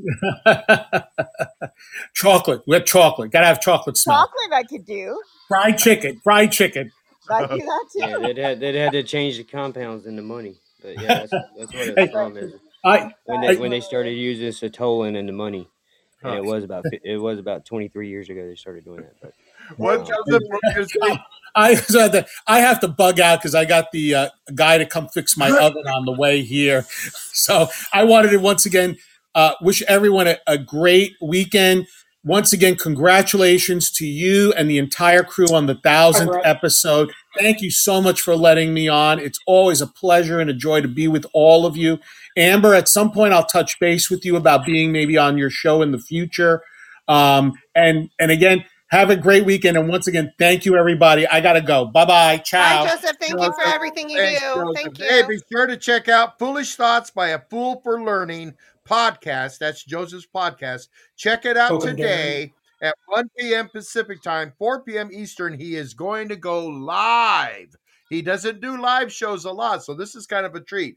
chocolate. 2.14 2.62
We 2.66 2.74
have 2.76 2.86
chocolate. 2.86 3.30
Gotta 3.32 3.46
have 3.46 3.60
chocolate 3.60 3.96
smell. 3.98 4.28
Chocolate 4.28 4.52
I 4.52 4.64
could 4.64 4.86
do. 4.86 5.20
Fried 5.48 5.78
chicken. 5.78 6.20
Fried 6.22 6.52
chicken. 6.52 6.92
I 7.30 7.46
do 7.46 7.58
that. 7.58 7.86
Yeah, 7.94 8.18
they'd 8.18 8.38
had 8.38 8.60
they'd 8.60 8.74
had 8.74 8.92
to 8.92 9.02
change 9.02 9.36
the 9.36 9.44
compounds 9.44 10.06
in 10.06 10.16
the 10.16 10.22
money. 10.22 10.56
But 10.82 10.98
yeah, 10.98 11.20
that's 11.20 11.32
that's 11.58 11.72
what 11.72 11.86
Hey, 11.86 11.94
it's 11.96 12.12
from. 12.12 12.36
Is 12.36 12.52
I, 12.84 13.12
when 13.24 13.40
I 13.44 13.48
they 13.48 13.56
when 13.60 13.70
they 13.70 13.80
started 13.80 14.12
using 14.12 14.48
sotolon 14.48 15.16
in 15.16 15.26
the 15.26 15.32
money, 15.32 15.68
and 16.22 16.34
it 16.34 16.44
was 16.44 16.64
about 16.64 16.84
it 16.90 17.20
was 17.20 17.38
about 17.38 17.64
twenty 17.64 17.88
three 17.88 18.08
years 18.08 18.30
ago 18.30 18.46
they 18.46 18.54
started 18.54 18.84
doing 18.84 19.00
that. 19.00 19.14
But 19.20 19.32
What 19.76 20.00
um, 20.00 20.06
Joseph? 20.06 20.42
What 20.48 20.60
were 20.76 20.86
gonna? 21.00 21.24
I 21.54 21.74
so 21.74 22.08
the- 22.08 22.26
I 22.46 22.60
have 22.60 22.80
to 22.80 22.88
bug 22.88 23.20
out 23.20 23.40
because 23.40 23.54
I 23.54 23.64
got 23.64 23.90
the 23.92 24.14
uh, 24.14 24.28
guy 24.54 24.78
to 24.78 24.86
come 24.86 25.08
fix 25.08 25.36
my 25.36 25.50
oven 25.50 25.86
on 25.86 26.04
the 26.04 26.12
way 26.12 26.42
here. 26.42 26.86
So 27.38 27.68
I 27.92 28.02
wanted 28.02 28.30
to 28.30 28.38
once 28.38 28.66
again 28.66 28.96
uh, 29.36 29.54
wish 29.60 29.80
everyone 29.82 30.26
a, 30.26 30.38
a 30.48 30.58
great 30.58 31.12
weekend. 31.22 31.86
Once 32.24 32.52
again, 32.52 32.74
congratulations 32.74 33.90
to 33.92 34.04
you 34.04 34.52
and 34.54 34.68
the 34.68 34.78
entire 34.78 35.22
crew 35.22 35.46
on 35.54 35.66
the 35.66 35.76
thousandth 35.76 36.34
episode. 36.44 37.10
Thank 37.38 37.62
you 37.62 37.70
so 37.70 38.02
much 38.02 38.20
for 38.20 38.34
letting 38.34 38.74
me 38.74 38.88
on. 38.88 39.20
It's 39.20 39.38
always 39.46 39.80
a 39.80 39.86
pleasure 39.86 40.40
and 40.40 40.50
a 40.50 40.54
joy 40.54 40.80
to 40.80 40.88
be 40.88 41.06
with 41.06 41.26
all 41.32 41.64
of 41.64 41.76
you. 41.76 42.00
Amber, 42.36 42.74
at 42.74 42.88
some 42.88 43.12
point, 43.12 43.32
I'll 43.32 43.46
touch 43.46 43.78
base 43.78 44.10
with 44.10 44.24
you 44.24 44.36
about 44.36 44.66
being 44.66 44.90
maybe 44.90 45.16
on 45.16 45.38
your 45.38 45.50
show 45.50 45.80
in 45.80 45.92
the 45.92 45.98
future. 45.98 46.62
Um, 47.06 47.52
and 47.74 48.10
and 48.18 48.30
again, 48.30 48.64
have 48.88 49.10
a 49.10 49.16
great 49.16 49.44
weekend. 49.44 49.76
And 49.76 49.88
once 49.88 50.08
again, 50.08 50.32
thank 50.38 50.64
you, 50.64 50.76
everybody. 50.76 51.26
I 51.26 51.40
gotta 51.40 51.60
go. 51.60 51.86
Bye 51.86 52.04
bye. 52.04 52.42
Bye, 52.50 52.86
Joseph. 52.88 53.16
Thank 53.20 53.40
you 53.40 53.52
for 53.52 53.66
everything 53.66 54.10
you 54.10 54.18
Thanks, 54.18 54.40
do. 54.40 54.54
Joseph. 54.54 54.74
Thank 54.74 54.98
you. 54.98 55.04
Hey, 55.06 55.22
be 55.26 55.38
sure 55.50 55.66
to 55.66 55.76
check 55.76 56.08
out 56.08 56.38
Foolish 56.38 56.74
Thoughts 56.74 57.10
by 57.10 57.28
a 57.28 57.38
Fool 57.50 57.80
for 57.82 58.02
Learning 58.02 58.54
podcast. 58.88 59.58
That's 59.58 59.84
Joseph's 59.84 60.26
podcast. 60.34 60.88
Check 61.16 61.44
it 61.44 61.56
out 61.56 61.70
Coca 61.70 61.88
today 61.88 62.52
at 62.82 62.94
1 63.06 63.28
p.m. 63.38 63.68
Pacific 63.68 64.22
time, 64.22 64.52
4 64.58 64.82
p.m. 64.82 65.10
Eastern. 65.12 65.58
He 65.58 65.76
is 65.76 65.94
going 65.94 66.28
to 66.28 66.36
go 66.36 66.66
live. 66.66 67.76
He 68.10 68.22
doesn't 68.22 68.60
do 68.60 68.80
live 68.80 69.12
shows 69.12 69.44
a 69.44 69.52
lot, 69.52 69.84
so 69.84 69.94
this 69.94 70.14
is 70.14 70.26
kind 70.26 70.46
of 70.46 70.54
a 70.54 70.60
treat. 70.60 70.96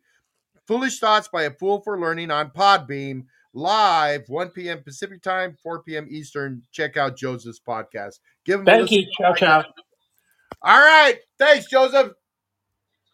Foolish 0.68 1.00
Thoughts 1.00 1.28
by 1.28 1.44
a 1.44 1.52
Fool 1.52 1.82
for 1.82 2.00
Learning 2.00 2.32
on 2.32 2.50
Podbean. 2.52 3.26
live 3.54 4.24
1 4.28 4.50
p.m. 4.52 4.82
Pacific 4.84 5.22
time, 5.22 5.58
4 5.62 5.84
p.m. 5.84 6.08
Eastern. 6.10 6.62
Check 6.72 6.96
out 6.98 7.18
Joseph's 7.18 7.60
podcast. 7.60 8.20
Give 8.46 8.60
him 8.60 8.68
a 8.68 8.72
Thank 8.72 8.82
listen. 8.84 8.98
you. 9.00 9.08
Ciao, 9.20 9.34
ciao. 9.34 9.64
All 10.62 10.80
right. 10.80 11.18
Thanks, 11.40 11.68
Joseph. 11.70 12.14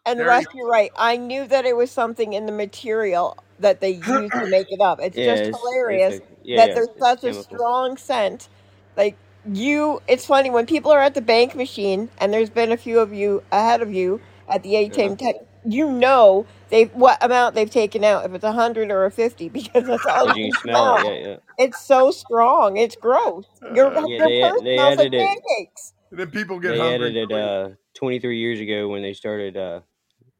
And 0.08 0.20
There 0.20 0.26
Russ, 0.26 0.46
you 0.46 0.48
you're 0.56 0.70
right. 0.70 0.92
I 0.98 1.18
knew 1.18 1.48
that 1.48 1.66
it 1.66 1.78
was 1.78 1.92
something 1.92 2.34
in 2.34 2.48
the 2.48 2.54
material 2.54 3.38
that 3.60 3.82
they 3.82 3.92
used 3.92 4.36
to 4.40 4.48
make 4.48 4.68
it 4.72 4.82
up. 4.82 5.00
It's 5.02 5.20
Yeah, 5.20 5.22
just 5.22 5.48
it's, 5.50 5.78
it's 5.88 6.10
hilarious 6.10 6.12
a, 6.12 6.22
yeah, 6.44 6.58
that 6.58 6.74
yeah, 6.74 6.76
there's 6.76 6.90
it's 6.96 7.00
such 7.00 7.26
a 7.26 7.34
chemical. 7.34 7.36
strong 7.36 7.98
scent. 7.98 8.50
Like 8.98 9.18
you, 9.52 10.02
it's 10.10 10.28
funny 10.28 10.52
when 10.52 10.68
people 10.68 10.92
are 10.92 11.02
at 11.02 11.16
the 11.16 11.22
bank 11.22 11.56
machine, 11.56 12.10
and 12.20 12.34
there's 12.34 12.52
been 12.52 12.74
a 12.74 12.78
few 12.78 13.00
of 13.00 13.14
you 13.14 13.44
ahead 13.52 13.82
of 13.84 13.94
you 13.94 14.22
at 14.50 14.64
the 14.64 14.76
Uh-huh. 14.92 15.16
ATM. 15.16 15.20
Tech, 15.20 15.36
you 15.66 15.92
know 15.92 16.48
they 16.72 16.86
what 16.86 17.24
amount 17.24 17.56
they've 17.56 17.72
taken 17.72 18.04
out, 18.06 18.26
if 18.26 18.34
it's 18.34 18.46
a 18.46 18.54
hundred 18.54 18.92
or 18.92 19.06
a 19.06 19.12
fifty, 19.12 19.50
because 19.52 19.86
that's 19.88 20.08
all 20.08 20.26
Because 20.26 20.36
you 20.36 20.38
you 20.38 20.46
can 20.46 20.52
can 20.52 20.58
smell 20.62 20.92
smell. 20.92 20.98
it. 20.98 21.04
Yeah, 21.04 21.14
yeah. 21.14 21.38
It's 21.60 21.80
so 21.80 22.12
strong. 22.12 22.78
It's 22.78 22.98
gross. 22.98 23.46
Your 23.74 23.94
Uh, 23.96 24.08
Yeah, 24.08 24.20
your 24.20 24.32
they 24.32 24.42
purse 24.42 24.62
they 24.62 24.80
smells 24.80 24.98
like 24.98 25.10
added 25.10 25.16
it. 25.16 25.44
pancakes. 25.58 25.94
and 26.12 26.20
then 26.20 26.32
people 26.32 26.60
get 26.60 26.76
They 26.76 26.78
hungry. 26.78 27.12
added 27.12 27.18
it 27.18 27.32
uh 27.32 27.72
23 27.96 28.40
years 28.40 28.60
ago 28.62 28.90
when 28.90 29.02
they 29.04 29.14
started 29.14 29.58
uh 29.58 29.82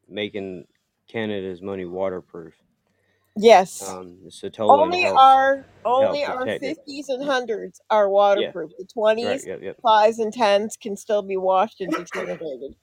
making 0.10 0.66
Canada's 1.08 1.62
money 1.62 1.86
waterproof. 1.86 2.54
Yes. 3.36 3.88
Um, 3.88 4.18
so 4.30 4.50
totally 4.50 4.82
Only 4.82 5.02
helps 5.02 5.22
our 5.22 5.66
only 5.86 6.26
our 6.26 6.46
fifties 6.46 7.10
and 7.10 7.24
hundreds 7.24 7.80
are 7.90 8.06
Yeah, 8.06 8.10
waterproof. 8.10 8.72
The 8.72 8.84
right. 8.84 8.90
twenties, 8.90 9.46
Yep, 9.46 9.62
yep, 9.62 9.78
fives, 9.82 10.20
and 10.20 10.34
tens 10.34 10.76
can 10.76 10.98
still 10.98 11.22
be 11.22 11.38
washed 11.38 11.82
and 11.82 11.92
disintegrated. 11.92 12.76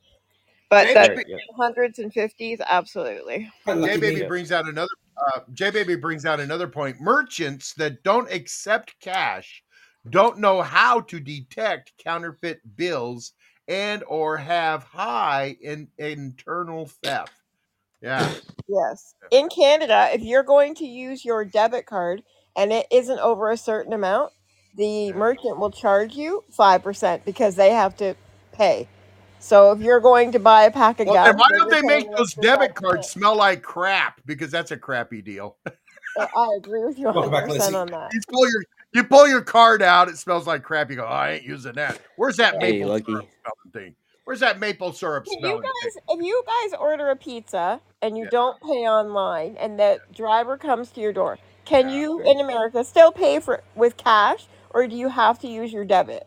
But 0.71 0.87
J 0.87 0.95
the 0.95 1.15
right. 1.17 1.27
Hundreds 1.57 1.99
and 1.99 2.13
fifties, 2.13 2.61
absolutely. 2.65 3.51
Quite 3.65 3.85
J 3.85 3.97
Baby 3.97 4.27
brings 4.27 4.53
out 4.53 4.67
another. 4.69 4.89
Uh, 5.17 5.41
J 5.53 5.71
Baby 5.71 5.97
brings 5.97 6.25
out 6.25 6.41
another 6.41 6.69
point. 6.69 7.01
Merchants 7.01 7.75
that 7.75 8.03
don't 8.05 8.31
accept 8.33 8.99
cash 9.01 9.63
don't 10.11 10.39
know 10.39 10.63
how 10.63 11.01
to 11.01 11.19
detect 11.19 11.93
counterfeit 11.99 12.61
bills 12.77 13.33
and 13.69 14.03
or 14.07 14.37
have 14.37 14.85
high 14.85 15.57
in 15.61 15.89
internal 15.99 16.87
theft. 16.87 17.33
Yeah. 18.03 18.31
Yes. 18.69 19.15
In 19.31 19.49
Canada, 19.49 20.11
if 20.13 20.21
you're 20.23 20.43
going 20.43 20.75
to 20.77 20.87
use 20.87 21.25
your 21.25 21.45
debit 21.45 21.87
card 21.87 22.23
and 22.57 22.73
it 22.73 22.87
isn't 22.91 23.19
over 23.19 23.51
a 23.51 23.57
certain 23.57 23.93
amount, 23.93 24.33
the 24.77 25.13
merchant 25.13 25.59
will 25.59 25.71
charge 25.71 26.15
you 26.15 26.45
five 26.51 26.83
percent 26.83 27.25
because 27.25 27.57
they 27.57 27.71
have 27.71 27.97
to 27.99 28.15
pay. 28.53 28.89
So 29.39 29.73
if 29.73 29.81
you're 29.81 30.01
going 30.01 30.33
to 30.33 30.39
buy 30.39 30.65
a 30.65 30.71
pack 30.71 31.01
of 31.01 31.07
Well, 31.07 31.23
then 31.23 31.37
gum, 31.37 31.37
why 31.37 31.49
don't 31.59 31.71
they 31.71 31.83
make 31.83 32.11
those 32.17 32.35
debit 32.35 32.75
cards 32.75 33.09
smell 33.11 33.37
like 33.37 33.63
crap? 33.63 34.21
Because 34.27 34.51
that's 34.51 34.71
a 34.71 34.77
crappy 34.77 35.23
deal. 35.23 35.57
I 36.19 36.49
agree 36.57 36.85
with 36.85 36.99
you 36.99 37.05
Welcome 37.07 37.31
100 37.31 37.31
back, 37.31 37.45
percent 37.45 37.75
Lizzie. 37.75 37.77
on 37.77 37.87
that. 37.89 38.15
You 38.15 38.21
pull 38.31 38.49
your 38.51 38.65
you 38.95 39.05
pull 39.05 39.29
your 39.29 39.43
card 39.43 39.83
out, 39.83 40.09
it 40.09 40.17
smells 40.19 40.47
like 40.47 40.63
crap. 40.63 40.91
You 40.91 40.97
go, 40.97 41.05
oh, 41.05 41.09
I 41.09 41.33
ain't 41.33 41.45
using 41.45 41.73
that. 41.75 42.01
Where's 42.17 42.37
that 42.37 42.61
Hey, 42.61 42.73
maple 42.81 42.89
Lucky. 42.91 43.05
syrup 43.07 43.27
smelling 43.43 43.73
thing? 43.73 43.97
Where's 44.25 44.41
that 44.41 44.59
maple 44.59 44.93
syrup 44.93 45.25
Can 45.27 45.35
you 45.35 45.41
smelling 45.41 45.63
thing? 45.63 45.71
guys, 45.85 46.03
if 46.09 46.25
you 46.25 46.43
guys 46.47 46.79
order 46.81 47.11
a 47.11 47.17
pizza 47.17 47.81
and 48.01 48.17
you 48.17 48.25
Yeah. 48.25 48.31
don't 48.31 48.61
pay 48.63 48.89
online 48.89 49.57
and 49.59 49.79
the 49.79 50.01
driver 50.15 50.57
comes 50.57 50.91
to 50.93 51.01
your 51.01 51.13
door, 51.13 51.39
can 51.65 51.89
Yeah. 51.89 51.95
you 51.97 52.23
in 52.23 52.41
America 52.41 52.85
still 52.85 53.13
pay 53.13 53.41
for 53.41 53.63
with 53.75 53.97
cash 53.97 54.47
or 54.71 54.87
do 54.89 54.97
you 54.97 55.09
have 55.09 55.39
to 55.41 55.49
use 55.49 55.73
your 55.73 55.85
debit? 55.85 56.27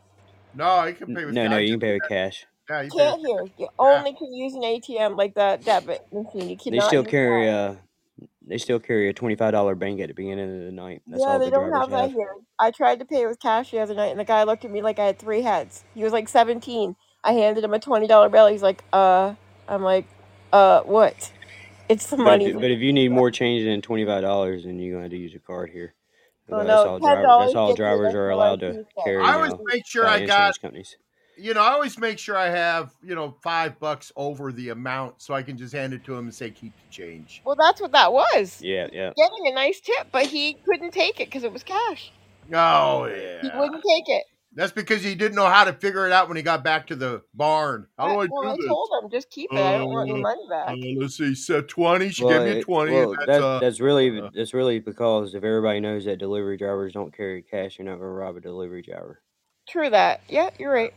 No, 0.53 0.85
you 0.85 0.93
can 0.93 1.15
pay 1.15 1.25
with. 1.25 1.33
No, 1.35 1.43
cash. 1.43 1.51
no, 1.51 1.57
you 1.57 1.71
can 1.73 1.79
pay 1.79 1.93
with 1.93 2.03
cash. 2.09 2.45
Yeah, 2.69 2.81
you 2.81 2.91
can't 2.91 3.19
with 3.19 3.27
hear. 3.27 3.43
You 3.57 3.67
yeah. 3.67 3.67
only 3.79 4.13
can 4.13 4.33
use 4.33 4.53
an 4.55 4.63
ATM 4.63 5.17
like 5.17 5.33
the 5.33 5.59
debit 5.63 6.05
machine. 6.11 6.49
You 6.49 6.57
They 6.71 6.79
still 6.79 7.03
carry 7.03 7.47
cash. 7.47 7.53
uh 7.53 7.75
they 8.47 8.57
still 8.59 8.79
carry 8.79 9.09
a 9.09 9.13
$25 9.13 9.51
bank 9.79 10.01
at 10.01 10.09
the 10.09 10.15
beginning 10.15 10.59
of 10.59 10.65
the 10.65 10.71
night. 10.71 11.03
That's 11.11 11.27
Yeah, 11.27 11.27
all 11.27 11.39
they 11.39 11.45
the 11.45 11.51
don't 11.51 11.71
drivers 11.71 11.81
have 11.81 11.91
that 11.91 12.11
have. 12.11 12.11
here. 12.11 12.35
I 12.59 12.71
tried 12.71 12.99
to 12.99 13.05
pay 13.05 13.25
with 13.27 13.39
cash 13.39 13.71
the 13.71 13.79
other 13.79 13.95
night, 13.95 14.11
and 14.11 14.19
the 14.19 14.25
guy 14.25 14.43
looked 14.43 14.65
at 14.65 14.71
me 14.71 14.81
like 14.81 14.99
I 14.99 15.05
had 15.05 15.19
three 15.19 15.43
heads. 15.43 15.83
He 15.95 16.03
was 16.03 16.13
like 16.13 16.29
17. 16.29 16.95
I 17.23 17.33
handed 17.33 17.63
him 17.63 17.73
a 17.73 17.79
$20 17.79 18.07
bill. 18.31 18.47
He's 18.47 18.63
like, 18.63 18.83
uh, 18.93 19.35
I'm 19.67 19.83
like, 19.83 20.07
uh, 20.53 20.81
what? 20.83 21.31
It's 21.89 22.07
the 22.07 22.17
But 22.17 22.23
money. 22.23 22.47
if 22.47 22.59
but 22.59 22.71
if 22.71 22.79
you 22.81 22.93
need 22.93 23.09
more 23.09 23.31
change 23.31 23.65
than 23.65 23.81
$25, 23.81 24.63
then 24.65 24.79
you're 24.79 24.93
gonna 24.95 25.03
have 25.05 25.11
to 25.11 25.17
use 25.17 25.35
a 25.35 25.39
card 25.39 25.71
here. 25.71 25.95
Oh 26.51 26.63
That's 26.63 26.85
all 26.85 26.99
driver. 26.99 27.35
That's 27.37 27.55
all 27.55 27.73
drivers 27.73 28.13
are 28.15 28.29
allowed 28.31 28.61
to 28.61 28.79
carry 29.03 29.23
I 29.23 29.35
always 29.35 29.53
make 29.65 29.87
sure 29.87 30.07
I 30.07 30.19
got 30.19 30.25
insurance 30.25 30.57
companies. 30.57 30.97
You 31.37 31.53
know, 31.53 31.61
I 31.61 31.71
always 31.71 31.97
make 31.97 32.19
sure 32.19 32.35
I 32.37 32.49
have, 32.49 32.91
you 33.03 33.15
know, 33.15 33.35
five 33.43 33.79
bucks 33.79 34.11
over 34.15 34.51
the 34.51 34.69
amount 34.69 35.21
so 35.21 35.33
I 35.33 35.43
can 35.43 35.57
just 35.57 35.73
hand 35.73 35.93
it 35.93 36.03
to 36.05 36.13
him 36.13 36.25
and 36.25 36.33
say, 36.33 36.49
keep 36.49 36.73
the 36.75 36.89
change. 36.89 37.41
Well, 37.45 37.55
that's 37.57 37.79
what 37.81 37.91
that 37.93 38.11
was. 38.11 38.61
Yeah, 38.61 38.87
yeah. 38.91 39.11
Getting 39.15 39.47
a 39.47 39.53
nice 39.53 39.79
tip, 39.79 40.07
but 40.11 40.25
he 40.25 40.57
couldn't 40.65 40.91
take 40.91 41.19
it 41.19 41.27
because 41.27 41.43
it 41.43 41.53
was 41.53 41.63
cash. 41.63 42.11
Oh, 42.53 43.05
yeah. 43.05 43.41
He 43.41 43.49
wouldn't 43.57 43.83
take 43.83 44.05
it. 44.07 44.23
That's 44.53 44.71
because 44.71 45.03
he 45.03 45.13
didn't 45.13 45.35
know 45.35 45.45
how 45.47 45.65
to 45.65 45.73
figure 45.73 46.07
it 46.07 46.11
out 46.11 46.27
when 46.29 46.37
he 46.37 46.41
got 46.41 46.63
back 46.63 46.87
to 46.87 46.95
the 46.95 47.21
barn. 47.35 47.85
How 47.97 48.07
do 48.07 48.13
I 48.21 48.27
well, 48.31 48.49
I 48.49 48.55
do 48.55 48.61
this? 48.63 48.67
told 48.67 48.89
him 49.03 49.09
just 49.11 49.29
keep 49.29 49.51
it. 49.51 49.57
I 49.59 49.77
don't 49.77 49.89
want 49.89 50.09
any 50.09 50.19
Uh, 50.19 50.23
money 50.23 50.41
back. 50.49 50.69
uh, 50.69 50.99
let's 50.99 51.17
see, 51.17 51.35
set 51.35 51.67
20. 51.67 52.09
She 52.09 52.23
Well, 52.23 52.43
gave 52.43 52.55
me 52.55 52.63
20. 52.63 52.91
well, 52.91 53.09
that's, 53.11 53.25
that 53.27 53.43
uh, 53.43 53.59
that's 53.59 53.79
really 53.79 54.19
uh, 54.19 54.29
that's 54.33 54.55
really 54.55 54.79
because 54.79 55.35
if 55.35 55.43
everybody 55.43 55.79
knows 55.79 56.05
that 56.05 56.17
delivery 56.17 56.57
drivers 56.57 56.93
don't 56.93 57.15
carry 57.15 57.43
cash, 57.43 57.77
you're 57.77 57.85
not 57.85 57.97
gonna 57.97 58.09
rob 58.09 58.37
a 58.37 58.41
delivery 58.41 58.81
driver. 58.81 59.21
True 59.69 59.89
that. 59.91 60.21
Yeah, 60.27 60.49
you're 60.57 60.73
right. 60.73 60.93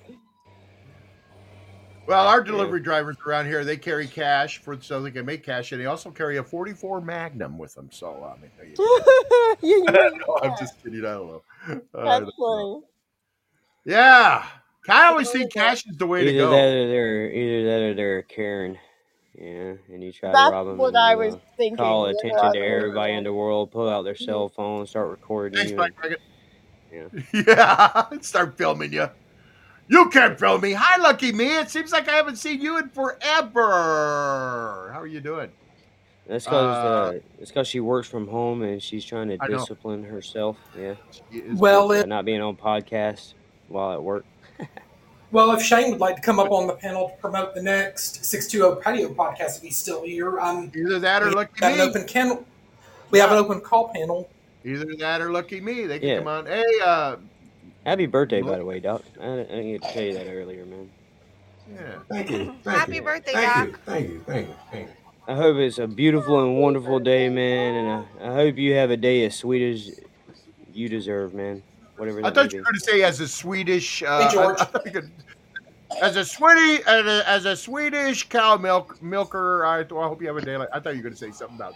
Well, 2.07 2.27
our 2.27 2.39
Yeah. 2.39 2.45
delivery 2.45 2.81
drivers 2.81 3.17
around 3.27 3.47
here, 3.47 3.65
they 3.65 3.77
carry 3.77 4.07
cash 4.07 4.59
for 4.59 4.81
so 4.81 5.01
they 5.01 5.11
can 5.11 5.25
make 5.27 5.45
cash, 5.45 5.73
and 5.73 5.81
they 5.81 5.87
also 5.87 6.11
carry 6.11 6.39
a 6.39 6.43
44 6.43 7.01
Magnum 7.01 7.59
with 7.59 7.75
them. 7.75 7.89
So, 7.93 8.25
I 8.25 8.41
mean, 8.41 8.51
you 8.69 8.77
go. 8.77 9.57
yeah, 9.63 9.77
you 9.77 9.85
know 9.85 10.09
no, 10.29 10.39
I'm 10.43 10.57
just 10.59 10.83
kidding. 10.83 11.01
I 11.05 11.13
don't 11.13 11.27
know. 11.29 11.43
That's 11.69 11.85
don't 11.93 12.25
know. 12.27 12.31
funny. 12.39 12.83
Yeah. 13.85 14.45
I 14.89 15.07
always 15.07 15.31
think 15.31 15.53
cash 15.53 15.87
is 15.87 15.97
the 15.99 16.07
way 16.07 16.25
to 16.25 16.33
go. 16.33 16.51
that 16.51 16.65
or 16.65 16.89
they're 16.89 17.31
either 17.31 17.65
that 17.71 17.83
or 17.83 17.95
they're 17.95 18.23
Karen. 18.23 18.79
Yeah, 19.39 19.75
and 19.89 20.03
you 20.03 20.11
try 20.13 20.31
to 20.31 20.33
That's 20.33 20.51
rob 20.51 20.67
them, 20.67 20.77
what 20.79 20.97
I 20.97 21.15
was 21.15 21.35
uh, 21.35 21.39
thinking. 21.57 21.77
call 21.77 22.03
the 22.05 22.11
other 22.11 22.19
attention 22.19 22.53
to 22.53 22.59
everybody 22.59 23.13
in 23.13 23.25
the 23.25 23.33
world, 23.33 23.71
pull 23.71 23.89
out 23.89 24.03
their 24.03 24.15
Mhm. 24.15 24.25
cell 24.25 24.49
phone, 24.49 24.87
start 24.87 25.09
recording 25.09 25.57
Thanks, 25.59 25.71
you, 25.71 25.83
and 26.03 26.17
yeah. 26.93 27.09
Yeah. 28.13 28.21
Start 28.21 28.57
filming 28.59 28.93
you. 28.93 29.09
You 29.91 30.09
can't 30.11 30.39
film 30.39 30.61
me. 30.61 30.73
Hi, 30.73 31.03
Lucky 31.03 31.33
Me. 31.33 31.57
It 31.59 31.69
seems 31.69 31.91
like 31.91 32.09
I 32.09 32.13
haven't 32.13 32.37
seen 32.37 32.61
you 32.61 32.79
in 32.79 32.89
forever. 32.91 33.19
How 34.95 35.01
are 35.01 35.07
you 35.07 35.21
doing? 35.21 35.51
That's 36.29 36.45
because 36.45 36.85
Uh, 36.85 36.89
uh, 36.89 37.13
it's 37.41 37.51
because 37.51 37.67
she 37.67 37.81
works 37.81 38.07
from 38.09 38.29
home 38.29 38.63
and 38.63 38.81
she's 38.81 39.05
trying 39.05 39.29
to 39.31 39.37
I 39.41 39.49
know. 39.49 39.59
discipline 39.59 40.05
herself. 40.05 40.57
Yeah, 40.79 40.95
Well, 41.57 41.89
busy. 41.89 41.99
by 41.99 42.03
if, 42.03 42.07
not 42.07 42.25
being 42.25 42.41
on 42.41 42.57
podcasts 42.57 43.35
while 43.67 43.93
at 43.93 44.01
work. 44.01 44.25
well, 45.33 45.51
if 45.53 45.61
Shane 45.63 45.91
would 45.91 45.99
like 45.99 46.15
to 46.17 46.23
come 46.23 46.39
up 46.39 46.53
on 46.53 46.69
the 46.69 46.75
panel 46.75 47.09
to 47.09 47.17
promote 47.17 47.57
the 47.57 47.63
next 47.63 48.25
620 48.25 48.81
Patio 48.83 49.09
podcast, 49.13 49.57
if 49.57 49.63
he's 49.63 49.77
still 49.77 50.05
here, 50.05 50.39
um, 50.39 50.71
Either 50.73 51.01
that 51.01 51.25
or 51.25 51.31
we 51.31 51.35
Lucky 51.35 51.65
have 51.65 51.73
an 51.73 51.79
Me. 51.79 51.85
open 51.85 52.05
can- 52.07 52.45
we 53.11 53.19
have 53.19 53.33
an 53.33 53.39
open 53.39 53.61
call 53.61 53.89
panel. 53.89 54.31
Either 54.65 54.95
that 55.01 55.21
or 55.21 55.33
Lucky 55.33 55.61
Me. 55.61 55.87
They 55.87 55.99
can 55.99 56.09
Yeah. 56.09 56.19
come 56.19 56.29
on. 56.29 56.47
Hey, 56.47 56.63
uh, 56.85 57.17
Happy 57.87 58.07
birthday, 58.07 58.43
by 58.43 58.59
the 58.59 58.65
way, 58.65 58.81
Doc. 58.81 59.03
I, 59.21 59.25
I 59.25 59.37
didn't 59.45 59.73
get 59.73 59.83
to 59.83 59.93
tell 59.93 60.03
you 60.03 60.15
that 60.15 60.27
earlier, 60.29 60.65
man. 60.67 60.91
yeah. 61.73 61.99
Thank 62.09 62.31
you. 62.31 62.55
Thank 62.63 62.79
Happy 62.79 62.97
you. 62.97 63.03
birthday, 63.03 63.33
Thank 63.33 63.55
Doc. 63.55 63.67
you. 63.69 63.77
Thank 63.87 64.09
you. 64.11 64.21
Thank 64.27 64.49
you. 64.49 64.55
Thank 64.71 64.89
you. 64.89 64.95
I 65.29 65.35
hope 65.35 65.57
it's 65.57 65.79
a 65.79 65.87
beautiful 65.87 66.43
and 66.43 66.59
wonderful 66.59 66.99
day, 66.99 67.29
man, 67.29 67.75
and 67.75 68.07
I, 68.21 68.31
I 68.31 68.35
hope 68.35 68.57
you 68.59 68.75
have 68.75 68.91
a 68.91 68.97
day 68.97 69.25
as 69.25 69.37
sweet 69.37 69.63
as 69.63 70.01
you 70.73 70.89
deserve, 70.89 71.35
man. 71.35 71.63
Whatever 71.97 72.19
I 72.19 72.23
that 72.23 72.29
may 72.31 72.43
thought 72.43 72.53
you 72.53 72.59
were 72.59 72.65
going 72.65 72.75
to 72.75 72.81
say 72.81 73.03
as 73.03 73.21
a 73.21 73.29
Swedish. 73.29 74.03
Uh, 74.03 74.07
I, 74.09 74.33
George. 74.33 74.61
I 74.61 74.65
thought 74.65 74.87
you 74.87 74.93
could, 74.93 75.11
as 76.03 76.17
a 76.17 76.25
Swedish, 76.25 76.81
as 76.87 77.07
a, 77.07 77.29
as 77.29 77.45
a 77.45 77.57
Swedish 77.57 78.29
cow 78.29 78.57
milk 78.57 79.01
milker. 79.03 79.65
I, 79.65 79.81
I 79.81 79.85
hope 80.09 80.21
you 80.21 80.27
have 80.29 80.37
a 80.37 80.41
day 80.43 80.57
like. 80.57 80.69
I 80.73 80.81
thought 80.81 80.91
you 80.91 80.99
were 80.99 81.11
going 81.11 81.15
to 81.15 81.19
say 81.19 81.31
something 81.31 81.57
about. 81.57 81.75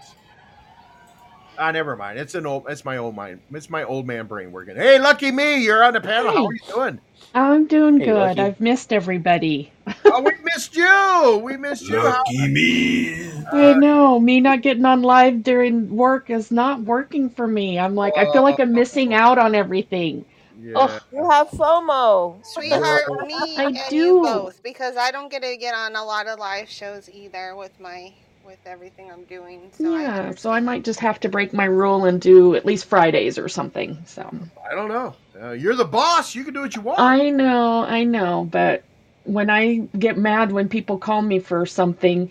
Ah, 1.58 1.70
never 1.70 1.96
mind. 1.96 2.18
It's 2.18 2.34
an 2.34 2.46
old. 2.46 2.64
It's 2.68 2.84
my 2.84 2.96
old 2.96 3.14
mind. 3.14 3.40
It's 3.52 3.70
my 3.70 3.84
old 3.84 4.06
man 4.06 4.26
brain 4.26 4.50
working. 4.52 4.76
Hey, 4.76 4.98
lucky 4.98 5.30
me! 5.30 5.62
You're 5.62 5.84
on 5.84 5.92
the 5.94 6.00
panel. 6.00 6.32
How 6.32 6.46
are 6.46 6.52
you 6.52 6.60
doing? 6.72 7.00
I'm 7.34 7.66
doing 7.66 7.98
Hey, 7.98 8.06
good. 8.06 8.38
Lucky. 8.38 8.40
I've 8.40 8.60
missed 8.60 8.92
everybody. 8.92 9.72
Oh, 10.04 10.20
we 10.22 10.32
missed 10.44 10.76
you. 10.76 11.40
We 11.42 11.56
missed 11.56 11.82
you. 11.88 11.98
How? 11.98 12.22
Lucky 12.26 12.48
me. 12.48 13.30
I 13.52 13.72
Uh, 13.72 13.74
know 13.74 14.18
me 14.20 14.40
not 14.40 14.62
getting 14.62 14.84
on 14.84 15.02
live 15.02 15.42
during 15.42 15.94
work 15.94 16.30
is 16.30 16.50
not 16.50 16.80
working 16.82 17.30
for 17.30 17.46
me. 17.46 17.78
I'm 17.78 17.94
like, 17.94 18.16
I 18.16 18.30
feel 18.32 18.42
like 18.42 18.58
I'm 18.60 18.72
missing 18.72 19.14
out 19.14 19.38
on 19.38 19.54
everything. 19.54 20.24
yeah. 20.60 20.72
Oh, 20.76 20.98
You 21.12 21.28
have 21.30 21.48
FOMO. 21.50 22.44
Sweetheart, 22.46 23.02
me 23.26 23.34
I 23.58 23.64
and 23.64 23.76
you 23.76 23.82
do. 23.90 24.22
both, 24.22 24.62
because 24.62 24.96
I 24.96 25.10
don't 25.10 25.30
get 25.30 25.42
to 25.42 25.56
get 25.56 25.74
on 25.74 25.96
a 25.96 26.04
lot 26.04 26.26
of 26.26 26.38
live 26.38 26.68
shows 26.68 27.08
either 27.10 27.54
with 27.56 27.78
my 27.80 28.12
with 28.44 28.58
everything 28.66 29.10
I'm 29.10 29.24
doing. 29.24 29.70
So 29.72 29.94
I 29.94 30.02
Yeah, 30.02 30.32
so 30.36 30.50
I 30.50 30.60
might 30.60 30.84
just 30.84 31.00
have 31.00 31.20
to 31.20 31.28
break 31.28 31.52
my 31.52 31.64
rule 31.64 32.04
and 32.04 32.20
do 32.20 32.54
at 32.54 32.66
least 32.66 32.86
Fridays 32.86 33.38
or 33.38 33.48
something. 33.48 33.98
So 34.06 34.22
I 34.70 34.74
don't 34.74 34.88
know. 34.88 35.14
Uh, 35.40 35.52
you're 35.52 35.74
the 35.74 35.84
boss. 35.84 36.34
You 36.34 36.44
can 36.44 36.54
do 36.54 36.60
what 36.60 36.74
you 36.76 36.82
want. 36.82 37.00
I 37.00 37.30
know, 37.30 37.84
I 37.84 38.04
know, 38.04 38.44
but 38.50 38.84
when 39.24 39.50
I 39.50 39.88
get 39.98 40.18
mad 40.18 40.52
when 40.52 40.68
people 40.68 40.98
call 40.98 41.22
me 41.22 41.38
for 41.38 41.64
something, 41.66 42.30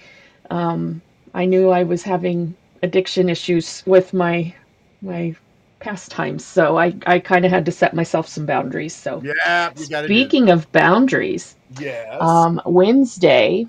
um, 0.49 1.02
I 1.34 1.45
knew 1.45 1.69
I 1.69 1.84
was 1.84 2.03
having 2.03 2.56
addiction 2.81 3.30
issues 3.30 3.84
with 3.85 4.14
my 4.14 4.53
my 5.02 5.35
pastimes. 5.80 6.45
So 6.45 6.77
I, 6.77 6.94
I 7.06 7.19
kind 7.19 7.45
of 7.45 7.52
had 7.52 7.65
to 7.65 7.72
set 7.72 7.94
myself 7.94 8.27
some 8.27 8.45
boundaries. 8.45 8.95
So 8.95 9.22
Yeah, 9.23 9.72
you 9.77 9.88
got 9.88 10.02
do. 10.03 10.07
speaking 10.07 10.49
of 10.49 10.72
boundaries, 10.72 11.57
Yes. 11.80 12.19
um, 12.22 12.61
Wednesday 12.65 13.68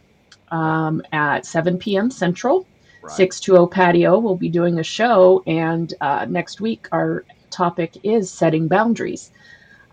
um, 0.55 1.03
at 1.13 1.47
7 1.47 1.79
p.m. 1.79 2.11
Central, 2.11 2.69
Right. 3.03 3.35
620 3.43 3.71
Patio 3.75 4.21
will 4.21 4.39
be 4.39 4.51
doing 4.51 4.81
a 4.81 4.85
show. 4.85 5.43
And 5.47 5.93
uh, 6.03 6.27
next 6.31 6.63
week, 6.63 6.87
our 6.93 7.27
topic 7.51 7.95
is 8.05 8.33
setting 8.35 8.69
boundaries. 8.69 9.33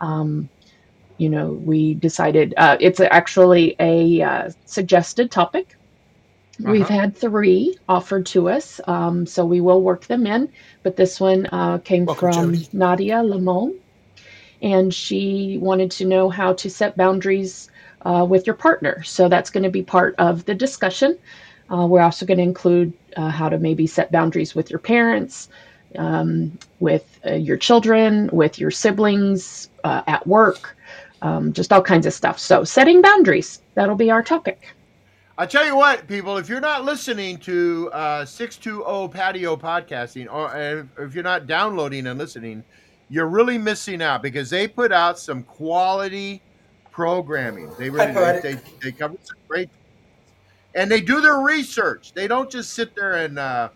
Um, 0.02 0.50
you 1.18 1.30
know, 1.30 1.54
we 1.54 1.96
decided 1.96 2.56
uh, 2.58 2.78
it's 2.82 3.02
actually 3.02 3.76
a 3.80 4.22
uh, 4.22 4.52
suggested 4.66 5.32
topic. 5.32 5.72
We've 6.60 6.90
Uh-huh. 6.90 6.90
had 6.90 7.18
three 7.18 7.78
offered 7.90 8.28
to 8.28 8.50
us, 8.50 8.82
um, 8.88 9.28
so 9.28 9.46
we 9.46 9.62
will 9.62 9.84
work 9.84 10.08
them 10.08 10.28
in. 10.28 10.50
But 10.84 10.98
this 10.98 11.20
one 11.20 11.48
uh, 11.52 11.80
came 11.80 12.08
Welcome, 12.08 12.30
from 12.30 12.54
Jody. 12.54 12.70
Nadia 12.74 13.24
Limon, 13.24 13.80
and 14.62 14.94
she 14.94 15.58
wanted 15.62 15.92
to 15.94 16.06
know 16.08 16.30
how 16.30 16.54
to 16.56 16.70
set 16.70 16.98
boundaries 16.98 17.70
uh, 18.06 18.26
with 18.28 18.48
your 18.48 18.56
partner. 18.56 19.03
So 19.03 19.30
that's 19.30 19.49
going 19.49 19.64
to 19.64 19.69
be 19.69 19.84
part 19.84 20.15
of 20.18 20.45
the 20.45 20.56
discussion. 20.56 21.18
Uh, 21.72 21.88
we're 21.88 22.02
also 22.02 22.26
going 22.26 22.38
to 22.38 22.44
include 22.44 22.94
uh, 23.15 23.30
how 23.30 23.49
to 23.49 23.57
maybe 23.57 23.88
set 23.88 24.11
boundaries 24.11 24.53
with 24.53 24.69
your 24.69 24.80
parents, 24.80 25.49
um, 25.98 26.57
with 26.80 27.19
uh, 27.26 27.34
your 27.34 27.57
children, 27.57 28.30
with 28.32 28.60
your 28.60 28.72
siblings, 28.72 29.69
uh, 29.84 30.02
at 30.07 30.26
work, 30.28 30.76
um, 31.22 31.53
just 31.53 31.72
all 31.72 31.82
kinds 31.82 32.06
of 32.06 32.14
stuff. 32.14 32.40
So, 32.40 32.64
setting 32.64 33.02
boundaries, 33.02 33.61
that'll 33.76 33.95
be 33.95 34.11
our 34.11 34.23
topic. 34.23 34.68
I 35.38 35.45
tell 35.45 35.65
you 35.65 35.76
what, 35.76 36.07
people, 36.07 36.38
if 36.38 36.49
you're 36.49 36.60
not 36.60 36.84
listening 36.84 37.38
to 37.40 37.90
uh, 37.94 38.26
620 38.26 39.07
Patio 39.14 39.56
Podcasting, 39.56 40.32
or 40.32 40.49
uh, 40.49 40.84
if 41.03 41.15
you're 41.15 41.23
not 41.23 41.48
downloading 41.48 42.06
and 42.07 42.19
listening, 42.19 42.64
you're 43.10 43.28
really 43.28 43.57
missing 43.57 44.02
out 44.02 44.22
because 44.22 44.49
they 44.49 44.68
put 44.68 44.91
out 44.91 45.18
some 45.18 45.44
quality 45.44 46.41
programming. 46.91 47.72
They 47.77 47.89
really 47.89 48.13
Hi, 48.13 48.39
they, 48.39 48.53
they, 48.53 48.61
they 48.81 48.91
cover 48.91 49.15
some 49.22 49.38
great, 49.47 49.69
and 50.76 50.91
they 50.91 51.01
do 51.01 51.22
their 51.22 51.39
research. 51.39 52.13
They 52.13 52.27
don't 52.27 52.49
just 52.51 52.73
sit 52.73 52.95
there 52.95 53.13
and 53.13 53.39
uh, 53.39 53.69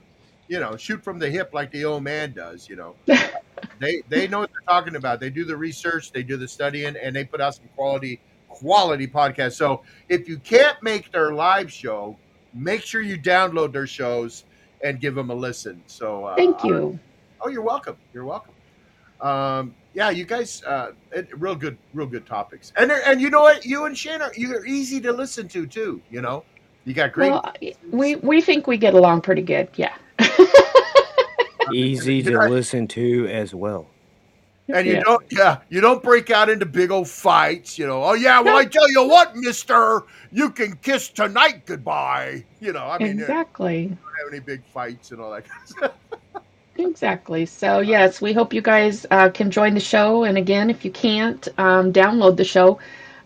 you 0.47 0.59
know 0.59 0.75
shoot 0.77 1.03
from 1.03 1.19
the 1.19 1.29
hip 1.29 1.49
like 1.53 1.71
the 1.71 1.85
old 1.85 2.03
man 2.03 2.33
does. 2.33 2.69
You 2.69 2.75
know, 2.75 2.95
they 3.79 4.01
they 4.09 4.27
know 4.27 4.39
what 4.39 4.51
they're 4.51 4.75
talking 4.75 4.95
about. 4.95 5.19
They 5.19 5.29
do 5.29 5.45
the 5.45 5.57
research, 5.57 6.11
they 6.11 6.23
do 6.23 6.37
the 6.37 6.47
studying, 6.47 6.95
and 7.01 7.15
they 7.15 7.23
put 7.23 7.41
out 7.41 7.55
some 7.55 7.69
quality 7.75 8.19
quality 8.47 9.07
podcasts. 9.07 9.53
So 9.53 9.83
if 10.09 10.27
you 10.29 10.37
can't 10.39 10.77
make 10.81 11.11
their 11.11 11.33
live 11.33 11.71
show, 11.71 12.17
make 12.53 12.81
sure 12.81 13.01
you 13.01 13.17
download 13.17 13.73
their 13.73 13.87
shows 13.87 14.45
and 14.83 14.99
give 14.99 15.15
them 15.15 15.29
a 15.29 15.35
listen. 15.35 15.81
So 15.87 16.25
uh, 16.25 16.35
Thank 16.35 16.63
you. 16.63 16.99
Oh, 17.41 17.49
you're 17.49 17.61
welcome. 17.61 17.97
You're 18.13 18.25
welcome. 18.25 18.53
Um, 19.21 19.75
yeah, 19.95 20.11
you 20.11 20.25
guys, 20.25 20.61
uh, 20.65 20.91
it, 21.11 21.27
real 21.39 21.55
good, 21.55 21.77
real 21.95 22.05
good 22.05 22.25
topics. 22.27 22.71
And 22.77 22.91
and 22.91 23.19
you 23.21 23.29
know 23.31 23.41
what, 23.41 23.65
you 23.65 23.85
and 23.85 23.97
Shane 23.97 24.21
are 24.21 24.31
you're 24.37 24.65
easy 24.65 25.01
to 25.01 25.11
listen 25.11 25.47
to 25.49 25.65
too. 25.65 26.01
You 26.11 26.21
know, 26.21 26.43
you 26.83 26.93
got 26.93 27.13
great. 27.13 27.31
Well, 27.31 27.51
we 27.91 28.15
we 28.17 28.41
think 28.41 28.67
we 28.67 28.77
get 28.77 28.93
along 28.93 29.21
pretty 29.21 29.41
good. 29.41 29.69
Yeah. 29.75 29.95
Easy 31.73 32.21
to 32.23 32.37
listen 32.47 32.87
to 32.89 33.27
as 33.27 33.55
well. 33.55 33.87
and 34.69 34.85
you 34.87 34.93
Yeah. 34.93 35.01
don't 35.03 35.25
yeah 35.31 35.57
you 35.69 35.79
don't 35.81 36.01
break 36.03 36.29
out 36.31 36.49
into 36.49 36.65
big 36.65 36.89
old 36.91 37.07
fights 37.07 37.77
you 37.77 37.85
know 37.85 38.03
oh 38.03 38.13
yeah 38.13 38.39
well 38.41 38.57
i 38.57 38.65
tell 38.65 38.89
you 38.89 39.07
what 39.07 39.35
mister 39.35 40.01
you 40.31 40.49
can 40.49 40.75
kiss 40.77 41.09
tonight 41.09 41.67
goodbye 41.67 42.43
you 42.59 42.73
know 42.73 42.83
i 42.87 42.97
mean 42.97 43.17
you 43.17 43.23
Exactly. 43.23 43.87
don't 43.89 43.97
have 44.17 44.31
any 44.33 44.39
big 44.39 44.63
fights 44.73 45.11
and 45.11 45.21
all 45.21 45.29
that 45.31 45.45
kind 45.47 45.61
of 45.63 45.69
stuff 45.69 45.91
Exactly. 46.77 47.45
So, 47.45 47.79
yes, 47.79 48.21
we 48.21 48.33
hope 48.33 48.53
you 48.53 48.61
guys 48.61 49.05
uh, 49.09 49.29
can 49.29 49.49
join 49.49 49.73
the 49.75 49.79
show. 49.79 50.23
And 50.25 50.37
again, 50.37 50.69
if 50.69 50.83
you 50.83 50.91
can't, 50.91 51.47
um, 51.57 51.93
download 51.93 52.35
the 52.35 52.43
show. 52.43 52.79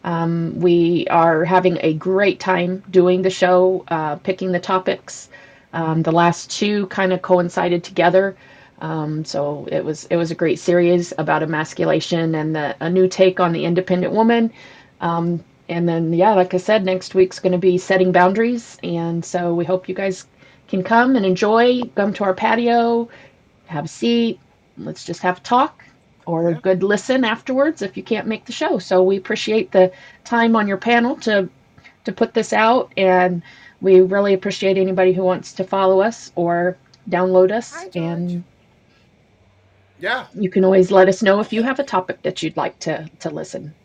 Um, 0.04 0.54
we 0.60 1.08
are 1.10 1.44
having 1.46 1.78
a 1.82 1.94
great 1.94 2.40
time 2.40 2.84
doing 2.90 3.22
the 3.24 3.30
show, 3.30 3.84
uh, 3.88 4.16
picking 4.18 4.52
the 4.52 4.60
topics. 4.60 5.30
Um, 5.74 6.04
the 6.04 6.12
last 6.12 6.52
two 6.52 6.88
kind 6.88 7.12
of 7.12 7.22
coincided 7.22 7.84
together. 7.84 8.36
Um, 8.82 9.26
so 9.26 9.68
it 9.72 9.84
was 9.84 10.06
it 10.06 10.16
was 10.16 10.32
a 10.32 10.36
great 10.36 10.60
series 10.60 11.12
about 11.18 11.44
emasculation 11.44 12.36
and 12.36 12.56
the, 12.56 12.76
a 12.80 12.90
new 12.90 13.08
take 13.08 13.40
on 13.40 13.52
the 13.52 13.66
independent 13.66 14.14
woman. 14.14 14.52
Um, 15.02 15.44
and 15.68 15.88
then, 15.88 16.14
yeah, 16.14 16.34
like 16.34 16.54
I 16.54 16.58
said, 16.58 16.84
next 16.86 17.14
week's 17.16 17.40
going 17.40 17.52
to 17.52 17.58
be 17.58 17.78
setting 17.78 18.12
boundaries. 18.12 18.78
And 18.84 19.24
so 19.24 19.54
we 19.54 19.66
hope 19.66 19.88
you 19.90 19.96
guys 19.96 20.26
can 20.68 20.84
come 20.84 21.16
and 21.16 21.26
enjoy, 21.26 21.82
come 21.96 22.14
to 22.14 22.24
our 22.24 22.34
patio, 22.34 23.10
have 23.70 23.86
a 23.86 23.90
seat. 23.90 24.42
Let's 24.78 25.06
just 25.06 25.22
have 25.24 25.40
a 25.40 25.42
talk 25.42 25.84
or 26.28 26.50
a 26.50 26.56
good 26.56 26.84
listen 26.84 27.26
afterwards 27.26 27.82
if 27.84 27.98
you 27.98 28.04
can't 28.04 28.28
make 28.28 28.46
the 28.46 28.54
show. 28.54 28.80
So 28.80 29.04
we 29.04 29.18
appreciate 29.18 29.72
the 29.72 29.94
time 30.26 30.56
on 30.58 30.68
your 30.68 30.78
panel 30.78 31.18
to 31.22 31.52
to 32.06 32.14
put 32.14 32.34
this 32.34 32.54
out, 32.54 32.94
and 32.98 33.44
we 33.82 34.02
really 34.02 34.34
appreciate 34.36 34.78
anybody 34.78 35.14
who 35.14 35.24
wants 35.24 35.54
to 35.56 35.66
follow 35.66 36.02
us 36.02 36.32
or 36.36 36.80
download 37.10 37.52
us. 37.52 37.74
and 37.96 38.46
yeah 39.98 40.28
you 40.34 40.50
can 40.52 40.66
always 40.66 40.92
let 40.92 41.10
us 41.10 41.24
know 41.24 41.40
if 41.42 41.54
you 41.54 41.64
have 41.64 41.80
a 41.80 41.86
topic 41.86 42.22
that 42.24 42.44
you'd 42.44 42.58
like 42.58 42.80
to 42.80 43.10
to 43.20 43.30
listen 43.32 43.76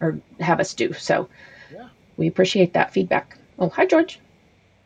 or 0.00 0.22
have 0.40 0.60
us 0.60 0.74
do. 0.74 0.92
So 0.94 1.30
Yeah. 1.72 1.88
we 2.16 2.28
appreciate 2.28 2.74
that 2.74 2.92
feedback. 2.92 3.38
Oh, 3.58 3.70
hi 3.70 3.86
George. 3.86 4.20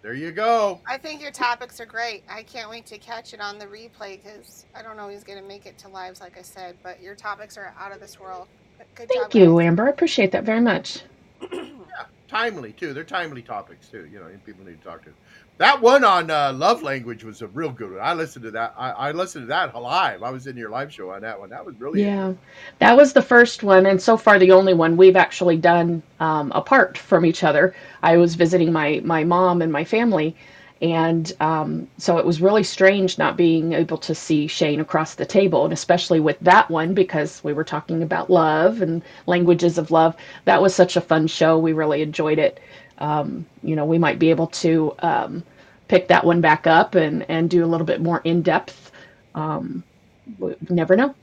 There 0.03 0.15
you 0.15 0.33
go 0.33 0.81
I 0.87 0.99
think 0.99 1.23
your 1.23 1.31
topics 1.31 1.81
are 1.81 1.87
great. 1.87 2.25
I 2.29 2.43
can't 2.43 2.71
wait 2.71 2.87
to 2.87 2.99
catch 2.99 3.35
it 3.35 3.41
on 3.41 3.59
the 3.59 3.67
replay 3.67 4.23
because 4.23 4.67
I 4.75 4.83
don't 4.83 4.97
know 4.97 5.09
who's 5.09 5.25
going 5.25 5.41
to 5.41 5.47
make 5.47 5.67
it 5.67 5.79
to 5.79 5.89
lives, 5.89 6.21
like 6.21 6.39
I 6.39 6.43
said, 6.43 6.77
but 6.83 7.01
your 7.03 7.15
topics 7.15 7.57
are 7.57 7.75
out 7.79 7.93
of 7.93 8.01
this 8.01 8.19
world. 8.21 8.49
Good 8.95 9.09
Thank 9.09 9.33
job, 9.33 9.35
you, 9.35 9.61
guys. 9.61 9.67
Amber. 9.67 9.87
I 9.87 9.91
appreciate 9.91 10.33
that 10.33 10.45
very 10.45 10.61
much. 10.61 11.03
yeah, 11.41 12.07
timely 12.29 12.73
too 12.73 12.95
they're 12.95 13.05
timely 13.05 13.43
topics 13.43 13.89
too 13.89 14.07
you 14.07 14.19
know 14.19 14.29
people 14.45 14.65
need 14.65 14.81
to 14.81 14.87
talk 14.89 15.05
to 15.05 15.11
that 15.59 15.81
one 15.83 16.05
on 16.05 16.31
uh, 16.31 16.53
love 16.55 16.83
language 16.83 17.25
was 17.25 17.43
a 17.43 17.49
real 17.49 17.71
good 17.73 17.93
one 17.93 18.01
i 18.01 18.15
listened 18.15 18.45
to 18.45 18.51
that 18.53 18.75
I, 18.79 18.91
I 18.91 19.13
listened 19.13 19.45
to 19.45 19.49
that 19.49 19.75
live 19.77 20.23
i 20.23 20.31
was 20.31 20.47
in 20.47 20.57
your 20.57 20.71
live 20.71 20.93
show 20.93 21.11
on 21.11 21.23
that 21.23 21.41
one 21.41 21.51
that 21.51 21.67
was 21.67 21.77
really 21.81 22.05
Yeah, 22.05 22.35
that 22.81 22.97
was 22.97 23.15
the 23.15 23.23
first 23.23 23.65
one, 23.65 23.87
and 23.87 24.01
so 24.01 24.17
far 24.19 24.39
the 24.39 24.53
only 24.53 24.75
one 24.75 24.97
we've 24.97 25.17
actually 25.17 25.57
done 25.57 26.03
um, 26.21 26.53
apart 26.55 26.99
from 26.99 27.25
each 27.27 27.43
other. 27.45 27.75
I 28.03 28.19
was 28.19 28.37
visiting 28.37 28.73
my 28.73 29.01
my 29.05 29.25
mom 29.25 29.63
and 29.63 29.73
my 29.73 29.85
family, 29.85 30.37
and 30.83 31.33
um, 31.41 31.89
so 31.99 32.19
it 32.19 32.27
was 32.27 32.43
really 32.43 32.63
strange 32.63 33.19
not 33.19 33.37
being 33.39 33.73
able 33.73 33.99
to 33.99 34.15
see 34.15 34.47
Shane 34.47 34.81
across 34.81 35.15
the 35.17 35.27
table, 35.27 35.65
and 35.65 35.73
especially 35.73 36.21
with 36.21 36.39
that 36.43 36.71
one 36.71 36.95
because 36.95 37.43
we 37.45 37.55
were 37.55 37.65
talking 37.65 38.03
about 38.03 38.31
love 38.31 38.83
and 38.83 39.03
languages 39.27 39.79
of 39.79 39.91
love. 39.91 40.17
That 40.45 40.63
was 40.63 40.75
such 40.77 40.97
a 40.97 41.01
fun 41.03 41.27
show. 41.27 41.59
We 41.59 41.73
really 41.73 42.03
enjoyed 42.03 42.39
it. 42.39 42.61
Um, 42.99 43.47
you 43.63 43.77
know, 43.77 43.85
we 43.85 43.99
might 43.99 44.19
be 44.19 44.31
able 44.31 44.49
to 44.49 44.95
um, 45.01 45.45
pick 45.89 46.09
that 46.09 46.25
one 46.25 46.41
back 46.41 46.67
up 46.67 46.95
and 46.95 47.25
and 47.29 47.49
do 47.51 47.65
a 47.65 47.67
little 47.67 47.87
bit 47.87 48.01
more 48.01 48.21
in 48.25 48.43
depth. 48.43 48.93
Um, 49.35 49.85
we 50.39 50.55
never 50.71 50.97
know 50.97 51.15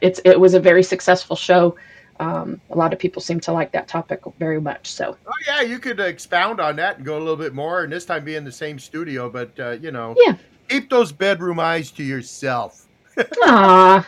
it's 0.00 0.20
it 0.24 0.38
was 0.38 0.54
a 0.54 0.60
very 0.60 0.82
successful 0.82 1.36
show. 1.36 1.76
Um, 2.20 2.60
a 2.70 2.76
lot 2.76 2.92
of 2.92 2.98
people 2.98 3.22
seem 3.22 3.38
to 3.40 3.52
like 3.52 3.70
that 3.72 3.86
topic 3.88 4.20
very 4.38 4.60
much. 4.60 4.90
So 4.90 5.16
Oh 5.26 5.32
yeah, 5.46 5.60
you 5.62 5.78
could 5.78 6.00
expound 6.00 6.60
on 6.60 6.76
that 6.76 6.96
and 6.96 7.06
go 7.06 7.16
a 7.16 7.20
little 7.20 7.36
bit 7.36 7.54
more, 7.54 7.84
and 7.84 7.92
this 7.92 8.04
time 8.04 8.24
be 8.24 8.34
in 8.34 8.44
the 8.44 8.52
same 8.52 8.78
studio. 8.78 9.30
But 9.30 9.58
uh, 9.58 9.70
you 9.80 9.90
know, 9.92 10.14
Yeah. 10.26 10.34
keep 10.68 10.90
those 10.90 11.12
bedroom 11.12 11.60
eyes 11.60 11.90
to 11.92 12.02
yourself. 12.02 12.86
ah, 13.42 14.06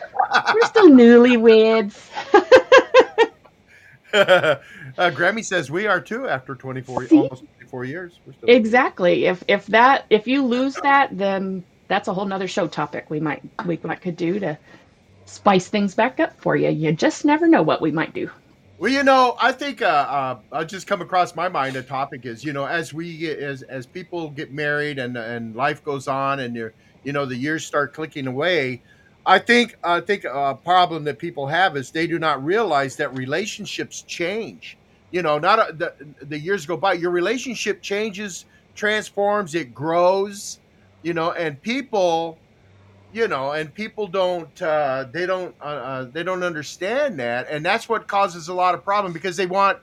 we're 0.55 0.66
still 0.66 0.89
newlyweds. 0.91 2.09
uh, 4.12 4.57
Grammy 4.99 5.45
says 5.45 5.70
we 5.70 5.87
are 5.87 6.01
too 6.01 6.28
after 6.28 6.55
twenty 6.55 6.81
four, 6.81 7.07
See? 7.07 7.16
almost 7.16 7.45
twenty 7.45 7.70
four 7.70 7.85
years. 7.85 8.20
We're 8.24 8.35
Exactly. 8.49 9.27
If 9.27 9.45
if 9.49 9.66
that 9.66 10.07
if 10.11 10.27
you 10.27 10.45
lose 10.45 10.74
that, 10.77 11.16
then 11.16 11.65
that's 11.89 12.09
a 12.09 12.15
whole 12.15 12.24
nother 12.24 12.49
show 12.49 12.66
topic 12.66 13.11
we 13.11 13.20
might 13.20 13.43
we 13.66 13.78
might 13.82 14.01
could 14.01 14.16
do 14.16 14.39
to 14.41 14.59
spice 15.27 15.69
things 15.69 15.95
back 15.95 16.20
up 16.20 16.39
for 16.41 16.57
you. 16.57 16.69
You 16.69 16.93
just 16.93 17.24
never 17.24 17.47
know 17.47 17.62
what 17.62 17.81
we 17.81 17.91
might 17.91 18.15
do. 18.15 18.31
Well, 18.78 18.91
you 18.91 19.03
know, 19.03 19.37
I 19.39 19.53
think 19.53 19.82
uh, 19.82 19.85
uh, 19.85 20.39
I 20.53 20.65
just 20.65 20.87
come 20.87 21.03
across 21.03 21.37
my 21.37 21.51
mind. 21.51 21.77
A 21.77 21.82
topic 21.82 22.24
is, 22.24 22.43
you 22.43 22.55
know, 22.55 22.65
as 22.65 22.95
we 22.95 23.19
get, 23.19 23.39
as 23.39 23.62
as 23.62 23.87
people 23.87 24.31
get 24.31 24.53
married 24.53 24.99
and 24.99 25.16
and 25.19 25.55
life 25.55 25.85
goes 25.85 26.09
on, 26.09 26.41
and 26.41 26.57
you 26.57 26.70
you 27.03 27.12
know 27.12 27.27
the 27.27 27.37
years 27.37 27.66
start 27.66 27.93
clicking 27.93 28.27
away. 28.27 28.82
I 29.26 29.38
think 29.38 29.76
I 29.84 30.01
think 30.01 30.24
a 30.24 30.55
problem 30.55 31.05
that 31.05 31.18
people 31.18 31.47
have 31.48 31.76
is 31.76 31.90
they 31.90 32.06
do 32.06 32.18
not 32.18 32.44
realize 32.44 32.97
that 32.97 33.14
relationships 33.14 34.02
change. 34.02 34.78
You 35.10 35.22
know, 35.22 35.38
not 35.38 35.59
a, 35.59 35.72
the 35.72 35.94
the 36.22 36.38
years 36.38 36.66
go 36.66 36.76
by. 36.76 36.94
Your 36.94 37.10
relationship 37.10 37.82
changes, 37.82 38.47
transforms, 38.74 39.55
it 39.55 39.74
grows. 39.74 40.60
You 41.02 41.14
know, 41.14 41.32
and 41.32 41.60
people 41.60 42.40
you 43.12 43.28
know 43.28 43.52
and 43.52 43.74
people 43.74 44.06
don't 44.09 44.60
uh, 44.62 45.06
they 45.12 45.26
don't 45.26 45.55
uh, 45.60 45.64
uh, 45.64 46.05
they 46.12 46.22
don't 46.22 46.42
understand 46.42 47.18
that 47.20 47.47
and 47.51 47.64
that's 47.64 47.88
what 47.88 48.06
causes 48.09 48.48
a 48.48 48.55
lot 48.55 48.74
of 48.74 48.84
problem 48.84 49.12
because 49.12 49.36
they 49.36 49.47
want 49.47 49.78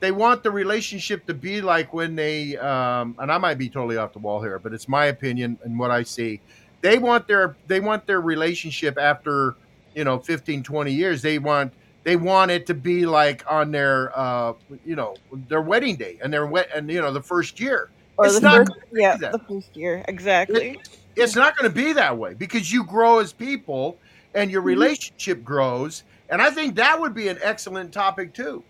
they 0.00 0.10
want 0.12 0.42
the 0.42 0.50
relationship 0.50 1.26
to 1.26 1.34
be 1.34 1.60
like 1.60 1.92
when 1.92 2.14
they 2.16 2.56
um, 2.58 3.16
and 3.18 3.30
i 3.32 3.38
might 3.38 3.58
be 3.58 3.68
totally 3.68 3.96
off 3.96 4.12
the 4.12 4.18
wall 4.18 4.42
here 4.42 4.58
but 4.58 4.72
it's 4.74 4.88
my 4.88 5.06
opinion 5.06 5.58
and 5.64 5.78
what 5.78 5.90
i 5.90 6.02
see 6.02 6.42
they 6.84 6.98
want 6.98 7.28
their 7.28 7.58
they 7.66 7.80
want 7.80 8.06
their 8.06 8.22
relationship 8.22 8.98
after 9.00 9.56
you 9.94 10.04
know 10.04 10.20
15 10.20 10.64
20 10.64 10.92
years 10.94 11.22
they 11.22 11.38
want 11.40 11.74
they 12.04 12.16
want 12.16 12.52
it 12.52 12.66
to 12.68 12.74
be 12.74 13.06
like 13.06 13.44
on 13.50 13.72
their 13.72 14.12
uh 14.18 14.54
you 14.84 14.96
know 14.96 15.22
their 15.32 15.62
wedding 15.62 15.96
day 15.98 16.18
and 16.24 16.32
their 16.34 16.46
wet 16.46 16.68
and 16.76 16.90
you 16.90 17.02
know 17.02 17.12
the 17.12 17.22
first 17.24 17.60
year 17.60 17.90
Or 18.18 18.32
it's 18.32 18.40
the 18.40 18.42
not 18.42 18.52
first, 18.52 18.72
gonna 18.74 19.02
be 19.12 19.16
yeah, 19.16 19.18
that 19.20 19.32
the 19.32 19.40
first 19.48 19.76
year, 19.76 20.04
exactly. 20.08 20.78
it's 21.16 21.36
not 21.36 21.56
going 21.56 21.70
to 21.70 21.74
be 21.74 21.92
that 21.92 22.18
way 22.18 22.34
because 22.34 22.72
you 22.72 22.84
grow 22.84 23.18
as 23.20 23.32
people 23.32 24.00
and 24.34 24.50
your 24.50 24.62
Mhm. 24.64 24.86
relationship 24.86 25.42
grows 25.42 26.04
and 26.28 26.42
i 26.42 26.50
think 26.50 26.76
that 26.76 27.00
would 27.00 27.14
be 27.14 27.28
an 27.28 27.38
excellent 27.42 27.92
topic 27.92 28.34
too 28.34 28.64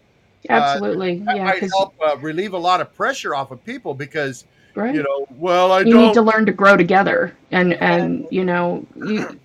uh, 0.51 0.77
Absolutely. 0.77 1.20
that 1.27 1.36
Yeah, 1.36 1.51
might 1.55 1.61
because 1.61 1.74
help 1.77 1.91
uh, 2.07 2.19
relieve 2.19 2.55
a 2.55 2.59
lot 2.59 2.81
of 2.81 2.95
pressure 2.95 3.35
off 3.35 3.51
of 3.53 3.65
people 3.65 3.95
because 3.95 4.47
right. 4.75 4.95
you 4.95 5.03
know 5.03 5.27
well 5.39 5.73
i 5.73 5.81
you 5.81 5.95
need 5.97 6.13
to 6.15 6.23
learn 6.23 6.47
to 6.47 6.53
grow 6.53 6.77
together 6.77 7.37
and 7.51 7.75
and 7.75 8.27
you 8.31 8.45
know 8.45 8.87
you 8.97 9.41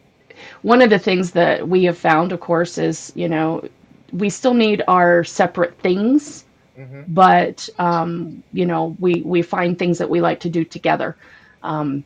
one 0.61 0.81
of 0.81 0.89
the 0.89 0.99
things 0.99 1.31
that 1.31 1.67
we 1.67 1.83
have 1.85 1.97
found 1.97 2.31
of 2.31 2.39
course 2.39 2.77
is 2.77 3.11
you 3.15 3.27
know 3.29 3.63
we 4.11 4.29
still 4.29 4.53
need 4.53 4.83
our 4.87 5.23
separate 5.23 5.77
things 5.79 6.45
Mhm. 6.77 7.05
but 7.07 7.67
um, 7.79 8.43
you 8.53 8.65
know 8.65 8.95
we 8.99 9.21
we 9.25 9.41
find 9.41 9.77
things 9.77 9.97
that 9.97 10.09
we 10.09 10.21
like 10.21 10.39
to 10.41 10.49
do 10.49 10.63
together 10.63 11.17
um, 11.63 12.03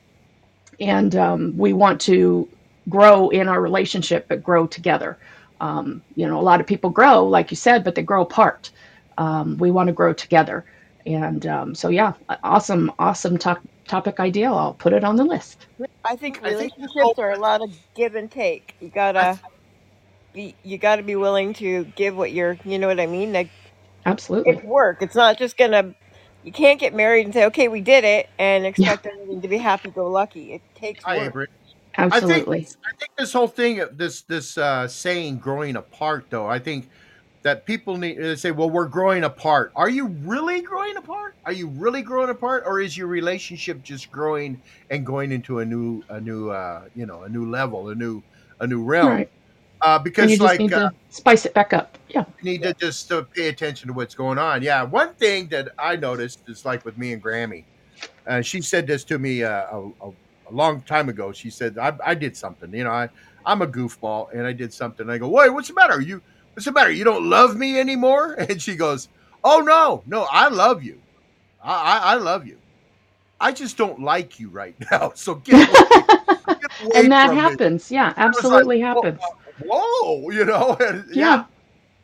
and 0.80 1.16
um, 1.16 1.58
we 1.58 1.74
want 1.74 2.02
to 2.02 2.50
grow 2.90 3.30
in 3.30 3.48
our 3.48 3.62
relationship 3.62 4.28
but 4.28 4.44
grow 4.44 4.68
together 4.68 5.18
um, 5.62 6.02
you 6.16 6.28
know 6.28 6.40
a 6.40 6.42
lot 6.42 6.60
of 6.62 6.68
people 6.68 6.90
grow 6.90 7.26
like 7.26 7.52
you 7.52 7.58
said 7.58 7.84
but 7.84 7.96
they 7.96 8.02
grow 8.04 8.24
apart 8.24 8.72
um, 9.18 9.58
we 9.58 9.72
want 9.72 9.88
to 9.88 9.94
grow 9.94 10.14
together 10.14 10.66
and 11.06 11.46
um, 11.48 11.76
so 11.76 11.90
yeah 11.90 12.14
awesome 12.44 12.92
awesome 13.00 13.38
to- 13.38 13.62
topic 13.88 14.20
idea 14.20 14.52
i'll 14.52 14.74
put 14.74 14.94
it 14.94 15.04
on 15.04 15.16
the 15.16 15.24
list 15.24 15.68
I 16.06 16.16
think 16.16 16.40
I 16.44 16.54
think 16.54 16.74
relationships 16.76 17.20
are 17.20 17.32
a 17.32 17.40
lot 17.40 17.62
of 17.62 17.70
give 17.96 18.16
and 18.16 18.30
take. 18.30 18.76
You 18.80 18.90
gotta 18.90 19.40
be, 20.34 20.56
you 20.64 20.78
gotta 20.78 21.04
be 21.04 21.16
willing 21.16 21.54
to 21.56 21.86
give 21.96 22.16
what 22.16 22.32
you're, 22.32 22.58
you 22.66 22.78
know 22.78 22.88
what 22.88 23.00
I 23.00 23.06
mean? 23.06 23.34
Like 23.34 23.50
absolutely 24.06 24.54
it's 24.54 24.64
work. 24.64 24.98
It's 25.02 25.16
not 25.16 25.38
just 25.38 25.58
gonna. 25.58 25.96
You 26.44 26.52
can't 26.52 26.80
get 26.80 26.94
married 26.94 27.26
and 27.26 27.34
say, 27.34 27.46
"Okay, 27.46 27.70
we 27.70 27.80
did 27.82 28.04
it," 28.04 28.28
and 28.38 28.66
yeah 28.78 28.94
expect 28.94 29.06
everything 29.06 29.42
to 29.42 29.48
be 29.48 29.58
happy-go-lucky. 29.58 30.54
It 30.54 30.62
takes 30.76 31.06
I 31.06 31.18
work. 31.18 31.30
agree. 31.30 31.48
I 32.12 32.20
think 32.20 32.48
absolutely 32.48 32.60
this, 32.60 32.78
I 32.86 32.92
think 33.00 33.12
this 33.18 33.34
whole 33.34 33.48
thing, 33.48 33.82
this 33.94 34.22
this 34.24 34.58
uh, 34.58 34.88
saying 34.88 35.38
"growing 35.40 35.76
apart," 35.78 36.28
though, 36.30 36.48
I 36.48 36.60
think 36.60 36.90
that 37.44 37.66
people 37.66 37.98
need 37.98 38.16
to 38.16 38.36
say, 38.36 38.52
"Well, 38.52 38.70
we're 38.70 38.88
growing 38.88 39.24
apart." 39.26 39.72
Are 39.76 39.90
you 39.90 40.08
really 40.08 40.62
growing 40.62 40.98
apart? 40.98 41.36
Are 41.46 41.52
you 41.52 41.68
really 41.68 42.02
growing 42.02 42.30
apart, 42.30 42.64
or 42.66 42.80
is 42.80 42.98
your 42.98 43.08
relationship 43.08 43.84
just 43.84 44.12
growing 44.12 44.60
and 44.90 45.06
going 45.06 45.32
into 45.32 45.60
a 45.60 45.66
new, 45.66 46.04
a 46.10 46.20
new, 46.20 46.50
uh, 46.50 46.86
you 46.96 47.06
know, 47.06 47.24
a 47.24 47.30
new 47.30 47.50
level, 47.50 47.90
a 47.90 47.96
new, 47.96 48.24
a 48.60 48.68
new 48.68 48.84
realm? 48.84 49.10
right 49.10 49.30
Uh, 49.82 49.98
and 49.98 50.06
you 50.06 50.12
because, 50.12 50.30
just 50.30 50.42
like, 50.42 50.60
need 50.60 50.74
uh, 50.74 50.90
to 50.90 50.96
spice 51.10 51.46
it 51.46 51.54
back 51.54 51.74
up 51.74 51.98
yeah 52.08 52.24
you 52.42 52.52
need 52.52 52.62
to 52.62 52.74
just 52.76 53.12
uh, 53.12 53.22
pay 53.36 53.50
attention 53.50 53.88
to 53.88 53.94
what's 53.94 54.16
going 54.16 54.38
on. 54.38 54.62
Yeah, 54.62 54.84
one 54.84 55.14
thing 55.16 55.48
that 55.50 55.70
I 55.78 55.98
noticed 55.98 56.40
is 56.48 56.64
like 56.64 56.86
with 56.86 56.98
me 56.98 57.12
and 57.12 57.22
Grammy. 57.22 57.66
Uh, 58.26 58.42
she 58.42 58.62
said 58.62 58.88
this 58.88 59.04
to 59.06 59.20
me 59.20 59.44
uh, 59.44 59.50
a, 59.50 59.92
a, 60.02 60.10
a 60.10 60.52
long 60.52 60.82
time 60.84 61.10
ago. 61.10 61.34
She 61.34 61.50
said, 61.50 61.78
I, 61.78 61.94
I 62.06 62.16
did 62.16 62.38
something. 62.38 62.74
You 62.74 62.86
know, 62.86 62.92
I, 62.92 63.10
I'm 63.46 63.62
a 63.62 63.68
goofball 63.68 64.32
and 64.34 64.48
I 64.48 64.54
did 64.54 64.74
something. 64.74 65.10
I 65.10 65.18
go, 65.18 65.28
Wait, 65.28 65.50
what's 65.50 65.68
the 65.68 65.74
matter? 65.74 66.00
You, 66.00 66.22
what's 66.54 66.66
the 66.66 66.72
matter? 66.72 66.92
You 66.92 67.04
don't 67.06 67.30
love 67.30 67.56
me 67.56 67.80
anymore? 67.80 68.36
And 68.50 68.62
she 68.62 68.76
goes, 68.76 69.10
Oh, 69.44 69.60
no, 69.62 70.04
no, 70.08 70.28
I 70.32 70.50
love 70.50 70.84
you. 70.84 71.04
I, 71.64 71.74
I, 71.74 71.98
I 72.14 72.16
love 72.18 72.46
you. 72.48 72.60
I 73.40 73.52
just 73.52 73.78
don't 73.78 74.00
like 74.02 74.40
you 74.40 74.50
right 74.50 74.76
now. 74.92 75.12
So 75.16 75.36
get 75.36 75.62
away, 75.68 75.78
get 76.62 76.72
away 76.80 77.08
and 77.08 77.12
that 77.12 77.32
from 77.32 77.44
me. 77.44 77.58
happens 77.58 77.92
yeah 77.92 78.14
I 78.18 78.36
was 78.36 78.50
like, 78.52 78.66
absolutely 78.66 78.80
Whoa, 78.90 79.04
happens 79.04 79.36
whoa 79.58 80.30
you 80.32 80.46
know, 80.46 80.76
and, 80.80 81.06
yeah 81.14 81.38
yeah 81.38 81.46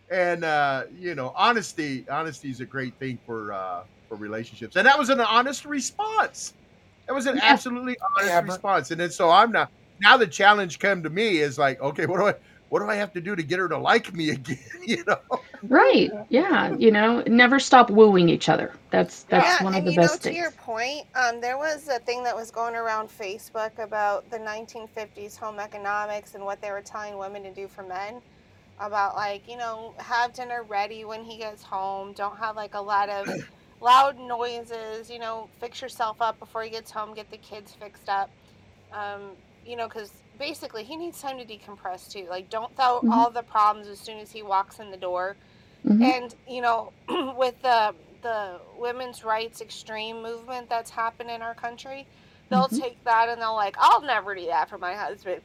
and 0.09 0.43
uh 0.43 0.83
you 0.91 1.15
know 1.15 1.33
honesty 1.35 2.07
honesty 2.09 2.49
is 2.49 2.59
a 2.59 2.65
great 2.65 2.97
thing 2.99 3.19
for 3.25 3.53
uh 3.53 3.83
for 4.07 4.17
relationships 4.17 4.75
and 4.75 4.85
that 4.85 4.97
was 4.97 5.09
an 5.09 5.19
honest 5.19 5.65
response 5.65 6.53
that 7.07 7.13
was 7.13 7.25
an 7.27 7.37
yeah 7.41 7.41
absolutely 7.41 7.95
honest 8.17 8.33
Yeah, 8.33 8.41
but 8.41 8.61
response 8.61 8.91
and 8.91 8.99
then 8.99 9.11
so 9.11 9.29
i'm 9.29 9.51
not 9.51 9.69
now 10.01 10.17
the 10.17 10.27
challenge 10.27 10.79
come 10.79 11.03
to 11.03 11.09
me 11.09 11.37
is 11.39 11.57
like 11.57 11.79
okay 11.81 12.05
what 12.05 12.19
do 12.19 12.27
i 12.27 12.33
what 12.69 12.81
do 12.81 12.89
i 12.89 12.95
have 12.95 13.13
to 13.13 13.21
do 13.21 13.35
to 13.35 13.43
get 13.43 13.59
her 13.59 13.69
to 13.69 13.77
like 13.77 14.13
me 14.13 14.29
again 14.31 14.57
you 14.85 15.03
know 15.07 15.19
right 15.63 16.11
yeah 16.29 16.73
you 16.77 16.91
know 16.91 17.23
never 17.27 17.59
stop 17.59 17.89
wooing 17.91 18.29
each 18.29 18.49
other 18.49 18.73
that's 18.91 19.23
that's 19.25 19.59
Yeah, 19.59 19.61
one 19.61 19.75
of 19.75 19.83
and 19.83 19.85
the 19.85 19.91
you 19.91 19.99
know, 19.99 20.15
best 20.15 20.21
to 20.21 20.33
your 20.35 20.51
things 20.51 20.53
point, 20.53 21.07
um, 21.15 21.41
there 21.41 21.57
was 21.57 21.87
a 21.89 21.99
thing 21.99 22.23
that 22.23 22.35
was 22.35 22.51
going 22.51 22.75
around 22.75 23.09
Facebook 23.09 23.79
about 23.79 24.29
the 24.29 24.39
1950s 24.39 25.37
home 25.37 25.59
economics 25.59 26.35
and 26.35 26.45
what 26.45 26.61
they 26.61 26.71
were 26.71 26.81
telling 26.83 27.17
women 27.17 27.43
to 27.43 27.53
do 27.53 27.67
for 27.67 27.83
men. 27.83 28.21
About 28.79 29.15
like, 29.15 29.47
you 29.47 29.57
know, 29.57 29.95
have 29.99 30.33
dinner 30.33 30.63
ready 30.63 31.05
when 31.05 31.23
he 31.23 31.37
gets 31.37 31.63
home. 31.63 32.13
Don't 32.13 32.37
have 32.39 32.55
like 32.55 32.75
a 32.75 32.81
lot 32.81 33.09
of 33.09 33.33
loud 33.81 34.17
noises. 34.19 35.09
You 35.09 35.19
know, 35.19 35.51
fix 35.59 35.81
yourself 35.81 36.21
up 36.21 36.39
before 36.39 36.63
he 36.63 36.71
gets 36.71 36.91
home. 36.91 37.13
Get 37.15 37.29
the 37.31 37.37
kids 37.39 37.75
fixed 37.75 38.09
up. 38.09 38.31
Um, 38.91 39.37
you 39.65 39.75
know, 39.77 39.87
because 39.87 40.23
basically 40.39 40.83
he 40.85 40.97
needs 40.97 41.21
time 41.21 41.39
to 41.39 41.45
decompress 41.45 42.11
too. 42.11 42.27
Like, 42.29 42.49
don't 42.49 42.75
throw 42.77 43.03
hmm 43.03 43.09
all 43.09 43.31
the 43.31 43.43
problems 43.43 43.87
as 43.89 43.99
soon 43.99 44.19
as 44.19 44.31
he 44.31 44.43
walks 44.43 44.79
in 44.79 44.91
the 44.91 44.97
door. 44.97 45.37
Hmm 45.83 46.01
and 46.01 46.35
you 46.47 46.61
know 46.61 46.93
with 47.37 47.61
the 47.61 47.95
the 48.21 48.59
women's 48.77 49.23
rights 49.23 49.61
extreme 49.61 50.21
movement 50.23 50.69
that's 50.69 50.91
happened 50.91 51.29
in 51.31 51.41
our 51.41 51.55
country 51.55 52.07
they'll 52.49 52.69
hmm 52.69 52.79
take 52.79 53.03
that 53.05 53.29
and 53.29 53.41
they'll 53.41 53.55
like 53.55 53.75
i'll 53.79 54.01
never 54.01 54.35
do 54.35 54.47
that 54.47 54.69
for 54.69 54.77
my 54.77 54.93
husband. 54.95 55.41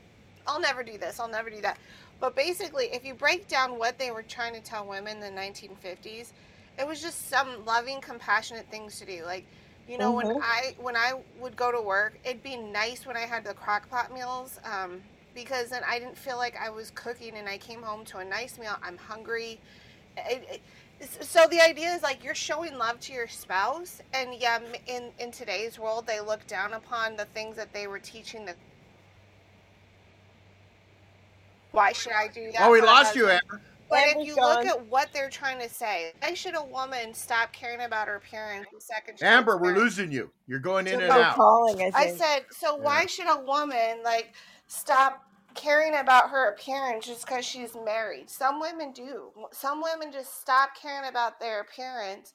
I'll 0.47 0.61
never 0.61 0.83
do 0.83 0.99
this. 0.99 1.21
I'll 1.21 1.29
never 1.29 1.51
do 1.51 1.61
that. 1.62 1.79
But 2.21 2.37
basically 2.37 2.87
if 2.93 3.05
you 3.05 3.15
break 3.15 3.49
down 3.49 3.79
what 3.79 3.99
they 3.99 4.11
were 4.11 4.23
trying 4.23 4.55
to 4.55 4.61
tell 4.62 4.87
women 4.87 5.23
in 5.23 5.35
the 5.35 5.41
1950s 5.41 6.33
it 6.79 6.87
was 6.87 7.01
just 7.03 7.29
some 7.29 7.65
loving 7.65 8.01
compassionate 8.01 8.69
things 8.71 8.99
to 9.01 9.07
do. 9.07 9.25
Like 9.25 9.47
you 9.89 9.98
know 9.98 10.12
when 10.12 10.27
hmm 10.27 10.39
i 10.43 10.74
when 10.78 10.97
i 10.97 11.12
would 11.39 11.56
go 11.56 11.70
to 11.70 11.81
work 11.81 12.19
it'd 12.24 12.43
be 12.43 12.56
nice 12.56 13.06
when 13.06 13.16
i 13.16 13.20
had 13.20 13.44
the 13.44 13.55
crock 13.55 13.89
pot 13.90 14.12
meals 14.12 14.59
um, 14.65 15.01
because 15.35 15.69
then 15.69 15.82
i 15.86 15.98
didn't 15.98 16.16
feel 16.16 16.36
like 16.36 16.56
i 16.61 16.70
was 16.70 16.90
cooking 16.94 17.36
and 17.36 17.48
i 17.48 17.59
came 17.59 17.82
home 17.82 18.05
to 18.05 18.19
a 18.19 18.24
nice 18.24 18.59
meal. 18.59 18.77
I'm 18.82 18.97
hungry. 18.97 19.61
It, 20.16 20.48
it, 20.51 20.62
so 21.20 21.47
the 21.51 21.61
idea 21.61 21.93
is 21.93 22.02
like 22.02 22.23
you're 22.23 22.35
showing 22.35 22.78
love 22.78 23.01
to 23.01 23.12
your 23.12 23.27
spouse 23.27 24.01
and 24.12 24.35
yeah 24.39 24.61
in 24.86 25.11
in 25.19 25.31
today's 25.32 25.78
world 25.78 26.06
they 26.06 26.20
look 26.20 26.47
down 26.47 26.73
upon 26.73 27.16
the 27.16 27.24
things 27.27 27.56
that 27.56 27.73
they 27.73 27.86
were 27.86 27.98
teaching 27.98 28.44
the 28.44 28.55
why 31.73 31.93
should 31.93 32.12
i 32.12 32.28
do 32.28 32.52
that? 32.52 32.62
oh 32.62 32.70
we 32.70 32.81
lost 32.81 33.16
you 33.16 33.28
amber 33.28 33.61
but 33.95 34.03
if 34.09 34.16
Amber's 34.16 34.27
you 34.27 34.37
look 34.37 34.66
at 34.66 34.87
what 34.87 35.09
they're 35.12 35.31
trying 35.31 35.61
to 35.61 35.69
say 35.69 36.12
why 36.23 36.35
should 36.35 36.57
a 36.57 36.65
woman 36.65 37.15
stop 37.15 37.53
caring 37.53 37.81
about 37.81 38.09
her 38.09 38.16
appearance 38.16 38.66
the 38.73 38.81
second 38.81 39.19
she 39.19 39.25
amber 39.25 39.57
we're 39.59 39.75
losing 39.75 40.11
you. 40.12 40.31
You're 40.47 40.61
going 40.61 40.87
in 40.87 41.01
and 41.01 41.09
No 41.09 41.23
out. 41.23 41.37
calling, 41.37 41.81
I 41.81 41.91
I 41.95 42.11
said, 42.11 42.45
so 42.51 42.77
yeah. 42.77 42.83
why 42.83 43.07
should 43.07 43.29
a 43.29 43.43
woman 43.43 44.03
like 44.05 44.35
stop 44.66 45.23
caring 45.55 45.97
about 45.97 46.31
her 46.31 46.51
appearance 46.51 47.07
just 47.07 47.27
because 47.27 47.45
she's 47.45 47.75
married? 47.85 48.29
Some 48.29 48.61
women 48.61 48.93
do. 48.93 49.31
Some 49.53 49.83
women 49.83 50.12
just 50.12 50.41
stop 50.41 50.71
caring 50.81 51.09
about 51.09 51.41
their 51.41 51.61
appearance 51.61 52.35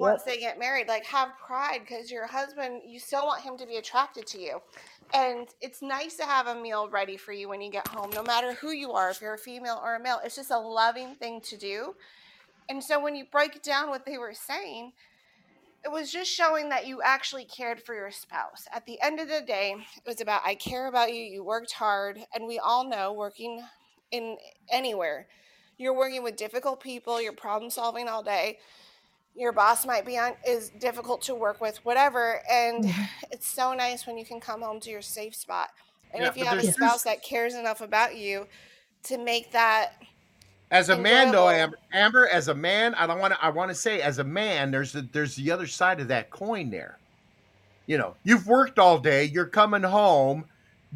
once 0.00 0.22
Yep. 0.26 0.34
they 0.34 0.40
get 0.40 0.58
married. 0.58 0.88
Like 0.88 1.04
have 1.06 1.30
pride 1.38 1.80
because 1.80 2.10
your 2.10 2.26
husband, 2.26 2.82
you 2.86 2.98
still 2.98 3.26
want 3.26 3.42
him 3.42 3.56
to 3.58 3.66
be 3.66 3.76
attracted 3.76 4.26
to 4.28 4.40
you. 4.40 4.60
And 5.14 5.48
it's 5.60 5.82
nice 5.82 6.16
to 6.16 6.24
have 6.24 6.46
a 6.46 6.54
meal 6.60 6.88
ready 6.88 7.16
for 7.16 7.32
you 7.32 7.48
when 7.48 7.60
you 7.60 7.70
get 7.70 7.88
home, 7.88 8.10
no 8.14 8.22
matter 8.22 8.54
who 8.54 8.70
you 8.70 8.92
are, 8.92 9.10
if 9.10 9.20
you're 9.20 9.34
a 9.34 9.38
female 9.38 9.80
or 9.84 9.96
a 9.96 10.00
male. 10.00 10.20
It's 10.24 10.36
just 10.36 10.50
a 10.50 10.58
loving 10.58 11.14
thing 11.16 11.40
to 11.42 11.56
do. 11.56 11.94
And 12.68 12.82
so 12.82 13.00
when 13.00 13.16
you 13.16 13.24
break 13.30 13.62
down 13.62 13.90
what 13.90 14.06
they 14.06 14.18
were 14.18 14.34
saying, 14.34 14.92
it 15.84 15.90
was 15.90 16.12
just 16.12 16.30
showing 16.30 16.68
that 16.68 16.86
you 16.86 17.00
actually 17.02 17.44
cared 17.44 17.82
for 17.82 17.94
your 17.94 18.10
spouse. 18.10 18.66
At 18.72 18.86
the 18.86 19.00
end 19.02 19.18
of 19.18 19.28
the 19.28 19.40
day, 19.40 19.74
it 19.96 20.06
was 20.06 20.20
about 20.20 20.42
I 20.44 20.54
care 20.54 20.86
about 20.88 21.12
you, 21.12 21.22
you 21.22 21.42
worked 21.42 21.72
hard, 21.72 22.18
and 22.34 22.46
we 22.46 22.58
all 22.58 22.88
know 22.88 23.12
working 23.12 23.62
in 24.10 24.36
anywhere, 24.70 25.26
you're 25.78 25.96
working 25.96 26.22
with 26.22 26.36
difficult 26.36 26.80
people, 26.80 27.20
you're 27.22 27.32
problem 27.32 27.70
solving 27.70 28.08
all 28.08 28.22
day. 28.22 28.58
Your 29.34 29.52
boss 29.52 29.86
might 29.86 30.04
be 30.06 30.18
on 30.18 30.34
is 30.46 30.70
difficult 30.70 31.22
to 31.22 31.34
work 31.34 31.60
with, 31.60 31.78
whatever, 31.84 32.40
and 32.50 32.84
hmm 32.84 33.10
it's 33.30 33.46
so 33.48 33.74
nice 33.74 34.06
when 34.06 34.18
you 34.18 34.24
can 34.26 34.40
come 34.40 34.62
home 34.62 34.80
to 34.80 34.90
your 34.90 35.02
safe 35.02 35.34
spot. 35.36 35.70
And 36.12 36.22
yeah 36.22 36.26
if 36.26 36.36
you 36.36 36.44
have 36.46 36.58
a 36.58 36.64
spouse 36.64 37.04
that 37.04 37.22
cares 37.22 37.54
enough 37.54 37.80
about 37.80 38.16
you 38.16 38.46
to 39.04 39.18
make 39.18 39.52
that 39.52 39.92
as 40.70 40.88
a 40.88 40.96
man 40.96 41.30
though 41.30 41.50
amber, 41.50 41.78
amber 41.92 42.28
as 42.28 42.48
a 42.48 42.54
man 42.54 42.94
i 42.94 43.06
don't 43.06 43.18
want 43.18 43.32
to 43.34 43.44
i 43.44 43.48
want 43.48 43.70
to 43.70 43.74
say 43.74 44.00
as 44.00 44.18
a 44.18 44.24
man 44.24 44.70
there's 44.70 44.92
the, 44.92 45.02
there's 45.12 45.34
the 45.36 45.50
other 45.50 45.66
side 45.66 46.00
of 46.00 46.08
that 46.08 46.30
coin 46.30 46.70
there 46.70 47.00
you 47.86 47.98
know 47.98 48.16
you've 48.24 48.46
worked 48.46 48.78
all 48.78 48.98
day 48.98 49.24
you're 49.24 49.48
coming 49.48 49.82
home 49.84 50.46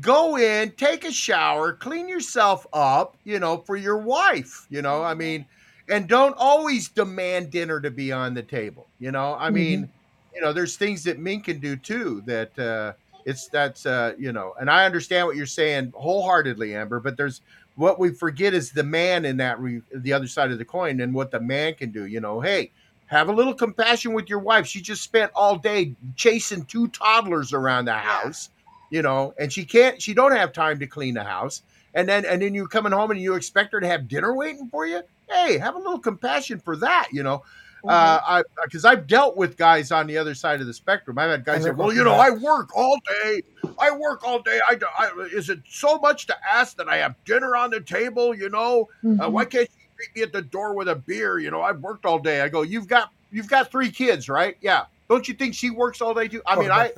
go 0.01 0.39
in 0.39 0.73
take 0.77 1.05
a 1.05 1.13
shower 1.13 1.75
clean 1.75 2.09
yourself 2.09 2.67
up 2.73 3.17
you 3.25 3.39
know 3.41 3.59
for 3.67 3.77
your 3.77 3.99
wife 3.99 4.67
you 4.71 4.83
know 4.83 5.03
i 5.05 5.15
Mhm. 5.15 5.15
mean 5.15 5.47
and 5.89 6.09
don't 6.09 6.35
always 6.39 6.89
demand 6.91 7.51
dinner 7.51 7.81
to 7.81 7.91
be 7.91 8.13
on 8.13 8.35
the 8.35 8.43
table 8.43 8.91
you 8.99 9.11
know 9.11 9.35
i 9.39 9.51
hmm 9.51 9.51
mean 9.51 9.89
you 10.35 10.41
know 10.41 10.53
there's 10.53 10.77
things 10.77 11.05
that 11.05 11.19
men 11.19 11.41
can 11.43 11.61
do 11.61 11.77
too 11.77 12.23
that 12.27 12.57
uh 12.59 12.93
It's 13.27 13.49
that's 13.49 13.87
uh, 13.87 14.13
you 14.19 14.33
know, 14.33 14.55
and 14.61 14.69
I 14.71 14.85
understand 14.87 15.27
what 15.27 15.37
you're 15.37 15.47
saying 15.47 15.93
wholeheartedly, 15.95 16.75
Amber. 16.75 17.01
But 17.01 17.17
there's 17.17 17.41
what 17.75 17.99
we 17.99 18.13
forget 18.15 18.55
is 18.55 18.71
the 18.73 18.83
man 18.85 19.25
in 19.25 19.39
that 19.39 19.59
re- 19.61 19.83
the 19.95 20.13
other 20.13 20.27
side 20.29 20.51
of 20.53 20.59
the 20.59 20.65
coin, 20.65 21.01
and 21.01 21.15
what 21.15 21.31
the 21.31 21.41
man 21.41 21.75
can 21.75 21.91
do. 21.93 22.05
You 22.07 22.21
know, 22.21 22.41
hey, 22.41 22.73
have 23.07 23.29
a 23.29 23.33
little 23.33 23.55
compassion 23.55 24.13
with 24.13 24.29
your 24.29 24.41
wife. 24.41 24.67
She 24.67 24.81
just 24.83 25.03
spent 25.03 25.33
all 25.35 25.57
day 25.59 25.97
chasing 26.17 26.67
two 26.67 26.89
toddlers 26.89 27.53
around 27.53 27.87
the 27.87 27.95
house, 27.95 28.51
you 28.91 29.03
know, 29.03 29.33
and 29.39 29.53
she 29.53 29.65
can't. 29.65 30.01
She 30.03 30.15
don't 30.15 30.37
have 30.37 30.53
time 30.53 30.79
to 30.81 30.87
clean 30.87 31.15
the 31.15 31.25
house. 31.25 31.63
And 31.95 32.09
then 32.09 32.25
and 32.27 32.43
then 32.43 32.55
you're 32.55 32.69
coming 32.69 32.93
home 32.93 33.11
and 33.11 33.21
you 33.21 33.35
expect 33.35 33.73
her 33.73 33.81
to 33.81 33.87
have 33.89 34.09
dinner 34.09 34.35
waiting 34.35 34.69
for 34.71 34.87
you. 34.87 35.03
Hey, 35.29 35.59
have 35.59 35.75
a 35.75 35.79
little 35.79 35.99
compassion 35.99 36.61
for 36.61 36.77
that, 36.77 37.09
you 37.13 37.23
know. 37.23 37.43
Uh, 37.87 38.19
I 38.27 38.43
because 38.65 38.87
I've 38.87 39.07
dealt 39.07 39.37
with 39.37 39.59
guys 39.59 39.93
on 39.93 40.07
the 40.07 40.17
other 40.17 40.35
side 40.35 40.61
of 40.63 40.67
the 40.67 40.73
spectrum. 40.73 41.19
I've 41.19 41.31
had 41.31 41.45
guys 41.45 41.65
say, 41.65 41.71
"Well, 41.71 41.93
you 41.93 42.03
know, 42.03 42.15
I 42.15 42.31
work 42.31 42.75
all 42.75 42.99
day. 43.23 43.43
I 43.79 43.91
work 43.91 44.27
all 44.27 44.41
day. 44.41 44.59
I, 44.67 44.79
I 44.99 45.11
is 45.33 45.51
it 45.51 45.61
so 45.69 45.99
much 45.99 46.27
to 46.29 46.37
ask 46.51 46.77
that 46.79 46.89
I 46.89 46.97
have 46.97 47.15
dinner 47.27 47.55
on 47.57 47.71
the 47.71 47.81
table? 47.81 48.35
You 48.35 48.49
know, 48.49 48.89
uh, 49.05 49.07
Mhm. 49.07 49.33
why 49.33 49.45
can't 49.45 49.69
you 49.69 49.89
greet 49.97 50.17
me 50.17 50.23
at 50.23 50.33
the 50.33 50.41
door 50.41 50.75
with 50.75 50.89
a 50.89 50.95
beer? 50.97 51.39
You 51.39 51.51
know, 51.51 51.61
I've 51.61 51.81
worked 51.81 52.07
all 52.07 52.19
day. 52.19 52.41
I 52.41 52.49
go, 52.49 52.63
you've 52.63 52.89
got 52.89 53.11
you've 53.31 53.49
got 53.49 53.71
three 53.71 53.91
kids, 53.91 54.31
right? 54.31 54.57
Yeah. 54.63 54.85
Don't 55.11 55.29
you 55.29 55.35
think 55.35 55.55
she 55.55 55.71
works 55.71 56.01
all 56.01 56.15
day 56.15 56.29
too? 56.29 56.43
I 56.47 56.57
mean, 56.57 56.71
I 56.71 56.93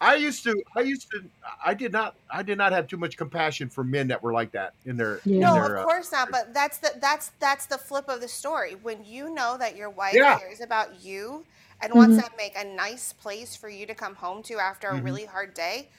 I 0.00 0.16
used 0.16 0.44
to 0.44 0.62
I 0.76 0.80
used 0.82 1.08
to 1.12 1.30
I 1.64 1.74
did 1.74 1.92
not 1.92 2.16
I 2.30 2.42
did 2.42 2.58
not 2.58 2.72
have 2.72 2.86
too 2.88 2.96
much 2.96 3.16
compassion 3.16 3.68
for 3.70 3.84
men 3.84 4.08
that 4.08 4.22
were 4.22 4.32
like 4.32 4.52
that 4.52 4.74
in 4.84 4.96
their 4.96 5.22
in 5.36 5.52
No, 5.52 5.52
their 5.52 5.76
of 5.76 5.78
uh, 5.78 5.86
course 5.86 6.10
not. 6.10 6.30
But 6.32 6.52
that's 6.52 6.78
the 6.78 6.98
that's 7.00 7.30
that's 7.40 7.66
the 7.66 7.78
flip 7.78 8.06
of 8.08 8.20
the 8.20 8.28
story. 8.28 8.74
When 8.74 9.04
you 9.04 9.32
know 9.32 9.56
that 9.58 9.76
your 9.76 9.90
wife 9.90 10.18
Yeah. 10.18 10.38
cares 10.38 10.60
about 10.60 10.94
you 10.96 11.46
and 11.80 11.94
wants 11.94 12.16
Mhm. 12.16 12.18
to 12.18 12.28
make 12.36 12.56
a 12.56 12.64
nice 12.64 13.12
place 13.12 13.54
for 13.56 13.68
you 13.68 13.86
to 13.86 13.94
come 13.94 14.16
home 14.16 14.42
to 14.44 14.58
after 14.58 14.90
a 14.90 14.98
Mhm. 14.98 15.00
really 15.00 15.26
hard 15.26 15.54
day, 15.54 15.90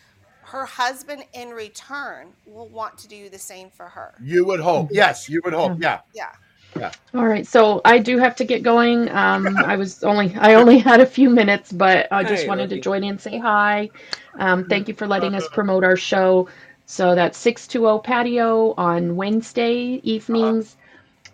her 0.45 0.65
husband 0.65 1.23
in 1.33 1.49
return 1.51 2.35
will 2.45 2.69
want 2.69 2.97
to 2.99 3.07
do 3.07 3.29
the 3.29 3.39
same 3.39 3.71
for 3.71 3.89
her. 3.89 4.23
you 4.23 4.45
would 4.45 4.59
hope. 4.59 4.89
Yes, 4.91 5.27
you 5.29 5.41
would 5.43 5.53
hope. 5.53 5.81
Yeah. 5.81 6.01
Yeah. 6.13 6.31
Yeah. 6.75 6.91
All 7.13 7.27
right, 7.27 7.45
so 7.47 7.81
I 7.85 7.99
do 7.99 8.17
have 8.19 8.35
to 8.37 8.45
get 8.45 8.63
going. 8.63 9.09
Um, 9.09 9.63
I 9.65 9.75
was 9.77 10.03
only 10.03 10.35
I 10.35 10.55
only 10.55 10.79
had 10.79 10.99
a 11.01 11.05
few 11.05 11.29
minutes, 11.29 11.71
but 11.71 12.07
I 12.11 12.23
just 12.23 12.45
Hey, 12.45 12.47
wanted 12.47 12.69
to 12.69 12.77
join 12.77 13.03
in 13.03 13.11
and 13.11 13.21
say 13.21 13.37
hi. 13.37 13.91
Um, 14.37 14.65
thank 14.65 14.87
you 14.87 14.93
for 14.95 15.07
letting 15.07 15.35
us 15.35 15.47
promote 15.47 15.83
our 15.83 15.97
show. 15.97 16.49
So 16.85 17.15
that's 17.15 17.37
620 17.37 18.01
Patio 18.03 18.73
on 18.77 19.15
Wednesday 19.15 20.01
evenings, 20.03 20.77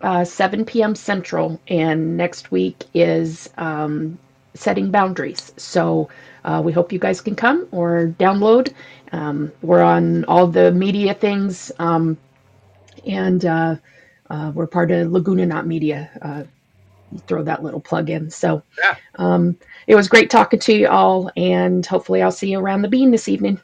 uh, 0.02 0.24
7 0.24 0.82
p.m. 0.82 0.94
Central, 0.94 1.60
and 1.68 2.16
next 2.16 2.50
week 2.50 2.84
is 2.94 3.48
um, 3.58 4.18
setting 4.54 4.90
boundaries. 4.90 5.52
So 5.56 6.08
uh, 6.44 6.62
we 6.64 6.72
hope 6.72 6.92
you 6.92 6.98
guys 6.98 7.20
can 7.20 7.36
come 7.36 7.68
or 7.72 8.14
download. 8.18 8.72
Um, 9.12 9.52
we're 9.62 9.82
on 9.82 10.24
all 10.26 10.46
the 10.48 10.72
media 10.72 11.14
things, 11.14 11.72
um, 11.78 12.18
and 13.06 13.44
uh, 13.44 13.76
uh, 14.30 14.52
we're 14.54 14.66
part 14.66 14.90
of 14.90 15.08
Lagoonanaut 15.08 15.66
Media. 15.66 16.10
Uh, 16.22 16.44
throw 17.26 17.42
that 17.42 17.62
little 17.62 17.80
plug 17.80 18.08
in. 18.08 18.30
So 18.30 18.62
Yeah. 18.82 18.96
um, 19.16 19.56
it 19.86 19.96
was 19.96 20.08
great 20.08 20.30
talking 20.30 20.60
to 20.60 20.72
you 20.72 20.88
all, 20.88 21.30
and 21.36 21.84
hopefully 21.84 22.22
I'll 22.22 22.30
see 22.30 22.52
you 22.52 22.60
around 22.60 22.82
the 22.82 22.88
bean 22.88 23.10
this 23.10 23.28
evening. 23.28 23.60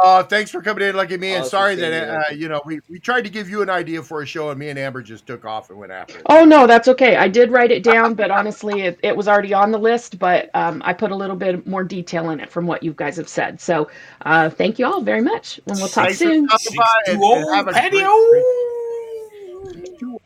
Uh, 0.00 0.22
thanks 0.22 0.48
for 0.50 0.62
coming 0.62 0.88
in, 0.88 0.94
lucky 0.94 1.16
me, 1.16 1.30
and 1.30 1.40
Awesome 1.40 1.50
sorry 1.50 1.74
that 1.74 2.08
uh, 2.08 2.32
you 2.32 2.48
know 2.48 2.62
we, 2.64 2.78
we 2.88 3.00
tried 3.00 3.22
to 3.22 3.30
give 3.30 3.50
you 3.50 3.62
an 3.62 3.70
idea 3.70 4.00
for 4.00 4.22
a 4.22 4.26
show, 4.26 4.50
and 4.50 4.58
me 4.58 4.68
and 4.68 4.78
Amber 4.78 5.02
just 5.02 5.26
took 5.26 5.44
off 5.44 5.70
and 5.70 5.78
went 5.78 5.90
after 5.90 6.18
it. 6.18 6.22
Oh 6.26 6.44
no, 6.44 6.68
that's 6.68 6.86
okay. 6.86 7.16
I 7.16 7.26
did 7.26 7.50
write 7.50 7.72
it 7.72 7.82
down, 7.82 8.14
but 8.14 8.30
honestly, 8.30 8.82
it, 8.82 9.00
it 9.02 9.16
was 9.16 9.26
already 9.26 9.52
on 9.54 9.72
the 9.72 9.78
list. 9.78 10.20
But 10.20 10.50
um, 10.54 10.82
I 10.84 10.92
put 10.92 11.10
a 11.10 11.16
little 11.16 11.34
bit 11.34 11.66
more 11.66 11.82
detail 11.82 12.30
in 12.30 12.38
it 12.38 12.48
from 12.48 12.68
what 12.68 12.84
you 12.84 12.92
guys 12.92 13.16
have 13.16 13.28
said. 13.28 13.60
So 13.60 13.90
uh, 14.24 14.50
thank 14.50 14.78
you 14.78 14.86
all 14.86 15.02
very 15.02 15.22
much, 15.22 15.60
and 15.66 15.76
we'll 15.78 15.88
talk 15.88 16.06
Thanks 16.06 16.18
for 16.18 16.26
soon. 16.26 16.48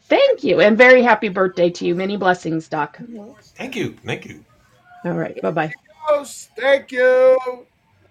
Thank 0.05 0.45
you, 0.45 0.61
and 0.61 0.77
very 0.77 1.03
happy 1.03 1.29
birthday 1.29 1.71
to 1.71 1.87
you. 1.87 1.95
Many 1.95 2.17
blessings, 2.17 2.69
Doc. 2.69 2.99
Thank 3.57 3.77
you. 3.77 3.97
Thank 4.05 4.27
you. 4.27 4.45
All 5.05 5.13
right, 5.13 5.41
bye 5.43 5.51
bye. 5.51 5.73
Thank 6.57 6.93
you, 6.93 7.39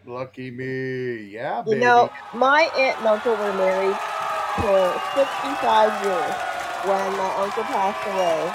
lucky 0.06 0.52
me. 0.52 1.32
Yeah, 1.32 1.64
You 1.68 1.76
know, 1.76 2.10
my 2.34 2.64
aunt 2.78 2.98
and 3.00 3.08
uncle 3.08 3.36
were 3.36 3.54
married 3.54 3.96
for 4.58 5.02
65 5.16 6.06
years 6.06 6.34
when 6.86 7.18
my 7.18 7.34
uncle 7.38 7.64
passed 7.64 8.08
away. 8.08 8.52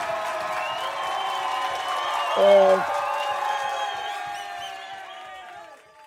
And 2.39 2.83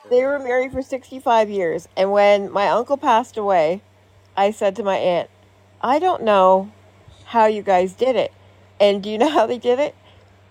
they 0.09 0.25
were 0.25 0.39
married 0.39 0.71
for 0.71 0.81
65 0.81 1.49
years. 1.49 1.87
And 1.95 2.11
when 2.11 2.51
my 2.51 2.67
uncle 2.67 2.97
passed 2.97 3.37
away, 3.37 3.81
I 4.35 4.51
said 4.51 4.75
to 4.77 4.83
my 4.83 4.97
aunt, 4.97 5.29
I 5.81 5.99
don't 5.99 6.23
know 6.23 6.71
how 7.27 7.45
you 7.47 7.61
guys 7.61 7.93
did 7.93 8.15
it. 8.15 8.33
And 8.79 9.03
do 9.03 9.09
you 9.09 9.17
know 9.17 9.29
how 9.37 9.45
they 9.47 9.59
did 9.59 9.79
it? 9.79 9.95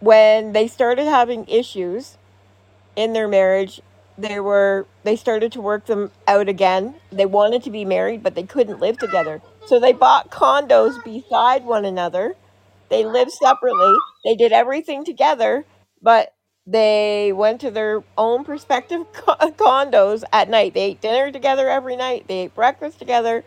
When 0.01 0.53
they 0.53 0.69
started 0.69 1.07
having 1.07 1.47
issues 1.49 2.19
in 2.97 3.13
their 3.15 3.29
marriage, 3.29 3.81
they 4.19 4.41
were 4.41 4.87
they 5.05 5.17
started 5.17 5.53
to 5.53 5.61
work 5.63 5.87
them 5.87 6.11
out 6.29 6.49
again. 6.49 6.97
They 7.13 7.27
wanted 7.27 7.63
to 7.65 7.71
be 7.71 7.85
married, 7.85 8.23
but 8.23 8.35
they 8.35 8.45
couldn't 8.45 8.81
live 8.81 8.99
together. 8.99 9.43
So 9.67 9.81
they 9.81 9.93
bought 9.93 10.31
condos 10.31 11.03
beside 11.05 11.65
one 11.65 11.85
another. 11.85 12.37
They 12.91 13.05
lived 13.05 13.33
separately. 13.33 13.97
They 14.25 14.37
did 14.37 14.53
everything 14.53 15.05
together, 15.05 15.67
but 16.03 16.35
they 16.67 17.33
went 17.35 17.61
to 17.63 17.71
their 17.71 18.05
own 18.19 18.45
prospective 18.45 19.07
co- 19.15 19.37
condos 19.53 20.25
at 20.33 20.51
night. 20.51 20.75
They 20.75 20.83
ate 20.93 21.01
dinner 21.03 21.33
together 21.33 21.69
every 21.69 21.97
night. 21.97 22.27
They 22.29 22.41
ate 22.45 22.55
breakfast 22.57 22.99
together, 22.99 23.45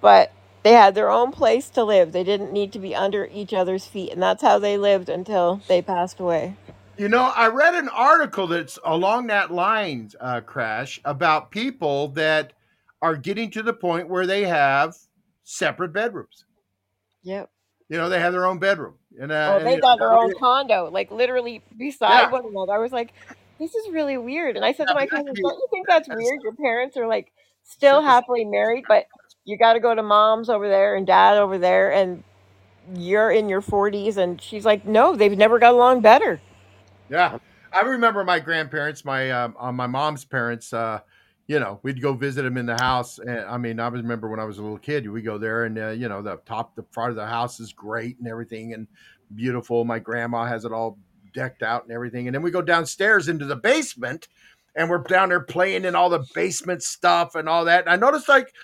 but 0.00 0.32
they 0.64 0.72
had 0.72 0.96
their 0.96 1.10
own 1.10 1.32
place 1.32 1.70
to 1.72 1.84
live. 1.84 2.12
They 2.12 2.24
didn't 2.24 2.52
need 2.52 2.72
to 2.74 2.80
be 2.80 2.96
under 2.96 3.28
each 3.32 3.54
other's 3.54 3.86
feet, 3.86 4.12
and 4.12 4.22
that's 4.22 4.42
how 4.42 4.58
they 4.60 4.78
lived 4.78 5.10
until 5.10 5.62
they 5.68 5.82
passed 5.82 6.20
away. 6.20 6.56
You 6.98 7.08
know, 7.08 7.32
I 7.34 7.48
read 7.48 7.74
an 7.74 7.88
article 7.90 8.46
that's 8.46 8.78
along 8.84 9.28
that 9.28 9.50
line, 9.52 10.10
uh, 10.20 10.42
Crash, 10.42 11.00
about 11.04 11.50
people 11.50 12.08
that 12.10 12.54
are 13.02 13.16
getting 13.16 13.50
to 13.52 13.62
the 13.64 13.72
point 13.74 14.08
where 14.08 14.26
they 14.26 14.44
have 14.44 14.96
separate 15.44 15.92
bedrooms. 15.92 16.44
Yep. 17.24 17.50
You 17.88 17.98
know, 17.98 18.08
they 18.08 18.20
have 18.20 18.32
their 18.32 18.46
own 18.46 18.58
bedroom. 18.58 18.94
And, 19.20 19.32
uh, 19.32 19.54
Oh, 19.54 19.60
they 19.64 19.76
you 19.76 19.80
got 19.80 19.98
their 19.98 20.14
own 20.14 20.32
condo, 20.38 20.90
like 20.90 21.10
literally 21.10 21.64
beside 21.76 22.22
Yeah. 22.22 22.30
one 22.30 22.42
another. 22.46 22.72
I 22.74 22.78
was 22.78 22.92
like, 22.92 23.12
this 23.60 23.74
is 23.74 23.92
really 23.92 24.18
weird. 24.18 24.56
And 24.56 24.64
I 24.64 24.72
said 24.72 24.88
to 24.88 24.94
my 24.94 25.06
cousins, 25.06 25.38
don't 25.42 25.58
you 25.58 25.68
think 25.70 25.86
that's 25.88 26.08
weird? 26.08 26.40
Your 26.42 26.54
parents 26.54 26.96
are 26.96 27.06
like 27.08 27.32
still 27.64 28.02
happily 28.02 28.44
married, 28.44 28.86
but 28.88 29.06
you 29.44 29.58
got 29.58 29.74
to 29.74 29.80
go 29.80 29.94
to 29.94 30.02
mom's 30.02 30.48
over 30.48 30.68
there 30.68 30.96
and 30.96 31.06
dad 31.06 31.36
over 31.36 31.58
there, 31.58 31.92
and 31.92 32.22
you're 32.94 33.30
in 33.30 33.48
your 33.48 33.62
40s. 33.62 34.16
And 34.16 34.40
she's 34.40 34.64
like, 34.64 34.86
no, 34.86 35.16
they've 35.16 35.36
never 35.36 35.58
got 35.58 35.74
along 35.74 36.00
better. 36.00 36.40
Yeah, 37.10 37.38
I 37.72 37.82
remember 37.82 38.24
my 38.24 38.40
grandparents, 38.40 39.04
my 39.04 39.30
um, 39.30 39.56
uh, 39.58 39.72
my 39.72 39.86
mom's 39.86 40.24
parents. 40.24 40.72
Uh, 40.72 41.00
you 41.46 41.60
know, 41.60 41.78
we'd 41.82 42.00
go 42.00 42.14
visit 42.14 42.42
them 42.42 42.56
in 42.56 42.64
the 42.64 42.76
house, 42.76 43.18
and 43.18 43.40
I 43.40 43.58
mean, 43.58 43.78
I 43.78 43.88
remember 43.88 44.30
when 44.30 44.40
I 44.40 44.44
was 44.44 44.56
a 44.56 44.62
little 44.62 44.78
kid, 44.78 45.08
we 45.10 45.20
go 45.20 45.36
there, 45.36 45.64
and 45.64 45.78
uh, 45.78 45.90
you 45.90 46.08
know, 46.08 46.22
the 46.22 46.36
top, 46.46 46.74
the 46.74 46.84
front 46.90 47.10
of 47.10 47.16
the 47.16 47.26
house 47.26 47.60
is 47.60 47.72
great 47.72 48.18
and 48.18 48.26
everything, 48.26 48.72
and 48.72 48.86
beautiful. 49.34 49.84
My 49.84 49.98
grandma 49.98 50.46
has 50.46 50.64
it 50.64 50.72
all 50.72 50.98
decked 51.34 51.62
out 51.62 51.82
and 51.82 51.92
everything, 51.92 52.26
and 52.26 52.34
then 52.34 52.40
we 52.40 52.50
go 52.50 52.62
downstairs 52.62 53.28
into 53.28 53.44
the 53.44 53.56
basement, 53.56 54.28
and 54.74 54.88
we're 54.88 55.02
down 55.02 55.28
there 55.28 55.40
playing 55.40 55.84
in 55.84 55.94
all 55.94 56.08
the 56.08 56.24
basement 56.34 56.82
stuff 56.82 57.34
and 57.34 57.46
all 57.46 57.66
that. 57.66 57.80
And 57.80 57.90
I 57.90 57.96
noticed 57.96 58.28
like 58.28 58.54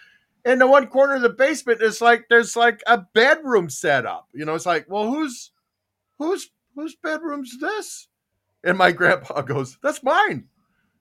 in 0.45 0.59
the 0.59 0.67
one 0.67 0.87
corner 0.87 1.17
of 1.17 1.23
the 1.23 1.29
basement, 1.29 1.81
it's 1.83 2.01
like 2.01 2.27
there's 2.29 2.57
like 2.57 2.83
a 2.87 2.99
bedroom 2.99 3.69
set 3.69 4.07
up. 4.07 4.29
You 4.33 4.45
know, 4.45 4.55
it's 4.55 4.67
like, 4.67 4.87
well, 4.89 5.11
who's 5.11 5.51
whose 6.19 6.51
whose 6.75 6.97
bedroom's 6.97 7.59
this? 7.59 8.09
And 8.65 8.79
my 8.79 8.93
grandpa 8.93 9.43
goes, 9.43 9.79
That's 9.83 10.03
mine. 10.03 10.45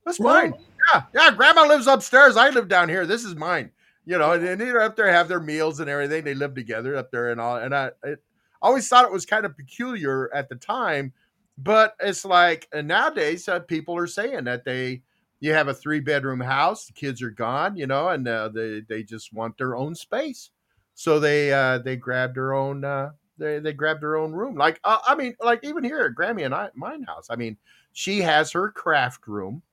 That's 0.05 0.19
mine. 0.19 0.53
Yeah, 0.93 1.03
yeah. 1.13 1.31
Grandma 1.31 1.63
lives 1.63 1.87
upstairs. 1.87 2.37
I 2.37 2.49
live 2.49 2.67
down 2.67 2.89
here. 2.89 3.05
This 3.05 3.23
is 3.23 3.35
mine. 3.35 3.71
You 4.05 4.17
know, 4.17 4.31
and, 4.31 4.43
and 4.43 4.59
they're 4.59 4.81
up 4.81 4.95
there, 4.95 5.11
have 5.11 5.27
their 5.27 5.39
meals 5.39 5.79
and 5.79 5.89
everything. 5.89 6.23
They 6.23 6.33
live 6.33 6.55
together 6.55 6.95
up 6.95 7.11
there 7.11 7.31
and 7.31 7.39
all. 7.39 7.57
And 7.57 7.75
I, 7.75 7.91
it, 8.03 8.23
I 8.61 8.67
always 8.67 8.87
thought 8.87 9.05
it 9.05 9.11
was 9.11 9.25
kind 9.25 9.45
of 9.45 9.55
peculiar 9.55 10.33
at 10.33 10.49
the 10.49 10.55
time, 10.55 11.13
but 11.57 11.95
it's 11.99 12.25
like 12.25 12.67
and 12.73 12.87
nowadays 12.87 13.47
uh, 13.47 13.59
people 13.59 13.95
are 13.97 14.07
saying 14.07 14.45
that 14.45 14.65
they, 14.65 15.03
you 15.39 15.53
have 15.53 15.67
a 15.67 15.73
three 15.73 15.99
bedroom 15.99 16.39
house, 16.39 16.85
the 16.85 16.93
kids 16.93 17.21
are 17.21 17.29
gone, 17.29 17.75
you 17.77 17.87
know, 17.87 18.09
and 18.09 18.27
uh, 18.27 18.49
they 18.49 18.81
they 18.81 19.03
just 19.03 19.33
want 19.33 19.57
their 19.57 19.75
own 19.75 19.95
space, 19.95 20.51
so 20.93 21.19
they 21.19 21.53
uh, 21.53 21.79
they 21.79 21.95
grabbed 21.95 22.35
their 22.35 22.53
own 22.53 22.83
uh, 22.83 23.11
they 23.37 23.59
they 23.59 23.73
grab 23.73 24.01
their 24.01 24.17
own 24.17 24.33
room. 24.33 24.55
Like 24.55 24.79
uh, 24.83 24.99
I 25.05 25.15
mean, 25.15 25.35
like 25.39 25.61
even 25.63 25.83
here 25.83 26.01
at 26.01 26.15
Grammy 26.15 26.45
and 26.45 26.53
I, 26.53 26.69
mine 26.75 27.03
house. 27.03 27.27
I 27.29 27.35
mean, 27.35 27.57
she 27.93 28.19
has 28.19 28.51
her 28.51 28.69
craft 28.71 29.27
room. 29.27 29.63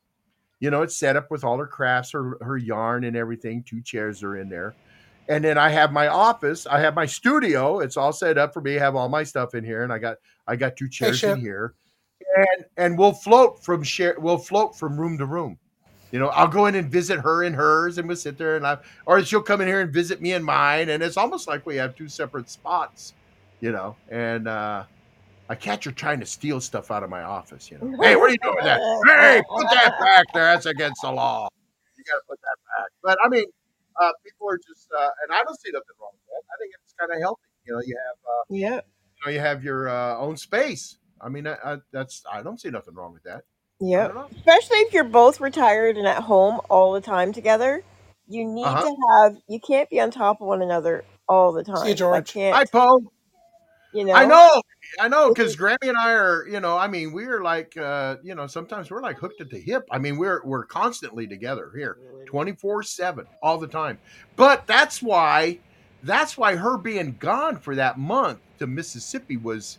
You 0.61 0.71
know, 0.71 0.83
it's 0.83 0.97
set 0.97 1.17
up 1.17 1.31
with 1.31 1.45
all 1.45 1.59
her 1.59 1.67
crafts, 1.67 2.13
her 2.13 2.39
her 2.41 2.57
yarn 2.57 3.05
and 3.05 3.17
everything. 3.17 3.63
Two 3.63 3.83
chairs 3.83 4.23
are 4.23 4.37
in 4.37 4.49
there, 4.49 4.75
and 5.29 5.45
then 5.45 5.59
I 5.59 5.69
have 5.69 5.93
my 5.93 6.07
office. 6.07 6.67
I 6.67 6.81
have 6.81 6.95
my 6.95 7.07
studio. 7.07 7.81
It's 7.81 7.97
all 7.97 8.13
set 8.13 8.39
up 8.39 8.55
for 8.55 8.63
me. 8.63 8.77
I 8.77 8.81
have 8.81 8.97
all 8.97 9.09
my 9.09 9.25
stuff 9.25 9.55
in 9.55 9.65
here, 9.65 9.83
and 9.83 9.93
I 9.93 9.99
got 9.99 10.17
I 10.47 10.57
got 10.57 10.77
two 10.77 10.89
chairs 10.89 11.21
Chip. 11.21 11.35
in 11.35 11.41
here, 11.41 11.75
and 12.37 12.65
and 12.77 12.99
we'll 12.99 13.13
float 13.13 13.65
from 13.65 13.83
share. 13.83 14.17
We'll 14.19 14.39
float 14.39 14.79
from 14.79 14.99
room 14.99 15.19
to 15.19 15.27
room. 15.27 15.59
You 16.13 16.21
know, 16.21 16.29
I'll 16.29 16.49
go 16.49 16.67
in 16.67 16.77
and 16.77 16.91
visit 16.91 17.19
her 17.19 17.43
and 17.43 17.55
hers, 17.55 17.99
and 17.99 18.07
we'll 18.07 18.17
sit 18.17 18.39
there, 18.39 18.57
and 18.57 18.67
I, 18.67 18.79
or 19.07 19.23
she'll 19.25 19.43
come 19.43 19.61
in 19.61 19.67
here 19.67 19.81
and 19.81 19.93
visit 19.93 20.21
me 20.23 20.33
and 20.35 20.45
mine, 20.45 20.89
and 20.89 21.03
it's 21.03 21.17
almost 21.17 21.49
like 21.49 21.67
we 21.67 21.77
have 21.77 21.97
two 21.97 22.09
separate 22.09 22.49
spots, 22.49 23.13
you 23.61 23.73
know. 23.73 23.97
And 24.09 24.47
uh, 24.47 24.85
I 25.49 25.55
catch 25.57 25.85
her 25.85 25.91
trying 25.91 26.21
to 26.21 26.27
steal 26.27 26.61
stuff 26.61 26.91
out 26.91 27.03
of 27.03 27.11
my 27.11 27.23
office. 27.23 27.71
You 27.71 27.79
know, 27.79 27.97
hey, 28.03 28.15
what 28.17 28.31
are 28.31 28.33
you 28.33 28.39
doing 28.39 28.55
with 28.55 28.65
that? 28.65 28.81
Hey, 29.07 29.43
put 29.51 29.69
that 29.71 29.95
back 29.99 30.27
there. 30.33 30.45
That's 30.45 30.67
against 30.67 31.03
the 31.03 31.11
law. 31.11 31.49
You 31.99 32.05
got 32.05 32.19
to 32.19 32.23
put 32.29 32.39
that 32.41 32.57
back. 32.79 32.89
But 33.03 33.19
I 33.25 33.29
mean, 33.29 33.47
uh, 34.01 34.13
people 34.25 34.49
are 34.49 34.59
just, 34.59 34.89
uh, 34.97 35.09
and 35.25 35.33
I 35.33 35.43
don't 35.43 35.59
see 35.61 35.71
nothing 35.73 35.97
wrong 36.01 36.13
with 36.13 36.27
that. 36.29 36.43
I 36.47 36.55
think 36.61 36.73
it's 36.85 36.95
kind 36.99 37.11
of 37.13 37.19
healthy. 37.21 37.43
You 37.65 37.75
know, 37.75 37.81
you 37.85 37.97
have, 37.97 38.17
uh, 38.25 38.43
Yeah. 38.49 38.75
you 38.77 39.27
know, 39.27 39.33
you 39.33 39.41
have 39.41 39.65
your 39.65 39.89
uh, 39.89 40.17
own 40.19 40.37
space. 40.37 40.99
I 41.21 41.29
mean, 41.29 41.47
I, 41.47 41.57
I, 41.65 41.77
that's 41.93 42.23
I 42.31 42.43
don't 42.43 42.61
see 42.61 42.71
nothing 42.71 42.95
wrong 42.95 43.13
with 43.13 43.23
that. 43.25 43.45
I 43.79 43.81
Yep. 43.81 44.07
don't 44.07 44.15
know. 44.15 44.29
Especially 44.37 44.79
if 44.79 44.93
you're 44.93 45.05
both 45.05 45.41
retired 45.41 45.97
and 45.97 46.07
at 46.07 46.23
home 46.23 46.61
all 46.71 46.93
the 46.93 47.01
time 47.01 47.33
together. 47.33 47.83
You 48.29 48.45
need 48.45 48.65
Uh-huh. 48.65 48.83
to 48.83 48.97
have 49.11 49.37
you 49.49 49.61
can't 49.61 49.89
be 49.89 50.01
on 50.01 50.11
top 50.11 50.41
of 50.41 50.47
one 50.49 50.63
another 50.63 51.05
all 51.29 51.53
the 51.53 51.63
time. 51.63 51.77
See 51.85 51.89
you, 51.91 51.95
I 51.95 51.97
George. 51.97 52.33
can't 52.33 52.57
Hi, 52.57 52.65
Poe. 52.65 53.13
you 53.93 54.05
know 54.05 54.15
I 54.15 54.25
know, 54.27 54.63
I 54.99 55.09
know, 55.09 55.29
because 55.29 55.57
Grammy 55.57 55.77
and 55.83 55.97
I 55.97 56.13
are, 56.15 56.47
you 56.49 56.59
know, 56.61 56.77
I 56.77 56.89
mean, 56.89 57.13
we're 57.13 57.43
like, 57.43 57.77
uh, 57.77 58.17
you 58.23 58.35
know, 58.35 58.47
sometimes 58.47 58.91
we're 58.91 59.03
like 59.03 59.19
hooked 59.19 59.41
at 59.41 59.51
the 59.51 59.61
hip. 59.61 59.87
I 59.91 59.99
mean, 59.99 60.17
we're 60.17 60.43
we're 60.45 60.65
constantly 60.65 61.27
together 61.27 61.71
here, 61.77 61.99
twenty 62.25 62.53
four 62.53 62.83
seven, 62.83 63.27
all 63.43 63.59
the 63.59 63.69
time. 63.69 63.99
But 64.37 64.67
that's 64.67 65.03
why, 65.03 65.59
that's 66.03 66.37
why 66.39 66.57
her 66.57 66.79
being 66.79 67.17
gone 67.19 67.59
for 67.59 67.75
that 67.77 67.99
month 67.99 68.41
to 68.59 68.67
Mississippi 68.67 69.37
was, 69.37 69.79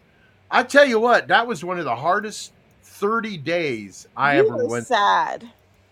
I 0.50 0.64
tell 0.64 0.86
you 0.86 1.00
what, 1.00 1.28
that 1.28 1.46
was 1.48 1.64
one 1.64 1.80
of 1.80 1.86
the 1.86 1.96
hardest 1.96 2.54
thirty 2.84 3.38
days 3.38 4.08
I 4.16 4.38
you 4.38 4.48
ever 4.48 4.66
went. 4.66 4.88
sad. 4.88 5.50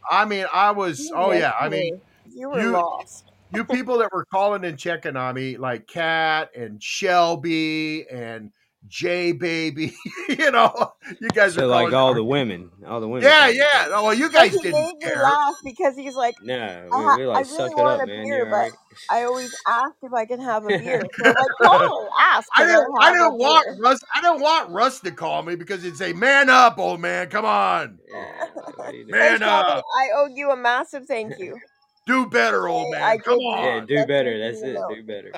I 0.10 0.26
mean, 0.26 0.46
I 0.54 0.72
was, 0.72 1.00
You 1.00 1.14
oh 1.16 1.32
yeah, 1.32 1.54
I 1.60 1.70
mean. 1.70 2.00
You 2.34 2.50
were 2.50 2.62
you 2.62 2.72
lost. 2.72 3.32
you 3.54 3.64
people 3.64 3.98
that 4.00 4.12
were 4.12 4.26
calling 4.26 4.66
and 4.66 4.78
checking 4.78 5.16
on 5.16 5.36
me, 5.36 5.58
like 5.58 5.88
Kat 5.88 6.52
and 6.56 6.82
Shelby 6.84 8.06
and 8.10 8.52
J 8.88 9.34
Baby, 9.34 9.94
you 10.30 10.52
know, 10.52 10.94
you 11.22 11.30
guys 11.30 11.58
So 11.58 11.64
are 11.64 11.68
like 11.68 11.94
all 11.94 12.14
the 12.14 12.24
women, 12.24 12.72
all 12.88 13.02
the 13.02 13.08
women. 13.08 13.24
yeah, 13.24 13.48
yeah. 13.48 13.88
Oh, 13.92 14.06
well, 14.06 14.14
you 14.14 14.30
But 14.36 14.44
guys 14.44 14.52
he 14.52 14.58
didn't 14.62 14.72
made 14.72 14.98
me 15.00 15.12
care. 15.14 15.22
laugh 15.22 15.56
because 15.64 15.96
he's 15.98 16.16
like, 16.16 16.36
No, 16.42 16.90
I, 16.92 16.98
we, 16.98 17.04
ha- 17.04 17.18
we 17.18 17.26
I 17.34 17.42
like 17.48 17.48
really 17.52 17.76
it 17.78 17.86
want 17.86 17.88
up, 17.88 18.04
a 18.04 18.08
man. 18.08 18.24
beer, 18.24 18.46
but 18.50 18.68
right. 18.68 18.74
I 19.10 19.24
always 19.24 19.52
ask 19.68 19.96
if 20.04 20.14
I 20.14 20.26
can 20.26 20.42
have 20.42 20.66
a 20.66 20.74
beer. 20.74 21.08
So 21.20 21.26
I'm 21.26 21.34
like, 21.44 21.54
call, 21.62 22.10
ask, 22.20 22.50
I 22.56 22.66
can 22.68 22.68
didn't. 22.68 22.88
I 23.02 23.12
I 23.12 23.14
didn't 23.14 23.38
want 23.38 23.68
beer? 23.68 23.78
Russ. 23.78 24.00
I 24.16 24.22
didn't 24.22 24.42
want 24.42 24.70
Russ 24.72 25.00
to 25.02 25.12
call 25.12 25.44
me 25.44 25.56
because 25.56 25.84
he'd 25.84 25.98
say, 25.98 26.14
"Man 26.14 26.50
up, 26.50 26.78
old 26.80 27.02
man. 27.02 27.30
Come 27.30 27.46
on, 27.46 28.00
Yeah, 28.12 28.46
what 28.76 28.92
do 28.92 28.98
you 28.98 29.06
do? 29.08 29.14
man 29.14 29.18
Thanks, 29.18 29.44
Shelby. 29.44 29.72
up. 29.72 29.86
I 30.00 30.10
owe 30.16 30.28
you 30.34 30.52
a 30.52 30.58
massive 30.58 31.06
thank 31.08 31.38
you. 31.40 31.60
Do 32.08 32.28
better, 32.28 32.68
old 32.68 32.90
I, 33.04 33.14
I 33.14 33.18
man. 33.18 33.20
Come 33.20 33.40
didn't. 33.40 33.60
Yeah, 33.64 33.80
do 33.82 33.96
That's 33.96 34.08
better. 34.08 34.40
That's 34.40 34.64
it. 34.64 34.76
know. 34.76 34.90
Do 34.90 35.04
better. 35.04 35.36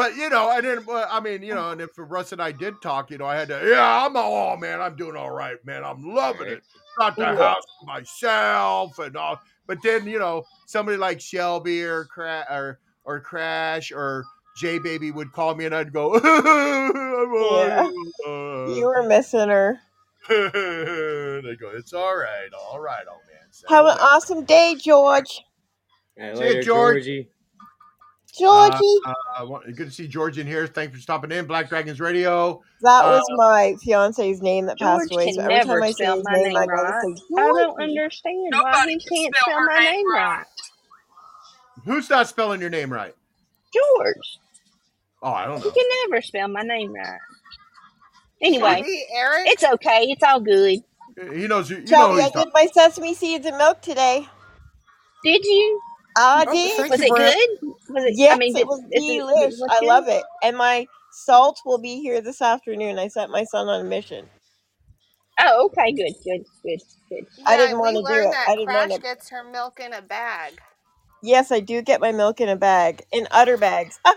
But 0.00 0.16
you 0.16 0.30
know, 0.30 0.48
I 0.48 0.62
didn't. 0.62 0.88
I 0.88 1.20
mean, 1.20 1.42
you 1.42 1.54
know, 1.54 1.72
and 1.72 1.80
if 1.82 1.90
Russ 1.98 2.32
and 2.32 2.40
I 2.40 2.52
did 2.52 2.80
talk, 2.80 3.10
you 3.10 3.18
know, 3.18 3.26
I 3.26 3.36
had 3.36 3.48
to. 3.48 3.60
Yeah, 3.68 4.06
I'm 4.06 4.16
all 4.16 4.54
oh, 4.54 4.56
man. 4.56 4.80
I'm 4.80 4.96
doing 4.96 5.14
all 5.14 5.30
right, 5.30 5.62
man. 5.66 5.84
I'm 5.84 6.02
loving 6.14 6.48
it. 6.48 6.62
Got 6.98 7.16
the 7.16 7.26
house 7.26 7.62
myself 7.84 8.98
and 8.98 9.14
all. 9.14 9.38
But 9.66 9.82
then 9.82 10.06
you 10.06 10.18
know, 10.18 10.44
somebody 10.66 10.96
like 10.96 11.20
Shelby 11.20 11.82
or 11.82 12.06
Cra- 12.06 12.46
or 12.50 12.80
or 13.04 13.20
Crash 13.20 13.92
or 13.92 14.24
J 14.56 14.78
Baby 14.78 15.10
would 15.10 15.32
call 15.32 15.54
me, 15.54 15.66
and 15.66 15.74
I'd 15.74 15.92
go. 15.92 16.14
I'm 16.14 17.34
all 17.34 17.66
Yeah. 17.66 17.82
right. 17.82 18.74
You 18.74 18.86
were 18.86 19.02
missing 19.02 19.50
her. 19.50 19.80
they 20.30 21.56
go. 21.60 21.72
It's 21.74 21.92
all 21.92 22.16
right, 22.16 22.48
all 22.58 22.80
right, 22.80 23.04
old 23.06 23.20
man. 23.28 23.42
Have 23.68 23.84
Settle 23.84 23.88
an 23.88 23.98
awesome 24.00 24.44
day, 24.44 24.76
George. 24.80 25.42
Hey, 26.16 26.34
See 26.34 26.40
you, 26.40 26.48
later, 26.48 26.62
George. 26.62 26.94
Georgie. 26.94 27.28
Uh, 28.42 28.70
Georgie. 28.70 29.00
uh, 29.06 29.44
wa- 29.46 29.60
good 29.74 29.86
to 29.86 29.90
see 29.90 30.06
George 30.06 30.38
in 30.38 30.46
here. 30.46 30.66
Thanks 30.66 30.94
for 30.96 31.00
stopping 31.02 31.32
in. 31.32 31.46
Black 31.46 31.68
Dragons 31.68 32.00
Radio. 32.00 32.62
That 32.82 33.04
Uh, 33.04 33.08
was 33.18 33.24
my 33.36 33.74
fiance's 33.82 34.40
name 34.40 34.66
that 34.66 34.78
passed 34.78 35.12
away. 35.12 35.32
So 35.32 35.42
every 35.42 35.64
time 35.64 35.82
I 35.82 35.90
say 35.92 36.06
his 36.06 36.24
my 36.24 36.34
name, 36.34 36.44
name 36.48 36.56
I 36.56 36.66
gotta 36.66 36.82
right. 36.82 37.02
say 37.02 37.22
I 37.38 37.40
don't 37.46 37.56
Georgie. 37.78 37.82
understand 37.98 38.36
why 38.52 38.70
Nobody 38.70 38.92
he 38.92 38.98
can 39.00 39.08
can't 39.24 39.34
spell 39.36 39.54
spell 39.54 39.66
my 39.66 39.78
name 39.80 39.92
name 39.92 40.12
right. 40.14 40.36
right. 40.38 40.46
who's 41.84 42.08
not 42.10 42.28
spelling 42.28 42.60
your 42.60 42.70
name 42.70 42.92
right? 42.92 43.14
George. 43.74 44.38
Oh, 45.22 45.32
I 45.32 45.44
don't 45.46 45.56
know. 45.64 45.70
He 45.70 45.72
can 45.72 45.88
never 46.08 46.22
spell 46.22 46.48
my 46.48 46.62
name 46.62 46.92
right. 46.94 47.18
Anyway, 48.42 48.74
Shelby, 48.76 49.06
Eric. 49.14 49.46
it's 49.48 49.64
okay. 49.64 50.04
It's 50.08 50.22
all 50.22 50.40
good. 50.40 50.78
He 51.34 51.46
knows. 51.46 51.68
You, 51.68 51.78
you 51.78 51.84
know 51.90 52.12
I 52.12 52.30
did 52.30 52.48
my 52.54 52.66
sesame 52.72 53.12
seeds 53.14 53.44
and 53.44 53.58
milk 53.58 53.82
today. 53.82 54.26
Did 55.24 55.44
you? 55.44 55.80
I 56.16 56.46
Oh, 56.46 56.52
did. 56.52 56.72
thank 56.76 56.90
Was 56.90 57.00
you, 57.00 57.04
it 57.04 57.14
Brent. 57.14 57.16
good? 57.16 57.48
Was 57.90 58.04
it? 58.04 58.18
I 58.30 58.36
Yes, 58.36 58.38
mean, 58.38 58.56
it 58.56 58.66
did, 58.66 58.68
was 58.68 58.82
is 58.92 59.04
it, 59.08 59.24
delish. 59.24 59.54
was 59.58 59.70
I 59.70 59.80
good? 59.80 59.94
love 59.94 60.08
it. 60.08 60.24
And 60.42 60.56
my 60.56 60.88
salt 61.10 61.60
will 61.64 61.78
be 61.78 62.00
here 62.00 62.20
this 62.22 62.42
afternoon. 62.42 62.98
I 62.98 63.08
sent 63.08 63.30
my 63.32 63.44
son 63.44 63.68
on 63.68 63.80
a 63.82 63.84
mission. 63.84 64.30
Oh, 65.40 65.66
okay. 65.66 65.92
Good. 65.92 66.14
Good. 66.24 66.44
Good. 66.64 66.80
Good. 67.10 67.26
I 67.46 67.56
yeah, 67.56 67.58
didn't 67.58 67.78
we 67.80 67.80
want 67.80 67.96
to 67.96 68.02
do 68.04 68.20
learned 68.20 68.32
it. 68.32 68.34
that 68.34 68.48
I 68.48 68.56
didn't 68.56 68.72
want 68.74 68.90
Crash 68.90 68.92
to. 68.92 69.02
gets 69.02 69.30
her 69.30 69.44
milk 69.44 69.80
in 69.80 69.92
a 69.94 70.02
bag. 70.02 70.60
Yes, 71.22 71.52
I 71.52 71.60
do 71.60 71.82
get 71.82 72.00
my 72.00 72.12
milk 72.12 72.40
in 72.40 72.48
a 72.48 72.56
bag, 72.56 73.02
in 73.12 73.28
udder 73.32 73.58
bags. 73.58 74.00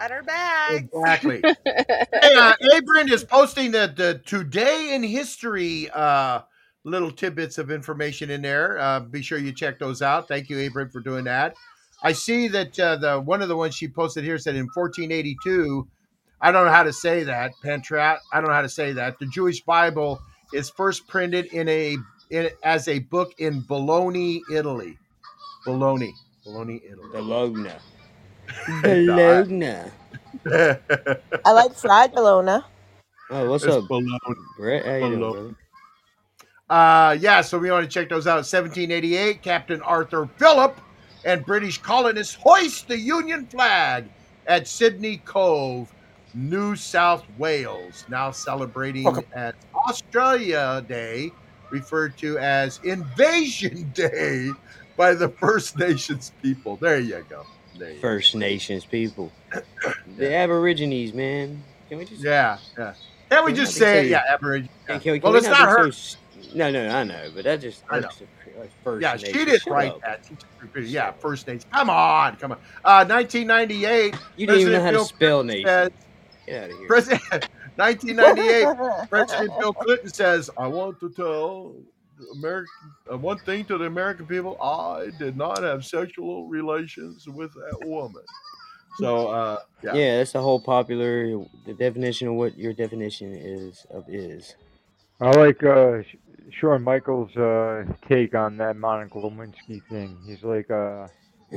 Udder 0.00 0.22
bags. 0.24 0.90
Exactly. 0.94 1.44
hey, 2.22 2.36
uh, 2.38 2.54
Abram 2.78 3.08
is 3.08 3.24
posting 3.24 3.72
the, 3.72 3.92
the 3.96 4.22
today 4.26 4.94
in 4.94 5.02
history 5.02 5.90
uh, 5.92 6.42
little 6.84 7.10
tidbits 7.10 7.58
of 7.58 7.70
information 7.70 8.30
in 8.30 8.42
there. 8.42 8.78
Uh, 8.78 9.00
be 9.00 9.22
sure 9.22 9.38
you 9.38 9.52
check 9.52 9.78
those 9.78 10.02
out. 10.02 10.28
Thank 10.28 10.48
you, 10.48 10.66
Abram, 10.66 10.90
for 10.90 11.00
doing 11.00 11.24
that. 11.24 11.54
I 12.02 12.12
see 12.12 12.48
that 12.48 12.78
uh, 12.80 12.96
the 12.96 13.20
one 13.20 13.42
of 13.42 13.48
the 13.48 13.56
ones 13.56 13.74
she 13.74 13.88
posted 13.88 14.24
here 14.24 14.38
said 14.38 14.56
in 14.56 14.66
1482. 14.74 15.86
I 16.40 16.52
don't 16.52 16.64
know 16.66 16.72
how 16.72 16.84
to 16.84 16.92
say 16.92 17.24
that, 17.24 17.52
Pentrat. 17.64 18.18
I 18.32 18.40
don't 18.40 18.48
know 18.48 18.54
how 18.54 18.62
to 18.62 18.68
say 18.68 18.92
that. 18.94 19.18
The 19.18 19.26
Jewish 19.26 19.62
Bible 19.62 20.20
is 20.54 20.70
first 20.70 21.06
printed 21.08 21.46
in 21.52 21.68
a 21.68 21.96
in, 22.30 22.50
as 22.64 22.88
a 22.88 23.00
book 23.00 23.32
in 23.38 23.62
Bologna, 23.68 24.42
Italy. 24.52 24.98
Bologna, 25.66 26.14
Bologna, 26.44 26.82
Italy. 26.90 27.10
Bologna. 27.12 27.72
Bologna. 28.82 29.44
Bologna. 29.46 29.90
I 31.44 31.52
like 31.52 31.74
fried 31.74 32.14
bologna. 32.14 32.64
Oh, 33.30 33.50
what's 33.50 33.66
It's 33.66 33.68
up, 33.68 33.88
Bologna. 33.88 34.18
Brett? 34.58 34.86
How 34.86 34.96
you 34.96 35.10
doing, 35.10 35.28
Bologna. 35.28 35.30
brother? 35.30 35.56
Uh, 36.70 37.16
yeah, 37.20 37.40
so 37.40 37.58
we 37.58 37.70
want 37.70 37.84
to 37.84 37.90
check 37.90 38.08
those 38.08 38.28
out. 38.28 38.36
1788, 38.36 39.42
Captain 39.42 39.82
Arthur 39.82 40.28
Phillip 40.36 40.80
and 41.24 41.44
British 41.44 41.78
colonists 41.78 42.34
hoist 42.34 42.86
the 42.86 42.96
Union 42.96 43.44
flag 43.46 44.04
at 44.46 44.68
Sydney 44.68 45.16
Cove, 45.24 45.92
New 46.32 46.76
South 46.76 47.24
Wales, 47.38 48.04
now 48.08 48.30
celebrating 48.30 49.02
Welcome. 49.04 49.24
at 49.34 49.56
Australia 49.88 50.84
Day, 50.88 51.32
referred 51.70 52.16
to 52.18 52.38
as 52.38 52.78
Invasion 52.84 53.90
Day 53.94 54.50
by 54.96 55.14
the 55.14 55.28
First 55.28 55.76
Nations 55.76 56.30
people. 56.40 56.76
There 56.76 57.00
you 57.00 57.24
go. 57.28 57.44
There 57.78 57.88
you 57.90 57.96
go. 57.96 58.00
First 58.00 58.36
Nations 58.36 58.84
people. 58.84 59.32
The 60.16 60.32
Aborigines, 60.34 61.14
man. 61.14 61.64
Can 61.88 61.98
we 61.98 62.04
just 62.04 62.22
Yeah, 62.22 62.58
yeah. 62.78 62.94
Can't 63.28 63.44
we 63.44 63.52
Can 63.52 63.56
just 63.56 63.76
not 63.76 63.78
say, 63.86 64.08
yeah, 64.08 64.22
Aborigine? 64.30 64.68
Yeah. 64.88 64.98
can, 64.98 65.14
can 65.14 65.22
Well, 65.22 65.32
we 65.32 65.38
it's 65.38 65.48
not 65.48 65.58
not 65.60 65.78
her. 65.78 65.90
so 65.92 66.18
s- 66.40 66.54
no, 66.54 66.70
no, 66.70 66.88
I 66.88 67.04
know, 67.04 67.30
but 67.34 67.44
that 67.44 67.60
just 67.60 67.82
I 67.90 68.00
know. 68.00 68.08
like 68.58 68.70
First 68.84 69.02
Yeah, 69.02 69.16
she 69.16 69.32
did 69.44 69.60
Shut 69.62 69.72
write 69.72 69.92
up. 69.92 70.00
that. 70.02 70.30
Yeah, 70.84 71.12
First 71.12 71.46
Nations. 71.46 71.66
Come 71.72 71.90
on, 71.90 72.36
come 72.36 72.52
on. 72.52 72.58
Uh, 72.84 73.04
1998. 73.06 74.14
You 74.36 74.46
don't 74.46 74.58
even 74.58 74.72
know 74.72 74.78
President 74.80 74.84
how 74.96 75.02
to 75.02 75.04
spell 75.08 75.42
Clinton 75.42 75.46
nation. 75.46 75.66
says- 75.66 75.90
Get 76.46 76.64
out 76.64 76.70
of 76.70 76.78
here. 76.78 76.86
President 76.88 77.48
1998. 77.76 79.08
President 79.10 79.58
Bill 79.58 79.72
Clinton 79.72 80.08
says, 80.12 80.50
"I 80.58 80.66
want 80.66 80.98
to 81.00 81.10
tell 81.10 81.74
American 82.34 82.66
uh, 83.12 83.16
one 83.18 83.38
thing 83.38 83.64
to 83.66 83.78
the 83.78 83.84
American 83.84 84.26
people: 84.26 84.60
I 84.60 85.10
did 85.18 85.36
not 85.36 85.62
have 85.62 85.84
sexual 85.84 86.46
relations 86.48 87.28
with 87.28 87.52
that 87.54 87.86
woman." 87.86 88.22
So, 88.98 89.28
uh, 89.28 89.58
yeah, 89.82 89.94
Yeah. 89.94 90.18
that's 90.18 90.32
the 90.32 90.40
whole 90.42 90.60
popular 90.60 91.38
the 91.66 91.74
definition 91.74 92.26
of 92.28 92.34
what 92.34 92.58
your 92.58 92.72
definition 92.72 93.32
is 93.34 93.86
of 93.90 94.04
is. 94.08 94.56
I 95.20 95.30
like 95.30 95.62
uh, 95.62 96.02
Sh- 96.02 96.16
Shawn 96.50 96.82
Michaels' 96.82 97.36
uh, 97.36 97.84
take 98.08 98.34
on 98.34 98.56
that 98.58 98.76
Monica 98.76 99.14
Lewinsky 99.18 99.82
thing. 99.88 100.18
He's 100.26 100.42
like, 100.42 100.70
uh, 100.70 101.08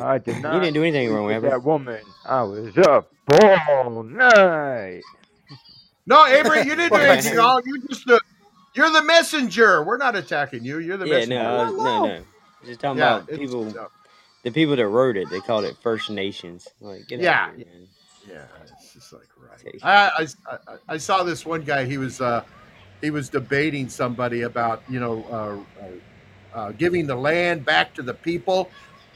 I 0.02 0.18
did 0.18 0.42
not. 0.42 0.56
You 0.56 0.60
didn't 0.60 0.74
do 0.74 0.84
anything 0.84 1.12
wrong, 1.14 1.26
with 1.26 1.44
that 1.44 1.64
woman. 1.64 2.02
I 2.26 2.44
was 2.44 2.78
up 2.78 3.12
all 3.44 4.04
night. 4.04 5.02
no, 6.06 6.26
Avery, 6.26 6.60
you 6.60 6.76
didn't 6.76 6.90
do 6.94 6.96
anything 7.00 7.38
wrong. 7.38 7.62
You 7.66 7.82
just 7.88 8.06
the, 8.06 8.20
you're 8.76 8.92
the 8.92 9.04
messenger. 9.04 9.84
We're 9.84 9.98
not 9.98 10.16
attacking 10.16 10.64
you. 10.64 10.80
You're 10.80 10.98
the 10.98 11.06
messenger. 11.06 11.36
Yeah, 11.36 11.44
messenger. 11.44 11.78
no, 11.78 11.84
was, 11.84 11.84
no, 11.84 12.06
no. 12.08 12.24
Just 12.66 12.80
talking 12.80 12.98
Yeah, 13.00 13.18
about 13.18 13.28
people, 13.30 13.66
no. 13.66 13.88
the 14.44 14.52
people 14.52 14.76
that 14.76 14.88
wrote 14.88 15.18
it. 15.18 15.30
They 15.30 15.40
called 15.42 15.66
it 15.66 15.76
First 15.82 16.10
Nations. 16.10 16.68
Like, 16.82 17.08
get 17.08 17.20
Yeah, 17.20 17.48
out 17.48 17.56
here, 17.56 17.66
man. 17.66 17.88
Yeah, 18.28 18.46
it's 18.64 18.94
just 18.94 19.12
like 19.14 19.28
right. 19.38 19.76
I, 19.84 20.28
I, 20.50 20.54
I, 20.56 20.78
I 20.88 20.98
saw 20.98 21.24
this 21.24 21.46
one 21.46 21.62
guy. 21.64 21.84
He 21.86 21.98
was 21.98 22.22
uh, 22.22 22.44
he 23.04 23.12
was 23.12 23.28
debating 23.28 23.90
somebody 23.90 24.44
about 24.44 24.82
you 24.90 25.00
know 25.00 25.26
uh, 25.30 25.84
uh, 25.84 26.58
uh, 26.58 26.72
giving 26.72 27.06
the 27.06 27.16
land 27.16 27.66
back 27.66 27.94
to 27.96 28.02
the 28.02 28.14
people. 28.14 28.72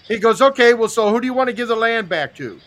He 0.07 0.19
goes, 0.19 0.41
okay, 0.41 0.73
well, 0.73 0.89
so 0.89 1.09
who 1.09 1.19
do 1.19 1.25
you 1.25 1.33
want 1.33 1.47
to 1.47 1.53
give 1.53 1.69
the 1.69 1.75
land 1.75 2.07
back 2.09 2.35
to? 2.35 2.59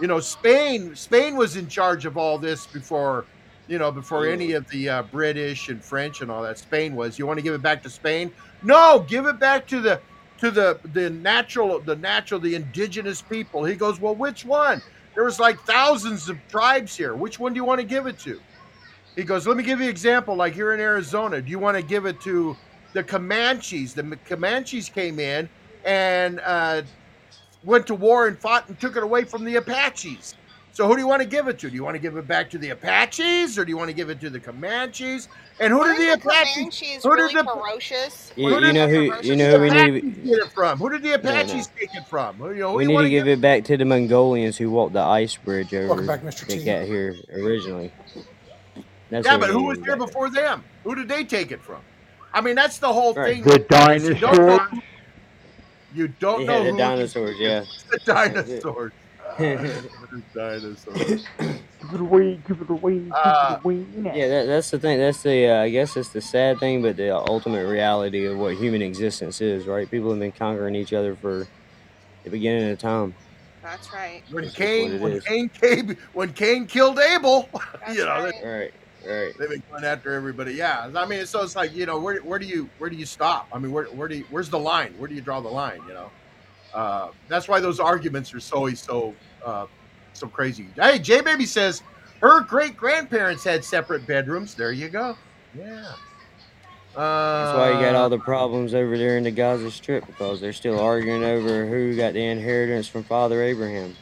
You 0.00 0.06
know, 0.06 0.20
Spain. 0.20 0.94
Spain 0.94 1.36
was 1.36 1.56
in 1.56 1.68
charge 1.68 2.04
of 2.04 2.16
all 2.18 2.38
this 2.38 2.66
before, 2.66 3.24
you 3.68 3.78
know, 3.78 3.90
before 3.90 4.26
any 4.26 4.52
of 4.52 4.68
the 4.68 4.88
uh, 4.88 5.02
British 5.04 5.68
and 5.68 5.82
French 5.82 6.20
and 6.20 6.30
all 6.30 6.42
that. 6.42 6.58
Spain 6.58 6.94
was. 6.94 7.18
You 7.18 7.26
want 7.26 7.38
to 7.38 7.42
give 7.42 7.54
it 7.54 7.62
back 7.62 7.82
to 7.84 7.90
Spain? 7.90 8.30
No, 8.62 9.04
give 9.08 9.26
it 9.26 9.38
back 9.38 9.66
to 9.68 9.80
the 9.80 10.00
to 10.38 10.50
the 10.50 10.78
the 10.92 11.08
natural 11.08 11.80
the 11.80 11.96
natural 11.96 12.38
the 12.38 12.54
indigenous 12.54 13.22
people. 13.22 13.64
He 13.64 13.76
goes, 13.76 13.98
well, 13.98 14.14
which 14.14 14.44
one? 14.44 14.82
There 15.14 15.24
was 15.24 15.40
like 15.40 15.58
thousands 15.60 16.28
of 16.28 16.36
tribes 16.48 16.94
here. 16.94 17.14
Which 17.14 17.40
one 17.40 17.54
do 17.54 17.56
you 17.56 17.64
want 17.64 17.80
to 17.80 17.86
give 17.86 18.06
it 18.06 18.18
to? 18.20 18.38
He 19.16 19.24
goes, 19.24 19.46
let 19.46 19.56
me 19.56 19.62
give 19.62 19.78
you 19.80 19.86
an 19.86 19.90
example. 19.90 20.36
Like 20.36 20.52
here 20.54 20.74
in 20.74 20.80
Arizona, 20.80 21.40
do 21.40 21.50
you 21.50 21.58
want 21.58 21.76
to 21.76 21.82
give 21.82 22.04
it 22.06 22.20
to 22.22 22.54
the 22.92 23.02
Comanches? 23.02 23.94
The 23.94 24.02
Comanches 24.28 24.88
came 24.92 25.18
in 25.18 25.48
and 25.84 26.40
uh, 26.44 26.82
went 27.64 27.86
to 27.86 27.94
war 27.94 28.28
and 28.28 28.38
fought 28.38 28.68
and 28.68 28.78
took 28.78 28.96
it 28.96 29.02
away 29.02 29.24
from 29.24 29.44
the 29.44 29.56
Apaches. 29.56 30.34
So 30.72 30.86
who 30.86 30.94
do 30.94 31.00
you 31.00 31.08
want 31.08 31.22
to 31.22 31.28
give 31.28 31.48
it 31.48 31.58
to? 31.60 31.70
Do 31.70 31.74
you 31.74 31.82
want 31.82 31.94
to 31.94 31.98
give 31.98 32.18
it 32.18 32.28
back 32.28 32.50
to 32.50 32.58
the 32.58 32.68
Apaches 32.68 33.58
or 33.58 33.64
do 33.64 33.70
you 33.70 33.78
want 33.78 33.88
to 33.88 33.94
give 33.94 34.10
it 34.10 34.20
to 34.20 34.28
the 34.28 34.38
Comanches? 34.38 35.28
And 35.58 35.72
who 35.72 35.78
Weren't 35.78 35.96
did 35.96 36.18
the 36.20 36.22
the 36.22 36.28
Apaches? 36.28 36.54
Comanches 36.54 37.02
Who 37.02 37.14
really 37.14 37.32
did 37.32 37.46
the 37.46 37.50
ferocious? 37.54 38.32
You, 38.36 38.48
Who 38.50 38.66
you 38.66 38.72
know 38.74 38.86
who 38.86 39.14
you 39.22 39.36
know 39.36 39.52
who 39.56 39.60
we 39.62 39.68
Apaches 39.68 40.02
need. 40.02 40.24
get 40.26 40.38
it 40.40 40.52
from? 40.52 40.78
Who 40.78 40.90
did 40.90 41.00
the 41.02 41.08
No, 41.08 41.16
no. 41.16 41.30
Apaches 41.30 41.68
take 41.68 41.94
it 41.94 42.06
from? 42.06 42.36
Who- 42.36 42.50
You 42.52 42.60
know, 42.60 42.70
who 42.72 42.76
We 42.76 42.82
you 42.82 42.88
need 42.88 42.94
want 42.94 43.04
to 43.04 43.08
to 43.08 43.10
give 43.10 43.24
give 43.24 43.38
it 43.38 43.40
back 43.40 43.64
to 43.64 43.78
the 43.78 43.86
Mongolians 43.86 44.58
who 44.58 44.70
walked 44.70 44.92
the 44.92 45.00
ice 45.00 45.34
bridge 45.36 45.72
over 45.72 45.86
Welcome 45.88 46.06
back, 46.06 46.20
Mr. 46.20 46.46
that 46.46 46.58
T. 46.58 46.64
got 46.64 46.84
here 46.84 47.14
originally. 47.32 47.90
That's 49.10 49.26
Yeah, 49.26 49.38
but 49.38 49.50
who 49.50 49.64
was 49.64 49.78
to 49.78 49.82
here 49.84 49.96
give 49.96 50.00
it 50.00 50.06
back. 50.06 50.08
before 50.08 50.30
them? 50.30 50.64
Who 50.84 50.94
did 50.94 51.08
they 51.08 51.24
take 51.24 51.52
it 51.52 51.62
from? 51.62 51.82
I 52.34 52.40
mean, 52.40 52.54
that's 52.56 52.78
the 52.78 52.92
whole 52.92 53.14
Right. 53.14 53.34
thing. 53.34 53.44
The 53.44 53.58
is 53.58 54.08
You 54.08 54.14
don't 54.14 54.46
know. 54.46 54.58
dinosaurs. 54.58 54.70
You 55.92 56.08
don't 56.08 56.46
Yeah, 56.46 56.46
know 56.46 56.64
the 56.64 56.72
who 56.72 56.78
dinosaurs. 56.78 57.36
Yeah. 57.38 57.64
the 57.90 58.00
dinosaurs. 58.06 58.92
Uh, 59.18 59.42
yeah, 59.42 59.56
the 60.10 60.22
dinosaurs. 60.34 61.20
Give 61.80 61.92
it 61.94 62.00
away, 62.00 62.36
give 62.46 62.60
it 62.60 62.70
away, 62.70 62.98
give 63.00 63.14
Uh, 63.24 63.58
it 63.58 63.60
away. 63.64 63.86
now. 63.96 64.12
that, 64.28 64.44
that's 64.46 64.70
the 64.70 64.78
thing. 64.78 64.98
That's 64.98 65.22
the 65.22 65.48
uh, 65.48 65.62
I 65.62 65.70
guess 65.70 65.96
it's 65.96 66.10
the 66.10 66.20
sad 66.22 66.58
thing, 66.60 66.82
but 66.82 66.96
the 66.96 67.14
ultimate 67.16 67.66
reality 67.66 68.26
of 68.26 68.38
what 68.38 68.56
human 68.56 68.82
existence 68.82 69.40
is. 69.40 69.66
Right? 69.66 69.90
People 69.90 70.10
have 70.10 70.18
been 70.20 70.32
conquering 70.32 70.74
each 70.74 70.92
other 70.92 71.14
for 71.16 71.46
the 72.24 72.30
beginning 72.30 72.70
of 72.70 72.78
time. 72.78 73.14
That's 73.62 73.92
right. 73.92 74.22
when 74.30 74.44
That's 74.44 74.56
just 74.56 74.78
what 74.78 74.90
Cain, 74.90 74.92
it 74.92 75.02
when 75.02 75.12
is. 75.16 75.24
Cain 75.26 75.48
came, 75.50 75.96
when 76.12 76.32
Cain 76.32 76.66
killed 76.66 76.98
Abel, 76.98 77.50
That's 77.86 77.98
you 77.98 78.04
know, 78.04 78.30
right. 78.42 78.72
Right. 79.06 79.38
They've 79.38 79.48
been 79.48 79.62
going 79.70 79.84
after 79.84 80.12
everybody. 80.14 80.54
Yeah, 80.54 80.90
I 80.94 81.06
mean, 81.06 81.24
so 81.26 81.42
it's 81.42 81.54
like 81.54 81.74
you 81.74 81.86
know, 81.86 81.98
where, 81.98 82.18
where 82.18 82.38
do 82.38 82.46
you 82.46 82.68
where 82.78 82.90
do 82.90 82.96
you 82.96 83.06
stop? 83.06 83.48
I 83.52 83.58
mean, 83.58 83.70
where 83.70 83.84
where 83.86 84.08
do 84.08 84.16
you, 84.16 84.24
where's 84.30 84.48
the 84.50 84.58
line? 84.58 84.94
Where 84.98 85.08
do 85.08 85.14
you 85.14 85.20
draw 85.20 85.40
the 85.40 85.48
line? 85.48 85.80
You 85.86 85.94
know, 85.94 86.10
uh, 86.74 87.08
that's 87.28 87.46
why 87.48 87.60
those 87.60 87.78
arguments 87.78 88.34
are 88.34 88.40
so 88.40 88.68
so 88.70 89.14
uh, 89.44 89.66
so 90.12 90.26
crazy. 90.26 90.66
Hey, 90.74 90.98
J 90.98 91.20
Baby 91.20 91.46
says 91.46 91.82
her 92.20 92.40
great 92.40 92.76
grandparents 92.76 93.44
had 93.44 93.64
separate 93.64 94.06
bedrooms. 94.06 94.54
There 94.54 94.72
you 94.72 94.88
go. 94.88 95.16
Yeah. 95.56 95.92
That's 96.96 97.58
why 97.58 97.72
you 97.72 97.74
got 97.74 97.94
Uh, 97.94 97.98
all 97.98 98.08
the 98.08 98.18
problems 98.18 98.72
over 98.72 98.96
there 98.96 99.18
in 99.18 99.24
the 99.24 99.30
Gaza 99.30 99.70
Strip 99.70 100.06
because 100.06 100.40
they're 100.40 100.54
still 100.54 100.80
arguing 100.80 101.24
over 101.24 101.66
who 101.66 101.94
got 101.94 102.14
the 102.14 102.24
inheritance 102.24 102.88
from 102.88 103.04
Father 103.04 103.42
Abraham. 103.42 103.94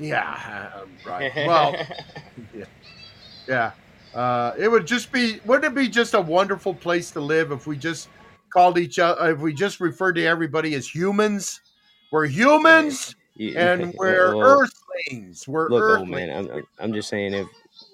Yeah, 0.00 0.72
uh, 0.74 0.86
right. 1.08 1.32
Well, 1.46 1.76
yeah, 2.54 2.64
yeah. 3.46 3.70
Uh, 4.14 4.52
it 4.58 4.68
would 4.68 4.86
just 4.86 5.12
be, 5.12 5.40
wouldn't 5.44 5.72
it 5.72 5.74
be 5.74 5.88
just 5.88 6.14
a 6.14 6.20
wonderful 6.20 6.74
place 6.74 7.10
to 7.12 7.20
live 7.20 7.52
if 7.52 7.66
we 7.66 7.76
just 7.76 8.08
called 8.52 8.78
each 8.78 8.98
other, 8.98 9.30
if 9.32 9.38
we 9.38 9.52
just 9.52 9.80
referred 9.80 10.14
to 10.14 10.24
everybody 10.24 10.74
as 10.74 10.88
humans? 10.88 11.60
We're 12.10 12.26
humans 12.26 13.14
You- 13.34 13.56
and 13.58 13.92
we're 13.98 14.34
well, 14.36 14.62
earthlings. 15.08 15.46
We're 15.46 15.68
look, 15.68 15.82
earthlings. 15.82 16.00
old 16.00 16.08
man, 16.08 16.30
I'm, 16.30 16.50
I'm- 16.50 16.66
I'm 16.78 16.92
just 16.92 17.08
saying 17.08 17.34
if 17.34 17.46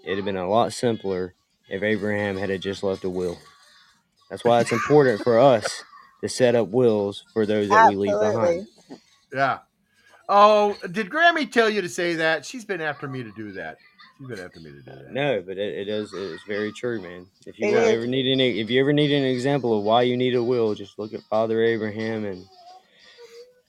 it'd 0.05 0.19
have 0.19 0.25
been 0.25 0.37
a 0.37 0.49
lot 0.49 0.73
simpler 0.73 1.35
if 1.69 1.83
Abraham 1.83 2.37
had 2.37 2.51
have 2.51 2.61
just 2.61 2.83
left 2.83 3.05
a 3.05 3.11
will. 3.11 3.39
That's 4.31 4.45
why 4.45 4.61
it's 4.61 4.73
important 4.73 5.23
for 5.23 5.39
us 5.39 5.83
to 6.23 6.29
set 6.29 6.55
up 6.55 6.69
wills 6.69 7.25
for 7.33 7.45
those 7.47 7.69
that 7.69 7.91
we 7.91 7.97
leave 7.97 8.19
behind. 8.19 8.67
Yeah. 9.33 9.59
Oh, 10.29 10.75
did 10.91 11.11
Grammy 11.11 11.51
tell 11.51 11.69
you 11.69 11.83
to 11.83 11.89
say 11.89 12.15
that? 12.15 12.47
She's 12.47 12.65
been 12.65 12.81
after 12.81 13.07
me 13.09 13.23
to 13.23 13.31
do 13.33 13.53
that. 13.53 13.77
She's 14.19 14.29
been 14.29 14.41
after 14.41 14.61
me 14.61 14.71
to 14.73 14.83
do 14.83 14.83
that. 14.93 15.13
No, 15.13 15.43
but 15.47 15.59
it, 15.59 15.79
it 15.79 15.89
is 15.89 16.13
it's 16.15 16.45
very 16.45 16.73
true, 16.73 17.01
man. 17.01 17.27
If 17.47 17.59
you 17.59 17.69
It 17.69 17.75
ever 17.77 18.07
need 18.07 18.31
any, 18.31 18.61
if 18.61 18.71
you 18.71 18.81
ever 18.81 18.93
need 18.93 19.13
an 19.13 19.25
example 19.25 19.77
of 19.79 19.85
why 19.85 20.03
you 20.03 20.17
need 20.17 20.35
a 20.35 20.43
will, 20.43 20.75
just 20.75 20.99
look 20.99 21.13
at 21.15 21.23
Father 21.25 21.63
Abraham 21.63 22.25
and 22.25 22.45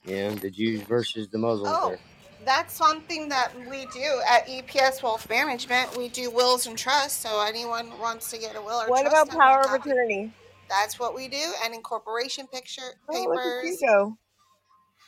yeah, 0.04 0.30
the 0.34 0.50
Jews 0.50 0.82
versus 0.82 1.28
the 1.28 1.38
Muslims. 1.38 1.68
Oh, 1.72 1.88
there. 1.88 1.98
that's 2.44 2.74
something 2.74 3.28
that 3.30 3.52
we 3.70 3.86
do 3.86 4.20
at 4.30 4.46
EPS 4.46 5.02
Wealth 5.02 5.28
Management. 5.28 5.96
We 5.96 6.08
do 6.08 6.30
wills 6.30 6.66
and 6.66 6.78
trusts. 6.78 7.18
So 7.22 7.42
anyone 7.44 7.98
wants 7.98 8.30
to 8.30 8.38
get 8.38 8.56
a 8.56 8.62
will 8.62 8.80
or 8.80 8.88
What 8.88 9.02
trust, 9.02 9.26
about 9.26 9.30
power 9.38 9.60
of 9.62 9.72
attorney? 9.74 10.32
That's 10.68 10.98
what 10.98 11.14
we 11.14 11.28
do, 11.28 11.52
and 11.64 11.74
incorporation 11.74 12.46
picture 12.46 12.94
Oh, 13.08 13.24
look 13.24 13.40
at 13.40 13.62
you 13.62 13.70
papers. 13.70 13.80
go. 13.80 14.16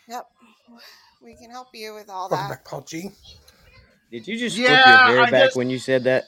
Yep, 0.09 0.27
we 1.23 1.36
can 1.36 1.51
help 1.51 1.69
you 1.74 1.94
with 1.94 2.10
all 2.10 2.28
Welcome 2.31 2.48
that. 2.48 2.48
back, 2.48 2.65
Paul 2.65 2.82
G. 2.82 3.10
Did 4.10 4.28
you 4.28 4.39
just 4.39 4.60
flip 4.64 4.86
your 4.86 4.98
hair 5.01 5.26
I 5.26 5.30
back 5.30 5.51
just, 5.51 5.56
when 5.56 5.70
you 5.70 5.78
said 5.78 6.05
that? 6.05 6.26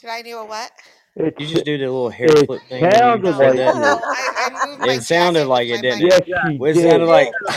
Did 0.00 0.10
I 0.10 0.22
do 0.22 0.38
a 0.38 0.46
what? 0.46 0.72
It, 1.16 1.34
You 1.38 1.46
just 1.48 1.64
do 1.64 1.78
the 1.78 1.84
little 1.84 2.10
hair 2.10 2.42
flip 2.46 2.62
thing 2.68 2.90
when 2.90 3.00
sounded 3.00 3.36
like 3.36 3.54
that. 3.56 3.74
Oh, 3.74 3.78
no, 3.78 3.88
it. 3.92 4.04
I, 4.10 4.30
I 4.36 4.50
It 4.80 5.02
sounded 5.02 5.46
like 5.46 5.68
it, 5.68 5.80
didn't 5.82 6.02
it? 6.02 6.10
Yes, 6.10 6.22
yeah, 6.26 6.36
she 6.42 6.58
Well, 6.58 6.72
it 6.72 6.76
did. 6.76 6.78
sounded 6.78 7.06
like 7.06 7.30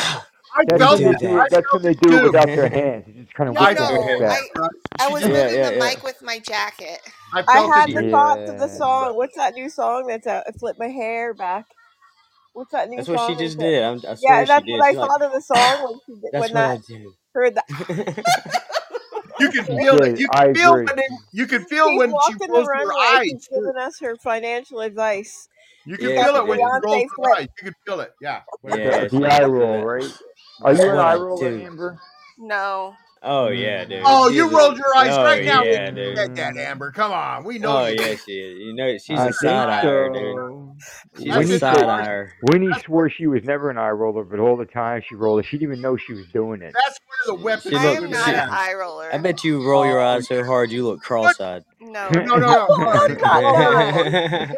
I 0.55 0.65
felt 0.77 0.89
when 0.91 1.03
do 1.03 1.03
they 1.03 1.13
it. 1.13 1.15
do 1.15 1.39
I 1.39 1.45
it. 1.45 1.49
That's 1.51 1.71
felt 1.71 1.73
when 1.73 1.83
they 1.83 1.93
do 1.95 2.15
it 2.15 2.21
too. 2.21 2.23
without 2.23 2.53
their 2.55 2.69
hands. 2.69 3.05
They 3.07 3.13
just 3.13 3.33
kind 3.35 3.49
of 3.49 3.55
No, 3.55 3.61
whip 3.61 3.71
I 3.71 3.75
it 3.75 3.79
no, 3.79 3.85
like 3.89 4.01
felt 4.01 4.19
that. 4.19 4.45
I, 4.57 4.69
I 4.99 5.09
was 5.09 5.27
did. 5.27 5.31
yeah, 5.31 5.49
moving 5.49 5.61
yeah, 5.61 5.69
the 5.71 5.71
yeah, 5.71 5.89
mic 5.89 6.03
with 6.03 6.21
my 6.23 6.39
jacket. 6.39 6.99
I 7.33 7.43
I 7.47 7.61
had 7.61 7.93
the 7.93 8.03
too. 8.03 8.11
thought 8.11 8.39
to 8.47 8.53
the 8.53 8.69
song. 8.69 9.15
What's 9.17 9.37
that 9.37 9.55
new 9.55 9.69
song 9.69 10.07
that's 10.07 10.27
out? 10.27 10.45
I 10.47 10.51
flip 10.53 10.77
my 10.79 10.87
hair 10.89 11.33
back. 11.33 11.65
What's 12.53 12.71
that 12.73 12.89
new 12.89 13.03
song? 13.03 13.05
That's 13.05 13.07
what 13.09 13.19
she 13.21 13.35
just 13.35 13.59
did. 13.59 13.83
I'm, 13.83 14.01
I 14.07 14.15
yeah, 14.21 14.25
swear 14.25 14.45
she 14.47 14.61
that's 14.61 14.63
did. 14.63 14.85
what 14.85 14.85
I 14.85 14.93
She's 14.93 14.97
like, 14.97 15.11
thought 15.11 15.23
of 15.23 15.33
the 15.33 15.41
song 15.41 15.83
when 15.83 15.99
she 16.05 16.13
did, 16.21 16.31
that's 16.31 16.37
when 16.37 16.53
what 16.53 16.65
I 16.65 16.77
that 16.77 16.85
do. 16.87 17.13
heard 17.33 17.55
that. 17.55 17.65
You 19.39 19.49
can 19.51 19.65
feel 19.65 20.01
it. 20.01 20.13
did. 20.13 20.19
You 20.19 20.27
I 20.31 20.47
feel 20.53 20.73
agree. 20.73 20.85
when 20.85 20.99
it, 20.99 21.11
you 21.33 21.47
can 21.47 21.63
feel 21.65 21.87
She's 21.89 21.97
when 21.97 22.09
she 22.27 22.33
rolls 22.49 22.67
her 22.73 22.89
runway. 22.89 23.19
She's 23.23 23.33
eyes 23.33 23.49
giving 23.49 23.77
us 23.77 23.99
her 24.01 24.15
financial 24.17 24.81
advice. 24.81 25.49
You 25.85 25.97
can 25.97 26.09
Yeah, 26.11 26.23
feel 26.25 26.35
it 26.37 26.47
when 26.47 26.59
did. 26.59 26.65
she 26.65 26.65
rolls 26.83 27.11
her 27.17 27.35
eyes. 27.35 27.47
You 27.57 27.63
can 27.65 27.75
feel 27.85 27.99
it. 28.01 28.11
Yeah. 28.21 28.41
Yeah, 28.63 28.73
The 28.73 29.09
her 29.09 29.09
she 29.09 29.25
eyes. 29.25 29.39
eye 29.41 29.45
roll, 29.45 29.83
right? 29.83 30.11
Are 30.63 30.73
you 30.73 30.81
an 30.89 30.97
eye 30.99 31.11
I 31.11 31.15
roller. 31.15 31.49
Amber? 31.61 31.99
No. 32.37 32.95
Oh 33.23 33.49
yeah, 33.49 33.85
Mm. 33.85 33.89
dude. 33.89 34.03
Oh, 34.05 34.29
She's 34.29 34.35
you 34.35 34.49
a 34.49 34.49
rolled 34.49 34.77
your 34.77 34.95
eyes 34.97 35.17
oh 35.17 35.23
right 35.23 35.43
now 35.43 35.65
when 35.67 35.71
yeah, 35.73 35.91
dude. 35.91 36.17
said 36.17 36.35
that, 36.35 36.57
Amber. 36.57 36.91
Come 36.91 37.11
on. 37.11 37.43
We 37.43 37.59
know 37.59 37.77
Oh 37.79 37.87
you 37.87 37.95
yeah, 37.95 38.15
she 38.15 38.33
is. 38.33 38.59
You 38.59 38.73
know, 38.75 38.97
she's 38.97 39.19
I 39.19 39.27
a 39.27 39.33
think 39.33 39.33
side 39.33 39.69
eyer, 39.69 40.09
dude. 40.09 40.37
so. 40.37 40.77
She's 41.19 41.33
That's 41.33 41.49
a 41.49 41.53
Winnie 41.53 41.59
side 41.59 41.77
said, 41.77 41.85
one. 41.85 42.07
eyer. 42.07 42.33
Winnie 42.41 42.73
swore 42.73 43.09
she 43.09 43.27
was 43.27 43.43
never 43.43 43.69
an 43.69 43.77
eye 43.77 43.89
roller, 43.89 44.23
but 44.23 44.39
all 44.39 44.57
the 44.57 44.65
time 44.65 45.01
she 45.07 45.15
rolled 45.15 45.39
it, 45.41 45.45
she 45.45 45.57
didn't 45.57 45.73
even 45.73 45.81
know 45.81 45.97
she 45.97 46.13
was 46.13 46.27
doing 46.33 46.61
it. 46.61 46.73
that's 46.73 46.99
one 47.05 47.17
of 47.21 47.27
the 47.27 47.37
She, 47.37 47.43
weapons 47.43 47.75
she 47.77 47.77
I 47.77 47.93
am 47.93 48.09
not 48.11 48.25
She, 48.25 48.31
an 48.33 48.39
have. 48.39 48.49
eye 48.49 48.73
I 49.11 49.17
bet 49.19 49.43
you 49.43 49.63
roll 49.67 49.85
your 49.85 50.01
eyes 50.01 50.27
so 50.27 50.43
hard 50.45 50.71
you 50.71 50.85
look 50.85 51.01
cross-eyed. 51.01 51.63
No. 51.91 52.09
No, 52.09 52.21
no, 52.23 52.35
no. 52.37 52.67
You? 52.67 53.07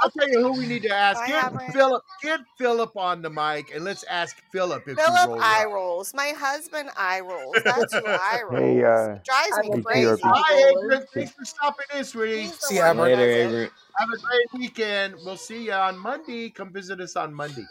I'll 0.00 0.10
tell 0.10 0.28
you 0.28 0.42
who 0.42 0.52
we 0.52 0.66
need 0.66 0.82
to 0.82 0.90
ask. 0.90 1.24
Get. 1.26 1.72
Philip. 1.72 2.02
Get 2.22 2.40
Philip 2.56 2.96
on 2.96 3.22
the 3.22 3.30
mic, 3.30 3.74
and 3.74 3.84
let's 3.84 4.04
ask 4.04 4.42
Philip 4.52 4.88
if 4.88 4.96
Philip 4.96 5.40
eye 5.40 5.62
her 5.62 5.74
rolls. 5.74 6.12
My 6.14 6.32
husband 6.36 6.90
eye 6.96 7.20
rolls. 7.20 7.56
That's 7.64 7.92
who 7.94 8.06
eye 8.06 8.42
hey, 8.50 8.80
rolls. 8.80 8.84
uh, 8.84 9.18
drives 9.24 9.52
I'm 9.56 9.70
me 9.70 9.76
hey, 9.76 9.82
crazy. 9.82 10.20
Hi. 10.24 10.70
Adrian. 10.70 11.04
Thanks 11.14 11.32
for 11.32 11.44
stopping 11.44 11.86
in, 11.96 12.04
sweetie. 12.04 12.46
See, 12.58 12.76
one 12.78 12.84
Amber. 12.86 13.10
who 13.10 13.16
Later, 13.16 13.16
does 13.16 13.52
it. 13.52 13.56
Avery. 13.56 13.70
Have 13.98 14.08
a 14.08 14.18
great 14.18 14.60
weekend. 14.60 15.14
We'll 15.24 15.36
see 15.36 15.66
you 15.66 15.72
on 15.72 15.98
Monday. 15.98 16.50
Come 16.50 16.72
visit 16.72 17.00
us 17.00 17.16
on 17.16 17.34
Monday. 17.34 17.66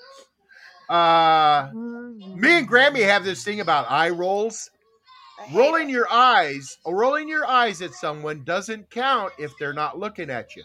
Uh, 0.90 1.70
me 1.74 2.60
and 2.60 2.70
Grammy 2.70 3.04
have 3.04 3.24
this 3.24 3.44
thing 3.44 3.60
about 3.60 3.90
eye 3.90 4.10
rolls. 4.10 4.70
I 5.40 5.44
hate 5.44 5.58
Rolling 5.58 5.90
it. 5.90 5.92
your 5.92 6.08
eyes, 6.12 6.78
rolling 6.86 7.28
your 7.30 7.46
eyes 7.46 7.82
at 7.82 7.94
someone 7.94 8.44
doesn't 8.44 8.90
count 8.90 9.34
if 9.38 9.58
they're 9.60 9.74
not 9.74 10.00
looking 10.00 10.30
at 10.30 10.56
you. 10.56 10.64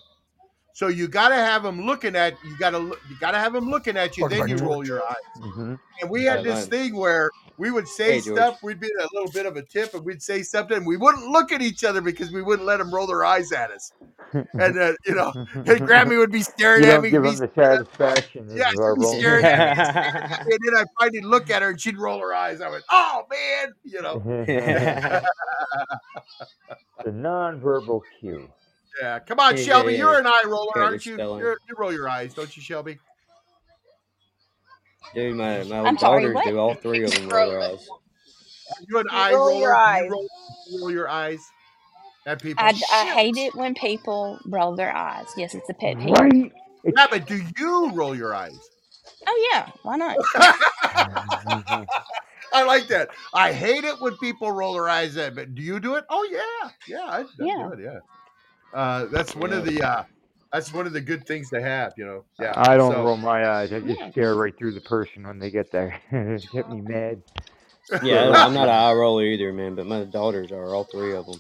So 0.73 0.89
you 0.89 1.09
got 1.09 1.29
to 1.29 1.35
have 1.37 1.63
them 1.63 1.83
looking 1.83 2.17
at 2.17 2.35
you. 2.45 2.57
Got 2.59 2.71
to 2.71 2.97
you 3.09 3.17
got 3.21 3.33
to 3.33 3.39
have 3.39 3.53
them 3.53 3.69
looking 3.71 3.97
at 3.97 4.17
you. 4.17 4.23
Welcome 4.23 4.39
Then 4.39 4.49
you 4.49 4.57
roll 4.59 4.85
George. 4.85 4.89
your 4.89 5.03
eyes. 5.07 5.17
hmm 5.41 5.75
And 6.01 6.11
we 6.11 6.25
had 6.25 6.43
this 6.43 6.63
right. 6.63 6.71
thing 6.71 6.97
where 6.97 7.31
we 7.59 7.71
would 7.71 7.87
say 7.89 8.13
Hey, 8.15 8.21
stuff. 8.21 8.63
We'd 8.63 8.81
be 8.81 8.89
a 8.89 9.07
little 9.15 9.31
bit 9.33 9.47
of 9.47 9.57
a 9.57 9.63
tip, 9.63 9.95
and 9.95 10.05
we'd 10.05 10.23
say 10.23 10.43
something, 10.43 10.77
and 10.79 10.87
we 10.87 10.97
wouldn't 10.97 11.27
look 11.29 11.53
at 11.53 11.63
each 11.63 11.85
other 11.85 12.01
because 12.01 12.33
we 12.33 12.43
wouldn't 12.43 12.67
let 12.67 12.79
them 12.79 12.93
roll 12.95 13.07
their 13.07 13.25
eyes 13.25 13.53
at 13.53 13.71
us. 13.71 13.93
And 14.33 14.79
uh, 14.79 14.93
you 15.07 15.15
know, 15.15 15.33
and 15.55 15.67
Grammy 15.67 16.17
would 16.19 16.33
be 16.33 16.43
staring 16.43 16.85
you 16.85 16.91
at 16.91 16.95
don't 16.95 17.03
me. 17.03 17.11
give 17.11 17.23
Be 17.23 17.31
them 17.31 17.39
the 17.39 17.51
satisfaction 17.55 18.49
yeah, 18.55 18.71
she'd 18.71 18.95
be 18.97 19.05
staring 19.05 19.45
at 19.45 19.61
me, 19.61 19.83
and 19.83 19.87
staring 19.87 20.25
at 20.31 20.47
me, 20.47 20.53
and 20.53 20.59
then 20.65 20.77
I'd 20.81 20.87
finally 20.99 21.21
look 21.21 21.51
at 21.51 21.63
her, 21.63 21.71
and 21.71 21.81
she'd 21.81 21.99
roll 21.99 22.19
her 22.21 22.35
eyes. 22.35 22.61
I 22.61 22.71
went, 22.71 22.85
"Oh 22.91 23.23
man," 23.31 23.73
you 23.85 24.03
know. 24.03 24.19
the 27.05 27.11
nonverbal 27.11 28.01
cue. 28.21 28.49
Yeah, 29.01 29.21
come 29.21 29.41
on, 29.41 29.57
Yeah, 29.57 29.63
Shelby. 29.63 29.93
yeah, 29.93 29.99
You're 30.01 30.13
yeah. 30.13 30.19
an 30.21 30.27
eye 30.27 30.43
roller, 30.47 30.73
aren't 30.77 31.07
you? 31.07 31.17
You're, 31.17 31.57
you 31.67 31.75
roll 31.79 31.95
your 31.95 32.11
eyes, 32.11 32.35
don't 32.35 32.55
you, 32.55 32.63
Shelby? 32.63 32.99
Dude, 35.15 35.37
my, 35.37 35.65
my 35.65 35.87
I'm 35.87 35.97
daughters 35.99 36.33
what? 36.33 36.45
do. 36.45 36.59
All 36.59 36.75
three 36.75 37.05
of 37.05 37.15
them 37.15 37.27
roll 37.29 37.47
their 37.47 37.63
eyes. 37.63 37.93
Are 38.69 38.77
you 38.89 38.99
an 38.99 39.07
You 39.11 39.25
eye 39.25 39.31
roll 39.31 39.53
roller? 39.53 39.53
your 39.53 39.77
eyes. 39.77 40.05
you 40.05 40.11
roll, 40.11 40.29
you 40.67 40.79
roll 40.81 40.91
your 40.93 41.09
eyes 41.09 41.53
at 42.27 42.43
people? 42.43 42.69
I, 42.69 42.81
I 42.93 43.07
hate 43.07 43.37
it 43.39 43.55
when 43.55 43.75
people 43.75 44.39
roll 44.47 44.77
their 44.77 44.95
eyes. 44.95 45.29
Yes, 45.37 45.55
it's 45.55 45.71
a 45.71 45.75
pet 45.75 45.99
peeve. 46.01 46.15
Right? 46.19 46.53
Yeah, 46.85 47.07
but 47.11 47.27
do 47.27 47.41
you 47.59 47.93
roll 47.95 48.17
your 48.17 48.35
eyes? 48.35 48.71
Oh 49.27 49.49
yeah, 49.53 49.69
why 49.83 49.97
not? 49.97 50.19
I 52.53 52.65
like 52.65 52.89
that. 52.89 53.11
I 53.35 53.53
hate 53.53 53.85
it 53.85 54.01
when 54.01 54.17
people 54.19 54.53
roll 54.53 54.75
their 54.75 54.89
eyes 54.89 55.17
at, 55.17 55.35
but 55.37 55.55
do 55.55 55.63
you 55.63 55.81
do 55.81 55.97
it? 55.97 56.05
Oh 56.11 56.29
yeah, 56.31 56.71
yeah, 56.87 57.05
I, 57.07 57.21
I 57.45 57.49
Yeah. 57.49 57.55
do 57.57 57.73
it. 57.73 57.81
Yeah, 57.83 58.01
uh, 58.75 59.07
that's 59.07 59.37
one 59.37 59.53
of 59.53 59.65
the 59.65 59.83
uh, 59.83 60.05
that's 60.53 60.73
one 60.73 60.87
of 60.87 60.93
the 60.93 61.01
good 61.01 61.27
things 61.27 61.51
to 61.51 61.61
have. 61.61 61.95
You 61.97 62.05
know. 62.07 62.25
Yeah. 62.41 62.53
I 62.57 62.77
don't 62.77 62.93
so- 62.93 63.05
roll 63.05 63.17
my 63.17 63.49
eyes. 63.49 63.73
I 63.73 63.81
just 63.81 64.13
stare 64.13 64.35
right 64.35 64.57
through 64.57 64.73
the 64.75 64.81
person 64.81 65.27
when 65.27 65.39
they 65.39 65.51
get 65.51 65.71
there. 65.71 65.99
it 66.11 66.47
get 66.53 66.71
me 66.71 66.81
mad. 66.81 67.23
Yeah, 68.03 68.21
I 68.21 68.25
don't- 68.25 68.37
I'm 68.37 68.55
not 68.55 68.69
an 68.69 68.75
eye 68.75 68.93
roller 68.93 69.25
either, 69.25 69.53
man. 69.53 69.75
But 69.75 69.87
my 69.87 70.05
daughters 70.05 70.53
are 70.53 70.75
all 70.75 70.85
three 70.85 71.15
of 71.15 71.27
them. 71.27 71.39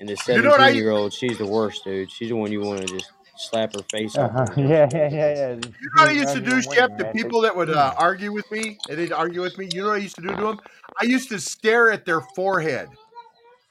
And 0.00 0.08
the 0.08 0.16
You 0.28 0.42
know 0.42 0.50
what 0.50 0.60
I- 0.60 0.68
year 0.70 0.90
old, 0.90 1.12
she's 1.12 1.38
the 1.38 1.46
worst, 1.46 1.84
dude. 1.84 2.10
She's 2.10 2.28
the 2.28 2.36
one 2.36 2.52
you 2.52 2.60
want 2.60 2.86
to 2.86 2.86
just 2.86 3.10
slap 3.36 3.72
her 3.74 3.82
face 3.90 4.16
off. 4.16 4.30
Uh-huh. 4.34 4.46
Yeah, 4.60 4.88
yeah, 4.92 5.08
yeah, 5.10 5.10
yeah. 5.10 5.48
You 5.54 5.60
know 5.60 6.02
what 6.02 6.08
I 6.08 6.12
used 6.12 6.34
to 6.34 6.40
do, 6.40 6.60
Shep, 6.62 6.98
to 6.98 7.04
people 7.12 7.40
that 7.42 7.54
would 7.56 7.70
uh, 7.70 7.94
argue 7.96 8.32
with 8.32 8.50
me, 8.50 8.78
and 8.88 8.98
they'd 8.98 9.12
argue 9.12 9.40
with 9.42 9.56
me. 9.58 9.68
You 9.72 9.82
know 9.82 9.88
what 9.88 9.94
I 9.94 10.02
used 10.02 10.16
to 10.16 10.22
do 10.22 10.28
to 10.34 10.42
them? 10.42 10.60
I 11.00 11.04
used 11.04 11.28
to 11.30 11.38
stare 11.40 11.90
at 11.92 12.04
their 12.04 12.20
forehead 12.20 12.88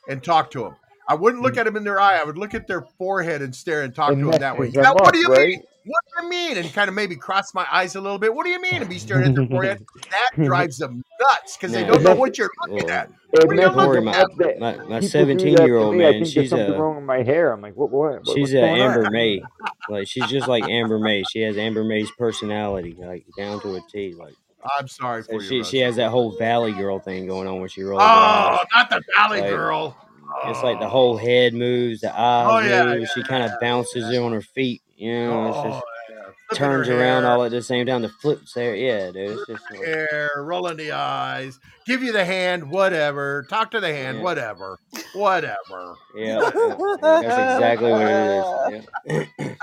and 0.10 0.24
talk 0.24 0.52
to 0.52 0.60
them. 0.64 0.76
I 1.08 1.16
wouldn't 1.16 1.42
look 1.42 1.54
mm. 1.54 1.60
at 1.60 1.66
them 1.66 1.78
in 1.78 1.84
their 1.84 2.00
eye. 2.00 2.18
I 2.20 2.24
would 2.24 2.38
look 2.38 2.54
at 2.54 2.68
their 2.68 2.82
forehead 2.98 3.42
and 3.42 3.56
stare 3.56 3.84
and 3.84 3.96
talk 3.96 4.12
And 4.12 4.24
to 4.24 4.32
them 4.32 4.40
that 4.42 4.58
way. 4.58 4.68
messes 4.68 4.76
them 4.76 4.84
Yeah, 4.84 4.92
what 4.92 5.14
do 5.14 5.20
you 5.20 5.28
right? 5.30 5.48
mean? 5.50 5.64
What 5.86 6.04
do 6.18 6.24
you 6.24 6.30
mean? 6.30 6.58
And 6.58 6.74
kind 6.74 6.90
of 6.90 6.96
maybe 6.96 7.16
cross 7.16 7.54
my 7.54 7.66
eyes 7.72 7.96
a 7.96 8.02
little 8.02 8.18
bit. 8.18 8.34
What 8.34 8.44
do 8.44 8.50
you 8.50 8.62
mean? 8.62 8.76
And 8.76 8.90
be 8.90 9.00
staring 9.00 9.30
at 9.30 9.36
their 9.36 9.48
forehead. 9.48 9.86
That 10.12 10.44
drives 10.44 10.78
them 10.78 11.04
nuts 11.20 11.56
because 11.56 11.72
they 11.72 11.86
don't 11.86 12.04
know 12.04 12.16
what 12.16 12.38
you're 12.38 12.50
looking 12.68 12.90
at. 12.90 13.10
It 13.32 13.46
What 13.46 13.58
are 13.58 13.62
you 13.62 13.62
looking 13.62 13.74
Corey, 13.74 14.02
my, 14.02 14.22
up 14.22 14.30
my, 14.60 14.76
my 14.86 15.00
17 15.00 15.58
year 15.58 15.78
old 15.78 15.96
man, 15.96 16.26
she's 16.26 16.34
there's 16.34 16.50
something 16.50 16.74
a 16.74 16.82
wrong 16.82 16.98
with 16.98 17.06
my 17.06 17.24
hair. 17.24 17.54
I'm 17.54 17.62
like, 17.62 17.76
what, 17.76 17.90
what, 17.90 18.26
what 18.26 18.36
she's 18.36 18.54
what's 18.54 18.54
a 18.54 18.64
Amber 18.64 19.06
on? 19.06 19.14
May. 19.14 19.42
Like 19.90 20.08
she's 20.08 20.28
just 20.28 20.48
like 20.48 20.64
Amber 20.66 21.00
May. 21.00 21.24
She 21.32 21.42
has 21.42 21.58
Amber 21.58 21.84
May's 21.84 22.12
personality, 22.12 22.98
like 23.00 23.26
down 23.38 23.62
to 23.62 23.76
a 23.76 23.82
T. 23.90 24.14
Like 24.14 24.36
I'm 24.78 24.88
sorry 24.88 25.24
so 25.24 25.34
you. 25.34 25.42
she 25.42 25.64
she 25.64 25.80
has 25.80 25.96
that 25.98 26.10
whole 26.10 26.38
Valley 26.38 26.74
Girl 26.74 27.00
thing 27.00 27.28
going 27.28 27.48
on 27.48 27.60
when 27.60 27.70
she 27.70 27.84
rolls 27.84 28.02
her 28.02 28.08
oh, 28.08 28.12
eyes. 28.12 28.60
Oh, 28.62 28.66
not 28.76 28.90
the 28.90 29.02
Valley 29.16 29.42
Like, 29.42 29.50
Girl. 29.50 29.98
It's 30.46 30.64
like 30.64 30.80
the 30.80 30.90
whole 30.90 31.18
head 31.18 31.54
moves, 31.54 32.02
the 32.02 32.10
eyes 32.18 32.48
Oh, 32.50 32.60
yeah, 32.68 32.96
move. 32.96 33.08
she 33.14 33.24
kind 33.24 33.44
of 33.44 33.52
bounces 33.62 34.10
it 34.12 34.18
on 34.18 34.32
her 34.34 34.42
feet. 34.42 34.82
You 34.96 35.14
know, 35.14 35.48
it's 35.50 35.58
Oh, 35.58 35.64
just 35.70 35.84
yeah. 36.10 36.58
Turns 36.58 36.88
around 36.88 37.24
hair. 37.24 37.32
all 37.32 37.44
at 37.44 37.52
the 37.52 37.62
same 37.62 37.86
time. 37.86 38.02
The 38.04 38.10
flips 38.10 38.54
there, 38.54 38.74
yeah, 38.76 39.12
dude. 39.12 39.38
It's 39.38 39.48
just 39.48 39.64
like, 39.72 39.80
hair, 39.84 40.30
rolling 40.38 40.78
the 40.78 40.92
eyes, 40.94 41.60
give 41.86 42.02
you 42.02 42.12
the 42.14 42.24
hand, 42.26 42.70
whatever. 42.72 43.46
Talk 43.50 43.72
to 43.72 43.80
the 43.82 43.94
hand, 43.94 44.18
Yeah. 44.20 44.24
whatever, 44.24 44.80
whatever. 45.14 45.96
yeah, 46.16 46.40
yeah, 46.56 46.96
that's 47.02 47.26
exactly 47.26 47.92
what 47.92 48.02
it 48.02 48.84
is. 49.10 49.28
Yeah. 49.40 49.54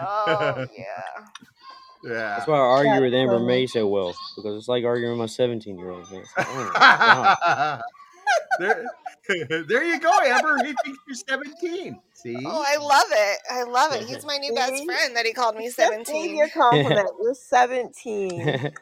Oh 0.00 0.66
yeah. 0.76 0.84
Yeah. 2.04 2.10
That's 2.36 2.46
why 2.48 2.56
I 2.56 2.60
argue 2.60 2.90
That's 2.92 3.00
with 3.02 3.14
Amber. 3.14 3.34
Uh-huh. 3.36 3.44
May 3.44 3.66
so 3.66 3.86
well 3.86 4.14
because 4.36 4.56
it's 4.58 4.68
like 4.68 4.84
arguing 4.84 5.12
with 5.12 5.20
my 5.20 5.26
17 5.26 5.78
year 5.78 5.90
old. 5.90 6.10
Like, 6.10 6.24
oh 6.38 6.72
my 6.74 6.78
God. 7.38 7.80
There, 8.58 8.84
there 9.68 9.84
you 9.84 10.00
go, 10.00 10.10
Amber. 10.24 10.58
He 10.58 10.74
thinks 10.84 10.98
you're 11.06 11.14
17. 11.28 12.00
See? 12.14 12.36
Oh, 12.44 12.64
I 12.66 12.76
love 12.76 13.06
it. 13.10 13.38
I 13.50 13.62
love 13.64 13.92
it. 13.94 14.06
He's 14.06 14.24
my 14.24 14.36
new 14.36 14.54
best 14.54 14.84
friend 14.84 15.16
that 15.16 15.26
he 15.26 15.32
called 15.32 15.56
me 15.56 15.66
Just 15.66 15.78
gave 15.78 15.90
you 15.90 16.04
17. 16.04 16.42
a 16.42 16.50
compliment. 16.50 17.08
You're 17.22 17.34
17. 17.34 18.72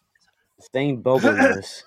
Same 0.74 1.02
bubbliness. 1.02 1.84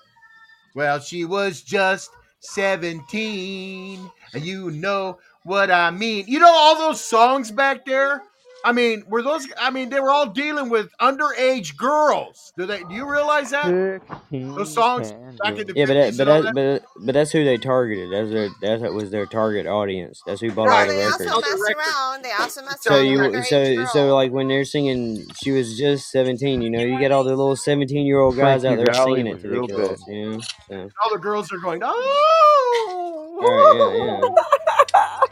Well, 0.74 0.98
she 0.98 1.24
was 1.24 1.62
just 1.62 2.10
17, 2.40 4.10
and 4.34 4.44
you 4.44 4.70
know 4.70 5.18
what 5.44 5.70
I 5.70 5.90
mean. 5.90 6.24
You 6.26 6.40
know 6.40 6.52
all 6.52 6.76
those 6.76 7.02
songs 7.02 7.50
back 7.50 7.84
there? 7.86 8.22
I 8.64 8.72
mean, 8.72 9.04
were 9.06 9.22
those? 9.22 9.46
I 9.60 9.70
mean, 9.70 9.90
they 9.90 10.00
were 10.00 10.10
all 10.10 10.26
dealing 10.30 10.70
with 10.70 10.90
underage 10.98 11.76
girls. 11.76 12.52
Do 12.56 12.64
they? 12.64 12.82
Do 12.82 12.94
you 12.94 13.06
realize 13.08 13.50
that? 13.50 14.00
Those 14.32 14.72
songs 14.72 15.12
back 15.42 15.58
in 15.58 15.66
the 15.66 15.74
Yeah, 15.76 15.84
but 15.84 15.94
that, 15.94 16.16
but 16.16 16.28
and 16.28 16.30
all 16.30 16.42
that, 16.42 16.54
that? 16.54 16.82
but 16.96 17.04
but 17.04 17.12
that's 17.12 17.30
who 17.30 17.44
they 17.44 17.58
targeted. 17.58 18.10
That's 18.10 18.30
their 18.30 18.48
that's 18.62 18.80
that 18.82 18.94
was 18.94 19.10
their 19.10 19.26
target 19.26 19.66
audience. 19.66 20.22
That's 20.26 20.40
who 20.40 20.50
bought 20.50 20.70
all 20.70 20.86
the 20.86 20.92
They 20.94 21.04
also 21.04 21.24
records. 21.26 21.46
messed 21.60 21.74
around. 21.76 22.24
They 22.24 22.32
also 22.32 22.62
messed 22.62 22.82
So 22.84 22.94
around 22.94 23.02
with 23.04 23.10
you 23.12 23.18
underage 23.18 23.44
so 23.46 23.74
girls. 23.76 23.92
so 23.92 24.14
like 24.14 24.32
when 24.32 24.48
they're 24.48 24.64
singing, 24.64 25.26
she 25.42 25.50
was 25.50 25.76
just 25.76 26.10
seventeen. 26.10 26.62
You 26.62 26.70
know, 26.70 26.80
you 26.80 26.98
get 26.98 27.12
all 27.12 27.22
the 27.24 27.30
little 27.36 27.56
seventeen 27.56 28.06
year 28.06 28.18
old 28.20 28.34
guys 28.36 28.64
out 28.64 28.76
there 28.78 28.86
Valli 28.86 29.16
singing 29.20 29.26
it 29.26 29.34
was 29.34 29.42
to 29.42 29.48
the 29.48 29.54
real 29.54 29.66
girls. 29.66 30.02
You 30.08 30.30
know, 30.30 30.40
so 30.68 30.90
All 31.02 31.10
the 31.12 31.18
girls 31.18 31.52
are 31.52 31.58
going, 31.58 31.82
oh. 31.84 33.38
right, 33.42 33.96
yeah, 33.98 34.20
yeah. 34.20 34.20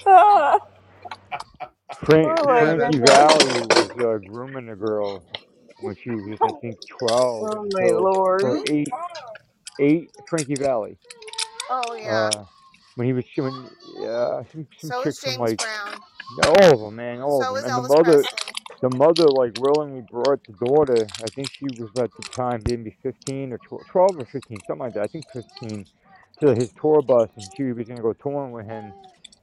Oh! 0.07 0.59
Frank, 2.05 2.39
Oh 2.39 2.45
my 2.47 2.61
Frankie 2.61 2.99
Valli 2.99 3.61
was 3.61 3.91
uh, 3.99 4.19
grooming 4.19 4.71
a 4.71 4.77
girl 4.77 5.25
when 5.81 5.97
she 6.03 6.11
was, 6.17 6.39
I 6.43 6.53
think, 6.61 6.79
12. 6.99 7.53
Oh 7.53 7.69
my 7.73 7.91
lord. 7.93 8.43
Or 8.43 8.61
eight, 8.69 8.95
eight, 9.81 10.11
Frankie 10.29 10.57
Valli. 10.57 10.99
Oh 11.71 11.95
yeah. 11.95 12.31
Uh, 12.35 12.45
when 12.97 13.07
he 13.07 13.13
was 13.15 13.25
showing, 13.35 13.71
uh, 14.07 14.45
some, 14.53 14.67
some 14.81 14.91
so 14.91 15.03
is 15.05 15.15
chicks 15.15 15.21
from 15.23 15.35
James 15.35 15.39
like, 15.39 15.59
Brown. 15.59 15.99
all 16.47 16.75
of 16.75 16.81
them, 16.81 16.97
man, 16.97 17.21
all 17.21 17.43
So 17.43 17.57
of 17.57 17.57
is 17.57 17.65
them. 17.65 17.67
And 17.67 17.77
Elvis 17.77 17.89
the 17.89 17.95
mother, 17.97 18.25
Presley. 18.25 18.29
the 18.83 18.91
mother, 18.91 19.29
like, 19.31 19.53
willingly 19.57 20.03
brought 20.03 20.41
the 20.47 20.55
daughter, 20.55 21.13
I 21.23 21.29
think 21.31 21.51
she 21.53 21.71
was 21.71 21.91
at 21.99 22.17
the 22.17 22.25
time 22.37 22.63
maybe 22.65 22.97
15 23.03 23.53
or 23.53 23.59
12, 23.59 23.87
12 23.87 24.19
or 24.19 24.27
15, 24.27 24.63
something 24.67 24.85
like 24.85 24.95
that. 24.95 25.05
I 25.05 25.09
think 25.09 25.27
15, 25.33 25.87
to 26.41 26.55
his 26.55 26.71
tour 26.81 27.03
bus, 27.03 27.31
and 27.37 27.51
she 27.57 27.65
was 27.65 27.87
going 27.87 27.99
to 27.99 28.03
go 28.03 28.15
touring 28.15 28.53
with 28.53 28.67
him. 28.67 28.95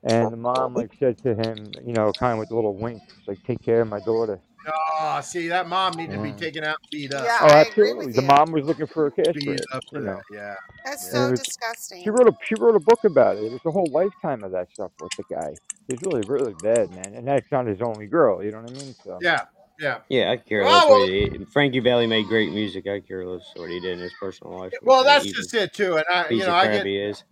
And 0.03 0.31
the 0.31 0.37
mom, 0.37 0.73
like, 0.73 0.91
said 0.99 1.17
to 1.23 1.35
him, 1.35 1.73
you 1.85 1.93
know, 1.93 2.13
kind 2.13 2.33
of 2.33 2.39
with 2.39 2.51
a 2.51 2.55
little 2.55 2.75
wink, 2.75 3.01
like, 3.27 3.43
take 3.43 3.61
care 3.61 3.81
of 3.81 3.87
my 3.89 3.99
daughter. 3.99 4.39
Oh, 4.67 5.19
see, 5.21 5.47
that 5.47 5.67
mom 5.67 5.97
needed 5.97 6.17
to 6.17 6.23
be 6.23 6.31
taken 6.33 6.63
out 6.63 6.77
and 6.81 6.89
beat 6.91 7.13
up. 7.13 7.25
Yeah, 7.25 7.39
Oh, 7.41 7.47
I 7.47 7.61
agree 7.61 7.89
absolutely. 7.89 8.05
with 8.07 8.15
The 8.15 8.21
you. 8.21 8.27
mom 8.27 8.51
was 8.51 8.63
looking 8.65 8.87
for 8.87 9.07
a 9.07 9.11
cash 9.11 9.33
Beat 9.35 9.45
grab, 9.45 9.59
up 9.73 9.83
for 9.89 9.99
you 9.99 10.05
know. 10.05 10.15
that. 10.15 10.23
Yeah. 10.31 10.55
That's 10.85 11.03
And 11.05 11.11
so 11.13 11.31
was, 11.31 11.39
disgusting. 11.39 12.03
she 12.03 12.09
wrote 12.09 12.27
a 12.27 12.33
she 12.43 12.55
wrote 12.55 12.75
a 12.75 12.79
book 12.79 13.03
about 13.03 13.37
it. 13.37 13.43
It 13.45 13.51
was 13.51 13.61
a 13.65 13.71
whole 13.71 13.89
lifetime 13.91 14.43
of 14.43 14.51
that 14.51 14.67
stuff 14.73 14.91
with 15.01 15.11
the 15.17 15.23
guy. 15.33 15.55
It's 15.87 16.03
really 16.03 16.21
really 16.23 16.53
bad, 16.61 16.91
man. 16.91 17.13
And 17.15 17.27
that's 17.27 17.51
not 17.51 17.67
his 17.67 17.81
only 17.81 18.07
girl. 18.07 18.43
You 18.43 18.51
know 18.51 18.61
what 18.61 18.71
I 18.71 18.83
mean? 18.83 18.95
So 19.03 19.17
Yeah. 19.21 19.41
Yeah. 19.79 19.99
Yeah, 20.09 20.31
I 20.31 20.37
care 20.37 20.63
Well, 20.65 20.73
less 20.73 20.89
well, 20.89 20.99
what 20.99 21.09
he 21.09 21.45
Frankie 21.53 21.79
Valli 21.79 22.07
made 22.07 22.27
great 22.27 22.51
music. 22.51 22.87
I 22.87 22.99
care 22.99 23.25
less 23.25 23.43
what 23.55 23.69
he 23.69 23.79
did 23.79 23.93
in 23.93 23.99
his 23.99 24.13
personal 24.19 24.57
life. 24.57 24.73
well, 24.81 24.99
What 24.99 25.05
that's 25.05 25.25
evil 25.25 25.41
just 25.41 25.53
it 25.53 25.73
too. 25.73 25.97
And 25.97 26.05
I, 26.11 26.23
piece 26.27 26.41
you 26.41 26.45
know, 26.45 26.53
of 26.53 26.55
I 26.57 26.65
crap 26.65 26.77
get 26.77 26.85
he 26.85 26.97
is. 26.97 27.23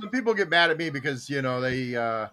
Some 0.00 0.10
people 0.10 0.34
get 0.34 0.48
mad 0.48 0.70
at 0.70 0.78
me 0.78 0.90
because 0.90 1.28
you 1.28 1.42
know 1.42 1.60
they 1.60 1.94
uh 1.96 2.28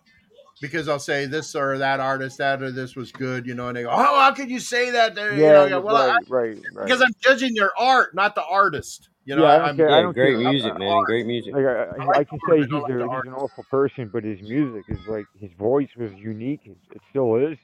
because 0.62 0.88
I'll 0.88 1.00
say 1.00 1.26
this 1.26 1.56
or 1.56 1.78
that 1.80 2.00
artist 2.00 2.38
that 2.38 2.62
or 2.62 2.72
this 2.72 2.96
was 2.96 3.12
good, 3.12 3.48
you 3.48 3.56
know, 3.56 3.70
and 3.70 3.76
they 3.76 3.84
go, 3.84 3.90
oh, 3.90 3.96
how 4.20 4.32
could 4.32 4.50
you 4.50 4.60
say 4.60 4.92
that? 4.92 5.16
There, 5.16 5.34
you 5.34 5.42
yeah, 5.42 5.66
know, 5.66 5.82
well, 5.82 5.96
I, 5.96 6.08
right, 6.08 6.22
right, 6.30 6.58
right. 6.74 6.86
because 6.86 7.02
I'm 7.02 7.14
judging 7.20 7.56
their 7.56 7.72
art, 7.78 8.14
not 8.14 8.36
the 8.36 8.46
artist. 8.46 9.10
You 9.26 9.36
know, 9.36 9.44
yeah, 9.44 9.50
I 9.50 9.58
don't 9.58 9.70
I'm 9.70 9.78
care. 9.78 9.90
I 9.90 10.02
don't 10.02 10.14
great 10.14 10.38
care. 10.38 10.52
Music, 10.52 10.78
man. 10.78 11.04
Great 11.04 11.26
music. 11.26 11.54
like, 11.54 11.66
I, 11.66 11.68
I 11.68 12.06
I, 12.06 12.20
I 12.20 12.24
can 12.24 12.40
say 12.50 12.58
he's 12.58 12.72
a 12.72 12.80
he's 12.88 12.96
an 12.96 13.34
awful 13.34 13.64
person, 13.70 14.10
but 14.12 14.24
his 14.24 14.42
music 14.42 14.84
is 14.88 15.00
like 15.08 15.26
his 15.40 15.52
voice 15.60 15.90
was 15.96 16.12
unique. 16.14 16.62
It, 16.66 16.78
it 16.92 17.02
still 17.10 17.36
is, 17.36 17.58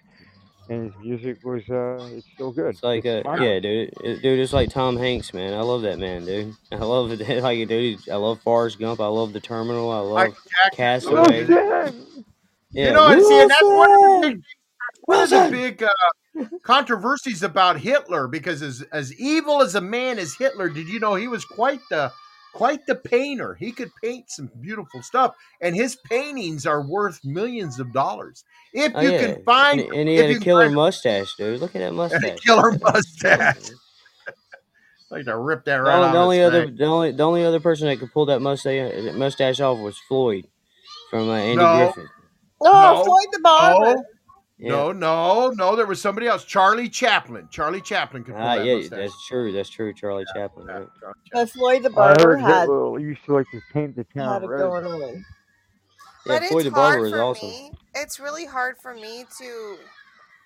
and 0.69 0.91
his 0.91 0.93
music 1.03 1.37
was 1.43 1.63
uh, 1.69 1.97
it's 2.11 2.27
still 2.33 2.51
good. 2.51 2.67
It's 2.75 2.83
like 2.83 3.05
It's 3.05 3.25
uh 3.25 3.29
fine. 3.29 3.41
yeah, 3.41 3.59
dude, 3.59 3.93
it- 4.03 4.21
dude. 4.21 4.39
It's 4.39 4.53
like 4.53 4.69
Tom 4.69 4.97
Hanks, 4.97 5.33
man. 5.33 5.53
I 5.53 5.61
love 5.61 5.81
that 5.83 5.99
man, 5.99 6.25
dude. 6.25 6.53
I 6.71 6.77
love 6.77 7.11
it. 7.11 7.41
Like, 7.43 7.67
dude, 7.67 8.09
I 8.09 8.15
love 8.15 8.41
Forrest 8.41 8.79
Gump. 8.79 8.99
I 8.99 9.07
love 9.07 9.33
The 9.33 9.39
Terminal. 9.39 9.91
I 9.91 9.99
love 9.99 10.27
Jackson, 10.27 10.49
I 10.65 10.75
Castaway. 10.75 11.39
his- 11.39 11.49
Wilson! 11.49 12.05
You 12.71 12.83
Yeah, 12.83 12.91
know, 12.91 13.07
and 13.07 13.23
see, 13.23 13.41
and 13.41 13.49
that's 13.49 13.63
one 13.63 13.91
of 13.91 13.99
the 14.21 14.27
big, 14.29 14.41
Wilson! 15.07 15.37
one 15.37 15.45
of 15.45 15.51
the 15.51 15.57
big 15.57 15.83
uh, 15.83 16.45
controversies 16.63 17.43
about 17.43 17.79
Hitler 17.79 18.27
because 18.27 18.61
as 18.61 18.81
as 18.91 19.13
evil 19.19 19.61
as 19.61 19.75
a 19.75 19.81
man 19.81 20.19
as 20.19 20.35
Hitler, 20.35 20.69
did 20.69 20.87
you 20.87 20.99
know 20.99 21.15
he 21.15 21.27
was 21.27 21.45
quite 21.45 21.79
the 21.89 22.11
quite 22.57 22.85
the 22.87 22.95
painter? 22.95 23.55
He 23.55 23.71
could 23.71 23.91
paint 24.03 24.31
some 24.31 24.51
beautiful 24.61 25.03
stuff, 25.03 25.35
and 25.61 25.75
his 25.75 25.97
paintings 26.09 26.65
are 26.65 26.81
worth 26.81 27.21
millions 27.23 27.79
of 27.79 27.93
dollars. 27.93 28.43
If 28.73 28.93
Oh 28.95 29.01
you 29.01 29.13
yeah, 29.13 29.13
can 29.13 29.37
find, 29.45 29.81
and 29.93 30.09
he 30.09 30.17
if 30.17 30.27
had 30.27 30.29
you 30.29 30.35
a 30.37 30.37
can 30.37 30.45
killer 30.45 30.69
find 30.71 30.71
mustache, 30.71 31.35
dude. 31.37 31.61
Look 31.61 31.75
at 31.75 31.79
that 31.79 31.93
mustache. 32.11 32.41
killer 32.45 32.71
Look 32.71 32.73
at 32.73 32.81
that 32.81 32.95
mustache, 32.95 33.55
mustache. 33.55 33.71
like 35.11 35.25
to 35.25 35.37
rip 35.37 35.65
that 35.65 35.75
right 35.77 36.01
only, 36.01 36.03
off 36.03 36.13
the 36.13 36.17
only 36.17 36.41
other, 36.43 36.65
face. 36.65 36.71
the 36.71 36.85
only, 36.85 37.11
the 37.13 37.23
only 37.23 37.45
other 37.45 37.59
person 37.61 37.87
that 37.87 37.99
could 37.99 38.13
pull 38.13 38.27
that 38.27 38.41
mustache 38.41 39.13
mustache 39.15 39.59
off 39.61 39.79
was 39.79 39.97
Floyd 40.09 40.47
from 41.11 41.29
uh, 41.29 41.35
Andy 41.35 41.57
No, 41.57 41.69
Griffith. 41.69 42.09
Oh, 42.61 42.69
no, 42.73 42.95
Floyd 43.03 43.27
the 43.33 43.39
barber. 43.43 43.95
no, 43.95 44.03
Yeah. 44.59 44.69
no, 44.71 44.91
no, 44.91 45.49
no. 45.51 45.75
There 45.75 45.85
was 45.85 46.01
somebody 46.01 46.25
else. 46.27 46.43
Charlie 46.43 46.89
Chaplin. 46.89 47.47
Charlie 47.51 47.81
Chaplin 47.81 48.23
could 48.23 48.33
pull 48.33 48.43
Ah, 48.43 48.55
that 48.55 48.65
yeah, 48.65 48.75
mustache. 48.77 48.97
that's 48.97 49.27
true. 49.27 49.51
That's 49.51 49.69
true. 49.69 49.93
Charlie 49.93 50.25
Chaplin. 50.35 50.65
Yeah, 50.67 50.73
Right? 50.79 50.87
Charlie 50.99 51.13
But 51.31 51.39
Chaplin. 51.39 51.47
Floyd 51.47 51.83
the 51.83 51.89
I 51.89 51.93
barber 51.93 52.23
heard 52.37 52.41
had 52.41 52.59
Hitler 52.61 52.99
used 52.99 53.23
to 53.25 53.33
like 53.35 53.45
to 53.51 53.61
paint 53.71 53.95
the 53.95 54.03
town 54.05 54.45
red. 54.47 54.57
going 54.57 54.85
on. 54.85 54.99
Yeah, 54.99 55.13
But 56.25 56.41
it's 56.41 56.51
Floyd 56.51 56.65
the 56.65 56.71
Barber 56.71 56.97
hard 56.97 57.05
is 57.07 57.11
for 57.13 57.21
awesome. 57.21 57.49
me. 57.49 57.71
It's 57.95 58.19
really 58.19 58.45
hard 58.45 58.77
for 58.81 58.93
me 58.95 59.25
to. 59.39 59.77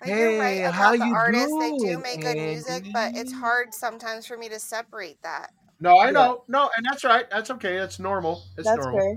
Like 0.02 0.10
you're 0.10 0.38
right 0.38 0.56
Hey, 0.56 0.60
how 0.62 0.94
about 0.94 0.98
the 0.98 1.06
you 1.06 1.14
artists. 1.14 1.58
They 1.58 1.70
do 1.70 1.78
doing, 1.78 2.02
make 2.02 2.20
good 2.20 2.36
music, 2.36 2.84
but 2.92 3.16
it's 3.16 3.32
hard 3.32 3.72
sometimes 3.72 4.26
for 4.26 4.36
me 4.36 4.48
to 4.50 4.58
separate 4.58 5.22
that. 5.22 5.52
No, 5.80 5.98
I 5.98 6.10
know. 6.10 6.44
No, 6.48 6.68
and 6.76 6.84
that's 6.84 7.02
right. 7.04 7.24
That's 7.30 7.50
okay. 7.52 7.78
That's 7.78 7.98
normal. 7.98 8.42
It's 8.58 8.66
that's 8.68 8.82
normal. 8.84 9.00
fair. 9.00 9.16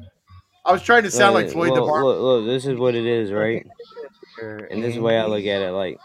I 0.65 0.71
was 0.71 0.81
trying 0.83 1.01
to 1.03 1.07
Look, 1.07 1.13
sound 1.13 1.33
like 1.35 1.47
it- 1.47 1.51
Floyd 1.51 1.75
the 1.75 1.81
Barber. 1.81 2.05
look, 2.05 2.19
look, 2.21 2.45
this 2.45 2.65
is 2.65 2.77
what 2.79 2.95
it 2.95 3.05
is, 3.05 3.31
right? 3.31 3.65
And 4.41 4.83
this 4.83 4.89
is 4.89 4.95
the 4.95 5.01
way 5.01 5.17
I 5.17 5.25
look 5.25 5.45
at 5.45 5.61
it. 5.61 5.71
Like, 5.71 5.99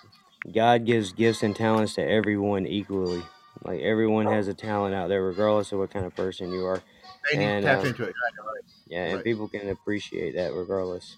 God 0.52 0.84
gives 0.86 1.12
gifts 1.12 1.42
and 1.42 1.54
talents 1.54 1.94
to 1.94 2.02
everyone 2.02 2.66
equally. 2.66 3.22
Like, 3.64 3.80
everyone 3.80 4.26
has 4.26 4.48
a 4.48 4.54
talent 4.54 4.94
out 4.94 5.08
there, 5.08 5.22
regardless 5.22 5.72
of 5.72 5.78
what 5.78 5.90
kind 5.90 6.06
of 6.06 6.14
person 6.14 6.52
you 6.52 6.64
are. 6.64 6.80
They 7.30 7.38
need 7.38 7.46
to 7.46 7.62
tap 7.62 7.80
um, 7.80 7.86
into 7.86 8.02
it. 8.04 8.06
Right, 8.06 8.14
right. 8.46 8.64
yeah, 8.88 9.04
and 9.04 9.14
Right. 9.16 9.24
people 9.24 9.48
can 9.48 9.68
appreciate 9.68 10.34
that 10.36 10.54
regardless. 10.54 11.16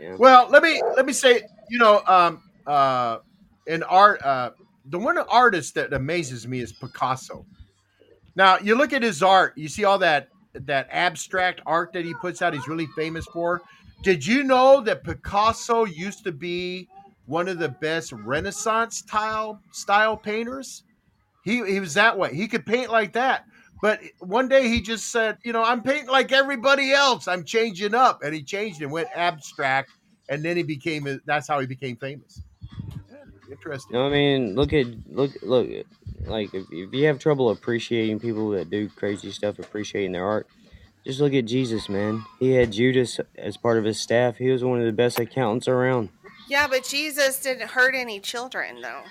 Yeah. 0.00 0.16
Well, 0.16 0.48
let 0.48 0.62
me 0.62 0.80
let 0.96 1.06
me 1.06 1.12
say, 1.12 1.42
you 1.68 1.78
know, 1.78 2.02
um, 2.06 2.42
uh, 2.66 3.18
in 3.66 3.82
art, 3.82 4.22
uh, 4.22 4.50
the 4.86 4.98
one 4.98 5.18
artist 5.18 5.74
that 5.74 5.92
amazes 5.92 6.46
me 6.46 6.60
is 6.60 6.72
Picasso. 6.72 7.44
Now, 8.34 8.58
you 8.58 8.76
look 8.76 8.92
at 8.92 9.02
his 9.02 9.22
art, 9.22 9.56
you 9.56 9.68
see 9.68 9.84
all 9.84 9.98
that 9.98 10.28
that 10.54 10.88
abstract 10.90 11.60
art 11.66 11.92
that 11.92 12.04
he 12.04 12.14
puts 12.14 12.42
out. 12.42 12.54
He's 12.54 12.68
really 12.68 12.88
famous 12.96 13.26
for. 13.26 13.62
Did 14.02 14.24
you 14.26 14.44
know 14.44 14.80
that 14.82 15.04
Picasso 15.04 15.84
used 15.84 16.24
to 16.24 16.32
be 16.32 16.88
one 17.26 17.48
of 17.48 17.58
the 17.58 17.68
best 17.68 18.12
Renaissance 18.12 18.98
style 18.98 19.60
style 19.72 20.16
painters? 20.16 20.84
He 21.44 21.64
he 21.66 21.80
was 21.80 21.94
that 21.94 22.18
way. 22.18 22.34
He 22.34 22.48
could 22.48 22.66
paint 22.66 22.90
like 22.90 23.12
that. 23.14 23.44
But 23.80 24.00
one 24.18 24.48
day 24.48 24.68
he 24.68 24.80
just 24.80 25.10
said, 25.10 25.38
you 25.44 25.52
know, 25.52 25.62
I'm 25.62 25.82
painting 25.82 26.08
like 26.08 26.32
everybody 26.32 26.92
else. 26.92 27.28
I'm 27.28 27.44
changing 27.44 27.94
up, 27.94 28.22
and 28.22 28.34
he 28.34 28.42
changed 28.42 28.82
and 28.82 28.90
went 28.90 29.08
abstract, 29.14 29.90
and 30.28 30.44
then 30.44 30.56
he 30.56 30.62
became. 30.62 31.20
That's 31.26 31.46
how 31.48 31.60
he 31.60 31.66
became 31.66 31.96
famous. 31.96 32.42
Yeah, 33.10 33.24
interesting. 33.50 33.94
No, 33.94 34.06
I 34.06 34.10
mean, 34.10 34.54
look 34.54 34.72
at 34.72 34.86
look 35.06 35.32
look 35.42 35.68
like 36.26 36.52
if, 36.54 36.66
if 36.70 36.92
you 36.92 37.06
have 37.06 37.18
trouble 37.18 37.50
appreciating 37.50 38.18
people 38.20 38.50
that 38.50 38.70
do 38.70 38.88
crazy 38.88 39.30
stuff, 39.30 39.58
appreciating 39.58 40.12
their 40.12 40.26
art, 40.26 40.48
just 41.06 41.20
look 41.20 41.34
at 41.34 41.46
Jesus, 41.46 41.88
man. 41.88 42.24
He 42.38 42.52
had 42.52 42.72
Judas 42.72 43.20
as 43.36 43.56
part 43.56 43.78
of 43.78 43.84
his 43.84 44.00
staff. 44.00 44.36
He 44.36 44.50
was 44.50 44.62
one 44.64 44.78
of 44.80 44.86
the 44.86 44.92
best 44.92 45.18
accountants 45.18 45.68
around. 45.68 46.10
Yeah, 46.48 46.66
but 46.68 46.84
Jesus 46.84 47.40
didn't 47.40 47.70
hurt 47.70 47.94
any 47.94 48.20
children, 48.20 48.80
though. 48.80 49.02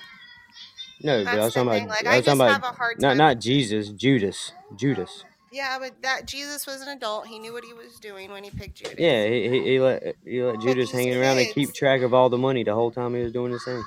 No, 1.02 1.24
but 1.24 1.34
I 1.34 1.46
was 1.46 1.54
talking 1.54 1.70
thing. 1.72 1.86
about 1.86 1.90
Like, 1.90 2.08
I 2.08 2.14
I 2.14 2.18
was 2.18 2.26
talking 2.26 2.48
have 2.48 2.64
a 2.64 2.76
hard 2.76 3.00
not 3.00 3.10
time. 3.10 3.18
not 3.18 3.40
Jesus, 3.40 3.90
Judas, 3.90 4.52
Judas. 4.76 5.24
Yeah, 5.52 5.78
but 5.80 6.02
that 6.02 6.26
Jesus 6.26 6.68
was 6.68 6.82
an 6.82 6.90
adult. 6.90 7.28
He 7.28 7.40
knew 7.40 7.54
what 7.54 7.64
he 7.64 7.74
was 7.74 8.00
doing 8.00 8.32
when 8.32 8.44
he 8.44 8.50
picked 8.50 8.76
Judas. 8.76 8.96
Yeah, 8.98 9.28
he, 9.28 9.48
he, 9.50 9.64
he 9.64 9.80
let 9.80 10.16
he 10.26 10.44
let 10.44 10.56
But 10.56 10.62
Judas 10.62 10.92
hanging 10.92 11.16
around 11.16 11.38
and 11.38 11.54
keep 11.54 11.74
track 11.74 12.02
of 12.02 12.14
all 12.14 12.30
the 12.30 12.38
money 12.38 12.64
the 12.64 12.74
whole 12.74 12.92
time 12.92 13.16
he 13.16 13.22
was 13.22 13.32
doing 13.32 13.52
his 13.52 13.64
thing. 13.64 13.84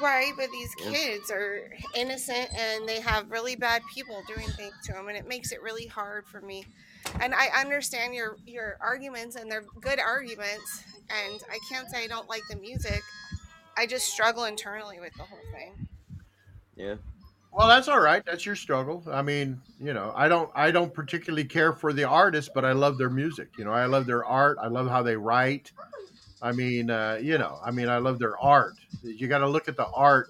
right? 0.00 0.32
But 0.36 0.50
these 0.52 0.74
Yeah. 0.78 0.90
kids 0.92 1.30
are 1.30 1.68
innocent 1.96 2.50
and 2.56 2.88
they 2.88 3.00
have 3.00 3.30
really 3.30 3.56
bad 3.56 3.82
people 3.92 4.22
doing 4.28 4.48
things 4.50 4.74
to 4.86 4.92
them, 4.92 5.08
and 5.08 5.16
it 5.16 5.26
makes 5.26 5.50
it 5.50 5.62
really 5.62 5.86
hard 5.86 6.26
for 6.26 6.40
me. 6.40 6.64
And 7.20 7.34
I 7.34 7.48
understand 7.60 8.14
your 8.14 8.36
your 8.46 8.76
arguments, 8.80 9.36
and 9.36 9.50
they're 9.50 9.64
good 9.80 9.98
arguments. 9.98 10.84
And 11.10 11.42
I 11.50 11.58
can't 11.68 11.88
say 11.90 12.04
I 12.04 12.06
don't 12.06 12.28
like 12.28 12.42
the 12.48 12.56
music. 12.56 13.02
I 13.76 13.86
just 13.86 14.06
struggle 14.06 14.44
internally 14.44 15.00
with 15.00 15.14
the 15.14 15.24
whole 15.24 15.38
thing. 15.52 15.88
Yeah. 16.76 16.96
Well, 17.52 17.66
that's 17.66 17.88
all 17.88 17.98
right. 17.98 18.24
That's 18.24 18.46
your 18.46 18.54
struggle. 18.54 19.02
I 19.10 19.22
mean, 19.22 19.60
you 19.80 19.92
know, 19.92 20.12
I 20.14 20.28
don't 20.28 20.50
I 20.54 20.70
don't 20.70 20.94
particularly 20.94 21.44
care 21.44 21.72
for 21.72 21.92
the 21.92 22.04
artist, 22.04 22.52
but 22.54 22.64
I 22.64 22.72
love 22.72 22.96
their 22.96 23.10
music. 23.10 23.48
You 23.58 23.64
know, 23.64 23.72
I 23.72 23.86
love 23.86 24.06
their 24.06 24.24
art. 24.24 24.58
I 24.60 24.68
love 24.68 24.88
how 24.88 25.02
they 25.02 25.16
write. 25.16 25.72
I 26.42 26.52
mean, 26.52 26.90
uh, 26.90 27.18
you 27.20 27.38
know, 27.38 27.58
I 27.62 27.70
mean, 27.70 27.88
I 27.88 27.98
love 27.98 28.18
their 28.18 28.38
art. 28.38 28.74
You 29.02 29.28
got 29.28 29.38
to 29.38 29.48
look 29.48 29.68
at 29.68 29.76
the 29.76 29.86
art. 29.88 30.28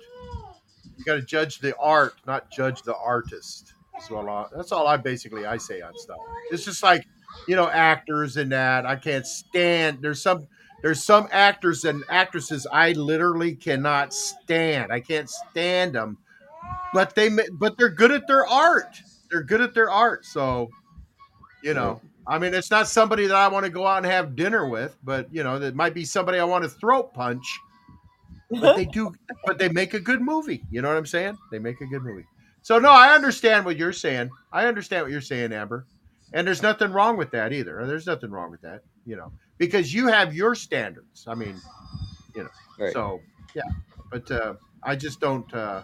You 0.96 1.04
got 1.04 1.14
to 1.14 1.22
judge 1.22 1.60
the 1.60 1.76
art, 1.76 2.14
not 2.26 2.50
judge 2.50 2.82
the 2.82 2.96
artist. 2.96 3.74
So 4.06 4.20
a 4.20 4.22
lot- 4.22 4.50
that's 4.54 4.72
all 4.72 4.86
I 4.86 4.96
basically 4.96 5.46
I 5.46 5.56
say 5.56 5.80
on 5.80 5.96
stuff. 5.98 6.18
It's 6.50 6.64
just 6.64 6.82
like, 6.82 7.06
you 7.46 7.56
know, 7.56 7.68
actors 7.68 8.36
and 8.36 8.52
that. 8.52 8.86
I 8.86 8.96
can't 8.96 9.26
stand. 9.26 9.98
There's 10.00 10.22
some 10.22 10.46
there's 10.82 11.04
some 11.04 11.28
actors 11.30 11.84
and 11.84 12.04
actresses 12.08 12.66
I 12.72 12.92
literally 12.92 13.54
cannot 13.54 14.14
stand. 14.14 14.90
I 14.90 15.00
can't 15.00 15.28
stand 15.28 15.94
them 15.94 16.16
but 16.92 17.14
they 17.14 17.30
but 17.52 17.76
they're 17.78 17.90
good 17.90 18.10
at 18.10 18.26
their 18.26 18.46
art. 18.46 19.00
They're 19.30 19.42
good 19.42 19.60
at 19.60 19.74
their 19.74 19.90
art. 19.90 20.24
So, 20.24 20.70
you 21.62 21.74
know, 21.74 22.00
I 22.26 22.38
mean, 22.38 22.54
it's 22.54 22.70
not 22.70 22.88
somebody 22.88 23.26
that 23.26 23.36
I 23.36 23.48
want 23.48 23.64
to 23.64 23.70
go 23.70 23.86
out 23.86 23.98
and 23.98 24.06
have 24.06 24.36
dinner 24.36 24.68
with, 24.68 24.96
but 25.04 25.32
you 25.32 25.42
know, 25.44 25.56
it 25.56 25.74
might 25.74 25.94
be 25.94 26.04
somebody 26.04 26.38
I 26.38 26.44
want 26.44 26.64
to 26.64 26.70
throat 26.70 27.14
punch. 27.14 27.58
But 28.50 28.76
they 28.76 28.84
do, 28.92 29.12
but 29.46 29.58
they 29.58 29.68
make 29.68 29.94
a 29.94 30.00
good 30.00 30.20
movie. 30.20 30.64
You 30.70 30.82
know 30.82 30.88
what 30.88 30.96
I'm 30.96 31.06
saying? 31.06 31.38
They 31.50 31.58
make 31.58 31.80
a 31.80 31.86
good 31.86 32.02
movie. 32.02 32.26
So 32.62 32.78
no, 32.78 32.90
I 32.90 33.14
understand 33.14 33.64
what 33.64 33.76
you're 33.76 33.92
saying. 33.92 34.30
I 34.52 34.66
understand 34.66 35.04
what 35.04 35.12
you're 35.12 35.20
saying, 35.20 35.52
Amber. 35.52 35.86
And 36.32 36.46
there's 36.46 36.62
nothing 36.62 36.92
wrong 36.92 37.16
with 37.16 37.30
that 37.32 37.52
either. 37.52 37.84
There's 37.86 38.06
nothing 38.06 38.30
wrong 38.30 38.50
with 38.50 38.60
that, 38.60 38.82
you 39.04 39.16
know, 39.16 39.32
because 39.58 39.92
you 39.92 40.06
have 40.06 40.34
your 40.34 40.54
standards. 40.54 41.24
I 41.26 41.34
mean, 41.34 41.60
you 42.34 42.44
know, 42.44 42.50
Right. 42.78 42.92
so 42.92 43.20
yeah. 43.54 43.62
But 44.10 44.30
uh, 44.30 44.54
I 44.82 44.96
just 44.96 45.20
don't. 45.20 45.52
Uh, 45.52 45.82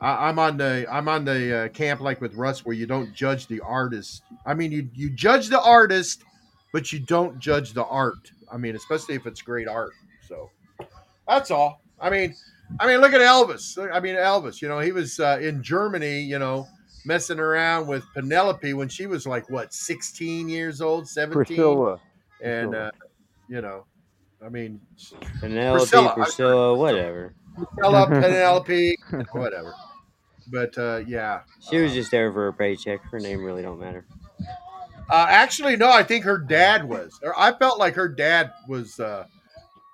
I, 0.00 0.28
I'm 0.28 0.38
on 0.38 0.56
the 0.56 0.86
I'm 0.90 1.08
on 1.08 1.24
the 1.24 1.56
uh, 1.56 1.68
camp 1.68 2.00
like 2.00 2.20
with 2.20 2.34
Russ, 2.34 2.64
where 2.64 2.74
you 2.74 2.86
don't 2.86 3.12
judge 3.14 3.46
the 3.46 3.60
artist. 3.60 4.22
I 4.46 4.54
mean, 4.54 4.70
you 4.72 4.88
you 4.94 5.10
judge 5.10 5.48
the 5.48 5.60
artist, 5.60 6.22
but 6.72 6.92
you 6.92 7.00
don't 7.00 7.38
judge 7.38 7.72
the 7.72 7.84
art. 7.84 8.30
I 8.52 8.56
mean, 8.56 8.76
especially 8.76 9.14
if 9.16 9.26
it's 9.26 9.42
great 9.42 9.68
art. 9.68 9.92
So 10.28 10.50
that's 11.26 11.50
all. 11.50 11.80
I 12.00 12.10
mean, 12.10 12.34
I 12.80 12.86
mean, 12.86 13.00
look 13.00 13.12
at 13.12 13.20
Elvis. 13.20 13.78
I 13.92 14.00
mean, 14.00 14.14
Elvis. 14.16 14.60
You 14.60 14.68
know, 14.68 14.80
he 14.80 14.92
was 14.92 15.20
uh, 15.20 15.38
in 15.40 15.62
Germany. 15.62 16.20
You 16.20 16.38
know, 16.38 16.66
messing 17.04 17.38
around 17.38 17.86
with 17.86 18.04
Penelope 18.14 18.72
when 18.74 18.88
she 18.88 19.06
was 19.06 19.26
like 19.26 19.48
what, 19.50 19.72
16 19.72 20.48
years 20.48 20.80
old, 20.80 21.08
17, 21.08 21.32
Priscilla. 21.34 22.00
and 22.42 22.70
Priscilla. 22.70 22.86
uh, 22.86 22.90
you 23.48 23.60
know, 23.60 23.84
I 24.44 24.48
mean, 24.48 24.80
Penelope, 25.40 25.78
Priscilla. 25.78 26.14
Priscilla, 26.14 26.72
I'm 26.72 26.78
whatever. 26.78 27.34
Priscilla, 27.56 28.06
Penelope, 28.08 28.96
whatever. 29.32 29.74
But 30.50 30.76
uh, 30.76 31.02
yeah, 31.06 31.40
She 31.70 31.78
was 31.78 31.92
just 31.92 32.10
there 32.10 32.32
for 32.32 32.48
a 32.48 32.52
paycheck. 32.52 33.02
Her 33.10 33.18
name 33.18 33.42
really 33.42 33.62
don't 33.62 33.78
matter. 33.78 34.04
Uh, 35.08 35.26
actually, 35.28 35.76
no. 35.76 35.90
I 35.90 36.02
think 36.02 36.24
her 36.24 36.38
dad 36.38 36.88
was. 36.88 37.18
I 37.36 37.52
felt 37.52 37.78
like 37.78 37.94
her 37.94 38.08
dad 38.08 38.52
was 38.68 38.98
uh, 39.00 39.24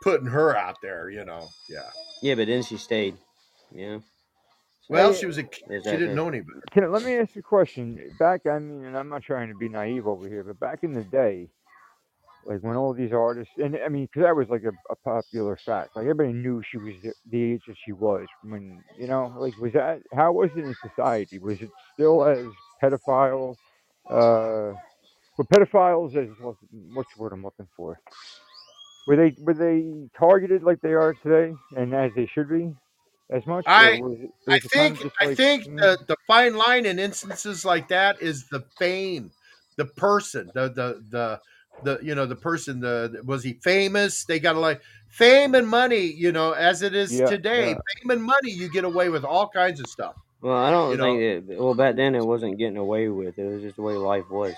putting 0.03 0.27
her 0.27 0.57
out 0.57 0.77
there. 0.83 1.11
You 1.11 1.25
know. 1.25 1.49
Yeah. 1.69 1.89
Yeah, 2.23 2.35
but 2.35 2.47
then 2.47 2.63
she 2.63 2.77
stayed. 2.77 3.17
Yeah. 3.75 3.99
Well, 4.89 5.15
she 5.15 5.27
was 5.27 5.39
a 5.39 5.45
kid. 5.45 5.85
She 5.85 5.91
didn't 5.91 6.09
too. 6.09 6.15
know 6.17 6.29
any 6.29 6.41
better. 6.41 6.63
Can 6.73 6.91
let 6.91 7.05
me 7.05 7.17
ask 7.17 7.35
you 7.37 7.41
a 7.41 7.43
question. 7.43 7.99
Back, 8.19 8.47
I 8.47 8.59
mean, 8.59 8.85
and 8.85 8.97
I'm 8.97 9.09
not 9.09 9.23
trying 9.23 9.49
to 9.49 9.55
be 9.55 9.69
naive 9.69 10.07
over 10.09 10.29
here, 10.29 10.43
but 10.43 10.59
back 10.59 10.83
in 10.83 10.95
the 10.95 11.05
day, 11.05 11.49
like 12.45 12.61
when 12.63 12.77
all 12.77 12.93
these 12.93 13.13
artists, 13.13 13.53
and 13.57 13.79
I 13.85 13.89
mean, 13.89 14.07
because 14.07 14.23
that 14.25 14.35
was 14.35 14.49
like 14.49 14.65
a, 14.65 14.73
a 14.91 14.97
popular 14.97 15.57
fact. 15.65 15.95
Like 15.95 16.05
everybody 16.05 16.33
knew 16.33 16.63
she 16.69 16.79
was 16.79 16.95
the, 17.03 17.13
the 17.31 17.53
age 17.53 17.63
that 17.69 17.77
she 17.85 17.93
was 17.93 18.27
when, 18.43 18.83
you 18.99 19.07
know, 19.07 19.33
like 19.39 19.57
was 19.59 19.73
that 19.75 20.01
how 20.13 20.33
was 20.33 20.51
it 20.57 20.65
in 20.65 20.75
society? 20.83 21.39
Was 21.39 21.61
it 21.61 21.71
still 21.95 22.25
as 22.25 22.47
pedophile? 22.83 23.57
Uh, 24.09 24.75
were 25.37 25.45
pedophiles 25.45 26.17
as 26.17 26.29
what's 26.41 26.59
what's 26.95 27.15
the 27.15 27.23
word 27.23 27.33
I'm 27.33 27.45
looking 27.45 27.69
for? 27.77 28.01
Were 29.11 29.17
they 29.17 29.35
were 29.41 29.55
they 29.55 30.09
targeted 30.17 30.63
like 30.63 30.81
they 30.83 30.93
are 30.93 31.15
today, 31.15 31.53
and 31.77 31.93
as 31.93 32.13
they 32.15 32.31
should 32.33 32.49
be, 32.49 32.73
as 33.29 33.45
much? 33.45 33.67
Or 33.67 33.71
I 33.73 34.01
was 34.01 34.21
it, 34.21 34.31
I 34.47 34.53
was 34.53 34.65
it 34.65 34.71
kind 34.71 34.97
think 34.97 34.99
of 34.99 35.03
just 35.03 35.17
I 35.21 35.35
think 35.35 35.65
mm, 35.65 35.81
the, 35.81 35.99
the 36.07 36.17
fine 36.29 36.55
line 36.55 36.87
in 36.87 37.01
instances 37.01 37.65
like 37.65 37.89
that 37.89 38.23
is 38.23 38.47
the 38.51 38.61
fame, 38.79 39.33
the 39.75 39.87
person, 39.87 40.49
the 40.55 40.69
the 40.69 41.03
the 41.11 41.41
the 41.83 41.99
you 42.05 42.15
know 42.15 42.25
the 42.25 42.37
person 42.37 42.79
the 42.79 43.21
was 43.25 43.43
he 43.43 43.55
famous 43.55 44.25
they 44.27 44.39
got 44.39 44.53
to 44.53 44.61
like 44.61 44.81
fame 45.09 45.57
and 45.57 45.67
money 45.67 46.05
you 46.05 46.31
know 46.31 46.53
as 46.53 46.83
it 46.83 46.95
is 46.95 47.19
yeah, 47.19 47.27
today 47.27 47.71
yeah. 47.71 47.79
fame 47.97 48.11
and 48.11 48.23
money 48.23 48.53
you 48.53 48.71
get 48.71 48.85
away 48.85 49.09
with 49.09 49.25
all 49.25 49.49
kinds 49.49 49.81
of 49.81 49.89
stuff 49.89 50.15
Well, 50.41 50.57
I 50.57 50.71
don't 50.71 50.93
you 50.93 50.97
know 50.99 51.05
think 51.19 51.51
it. 51.51 51.59
Well, 51.59 51.75
back 51.75 51.97
then 51.97 52.15
it 52.15 52.25
wasn't 52.25 52.59
getting 52.59 52.77
away 52.77 53.09
with. 53.09 53.39
It 53.41 53.45
was 53.45 53.63
just 53.63 53.75
the 53.75 53.83
way 53.83 53.95
life 53.95 54.31
was. 54.31 54.55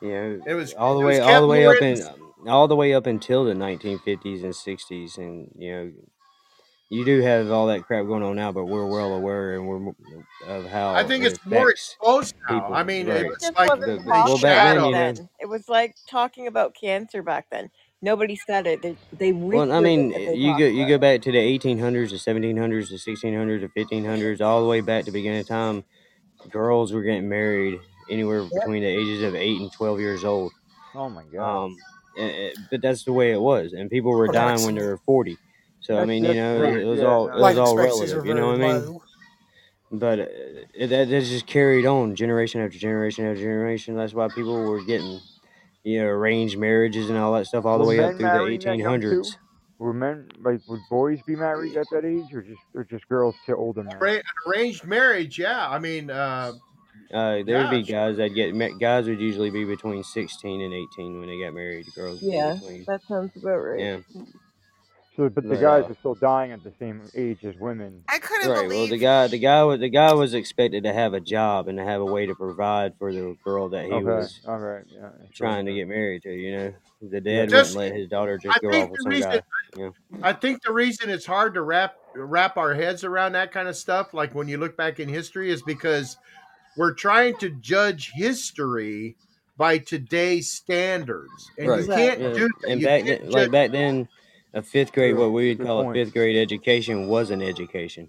You 0.00 0.08
know, 0.10 0.40
it 0.46 0.54
was 0.54 0.74
all 0.74 0.94
the 0.94 1.00
it 1.00 1.06
was 1.06 1.18
way, 1.18 1.20
all 1.20 1.40
the 1.40 1.46
way 1.48 1.66
up 1.66 1.82
in 1.82 1.98
in, 1.98 2.06
all 2.46 2.68
the 2.68 2.76
way 2.76 2.94
up 2.94 3.06
until 3.06 3.44
the 3.44 3.54
1950s 3.54 4.44
and 4.44 4.54
60s, 4.54 5.18
and 5.18 5.50
you 5.56 5.72
know, 5.72 5.92
you 6.90 7.04
do 7.04 7.20
have 7.22 7.50
all 7.50 7.68
that 7.68 7.84
crap 7.86 8.06
going 8.06 8.22
on 8.22 8.36
now, 8.36 8.52
but 8.52 8.66
we're 8.66 8.86
well 8.86 9.14
aware 9.14 9.56
and 9.56 9.66
we're 9.66 9.92
of 10.46 10.66
how 10.70 10.94
I 10.94 11.04
think 11.04 11.24
it 11.24 11.26
it's 11.26 11.38
more 11.44 11.70
exposed 11.70 12.34
now 12.48 12.68
people. 12.68 12.74
I 12.74 12.82
mean 12.84 13.08
Right. 13.08 13.26
it 13.26 13.26
It 13.26 13.28
was 13.28 13.52
like 13.56 13.72
The, 13.80 13.86
the, 13.86 13.98
the 13.98 14.12
well, 14.24 14.38
talked 14.38 14.40
back 14.42 14.62
then, 14.62 14.84
you 14.84 14.92
shadow 14.92 14.92
then. 14.92 15.28
It 15.40 15.46
was 15.46 15.68
like 15.68 15.96
talking 16.08 16.46
about 16.46 16.74
cancer 16.80 17.22
back 17.22 17.46
then. 17.50 17.70
Nobody 18.02 18.36
said 18.36 18.66
it. 18.66 18.82
They, 18.82 18.98
they 19.12 19.32
Well, 19.52 19.72
I 19.72 19.76
reeked 19.76 19.78
with 19.78 19.96
it 19.98 20.00
mean, 20.00 20.12
you 20.34 20.56
go 20.58 20.64
you 20.66 20.86
go 20.88 20.98
back 20.98 21.22
to 21.22 21.32
the 21.32 21.38
1800s, 21.38 22.10
the 22.10 22.18
1700s, 22.18 22.90
the 22.90 22.98
1600s, 22.98 23.62
the 23.62 23.68
1500s, 23.68 24.40
all 24.40 24.62
the 24.62 24.68
way 24.68 24.80
back 24.80 25.04
to 25.06 25.12
the 25.12 25.18
beginning 25.18 25.40
of 25.40 25.48
time. 25.48 25.84
Girls 26.50 26.92
were 26.92 27.02
getting 27.02 27.28
married 27.28 27.80
anywhere 28.10 28.44
Yep. 28.52 28.62
between 28.62 28.82
the 28.82 28.88
ages 28.88 29.22
of 29.22 29.34
eight 29.34 29.60
and 29.60 29.72
12 29.72 30.00
years 30.00 30.24
old. 30.24 30.52
Oh 30.94 31.10
my 31.10 31.24
God. 31.24 31.64
Um, 31.64 31.76
eh, 32.16 32.50
but 32.70 32.82
that's 32.82 33.04
the 33.04 33.12
way 33.12 33.32
it 33.32 33.40
was, 33.40 33.72
and 33.72 33.90
people 33.90 34.10
were 34.10 34.28
dying 34.28 34.64
when 34.64 34.74
they 34.74 34.82
were 34.82 34.98
forty. 34.98 35.36
So 35.80 35.98
I 35.98 36.04
mean, 36.04 36.24
you 36.24 36.34
know, 36.34 36.60
right. 36.60 36.76
it 36.76 36.84
was 36.84 37.00
Yeah, 37.00 37.06
all 37.06 37.28
it 37.28 37.32
was 37.32 37.40
Life 37.40 37.58
all 37.58 37.76
relative. 37.76 38.26
You 38.26 38.34
know 38.34 38.48
what 38.48 38.62
I 38.62 38.80
mean? 38.80 39.00
But 39.92 40.20
uh, 40.20 40.26
it, 40.74 40.86
that, 40.88 41.08
that 41.08 41.24
just 41.24 41.46
carried 41.46 41.84
on 41.84 42.14
generation 42.14 42.60
after 42.60 42.78
generation 42.78 43.26
after 43.26 43.40
generation. 43.40 43.96
That's 43.96 44.14
why 44.14 44.28
people 44.28 44.62
were 44.62 44.84
getting, 44.84 45.20
you 45.82 46.00
know, 46.00 46.06
arranged 46.06 46.58
marriages 46.58 47.10
and 47.10 47.18
all 47.18 47.32
that 47.34 47.46
stuff 47.46 47.64
all 47.64 47.78
the 47.78 47.84
way 47.84 47.98
up 47.98 48.10
men 48.10 48.18
through 48.18 48.26
the 48.26 48.32
marrying 48.34 48.60
that 48.60 48.78
young 48.78 49.00
too? 49.00 49.20
1800s. 49.22 49.36
Were 49.78 49.94
men 49.94 50.28
like 50.42 50.60
would 50.68 50.80
boys 50.90 51.20
be 51.26 51.34
married 51.34 51.76
at 51.76 51.86
that 51.90 52.04
age, 52.04 52.32
or 52.34 52.42
just 52.42 52.60
or 52.74 52.84
just 52.84 53.08
girls 53.08 53.34
to 53.46 53.56
older 53.56 53.82
men? 53.82 54.22
Arranged 54.46 54.84
marriage, 54.84 55.38
yeah. 55.38 55.66
I 55.68 55.78
mean, 55.78 56.10
uh, 56.10 56.52
Uh, 57.12 57.42
there 57.44 57.58
would 57.58 57.70
be 57.70 57.82
yeah, 57.82 57.92
guys 57.92 58.16
that 58.18 58.28
get 58.30 58.54
ma- 58.54 58.68
guys 58.78 59.06
would 59.08 59.20
usually 59.20 59.50
be 59.50 59.64
between 59.64 60.02
16 60.04 60.60
and 60.60 60.72
18 60.72 61.18
when 61.18 61.28
they 61.28 61.40
got 61.42 61.54
married. 61.54 61.86
Girls 61.94 62.20
would 62.22 62.30
be 62.30 62.36
Yeah, 62.36 62.52
between 62.52 62.86
that 62.86 63.00
sounds 63.08 63.30
about 63.36 63.56
right. 63.58 63.80
yeah. 63.80 63.98
So, 65.16 65.28
but 65.28 65.48
the 65.48 65.56
But 65.56 65.62
guys 65.62 65.84
uh, 65.84 65.90
are 65.90 65.96
still 65.98 66.14
dying 66.14 66.52
at 66.52 66.62
the 66.62 66.72
same 66.78 67.02
age 67.16 67.44
as 67.44 67.56
women. 67.56 68.02
I 68.08 68.18
couldn't 68.18 68.50
right. 68.50 68.68
Well, 68.68 68.86
the 68.86 68.96
guy 68.98 69.26
the 69.26 69.38
guy 69.38 69.62
was 69.64 69.80
the 69.80 69.88
guy 69.88 70.12
was 70.14 70.34
expected 70.34 70.84
to 70.84 70.92
have 70.92 71.14
a 71.14 71.20
job 71.20 71.68
and 71.68 71.78
to 71.78 71.84
have 71.84 72.00
a 72.00 72.04
way 72.06 72.26
to 72.26 72.34
provide 72.34 72.96
for 72.98 73.12
the 73.12 73.36
girl 73.44 73.68
that 73.70 73.86
he 73.86 73.92
Okay, 73.92 74.02
was 74.02 74.40
all 74.46 74.58
right, 74.58 74.84
yeah, 74.90 75.10
sure, 75.32 75.48
trying 75.48 75.66
to 75.66 75.74
get 75.74 75.88
married 75.88 76.22
to. 76.22 76.32
You 76.32 76.52
know, 76.56 76.74
the 77.02 77.20
dad 77.20 77.50
yeah. 77.50 77.62
wouldn't 77.62 77.76
let 77.76 77.94
his 77.94 78.08
daughter 78.08 78.38
I 78.48 78.58
just 78.58 78.60
go 78.60 78.68
off 78.76 78.90
think 78.90 78.92
with 78.92 79.00
the 79.00 79.04
some 79.04 79.12
reason 79.12 79.30
guy. 79.30 79.42
You 79.76 79.82
know. 79.84 79.94
I 80.22 80.32
think 80.32 80.62
the 80.62 80.72
reason 80.72 81.10
it's 81.10 81.26
hard 81.26 81.54
to 81.54 81.62
wrap 81.62 81.96
wrap 82.14 82.56
our 82.56 82.74
heads 82.74 83.04
around 83.04 83.32
that 83.32 83.52
kind 83.52 83.68
of 83.68 83.76
stuff, 83.76 84.12
like 84.14 84.34
when 84.34 84.48
you 84.48 84.58
look 84.58 84.76
back 84.76 85.00
in 85.00 85.08
history, 85.08 85.50
is 85.50 85.62
because 85.62 86.16
we're 86.80 86.94
trying 86.94 87.36
to 87.36 87.50
judge 87.50 88.12
history 88.14 89.18
by 89.58 89.76
today's 89.78 90.50
standards, 90.50 91.52
and 91.58 91.76
you 91.76 91.86
can't 91.86 92.22
Yeah. 92.22 92.32
do 92.32 92.48
that. 92.62 92.70
And 92.70 92.80
You 92.80 92.88
back 92.88 93.04
can't 93.04 93.20
then, 93.20 93.30
like 93.30 93.50
back 93.50 93.70
then, 93.72 94.08
a 94.54 94.62
fifth 94.62 94.92
grade, 94.92 95.14
what 95.14 95.32
we 95.32 95.48
would 95.48 95.58
Good 95.58 95.66
call 95.66 95.80
a 95.82 95.84
fifth 95.92 96.12
grade 96.14 96.36
education, 96.36 97.06
was 97.06 97.30
an 97.30 97.42
education. 97.42 98.08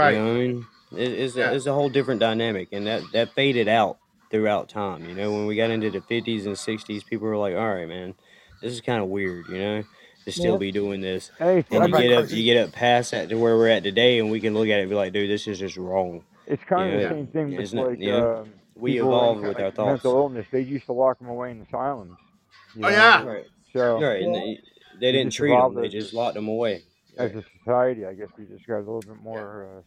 You 0.00 0.02
Right. 0.02 0.14
know 0.14 0.30
I 0.34 0.38
mean? 0.38 0.66
It, 0.92 1.12
it's 1.12 1.36
a, 1.36 1.54
it's 1.54 1.66
a 1.66 1.72
whole 1.72 1.88
different 1.88 2.20
dynamic, 2.20 2.68
and 2.72 2.86
that 2.86 3.12
that 3.12 3.34
faded 3.34 3.68
out 3.68 3.98
throughout 4.30 4.68
time. 4.68 5.04
You 5.04 5.14
know, 5.14 5.32
when 5.32 5.46
we 5.46 5.56
got 5.56 5.70
into 5.70 5.90
the 5.90 6.00
fifties 6.00 6.46
and 6.46 6.58
sixties, 6.58 7.04
people 7.04 7.26
were 7.26 7.36
like, 7.36 7.56
"All 7.56 7.74
right, 7.74 7.88
man, 7.88 8.14
this 8.60 8.72
is 8.72 8.80
kind 8.80 9.02
of 9.02 9.08
weird." 9.08 9.48
You 9.48 9.58
know, 9.58 9.84
to 10.26 10.32
still 10.32 10.54
Yep. 10.54 10.60
be 10.60 10.72
doing 10.72 11.00
this, 11.00 11.32
Hey, 11.38 11.64
and 11.70 11.84
you 11.84 11.92
get 11.94 12.12
up, 12.12 12.30
you 12.30 12.44
get 12.44 12.62
up 12.62 12.72
past 12.72 13.10
that 13.12 13.28
to 13.30 13.36
where 13.36 13.56
we're 13.56 13.68
at 13.68 13.82
today, 13.84 14.18
and 14.20 14.30
we 14.30 14.40
can 14.40 14.54
look 14.54 14.68
at 14.68 14.78
it 14.78 14.82
and 14.82 14.90
be 14.90 14.96
like, 14.96 15.12
"Dude, 15.12 15.30
this 15.30 15.48
is 15.48 15.58
just 15.58 15.76
wrong." 15.76 16.24
It's 16.46 16.62
You 16.62 16.68
kind 16.68 16.94
of 16.94 17.00
know, 17.00 17.08
the 17.08 17.14
same 17.14 17.26
thing 17.28 17.50
with 17.56 17.60
it's 17.60 17.72
not. 17.72 17.90
like 17.90 18.00
You 18.00 18.12
know, 18.12 18.40
um, 18.40 18.48
we 18.76 18.92
people 18.92 19.08
evolve 19.08 19.38
in 19.38 19.44
with 19.44 19.60
our 19.60 19.70
thoughts. 19.70 20.04
mental 20.04 20.16
illness. 20.16 20.46
They 20.52 20.60
used 20.60 20.86
to 20.86 20.92
lock 20.92 21.18
them 21.18 21.28
away 21.28 21.50
in 21.50 21.62
asylums. 21.62 22.16
You 22.74 22.84
Oh 22.84 22.88
know, 22.88 22.94
yeah. 22.94 23.24
Right. 23.24 23.44
so 23.72 24.00
Right. 24.00 24.22
And 24.22 24.34
they, 24.34 24.60
they 25.00 25.12
didn't 25.12 25.32
treat 25.32 25.50
them; 25.50 25.58
evolved 25.58 25.76
they 25.76 25.88
just 25.88 26.14
locked 26.14 26.34
them 26.34 26.48
away. 26.48 26.82
as 27.18 27.32
a 27.34 27.44
society. 27.58 28.04
I 28.06 28.14
guess 28.14 28.28
we 28.38 28.44
just 28.44 28.66
got 28.66 28.76
a 28.76 28.78
little 28.78 29.02
bit 29.02 29.16
Yeah. 29.16 29.22
more, 29.22 29.82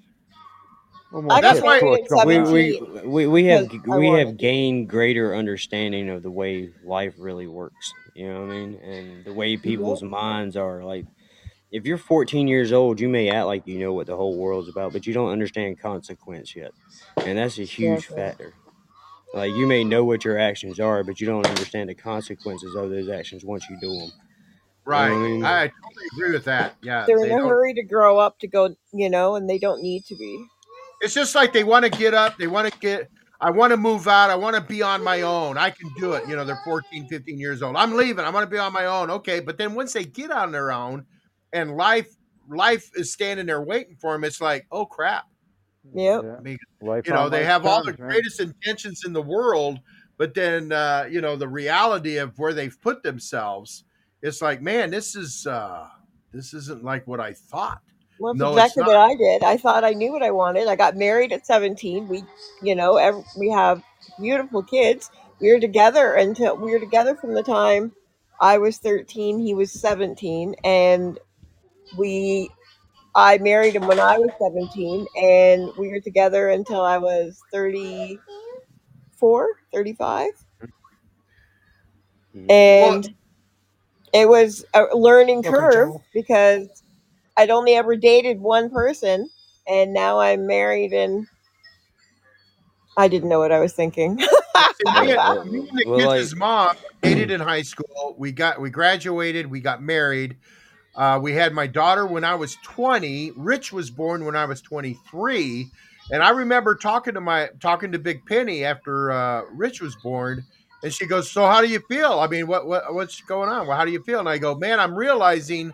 uh, 1.14 1.18
a 1.18 1.18
I 1.18 1.22
more 1.22 1.30
got 1.30 1.42
That's 1.42 1.62
why. 1.62 1.82
married 2.26 2.52
we, 2.52 2.82
we 2.82 3.08
we 3.08 3.28
we 3.28 3.46
have 3.46 3.72
we 3.88 4.08
have 4.08 4.38
gained 4.38 4.90
greater 4.90 5.36
understanding 5.36 6.10
of 6.10 6.24
the 6.24 6.32
way 6.32 6.70
life 6.84 7.14
really 7.18 7.48
works. 7.48 7.94
You 8.16 8.28
know 8.34 8.42
what 8.42 8.50
I 8.50 8.54
mean? 8.54 8.76
And 8.84 9.26
the 9.26 9.34
way 9.34 9.56
people's 9.58 10.04
minds 10.04 10.58
are. 10.58 10.84
Like, 10.84 11.06
if 11.72 11.86
you're 11.86 11.98
14 11.98 12.48
years 12.48 12.72
old, 12.72 13.00
you 13.00 13.10
may 13.10 13.30
act 13.30 13.46
like 13.48 13.68
you 13.68 13.80
know 13.80 13.94
what 13.94 14.08
the 14.08 14.16
whole 14.16 14.36
world's 14.38 14.70
about, 14.70 14.94
but 14.94 15.06
you 15.06 15.14
don't 15.14 15.32
understand 15.32 15.80
consequence 15.80 16.56
yet, 16.56 16.72
and 17.26 17.38
that's 17.38 17.60
a 17.60 17.64
huge 17.64 18.08
Exactly. 18.08 18.16
factor. 18.16 18.54
Like, 19.34 19.54
you 19.54 19.68
may 19.68 19.84
know 19.84 20.04
what 20.04 20.26
your 20.26 20.40
actions 20.40 20.80
are, 20.80 21.04
but 21.04 21.22
you 21.22 21.28
don't 21.28 21.46
understand 21.46 21.90
the 21.90 21.96
consequences 21.96 22.76
of 22.76 22.90
those 22.90 23.10
actions 23.10 23.46
once 23.46 23.70
you 23.70 23.78
do 23.80 23.90
them. 23.90 24.00
You 24.00 24.02
know 24.02 24.12
what 24.92 24.98
I 24.98 25.10
Right. 25.10 25.30
mean? 25.30 25.44
I 25.46 25.60
totally 25.68 26.06
agree 26.14 26.32
with 26.32 26.46
that. 26.46 26.76
Yeah. 26.82 27.06
They're 27.06 27.22
They 27.22 27.30
in 27.30 27.32
a 27.32 27.38
don't. 27.38 27.48
hurry 27.48 27.74
to 27.76 27.84
grow 27.84 28.18
up 28.18 28.40
to 28.40 28.48
go, 28.48 28.76
you 28.92 29.10
know, 29.10 29.36
and 29.36 29.48
they 29.48 29.60
don't 29.60 29.84
need 29.84 30.06
to 30.06 30.16
be. 30.16 30.46
It's 31.02 31.14
just 31.14 31.36
like 31.36 31.54
they 31.54 31.64
want 31.64 31.86
to 31.86 31.92
get 31.92 32.14
up. 32.14 32.38
They 32.38 32.48
want 32.48 32.72
to 32.72 32.80
get. 32.80 33.10
I 33.40 33.52
want 33.52 33.72
to 33.72 33.78
move 33.78 34.08
out. 34.08 34.30
I 34.30 34.36
want 34.36 34.56
to 34.56 34.62
be 34.62 34.82
on 34.82 35.02
my 35.04 35.22
own. 35.22 35.58
I 35.58 35.70
can 35.70 35.90
do 35.98 36.14
it. 36.14 36.28
You 36.28 36.36
know, 36.36 36.44
they're 36.44 36.60
14, 36.66 37.08
15 37.08 37.40
years 37.40 37.62
old. 37.62 37.78
I'm 37.78 37.96
leaving. 37.96 38.26
I'm 38.26 38.34
going 38.34 38.44
to 38.44 38.52
be 38.52 38.58
on 38.58 38.74
my 38.74 38.86
own. 38.86 39.10
Okay. 39.12 39.40
But 39.40 39.58
then 39.58 39.76
once 39.76 39.94
they 39.94 40.04
get 40.04 40.32
on 40.32 40.52
their 40.52 40.72
own 40.72 41.06
and 41.54 41.76
life 41.76 42.08
life 42.50 42.90
is 42.96 43.14
standing 43.14 43.46
there 43.46 43.62
waiting 43.62 43.96
for 43.96 44.16
him. 44.16 44.24
it's 44.24 44.42
like, 44.42 44.66
oh 44.72 44.86
crap. 44.86 45.26
Yep. 45.94 46.24
Yeah, 46.24 46.36
I 46.38 46.42
mean, 46.42 46.58
life 46.82 47.08
you 47.08 47.14
know, 47.14 47.30
they 47.30 47.40
life 47.40 47.48
have 47.48 47.66
all 47.66 47.84
the 47.84 47.92
terms, 47.92 48.00
man. 48.00 48.10
greatest 48.10 48.40
intentions 48.40 49.04
in 49.06 49.14
the 49.14 49.22
world, 49.22 49.80
but 50.18 50.34
then 50.34 50.72
uh, 50.72 51.08
you 51.10 51.22
know, 51.22 51.36
the 51.36 51.48
reality 51.48 52.18
of 52.18 52.38
where 52.38 52.54
they've 52.54 52.80
put 52.82 53.04
themselves, 53.04 53.84
it's 54.22 54.42
like, 54.42 54.62
man, 54.62 54.92
this 54.92 55.16
is 55.16 55.48
uh 55.48 55.88
this 56.32 56.54
isn't 56.54 56.84
like 56.84 57.08
what 57.08 57.20
I 57.20 57.34
thought. 57.34 57.82
Well, 58.20 58.34
that's 58.34 58.42
No, 58.42 58.52
exactly 58.52 58.84
what. 58.84 58.98
I 58.98 59.16
did. 59.16 59.44
I 59.44 59.58
thought 59.58 59.84
I 59.84 59.92
knew 59.92 60.12
what 60.12 60.24
I 60.24 60.32
wanted. 60.32 60.68
I 60.68 60.76
got 60.76 60.98
married 60.98 61.32
at 61.32 61.48
17. 61.48 62.08
We, 62.08 62.24
you 62.62 62.76
know, 62.76 62.98
ev 62.98 63.24
we 63.38 63.50
have 63.50 63.82
beautiful 64.20 64.62
kids. 64.62 65.10
We 65.40 65.54
were 65.54 65.60
together 65.60 66.14
until 66.14 66.58
we 66.58 66.72
were 66.72 66.80
together 66.80 67.16
from 67.16 67.34
the 67.34 67.44
time 67.44 67.94
I 68.42 68.58
was 68.58 68.78
13, 68.78 69.40
he 69.40 69.54
was 69.54 69.72
17, 69.72 70.56
and 70.64 71.20
we 71.98 72.50
I 73.16 73.38
married 73.40 73.76
him 73.76 73.88
when 73.88 74.00
I 74.00 74.18
was 74.18 74.30
17 74.42 75.08
and 75.22 75.72
we 75.78 75.90
were 75.90 76.00
together 76.02 76.50
until 76.50 76.82
I 76.82 76.98
was 76.98 77.44
34, 77.54 78.38
35. 79.74 80.32
Mhm. 82.36 82.58
Well, 82.78 83.02
And 83.04 83.16
it 84.14 84.30
was 84.30 84.66
a 84.76 84.86
learning 84.96 85.44
Okay, 85.46 85.68
curve 85.68 85.72
Joe. 85.72 86.04
because 86.14 86.68
I'd 87.38 87.52
only 87.52 87.76
ever 87.76 87.96
dated 87.98 88.40
one 88.42 88.70
person 88.70 89.30
and 89.68 89.94
now 89.94 90.20
I'm 90.20 90.48
married 90.48 90.94
and 90.94 91.28
I 92.98 93.08
didn't 93.10 93.30
know 93.30 93.40
what 93.40 93.52
I 93.54 93.60
was 93.60 93.74
thinking. 93.74 94.20
see, 94.74 94.92
me, 94.92 95.12
and, 95.14 95.52
me 95.52 95.60
and 95.60 95.80
the 95.80 95.86
well, 95.86 96.04
like, 96.04 96.22
kids' 96.22 96.36
mom 96.36 96.76
dated 97.04 97.32
in 97.32 97.42
high 97.42 97.64
school. 97.64 98.16
We 98.18 98.32
got 98.34 98.62
we 98.62 98.70
graduated. 98.72 99.48
We 99.48 99.62
got 99.62 99.82
married. 99.84 100.38
Uh, 101.00 101.18
we 101.18 101.32
had 101.32 101.54
my 101.54 101.66
daughter 101.66 102.06
when 102.06 102.26
I 102.26 102.36
was 102.36 102.58
20. 102.58 103.32
Rich 103.38 103.72
was 103.72 103.90
born 103.90 104.26
when 104.26 104.36
I 104.36 104.44
was 104.44 104.62
23. 104.62 105.72
And 106.12 106.22
I 106.22 106.32
remember 106.32 106.76
talking 106.76 107.14
to 107.14 107.22
my 107.22 107.50
talking 107.62 107.94
to 107.94 108.00
Big 108.00 108.26
Penny 108.26 108.66
after 108.66 109.10
uh, 109.10 109.44
Rich 109.54 109.80
was 109.80 109.96
born, 109.96 110.44
and 110.84 110.92
she 110.94 111.06
goes, 111.06 111.32
"So 111.32 111.46
how 111.46 111.62
do 111.62 111.68
you 111.68 111.80
feel? 111.88 112.20
I 112.20 112.28
mean, 112.28 112.48
what 112.48 112.68
what 112.68 112.94
what's 112.94 113.22
going 113.22 113.48
on? 113.48 113.66
Well, 113.68 113.78
how 113.78 113.86
do 113.86 113.92
you 113.92 114.04
feel?" 114.04 114.20
And 114.20 114.28
I 114.28 114.40
go, 114.40 114.56
"Man, 114.56 114.80
I'm 114.80 114.94
realizing 114.96 115.72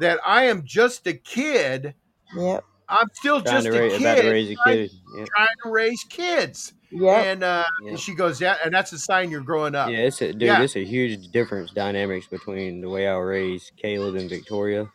that 0.00 0.18
I 0.26 0.44
am 0.44 0.64
just 0.64 1.06
a 1.06 1.14
kid. 1.14 1.94
yep. 2.36 2.64
I'm 2.88 3.08
still 3.14 3.40
trying 3.40 3.62
just 3.62 3.68
a 3.68 3.70
to 3.70 3.96
kid 3.96 4.18
a 4.24 4.54
trying, 4.56 4.56
kid. 4.76 4.90
Yeah. 5.16 5.24
trying 5.36 5.56
to 5.64 5.70
raise 5.70 6.04
kids." 6.04 6.74
Yep. 6.92 7.24
And 7.26 7.42
uh, 7.44 7.64
Yeah. 7.84 7.96
she 7.96 8.14
goes, 8.14 8.40
"Yeah, 8.40 8.56
and 8.64 8.74
that's 8.74 8.92
a 8.92 8.98
sign 8.98 9.30
you're 9.30 9.40
growing 9.42 9.74
up." 9.74 9.90
Yeah, 9.90 9.98
it's 9.98 10.20
a 10.22 10.32
dude. 10.32 10.42
Yeah. 10.42 10.62
It's 10.62 10.76
a 10.76 10.84
huge 10.84 11.28
difference 11.28 11.70
dynamics 11.72 12.26
between 12.26 12.80
the 12.80 12.88
way 12.88 13.06
I 13.06 13.16
raised 13.16 13.72
Caleb 13.76 14.16
and 14.16 14.28
Victoria, 14.28 14.90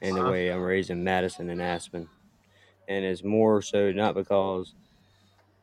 and 0.00 0.16
the 0.16 0.20
Uh-huh. 0.22 0.30
way 0.30 0.48
I'm 0.52 0.62
raising 0.62 1.02
Madison 1.02 1.50
and 1.50 1.60
Aspen. 1.60 2.08
And 2.88 3.04
it's 3.04 3.24
more 3.24 3.62
so 3.62 3.90
not 3.92 4.14
because 4.14 4.74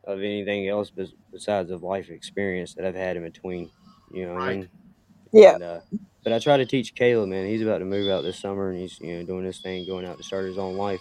of 0.04 0.18
anything 0.20 0.68
else 0.68 0.90
bes- 0.90 1.12
besides 1.32 1.70
of 1.70 1.82
life 1.82 2.10
experience 2.10 2.74
that 2.74 2.84
I've 2.86 2.94
had 2.94 3.16
in 3.16 3.22
between. 3.22 3.70
You 4.12 4.26
know 4.26 4.34
what 4.34 4.42
I 4.42 4.54
mean? 4.56 4.68
Yeah. 5.32 5.54
And 5.54 5.62
uh, 5.62 5.80
but 6.24 6.32
I 6.32 6.38
try 6.38 6.56
to 6.58 6.66
teach 6.66 6.94
Caleb, 6.94 7.28
man. 7.30 7.46
He's 7.46 7.62
about 7.62 7.78
to 7.78 7.84
move 7.84 8.10
out 8.10 8.22
this 8.22 8.38
summer, 8.38 8.70
and 8.70 8.78
he's 8.80 8.98
you 9.00 9.18
know 9.18 9.24
doing 9.24 9.44
this 9.44 9.60
thing, 9.60 9.86
going 9.86 10.04
out 10.06 10.16
to 10.18 10.22
start 10.22 10.44
his 10.46 10.58
own 10.58 10.76
life. 10.76 11.00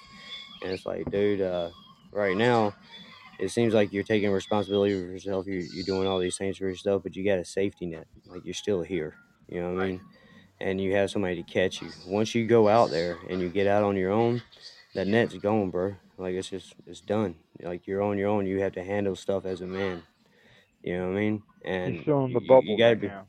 And 0.63 0.71
it's 0.71 0.85
like, 0.85 1.09
dude, 1.11 1.41
uh, 1.41 1.69
right 2.11 2.35
now, 2.35 2.73
it 3.39 3.49
seems 3.49 3.73
like 3.73 3.93
you're 3.93 4.03
taking 4.03 4.31
responsibility 4.31 4.93
for 4.93 5.07
yourself. 5.11 5.47
You're, 5.47 5.61
you're 5.61 5.85
doing 5.85 6.07
all 6.07 6.19
these 6.19 6.37
things 6.37 6.57
for 6.57 6.65
yourself, 6.67 7.03
but 7.03 7.15
you 7.15 7.23
got 7.23 7.39
a 7.39 7.45
safety 7.45 7.85
net. 7.85 8.07
Like 8.25 8.45
you're 8.45 8.53
still 8.53 8.81
here. 8.81 9.15
You 9.47 9.61
know 9.61 9.73
what 9.73 9.83
I 9.83 9.87
mean? 9.87 10.01
And 10.59 10.81
you 10.81 10.95
have 10.95 11.11
somebody 11.11 11.35
to 11.35 11.43
catch 11.43 11.81
you. 11.81 11.89
Once 12.07 12.35
you 12.35 12.47
go 12.47 12.67
out 12.67 12.89
there 12.91 13.19
and 13.29 13.41
you 13.41 13.49
get 13.49 13.67
out 13.67 13.83
on 13.83 13.95
your 13.95 14.11
own, 14.11 14.43
that 14.95 15.07
net's 15.07 15.35
gone, 15.37 15.69
bro. 15.71 15.95
Like 16.17 16.35
it's 16.35 16.49
just 16.49 16.75
it's 16.85 17.01
done. 17.01 17.39
Like 17.61 17.87
you're 17.87 18.01
on 18.01 18.17
your 18.17 18.29
own. 18.29 18.47
You 18.47 18.61
have 18.61 18.73
to 18.73 18.83
handle 18.83 19.15
stuff 19.15 19.45
as 19.45 19.61
a 19.61 19.67
man. 19.67 20.03
You 20.83 20.97
know 20.97 21.09
what 21.09 21.17
I 21.17 21.19
mean? 21.19 21.43
He's 21.83 21.95
And 21.95 22.01
still 22.01 22.25
in 22.25 22.31
you, 22.31 22.33
the 22.33 22.41
you, 22.41 22.47
bubble 22.47 22.77
you 22.77 22.77
gotta 22.77 22.95
right 22.95 22.97
be 22.97 23.11
now. 23.11 23.27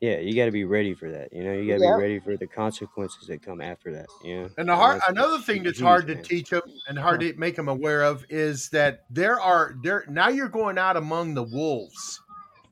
Yeah, 0.00 0.18
you 0.18 0.36
gotta 0.36 0.52
be 0.52 0.64
ready 0.64 0.94
for 0.94 1.10
that. 1.10 1.32
You 1.32 1.44
know, 1.44 1.52
you 1.52 1.68
gotta 1.68 1.80
be 1.80 1.92
ready 1.92 2.20
for 2.20 2.36
the 2.36 2.46
consequences 2.46 3.28
that 3.28 3.42
come 3.42 3.60
after 3.60 3.92
that. 3.94 4.10
You 4.20 4.42
know, 4.42 4.50
And 4.58 4.68
the 4.68 4.76
and 4.76 4.76
hard 4.76 4.96
that's 4.96 5.08
another 5.08 5.38
thing 5.38 5.62
that's 5.64 5.80
huge, 5.80 5.80
hard 5.80 6.06
to 6.06 6.16
man. 6.16 6.28
teach 6.28 6.48
them 6.50 6.62
and 6.86 6.98
hard 6.98 7.20
to 7.20 7.34
make 7.36 7.56
them 7.56 7.68
aware 7.68 8.02
of 8.02 8.24
is 8.30 8.70
that 8.70 9.00
there 9.10 9.38
are 9.38 9.74
there 9.82 10.04
now 10.08 10.28
you're 10.28 10.48
going 10.48 10.78
out 10.78 10.96
among 10.96 11.34
the 11.34 11.42
wolves. 11.42 12.22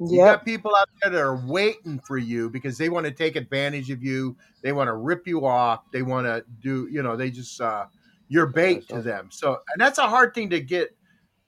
You 0.06 0.20
Yep. 0.20 0.24
got 0.24 0.44
people 0.44 0.74
out 0.76 0.88
there 1.02 1.12
that 1.12 1.20
are 1.22 1.46
waiting 1.46 2.01
for 2.01 2.18
you 2.18 2.51
because 2.51 2.78
they 2.78 2.88
want 2.90 3.06
to 3.06 3.12
take 3.12 3.36
advantage 3.36 3.90
of 3.90 4.02
you. 4.02 4.36
They 4.62 4.72
want 4.72 4.88
to 4.88 4.94
rip 4.96 5.26
you 5.26 5.46
off. 5.46 5.90
They 5.92 6.02
want 6.02 6.26
to 6.26 6.44
do, 6.60 6.88
you 6.90 7.02
know, 7.02 7.16
they 7.16 7.30
just 7.30 7.60
uh 7.60 7.86
you're 8.28 8.46
bait 8.48 8.88
to 8.90 9.02
them. 9.02 9.30
So 9.32 9.52
and 9.74 9.80
that's 9.80 9.98
a 9.98 10.09
hard 10.09 10.34
thing 10.34 10.51
to 10.51 10.60
get 10.60 10.96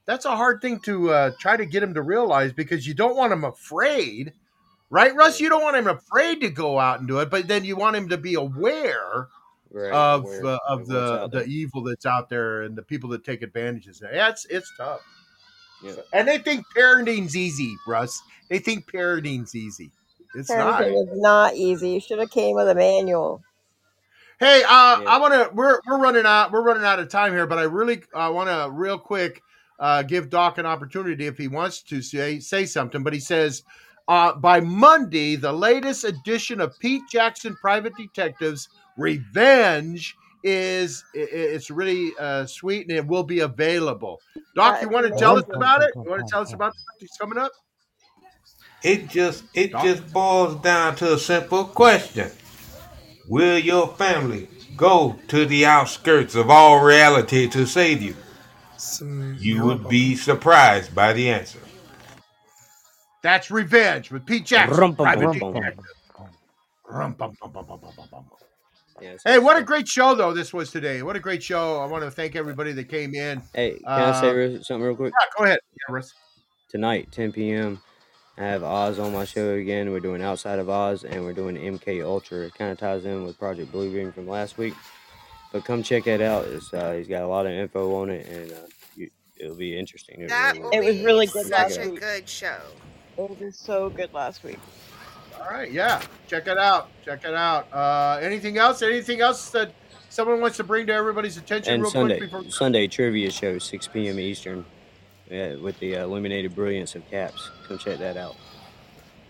that's 0.07 0.24
a 0.24 0.36
hard 0.36 0.61
thing 0.62 0.81
to 0.81 1.11
uh 1.11 1.31
try 1.39 1.57
to 1.57 1.66
get 1.66 1.81
them 1.81 1.94
to 1.94 2.03
realize 2.03 2.53
because 2.53 2.86
you 2.86 2.94
don't 2.94 3.16
want 3.16 3.31
them 3.31 3.44
afraid, 3.44 4.35
right, 4.91 5.15
Russ? 5.15 5.41
You 5.41 5.49
don't 5.49 5.63
want 5.63 5.77
him 5.77 5.87
afraid 5.87 6.41
to 6.41 6.51
go 6.51 6.79
out 6.79 7.01
and 7.01 7.09
do 7.09 7.19
it, 7.21 7.31
but 7.31 7.49
then 7.49 7.65
you 7.65 7.77
want 7.77 7.97
him 7.97 8.09
to 8.11 8.17
be 8.17 8.35
aware 8.35 9.29
Right, 9.71 9.93
of 9.93 10.25
aware 10.25 10.47
uh, 10.47 10.59
of 10.69 10.81
of 10.81 10.87
the 10.87 11.29
the 11.29 11.45
evil 11.45 11.83
that's 11.83 12.07
out 12.07 12.29
there 12.29 12.63
and 12.63 12.77
the 12.77 12.83
people 12.83 13.11
that 13.11 13.25
take 13.25 13.43
advantages. 13.43 14.03
Yeah, 14.03 14.29
it's 14.29 14.47
it's 14.47 14.73
tough. 14.77 15.01
Yeah. 15.83 15.95
And 16.13 16.27
they 16.27 16.39
think 16.39 16.65
parenting's 16.75 17.37
easy, 17.37 17.75
Russ. 17.87 18.23
They 18.49 18.59
think 18.59 18.91
parenting's 18.91 19.55
easy. 19.55 19.91
It's 20.35 20.51
not. 20.51 20.83
Parenting 20.83 21.03
is 21.03 21.21
not 21.21 21.55
easy. 21.55 21.91
You 21.91 22.01
should 22.01 22.19
have 22.19 22.31
came 22.31 22.57
with 22.57 22.69
a 22.69 22.75
manual. 22.75 23.43
Hey, 24.39 24.63
uh, 24.65 25.01
Yeah. 25.01 25.09
I 25.09 25.19
want 25.19 25.35
to. 25.35 25.51
We're 25.55 25.81
we're 25.87 25.99
running 25.99 26.27
out. 26.27 26.53
We're 26.53 26.63
running 26.63 26.85
out 26.85 26.99
of 26.99 27.09
time 27.09 27.33
here, 27.33 27.47
but 27.47 27.59
I 27.59 27.65
really 27.65 28.03
I 28.15 28.29
want 28.29 28.49
to 28.49 28.71
real 28.71 28.99
quick 28.99 29.43
uh, 29.79 30.03
give 30.03 30.31
Doc 30.31 30.59
an 30.59 30.67
opportunity 30.67 31.27
if 31.27 31.37
he 31.39 31.49
wants 31.49 31.83
to 31.83 32.03
say 32.03 32.39
say 32.41 32.67
something. 32.67 33.03
But 33.03 33.13
he 33.13 33.21
says 33.21 33.63
uh, 34.09 34.35
by 34.35 34.61
Monday, 34.61 35.37
the 35.37 35.53
latest 35.53 36.05
edition 36.05 36.61
of 36.61 36.78
Pete 36.78 37.03
Jackson 37.11 37.57
Private 37.61 37.97
Detectives 37.97 38.69
Revenge 38.97 40.16
is 40.43 41.05
i- 41.15 41.20
i- 41.20 41.23
it's 41.55 41.70
really 41.70 42.12
uh, 42.19 42.47
sweet 42.47 42.89
and 42.89 42.97
it 42.97 43.07
will 43.07 43.24
be 43.24 43.41
available. 43.41 44.23
Doc, 44.55 44.81
you 44.83 44.89
want 44.89 45.07
to 45.07 45.12
tell 45.12 45.37
us 45.37 45.45
about 45.55 45.83
it? 45.83 45.95
You 46.05 46.11
want 46.11 46.27
to 46.27 46.33
tell 46.33 46.43
us 46.43 46.55
about 46.55 46.73
what's 47.01 47.16
coming 47.19 47.39
up? 47.39 47.53
It 48.83 49.09
just 49.09 49.45
it 49.55 49.73
Doc? 49.73 49.83
just 49.83 50.12
boils 50.12 50.57
down 50.62 50.97
to 50.97 51.15
a 51.15 51.19
simple 51.19 51.65
question. 51.65 52.31
Will 53.28 53.59
your 53.59 53.89
family 53.97 54.49
go 54.77 55.16
to 55.28 55.47
the 55.47 55.66
outskirts 55.66 56.35
of 56.35 56.51
all 56.51 56.85
reality 56.85 57.49
to 57.49 57.66
save 57.66 58.03
you? 58.03 58.16
Some 58.77 59.37
You 59.39 59.62
would 59.65 59.89
be 59.89 60.16
surprised 60.16 60.95
by 60.95 61.12
the 61.12 61.31
answer. 61.31 61.61
That's 63.27 63.51
Revenge 63.51 64.12
with 64.12 64.24
Pete 64.24 64.47
Jackson, 64.47 64.78
Rum, 64.78 64.93
bum, 64.93 65.19
bum, 65.19 65.36
bum. 65.40 65.55
Rum. 66.89 67.16
Yeah, 69.03 69.16
Hey, 69.24 69.40
what 69.40 69.57
a 69.57 69.65
great 69.65 69.89
show 69.89 70.15
though 70.15 70.32
this 70.32 70.53
was 70.55 70.70
today. 70.70 71.03
What 71.03 71.16
a 71.16 71.19
great 71.19 71.43
show. 71.43 71.81
I 71.81 71.86
want 71.86 72.05
to 72.05 72.11
thank 72.12 72.36
everybody 72.36 72.70
that 72.74 72.85
came 72.85 73.16
in. 73.16 73.43
Hey, 73.53 73.81
can 73.81 73.85
I 73.89 74.20
say 74.20 74.55
Uh, 74.55 74.62
something 74.62 74.86
real 74.86 74.94
quick? 74.94 75.12
yeah, 75.20 75.27
go 75.36 75.43
ahead. 75.44 75.59
Yeah, 75.73 75.93
Russ. 75.93 76.15
Tonight, 76.69 77.09
10 77.11 77.32
p.m. 77.32 77.82
I 78.39 78.44
have 78.44 78.62
Oz 78.62 79.01
on 79.01 79.12
my 79.12 79.24
show 79.24 79.55
again. 79.55 79.90
We're 79.90 79.98
doing 79.98 80.23
Outside 80.23 80.61
of 80.61 80.70
Oz, 80.70 81.03
and 81.03 81.24
we're 81.24 81.32
doing 81.32 81.57
MK 81.57 82.05
Ultra. 82.05 82.43
It 82.47 82.55
kind 82.55 82.70
of 82.70 82.78
ties 82.78 83.07
in 83.07 83.24
with 83.24 83.36
Project 83.40 83.73
Bluebeam 83.73 84.15
from 84.15 84.28
last 84.28 84.57
week. 84.57 84.74
But 85.53 85.65
come 85.65 85.82
check 85.82 86.07
it 86.07 86.20
out. 86.20 86.44
It's, 86.44 86.73
uh, 86.73 86.93
he's 86.93 87.09
got 87.09 87.23
a 87.23 87.27
lot 87.27 87.47
of 87.47 87.53
info 87.53 87.93
on 88.01 88.11
it, 88.11 88.24
and 88.28 88.53
uh, 88.53 88.66
you, 88.94 89.11
it'll 89.36 89.57
be 89.57 89.77
interesting. 89.77 90.20
It 90.20 90.28
That 90.28 90.53
really 90.53 90.61
will 90.62 90.70
will. 90.70 90.78
It 90.78 90.86
was 90.86 90.97
be 90.98 91.05
really 91.05 91.27
good 91.27 91.47
such 91.47 91.77
a 91.78 91.89
good 91.89 92.28
show. 92.28 92.61
It 93.19 93.41
was 93.41 93.57
so 93.57 93.91
good 93.91 94.13
last 94.13 94.45
week. 94.45 94.59
All 95.41 95.49
right, 95.51 95.71
yeah. 95.71 96.03
Check 96.27 96.47
it 96.49 96.59
out. 96.59 96.89
Check 97.05 97.25
it 97.25 97.35
out. 97.35 97.73
Uh, 97.73 98.19
anything 98.21 98.59
else? 98.59 98.83
Anything 98.83 99.21
else 99.21 99.51
that 99.51 99.73
someone 100.11 100.41
wants 100.41 100.57
to 100.59 100.65
bring 100.65 100.87
to 100.87 100.93
everybody's 100.93 101.37
attention 101.37 101.75
And 101.75 101.83
real 101.83 101.91
Sunday, 101.91 102.19
quick 102.19 102.31
before 102.31 102.51
Sunday 102.51 102.87
trivia 102.87 103.31
show, 103.31 103.59
6 103.59 103.89
p.m. 103.89 104.19
Eastern, 104.19 104.65
yeah, 105.31 105.57
with 105.57 105.79
the 105.79 105.97
uh, 105.97 106.05
illuminated 106.05 106.55
brilliance 106.55 106.95
of 106.95 107.09
Caps. 107.11 107.51
Come 107.69 107.79
check 107.79 107.99
that 107.99 108.17
out. 108.17 108.37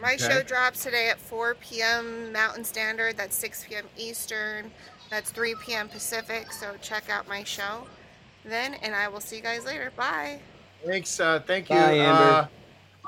My 0.00 0.14
Okay. 0.14 0.28
show 0.28 0.42
drops 0.42 0.82
today 0.82 1.08
at 1.08 1.18
4 1.18 1.54
p.m. 1.56 2.32
Mountain 2.32 2.64
Standard. 2.64 3.16
That's 3.16 3.34
6 3.36 3.64
p.m. 3.68 3.84
Eastern. 3.96 4.70
That's 5.10 5.30
3 5.30 5.54
p.m. 5.64 5.88
Pacific. 5.88 6.52
So 6.52 6.74
check 6.82 7.08
out 7.08 7.28
my 7.28 7.44
show 7.44 7.86
then, 8.44 8.74
and 8.74 8.94
I 8.94 9.08
will 9.08 9.20
see 9.20 9.36
you 9.36 9.42
guys 9.42 9.64
later. 9.64 9.92
Bye. 9.96 10.40
Thanks. 10.84 11.18
Uh, 11.18 11.40
thank 11.46 11.70
you. 11.70 11.76
Bye, 11.76 11.92
Amber. 11.94 12.48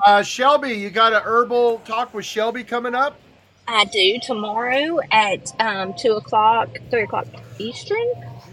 Uh, 0.06 0.22
Shelby, 0.22 0.70
you 0.74 0.90
got 0.90 1.12
a 1.12 1.20
herbal 1.20 1.80
talk 1.80 2.14
with 2.14 2.24
Shelby 2.24 2.64
coming 2.64 2.94
up? 2.94 3.18
I 3.66 3.84
do 3.86 4.18
tomorrow 4.22 4.98
at 5.12 5.52
um, 5.60 5.94
two 5.98 6.12
o'clock, 6.12 6.68
three 6.90 7.02
o'clock 7.04 7.26
Eastern. 7.58 7.98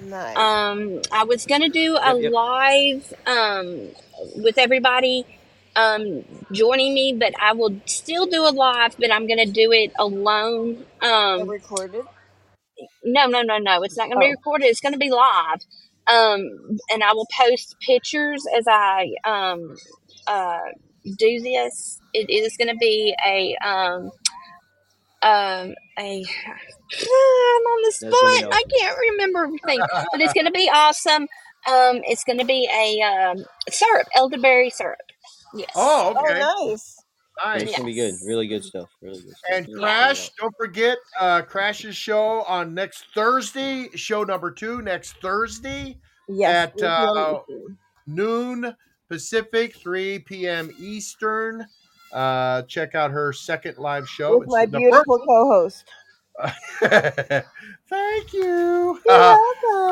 Nice. 0.03 0.35
Um, 0.37 1.01
I 1.11 1.23
was 1.23 1.45
gonna 1.45 1.69
do 1.69 1.97
a 1.97 2.13
Yep, 2.15 2.23
yep. 2.23 2.31
live 2.33 3.13
um, 3.27 3.89
with 4.35 4.57
everybody 4.57 5.25
um, 5.75 6.23
joining 6.51 6.93
me, 6.93 7.13
but 7.13 7.33
I 7.41 7.53
will 7.53 7.79
still 7.85 8.25
do 8.25 8.43
a 8.47 8.51
live, 8.51 8.95
but 8.99 9.11
I'm 9.11 9.27
gonna 9.27 9.45
do 9.45 9.71
it 9.71 9.91
alone. 9.99 10.85
Um, 11.01 11.49
recorded. 11.49 12.05
no, 13.03 13.27
no, 13.27 13.41
no, 13.41 13.57
no. 13.57 13.83
It's 13.83 13.97
not 13.97 14.09
gonna 14.09 14.19
be 14.19 14.27
Oh. 14.27 14.31
recorded. 14.31 14.65
It's 14.67 14.81
gonna 14.81 14.97
be 14.97 15.11
live. 15.11 15.59
Um, 16.07 16.77
and 16.93 17.03
I 17.03 17.13
will 17.13 17.27
post 17.39 17.75
pictures 17.85 18.45
as 18.57 18.65
I 18.67 19.11
um, 19.25 19.75
uh, 20.27 20.59
do 21.17 21.41
this. 21.41 21.99
It 22.13 22.29
is 22.29 22.55
gonna 22.57 22.75
be 22.75 23.15
a 23.25 23.55
um, 23.65 24.11
um, 25.21 25.73
a 25.97 26.23
I'm 26.93 27.07
on 27.07 27.81
the 27.83 27.93
That's 27.99 28.03
gonna 28.03 28.33
be 28.33 28.37
spot. 28.39 28.53
I 28.53 28.63
can't 28.79 28.97
remember 29.11 29.43
everything, 29.45 29.79
but 30.11 30.21
it's 30.21 30.33
gonna 30.33 30.51
be 30.51 30.69
awesome. 30.73 31.23
Um, 31.67 32.01
it's 32.03 32.23
gonna 32.23 32.45
be 32.45 32.69
a 32.73 33.01
um, 33.01 33.43
syrup, 33.69 34.07
elderberry 34.15 34.69
syrup. 34.69 34.99
Yes. 35.55 35.69
Oh, 35.75 36.13
Oh, 36.15 36.23
okay. 36.29 36.39
nice. 36.69 36.95
Yeah, 37.43 37.51
Nice. 37.53 37.61
it's 37.63 37.71
gonna 37.73 37.85
be 37.85 37.95
good. 37.95 38.13
Really 38.25 38.47
good 38.47 38.63
stuff. 38.63 38.87
Really 39.01 39.19
good 39.21 39.31
stuff. 39.35 39.49
And 39.51 39.65
Check 39.67 39.75
Crash, 39.75 40.25
out. 40.27 40.31
don't 40.39 40.55
forget 40.57 40.97
uh, 41.19 41.41
Crash's 41.41 41.95
show 41.95 42.43
on 42.43 42.73
next 42.73 43.05
Thursday, 43.13 43.89
show 43.95 44.23
number 44.23 44.51
two 44.51 44.81
next 44.81 45.15
Thursday 45.21 45.97
Yes. 46.29 46.71
at 46.79 46.83
uh, 46.83 47.39
noon 48.07 48.75
Pacific, 49.09 49.75
3 49.75 50.19
p.m. 50.19 50.71
Eastern. 50.77 51.65
Uh, 52.11 52.61
check 52.63 52.95
out 52.95 53.11
her 53.11 53.33
second 53.33 53.77
live 53.77 54.07
show. 54.07 54.37
With 54.37 54.49
my 54.49 54.63
It's 54.63 54.71
beautiful 54.71 55.19
co-host. 55.19 55.85
Thank 56.79 58.33
you. 58.33 58.99
Uh, 59.09 59.37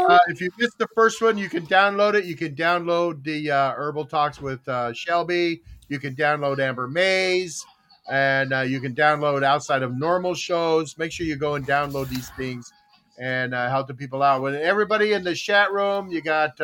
uh, 0.09 0.19
if 0.27 0.41
you 0.41 0.49
missed 0.57 0.77
the 0.77 0.87
first 0.95 1.21
one, 1.21 1.37
you 1.37 1.49
can 1.49 1.65
download 1.67 2.15
it. 2.15 2.25
You 2.25 2.35
can 2.35 2.55
download 2.55 3.23
the 3.23 3.51
uh, 3.51 3.73
Herbal 3.73 4.05
Talks 4.05 4.41
with 4.41 4.67
uh, 4.67 4.93
Shelby. 4.93 5.61
You 5.87 5.99
can 5.99 6.15
download 6.15 6.59
Amber 6.59 6.87
Mays. 6.87 7.65
And 8.09 8.53
uh, 8.53 8.61
you 8.61 8.81
can 8.81 8.93
download 8.93 9.43
outside 9.43 9.81
of 9.81 9.97
normal 9.97 10.33
shows. 10.33 10.97
Make 10.97 11.11
sure 11.11 11.25
you 11.25 11.37
go 11.37 11.55
and 11.55 11.65
download 11.65 12.09
these 12.09 12.29
things 12.31 12.73
and 13.17 13.53
uh, 13.53 13.69
help 13.69 13.87
the 13.87 13.93
people 13.93 14.21
out. 14.21 14.41
With 14.41 14.55
everybody 14.55 15.13
in 15.13 15.23
the 15.23 15.35
chat 15.35 15.71
room, 15.71 16.09
you 16.09 16.21
got 16.21 16.59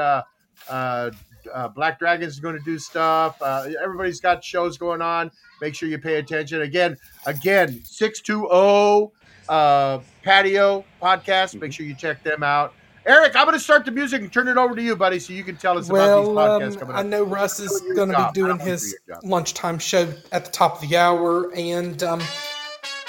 uh, 1.53 1.67
Black 1.67 1.99
Dragons 1.99 2.33
is 2.33 2.39
going 2.39 2.57
to 2.57 2.63
do 2.63 2.77
stuff. 2.77 3.41
Uh, 3.41 3.69
everybody's 3.81 4.19
got 4.19 4.43
shows 4.43 4.77
going 4.77 5.01
on. 5.01 5.31
Make 5.61 5.75
sure 5.75 5.89
you 5.89 5.99
pay 5.99 6.15
attention. 6.17 6.61
Again, 6.61 6.97
again, 7.25 7.81
620 7.83 9.11
uh, 9.49 9.99
Patio 10.23 10.85
podcast. 11.01 11.59
Make 11.59 11.73
sure 11.73 11.85
you 11.85 11.95
check 11.95 12.23
them 12.23 12.43
out. 12.43 12.73
Eric, 13.05 13.35
I'm 13.35 13.45
going 13.45 13.57
to 13.57 13.63
start 13.63 13.85
the 13.85 13.91
music 13.91 14.21
and 14.21 14.31
turn 14.31 14.47
it 14.47 14.57
over 14.57 14.75
to 14.75 14.81
you, 14.81 14.95
buddy, 14.95 15.19
so 15.19 15.33
you 15.33 15.43
can 15.43 15.55
tell 15.55 15.77
us 15.77 15.89
about 15.89 16.25
these 16.25 16.35
Well, 16.35 16.59
podcasts 16.59 16.73
um, 16.73 16.79
coming 16.79 16.95
I 16.95 17.01
know 17.03 17.23
Russ 17.23 17.59
is 17.59 17.81
going 17.95 18.09
to 18.09 18.17
be 18.17 18.33
doing 18.33 18.49
don't 18.49 18.59
want 18.59 18.61
to 18.61 18.65
do 18.65 18.71
his 18.71 18.97
lunchtime 19.23 19.79
show 19.79 20.13
at 20.31 20.45
the 20.45 20.51
top 20.51 20.81
of 20.83 20.87
the 20.87 20.97
hour, 20.97 21.51
and 21.55 22.03
um, 22.03 22.21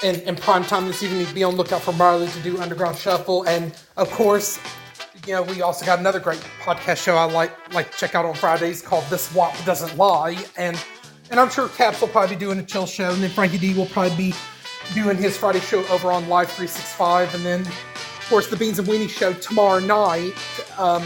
in, 0.01 0.15
in 0.21 0.35
prime 0.35 0.63
time 0.63 0.87
this 0.87 1.03
evening, 1.03 1.27
be 1.35 1.43
on 1.43 1.55
lookout 1.55 1.81
for 1.81 1.91
Marley 1.93 2.27
to 2.27 2.39
do 2.39 2.59
Underground 2.59 2.97
Shuffle, 2.97 3.43
and 3.47 3.77
of 3.97 4.09
course, 4.11 4.59
you 5.27 5.33
know, 5.33 5.43
we 5.43 5.61
also 5.61 5.85
got 5.85 5.99
another 5.99 6.19
great 6.19 6.39
podcast 6.61 7.03
show 7.03 7.15
I 7.15 7.25
like 7.25 7.51
like 7.73 7.91
to 7.91 7.97
check 7.97 8.15
out 8.15 8.25
on 8.25 8.33
Fridays 8.33 8.81
called 8.81 9.03
This 9.05 9.33
Wop 9.33 9.53
Doesn't 9.65 9.97
Lie, 9.97 10.43
and 10.57 10.83
and 11.29 11.39
I'm 11.39 11.49
sure 11.49 11.69
Caps 11.69 12.01
will 12.01 12.07
probably 12.07 12.35
be 12.35 12.39
doing 12.39 12.59
a 12.59 12.63
chill 12.63 12.87
show, 12.87 13.11
and 13.11 13.21
then 13.21 13.29
Frankie 13.29 13.57
D 13.57 13.73
will 13.73 13.85
probably 13.87 14.15
be 14.17 14.33
doing 14.93 15.17
his 15.17 15.37
Friday 15.37 15.59
show 15.59 15.85
over 15.87 16.11
on 16.11 16.27
Live 16.27 16.47
365, 16.47 17.35
and 17.35 17.45
then 17.45 17.61
of 17.61 18.25
course 18.29 18.47
the 18.47 18.57
Beans 18.57 18.79
and 18.79 18.87
Weenie 18.87 19.09
show 19.09 19.33
tomorrow 19.33 19.79
night. 19.79 20.33
Um, 20.77 21.03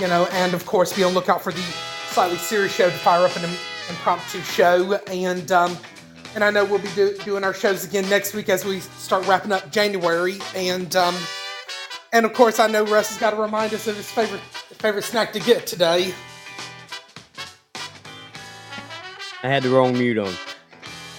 you 0.00 0.08
know, 0.08 0.26
and 0.32 0.54
of 0.54 0.66
course 0.66 0.92
be 0.92 1.04
on 1.04 1.12
lookout 1.12 1.42
for 1.42 1.52
the 1.52 1.62
slightly 2.10 2.36
serious 2.36 2.74
show 2.74 2.86
to 2.86 2.96
fire 2.96 3.24
up 3.26 3.36
an 3.36 3.44
impromptu 3.88 4.40
show, 4.42 4.94
and 5.08 5.50
um, 5.50 5.76
and 6.36 6.44
I 6.44 6.50
know 6.50 6.64
we'll 6.64 6.78
be 6.78 6.90
do- 6.94 7.16
doing 7.18 7.42
our 7.42 7.54
shows 7.54 7.84
again 7.84 8.08
next 8.08 8.32
week 8.32 8.48
as 8.48 8.64
we 8.64 8.78
start 8.80 9.26
wrapping 9.26 9.50
up 9.50 9.72
January, 9.72 10.38
and 10.54 10.94
um, 10.94 11.16
and 12.14 12.24
of 12.24 12.32
course 12.32 12.58
I 12.58 12.66
know 12.68 12.84
Russ 12.86 13.08
has 13.10 13.18
got 13.18 13.30
to 13.30 13.36
remind 13.36 13.74
us 13.74 13.86
of 13.86 13.96
his 13.96 14.10
favorite 14.10 14.40
favorite 14.40 15.02
snack 15.04 15.32
to 15.34 15.40
get 15.40 15.66
today. 15.66 16.14
I 19.42 19.48
had 19.48 19.62
the 19.62 19.68
wrong 19.70 19.92
mute 19.92 20.16
on. 20.18 20.32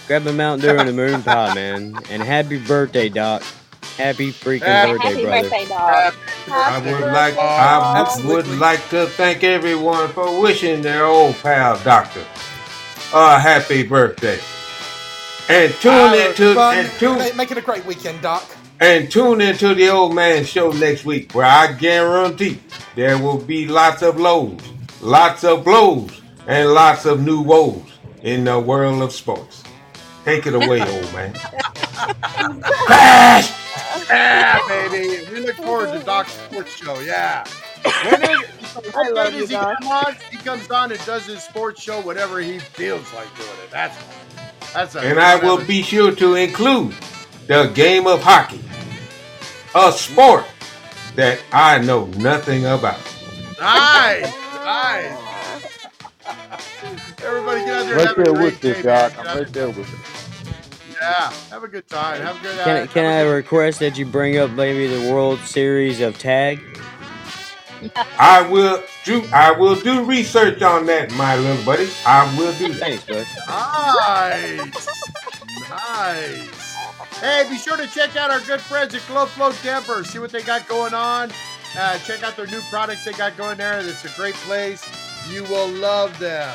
Grab 0.08 0.26
a 0.26 0.32
Mountain 0.32 0.68
Dew 0.68 0.78
and 0.80 0.88
a 0.88 0.92
moon 0.92 1.22
pie, 1.24 1.54
man. 1.54 1.96
And 2.10 2.22
happy 2.22 2.58
birthday, 2.58 3.08
Doc. 3.08 3.42
Happy 3.96 4.30
freaking 4.30 4.62
Happy 4.62 4.92
birthday, 4.92 5.08
Happy 5.08 5.22
brother. 5.22 5.42
birthday, 5.42 5.64
dog. 5.66 6.14
I 6.48 6.80
Happy 6.80 6.92
would 6.92 7.00
like 7.12 7.34
birthday. 7.34 7.40
I 7.40 8.00
Absolutely. 8.00 8.50
would 8.50 8.58
like 8.58 8.88
to 8.90 9.06
thank 9.06 9.44
everyone 9.44 10.08
for 10.08 10.40
wishing 10.40 10.82
their 10.82 11.06
old 11.06 11.36
pal 11.36 11.78
Doctor 11.82 12.24
a 13.14 13.38
happy 13.38 13.82
birthday. 13.84 14.38
And 15.48 15.72
tune 15.74 15.92
Uh, 15.92 16.14
into 16.28 16.54
fun. 16.54 16.78
and 16.78 16.90
tune 16.98 17.36
Make 17.36 17.52
it 17.52 17.58
a 17.58 17.62
great 17.62 17.84
weekend, 17.86 18.20
Doc. 18.20 18.44
And 18.80 19.10
tune 19.10 19.40
into 19.40 19.74
the 19.74 19.88
old 19.88 20.14
man 20.14 20.44
show 20.44 20.70
next 20.72 21.04
week 21.04 21.32
where 21.34 21.46
I 21.46 21.72
guarantee 21.72 22.60
there 22.94 23.18
will 23.18 23.38
be 23.38 23.66
lots 23.66 24.02
of 24.02 24.18
lows, 24.20 24.60
lots 25.00 25.44
of 25.44 25.64
blows, 25.64 26.20
and 26.46 26.72
lots 26.72 27.04
of 27.06 27.20
new 27.22 27.40
woes 27.42 27.82
in 28.22 28.44
the 28.44 28.58
world 28.58 29.02
of 29.02 29.12
sports. 29.12 29.62
Take 30.24 30.46
it 30.46 30.54
away, 30.54 30.80
old 30.94 31.12
man. 31.14 31.32
Crash! 32.62 33.52
Yeah, 34.08 34.60
baby. 34.68 35.24
We 35.32 35.40
look 35.40 35.56
forward 35.56 35.92
to 35.98 36.04
Doc's 36.04 36.32
sports 36.32 36.74
show. 36.76 36.98
Yeah. 37.00 37.46
When 38.04 38.22
is, 38.22 38.46
what 38.92 39.14
love 39.14 39.32
you, 39.34 39.40
does 39.40 39.50
he 39.50 39.54
Doc. 39.56 39.78
come 39.80 39.88
on? 39.92 40.16
He 40.30 40.36
comes 40.38 40.70
on 40.70 40.92
and 40.92 41.04
does 41.06 41.26
his 41.26 41.42
sports 41.42 41.82
show 41.82 42.00
whatever 42.02 42.40
he 42.40 42.58
feels 42.58 43.12
like 43.14 43.34
doing 43.36 43.48
it. 43.64 43.70
That's 43.70 43.96
that's 44.72 44.94
a 44.94 45.00
And 45.00 45.18
I 45.18 45.36
will 45.36 45.64
be 45.64 45.82
sure 45.82 46.14
to 46.14 46.34
include 46.34 46.94
the 47.46 47.70
game 47.74 48.06
of 48.06 48.22
hockey, 48.22 48.60
a 49.74 49.92
sport 49.92 50.44
that 51.14 51.40
I 51.52 51.78
know 51.78 52.06
nothing 52.18 52.66
about. 52.66 52.98
nice, 53.60 54.32
nice. 54.64 55.22
Everybody 57.24 57.64
get 57.64 57.70
out 57.70 57.86
there 57.86 57.96
and 57.96 57.96
Right 57.96 58.06
have 58.06 58.18
a 58.18 58.22
there 58.24 58.32
with 58.34 58.60
day, 58.60 58.68
you, 58.68 58.84
man. 58.84 58.84
Doc. 58.84 59.18
I'm 59.18 59.38
right 59.38 59.52
there 59.52 59.68
with 59.68 59.78
you. 59.78 60.94
Yeah, 61.00 61.32
have 61.50 61.64
a 61.64 61.68
good 61.68 61.86
time. 61.88 62.22
Have 62.22 62.38
a 62.38 62.42
good. 62.42 62.58
Can, 62.64 62.76
uh, 62.82 62.86
can 62.86 63.04
I 63.04 63.20
request 63.22 63.80
that 63.80 63.98
you 63.98 64.06
bring 64.06 64.38
up 64.38 64.50
maybe 64.52 64.86
the 64.86 65.12
World 65.12 65.40
Series 65.40 66.00
of 66.00 66.18
Tag? 66.18 66.60
I 68.18 68.46
will 68.48 68.82
do. 69.04 69.24
I 69.32 69.52
will 69.52 69.76
do 69.76 70.04
research 70.04 70.62
on 70.62 70.86
that, 70.86 71.12
my 71.12 71.36
little 71.36 71.64
buddy. 71.64 71.88
I 72.06 72.24
will 72.38 72.52
do 72.54 72.72
that. 72.72 72.78
Thanks, 72.78 73.04
bud. 73.04 73.26
Nice. 73.48 74.88
nice. 75.70 76.55
Hey, 77.20 77.46
be 77.48 77.56
sure 77.56 77.78
to 77.78 77.86
check 77.86 78.14
out 78.14 78.30
our 78.30 78.40
good 78.40 78.60
friends 78.60 78.94
at 78.94 79.06
Glow 79.06 79.24
Flow 79.24 79.50
Denver. 79.62 80.04
See 80.04 80.18
what 80.18 80.30
they 80.30 80.42
got 80.42 80.68
going 80.68 80.92
on. 80.92 81.30
Uh, 81.78 81.98
check 82.00 82.22
out 82.22 82.36
their 82.36 82.46
new 82.46 82.60
products 82.68 83.06
they 83.06 83.12
got 83.12 83.36
going 83.38 83.56
there. 83.56 83.80
It's 83.80 84.04
a 84.04 84.14
great 84.16 84.34
place. 84.34 84.84
You 85.30 85.42
will 85.44 85.68
love 85.68 86.18
them. 86.18 86.54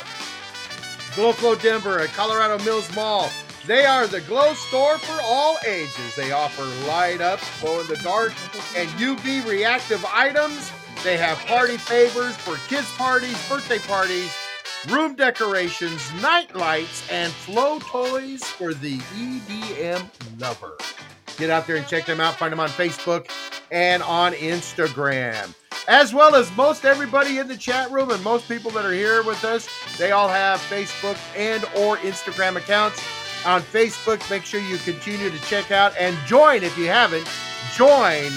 Glow 1.15 1.31
Flow 1.31 1.55
Denver 1.55 1.99
at 1.99 2.09
Colorado 2.09 2.63
Mills 2.63 2.93
Mall. 2.95 3.29
They 3.65 3.85
are 3.85 4.05
the 4.05 4.21
glow 4.21 4.53
store 4.53 4.99
for 4.99 5.19
all 5.23 5.57
ages. 5.67 6.15
They 6.15 6.31
offer 6.31 6.63
light 6.87 7.21
up, 7.21 7.39
glow 7.59 7.81
in 7.81 7.87
the 7.87 7.97
dark, 7.97 8.33
and 8.75 8.87
UV 8.91 9.43
reactive 9.49 10.05
items. 10.05 10.71
They 11.03 11.17
have 11.17 11.39
party 11.39 11.77
favors 11.77 12.35
for 12.37 12.57
kids' 12.67 12.91
parties, 12.97 13.37
birthday 13.49 13.79
parties, 13.79 14.31
room 14.89 15.15
decorations, 15.15 16.01
night 16.21 16.55
lights, 16.55 17.09
and 17.11 17.31
flow 17.31 17.79
toys 17.79 18.43
for 18.43 18.73
the 18.73 18.97
EDM 18.97 20.07
lover. 20.39 20.77
Get 21.37 21.49
out 21.49 21.67
there 21.67 21.75
and 21.75 21.87
check 21.87 22.05
them 22.05 22.19
out. 22.19 22.35
Find 22.35 22.51
them 22.51 22.59
on 22.59 22.69
Facebook 22.69 23.29
and 23.71 24.03
on 24.03 24.33
Instagram. 24.33 25.53
As 25.87 26.13
well 26.13 26.35
as 26.35 26.55
most 26.55 26.85
everybody 26.85 27.39
in 27.39 27.47
the 27.47 27.57
chat 27.57 27.89
room 27.91 28.11
and 28.11 28.23
most 28.23 28.47
people 28.47 28.69
that 28.71 28.85
are 28.85 28.93
here 28.93 29.23
with 29.23 29.43
us, 29.43 29.67
they 29.97 30.11
all 30.11 30.27
have 30.27 30.59
Facebook 30.61 31.17
and 31.35 31.63
or 31.75 31.97
Instagram 31.97 32.55
accounts. 32.55 33.01
On 33.45 33.61
Facebook, 33.61 34.29
make 34.29 34.43
sure 34.43 34.61
you 34.61 34.77
continue 34.77 35.31
to 35.31 35.39
check 35.41 35.71
out 35.71 35.93
and 35.97 36.15
join 36.27 36.61
if 36.63 36.77
you 36.77 36.85
haven't. 36.85 37.27
Join 37.75 38.29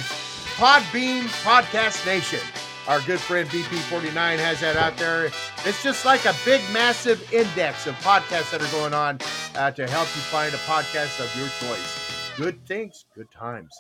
Podbean 0.57 1.25
Podcast 1.43 2.07
Nation. 2.07 2.41
Our 2.87 3.01
good 3.03 3.21
friend 3.21 3.49
BP49 3.49 4.39
has 4.39 4.61
that 4.61 4.77
out 4.77 4.97
there. 4.99 5.27
It's 5.65 5.83
just 5.83 6.05
like 6.05 6.25
a 6.27 6.35
big, 6.45 6.61
massive 6.73 7.33
index 7.33 7.87
of 7.87 7.95
podcasts 7.97 8.51
that 8.51 8.61
are 8.61 8.71
going 8.73 8.93
on 8.93 9.19
uh, 9.57 9.71
to 9.71 9.87
help 9.89 10.07
you 10.15 10.23
find 10.23 10.53
a 10.53 10.59
podcast 10.59 11.19
of 11.21 11.35
your 11.39 11.49
choice. 11.61 12.31
Good 12.37 12.67
things, 12.67 13.07
good 13.15 13.31
times. 13.31 13.75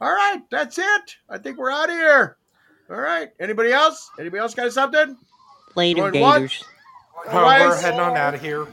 All 0.00 0.08
right, 0.10 0.40
that's 0.50 0.78
it. 0.78 1.16
I 1.28 1.38
think 1.38 1.58
we're 1.58 1.70
out 1.70 1.90
of 1.90 1.96
here. 1.96 2.38
All 2.88 2.96
right. 2.96 3.28
Anybody 3.40 3.72
else? 3.72 4.10
Anybody 4.18 4.40
else 4.40 4.54
got 4.54 4.72
something? 4.72 5.16
Later, 5.74 6.10
Going 6.10 6.22
once? 6.22 6.58
Gators. 6.58 6.64
Oh, 7.28 7.44
we're 7.44 7.80
heading 7.80 8.00
on 8.00 8.16
out 8.16 8.34
of 8.34 8.40
here. 8.40 8.66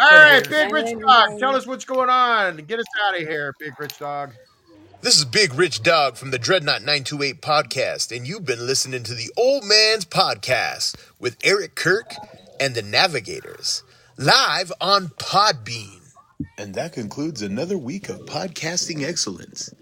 All 0.00 0.10
right, 0.10 0.48
Big 0.48 0.72
Rich 0.72 0.96
Dog, 1.00 1.38
tell 1.40 1.56
us 1.56 1.66
what's 1.66 1.84
going 1.84 2.08
on. 2.08 2.56
Get 2.58 2.78
us 2.78 2.84
out 3.04 3.14
of 3.14 3.20
here, 3.20 3.52
Big 3.58 3.72
Rich 3.80 3.98
Dog. 3.98 4.32
This 5.00 5.16
is 5.16 5.24
Big 5.24 5.54
Rich 5.54 5.84
Dog 5.84 6.16
from 6.16 6.32
the 6.32 6.40
Dreadnought 6.40 6.80
928 6.80 7.40
podcast, 7.40 8.14
and 8.14 8.26
you've 8.26 8.44
been 8.44 8.66
listening 8.66 9.04
to 9.04 9.14
the 9.14 9.30
Old 9.36 9.64
Man's 9.64 10.04
Podcast 10.04 10.96
with 11.20 11.36
Eric 11.44 11.76
Kirk 11.76 12.14
and 12.58 12.74
the 12.74 12.82
Navigators, 12.82 13.84
live 14.16 14.72
on 14.80 15.08
Podbean. 15.08 16.00
And 16.58 16.74
that 16.74 16.94
concludes 16.94 17.42
another 17.42 17.78
week 17.78 18.08
of 18.08 18.26
podcasting 18.26 19.04
excellence. 19.06 19.72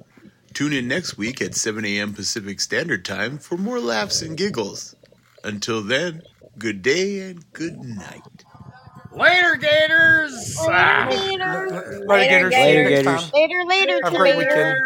Tune 0.52 0.74
in 0.74 0.86
next 0.86 1.16
week 1.16 1.40
at 1.40 1.54
7 1.54 1.84
a.m. 1.86 2.12
Pacific 2.12 2.60
Standard 2.60 3.04
Time 3.04 3.38
for 3.38 3.56
more 3.56 3.80
laughs 3.80 4.20
and 4.20 4.36
giggles. 4.36 4.94
Until 5.42 5.82
then, 5.82 6.22
good 6.58 6.82
day 6.82 7.20
and 7.20 7.50
good 7.54 7.78
night. 7.78 8.35
Later, 9.16 9.56
Gators. 9.56 10.56
Ah. 10.60 11.08
Later, 11.10 11.66
Gators. 12.06 12.06
Later, 12.06 12.50
See 12.52 12.78
you 12.78 12.88
Gators. 12.88 13.04
time. 13.04 13.30
Later, 13.34 13.64
later, 13.66 14.00
Have 14.04 14.14
a 14.14 14.16
great 14.16 14.36
later. 14.36 14.36
weekend. 14.36 14.78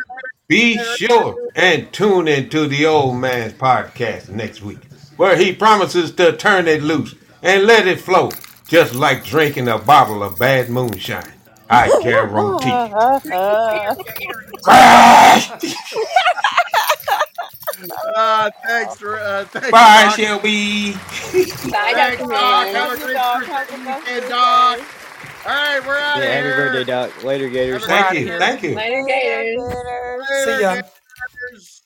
Be 0.48 0.78
sure 0.96 1.36
and 1.56 1.92
tune 1.92 2.28
into 2.28 2.66
the 2.68 2.86
Old 2.86 3.16
Man's 3.16 3.52
Podcast 3.54 4.28
next 4.30 4.62
week, 4.62 4.78
where 5.16 5.36
he 5.36 5.52
promises 5.54 6.12
to 6.12 6.32
turn 6.36 6.68
it 6.68 6.82
loose 6.82 7.14
and 7.42 7.66
let 7.66 7.86
it 7.88 8.00
flow, 8.00 8.30
just 8.68 8.94
like 8.94 9.24
drinking 9.24 9.66
a 9.68 9.78
bottle 9.78 10.22
of 10.22 10.38
bad 10.38 10.68
moonshine. 10.70 11.32
I 11.68 11.88
guarantee. 12.02 12.70
Uh, 18.16 18.50
thanks, 18.66 18.96
for- 18.98 19.18
uh, 19.18 19.44
thanks, 19.46 19.70
Bye, 19.70 20.04
Doc. 20.04 20.16
Shelby. 20.16 21.00
Bye, 21.70 21.94
Thanks, 21.94 22.22
Dr. 22.22 22.26
Doc. 22.28 22.72
Man. 22.72 22.74
Have 22.74 22.92
a 22.92 22.98
great 22.98 23.26
Christmas 23.28 23.70
weekend, 23.84 24.28
Doc. 24.28 24.80
All 25.44 25.52
right, 25.52 25.80
we're 25.86 25.98
out 25.98 26.18
Yeah, 26.18 26.24
of 26.24 26.32
happy 26.32 26.50
birthday, 26.56 26.84
Doc. 26.84 27.24
Later, 27.24 27.48
Gators. 27.48 27.86
Thank 27.86 28.12
you. 28.12 28.38
Thank 28.38 28.62
you. 28.62 28.74
Later, 28.74 29.04
Gators. 29.06 29.58
Later, 29.58 30.24
See 30.44 30.60
ya. 30.60 30.74
Gators. 30.74 31.79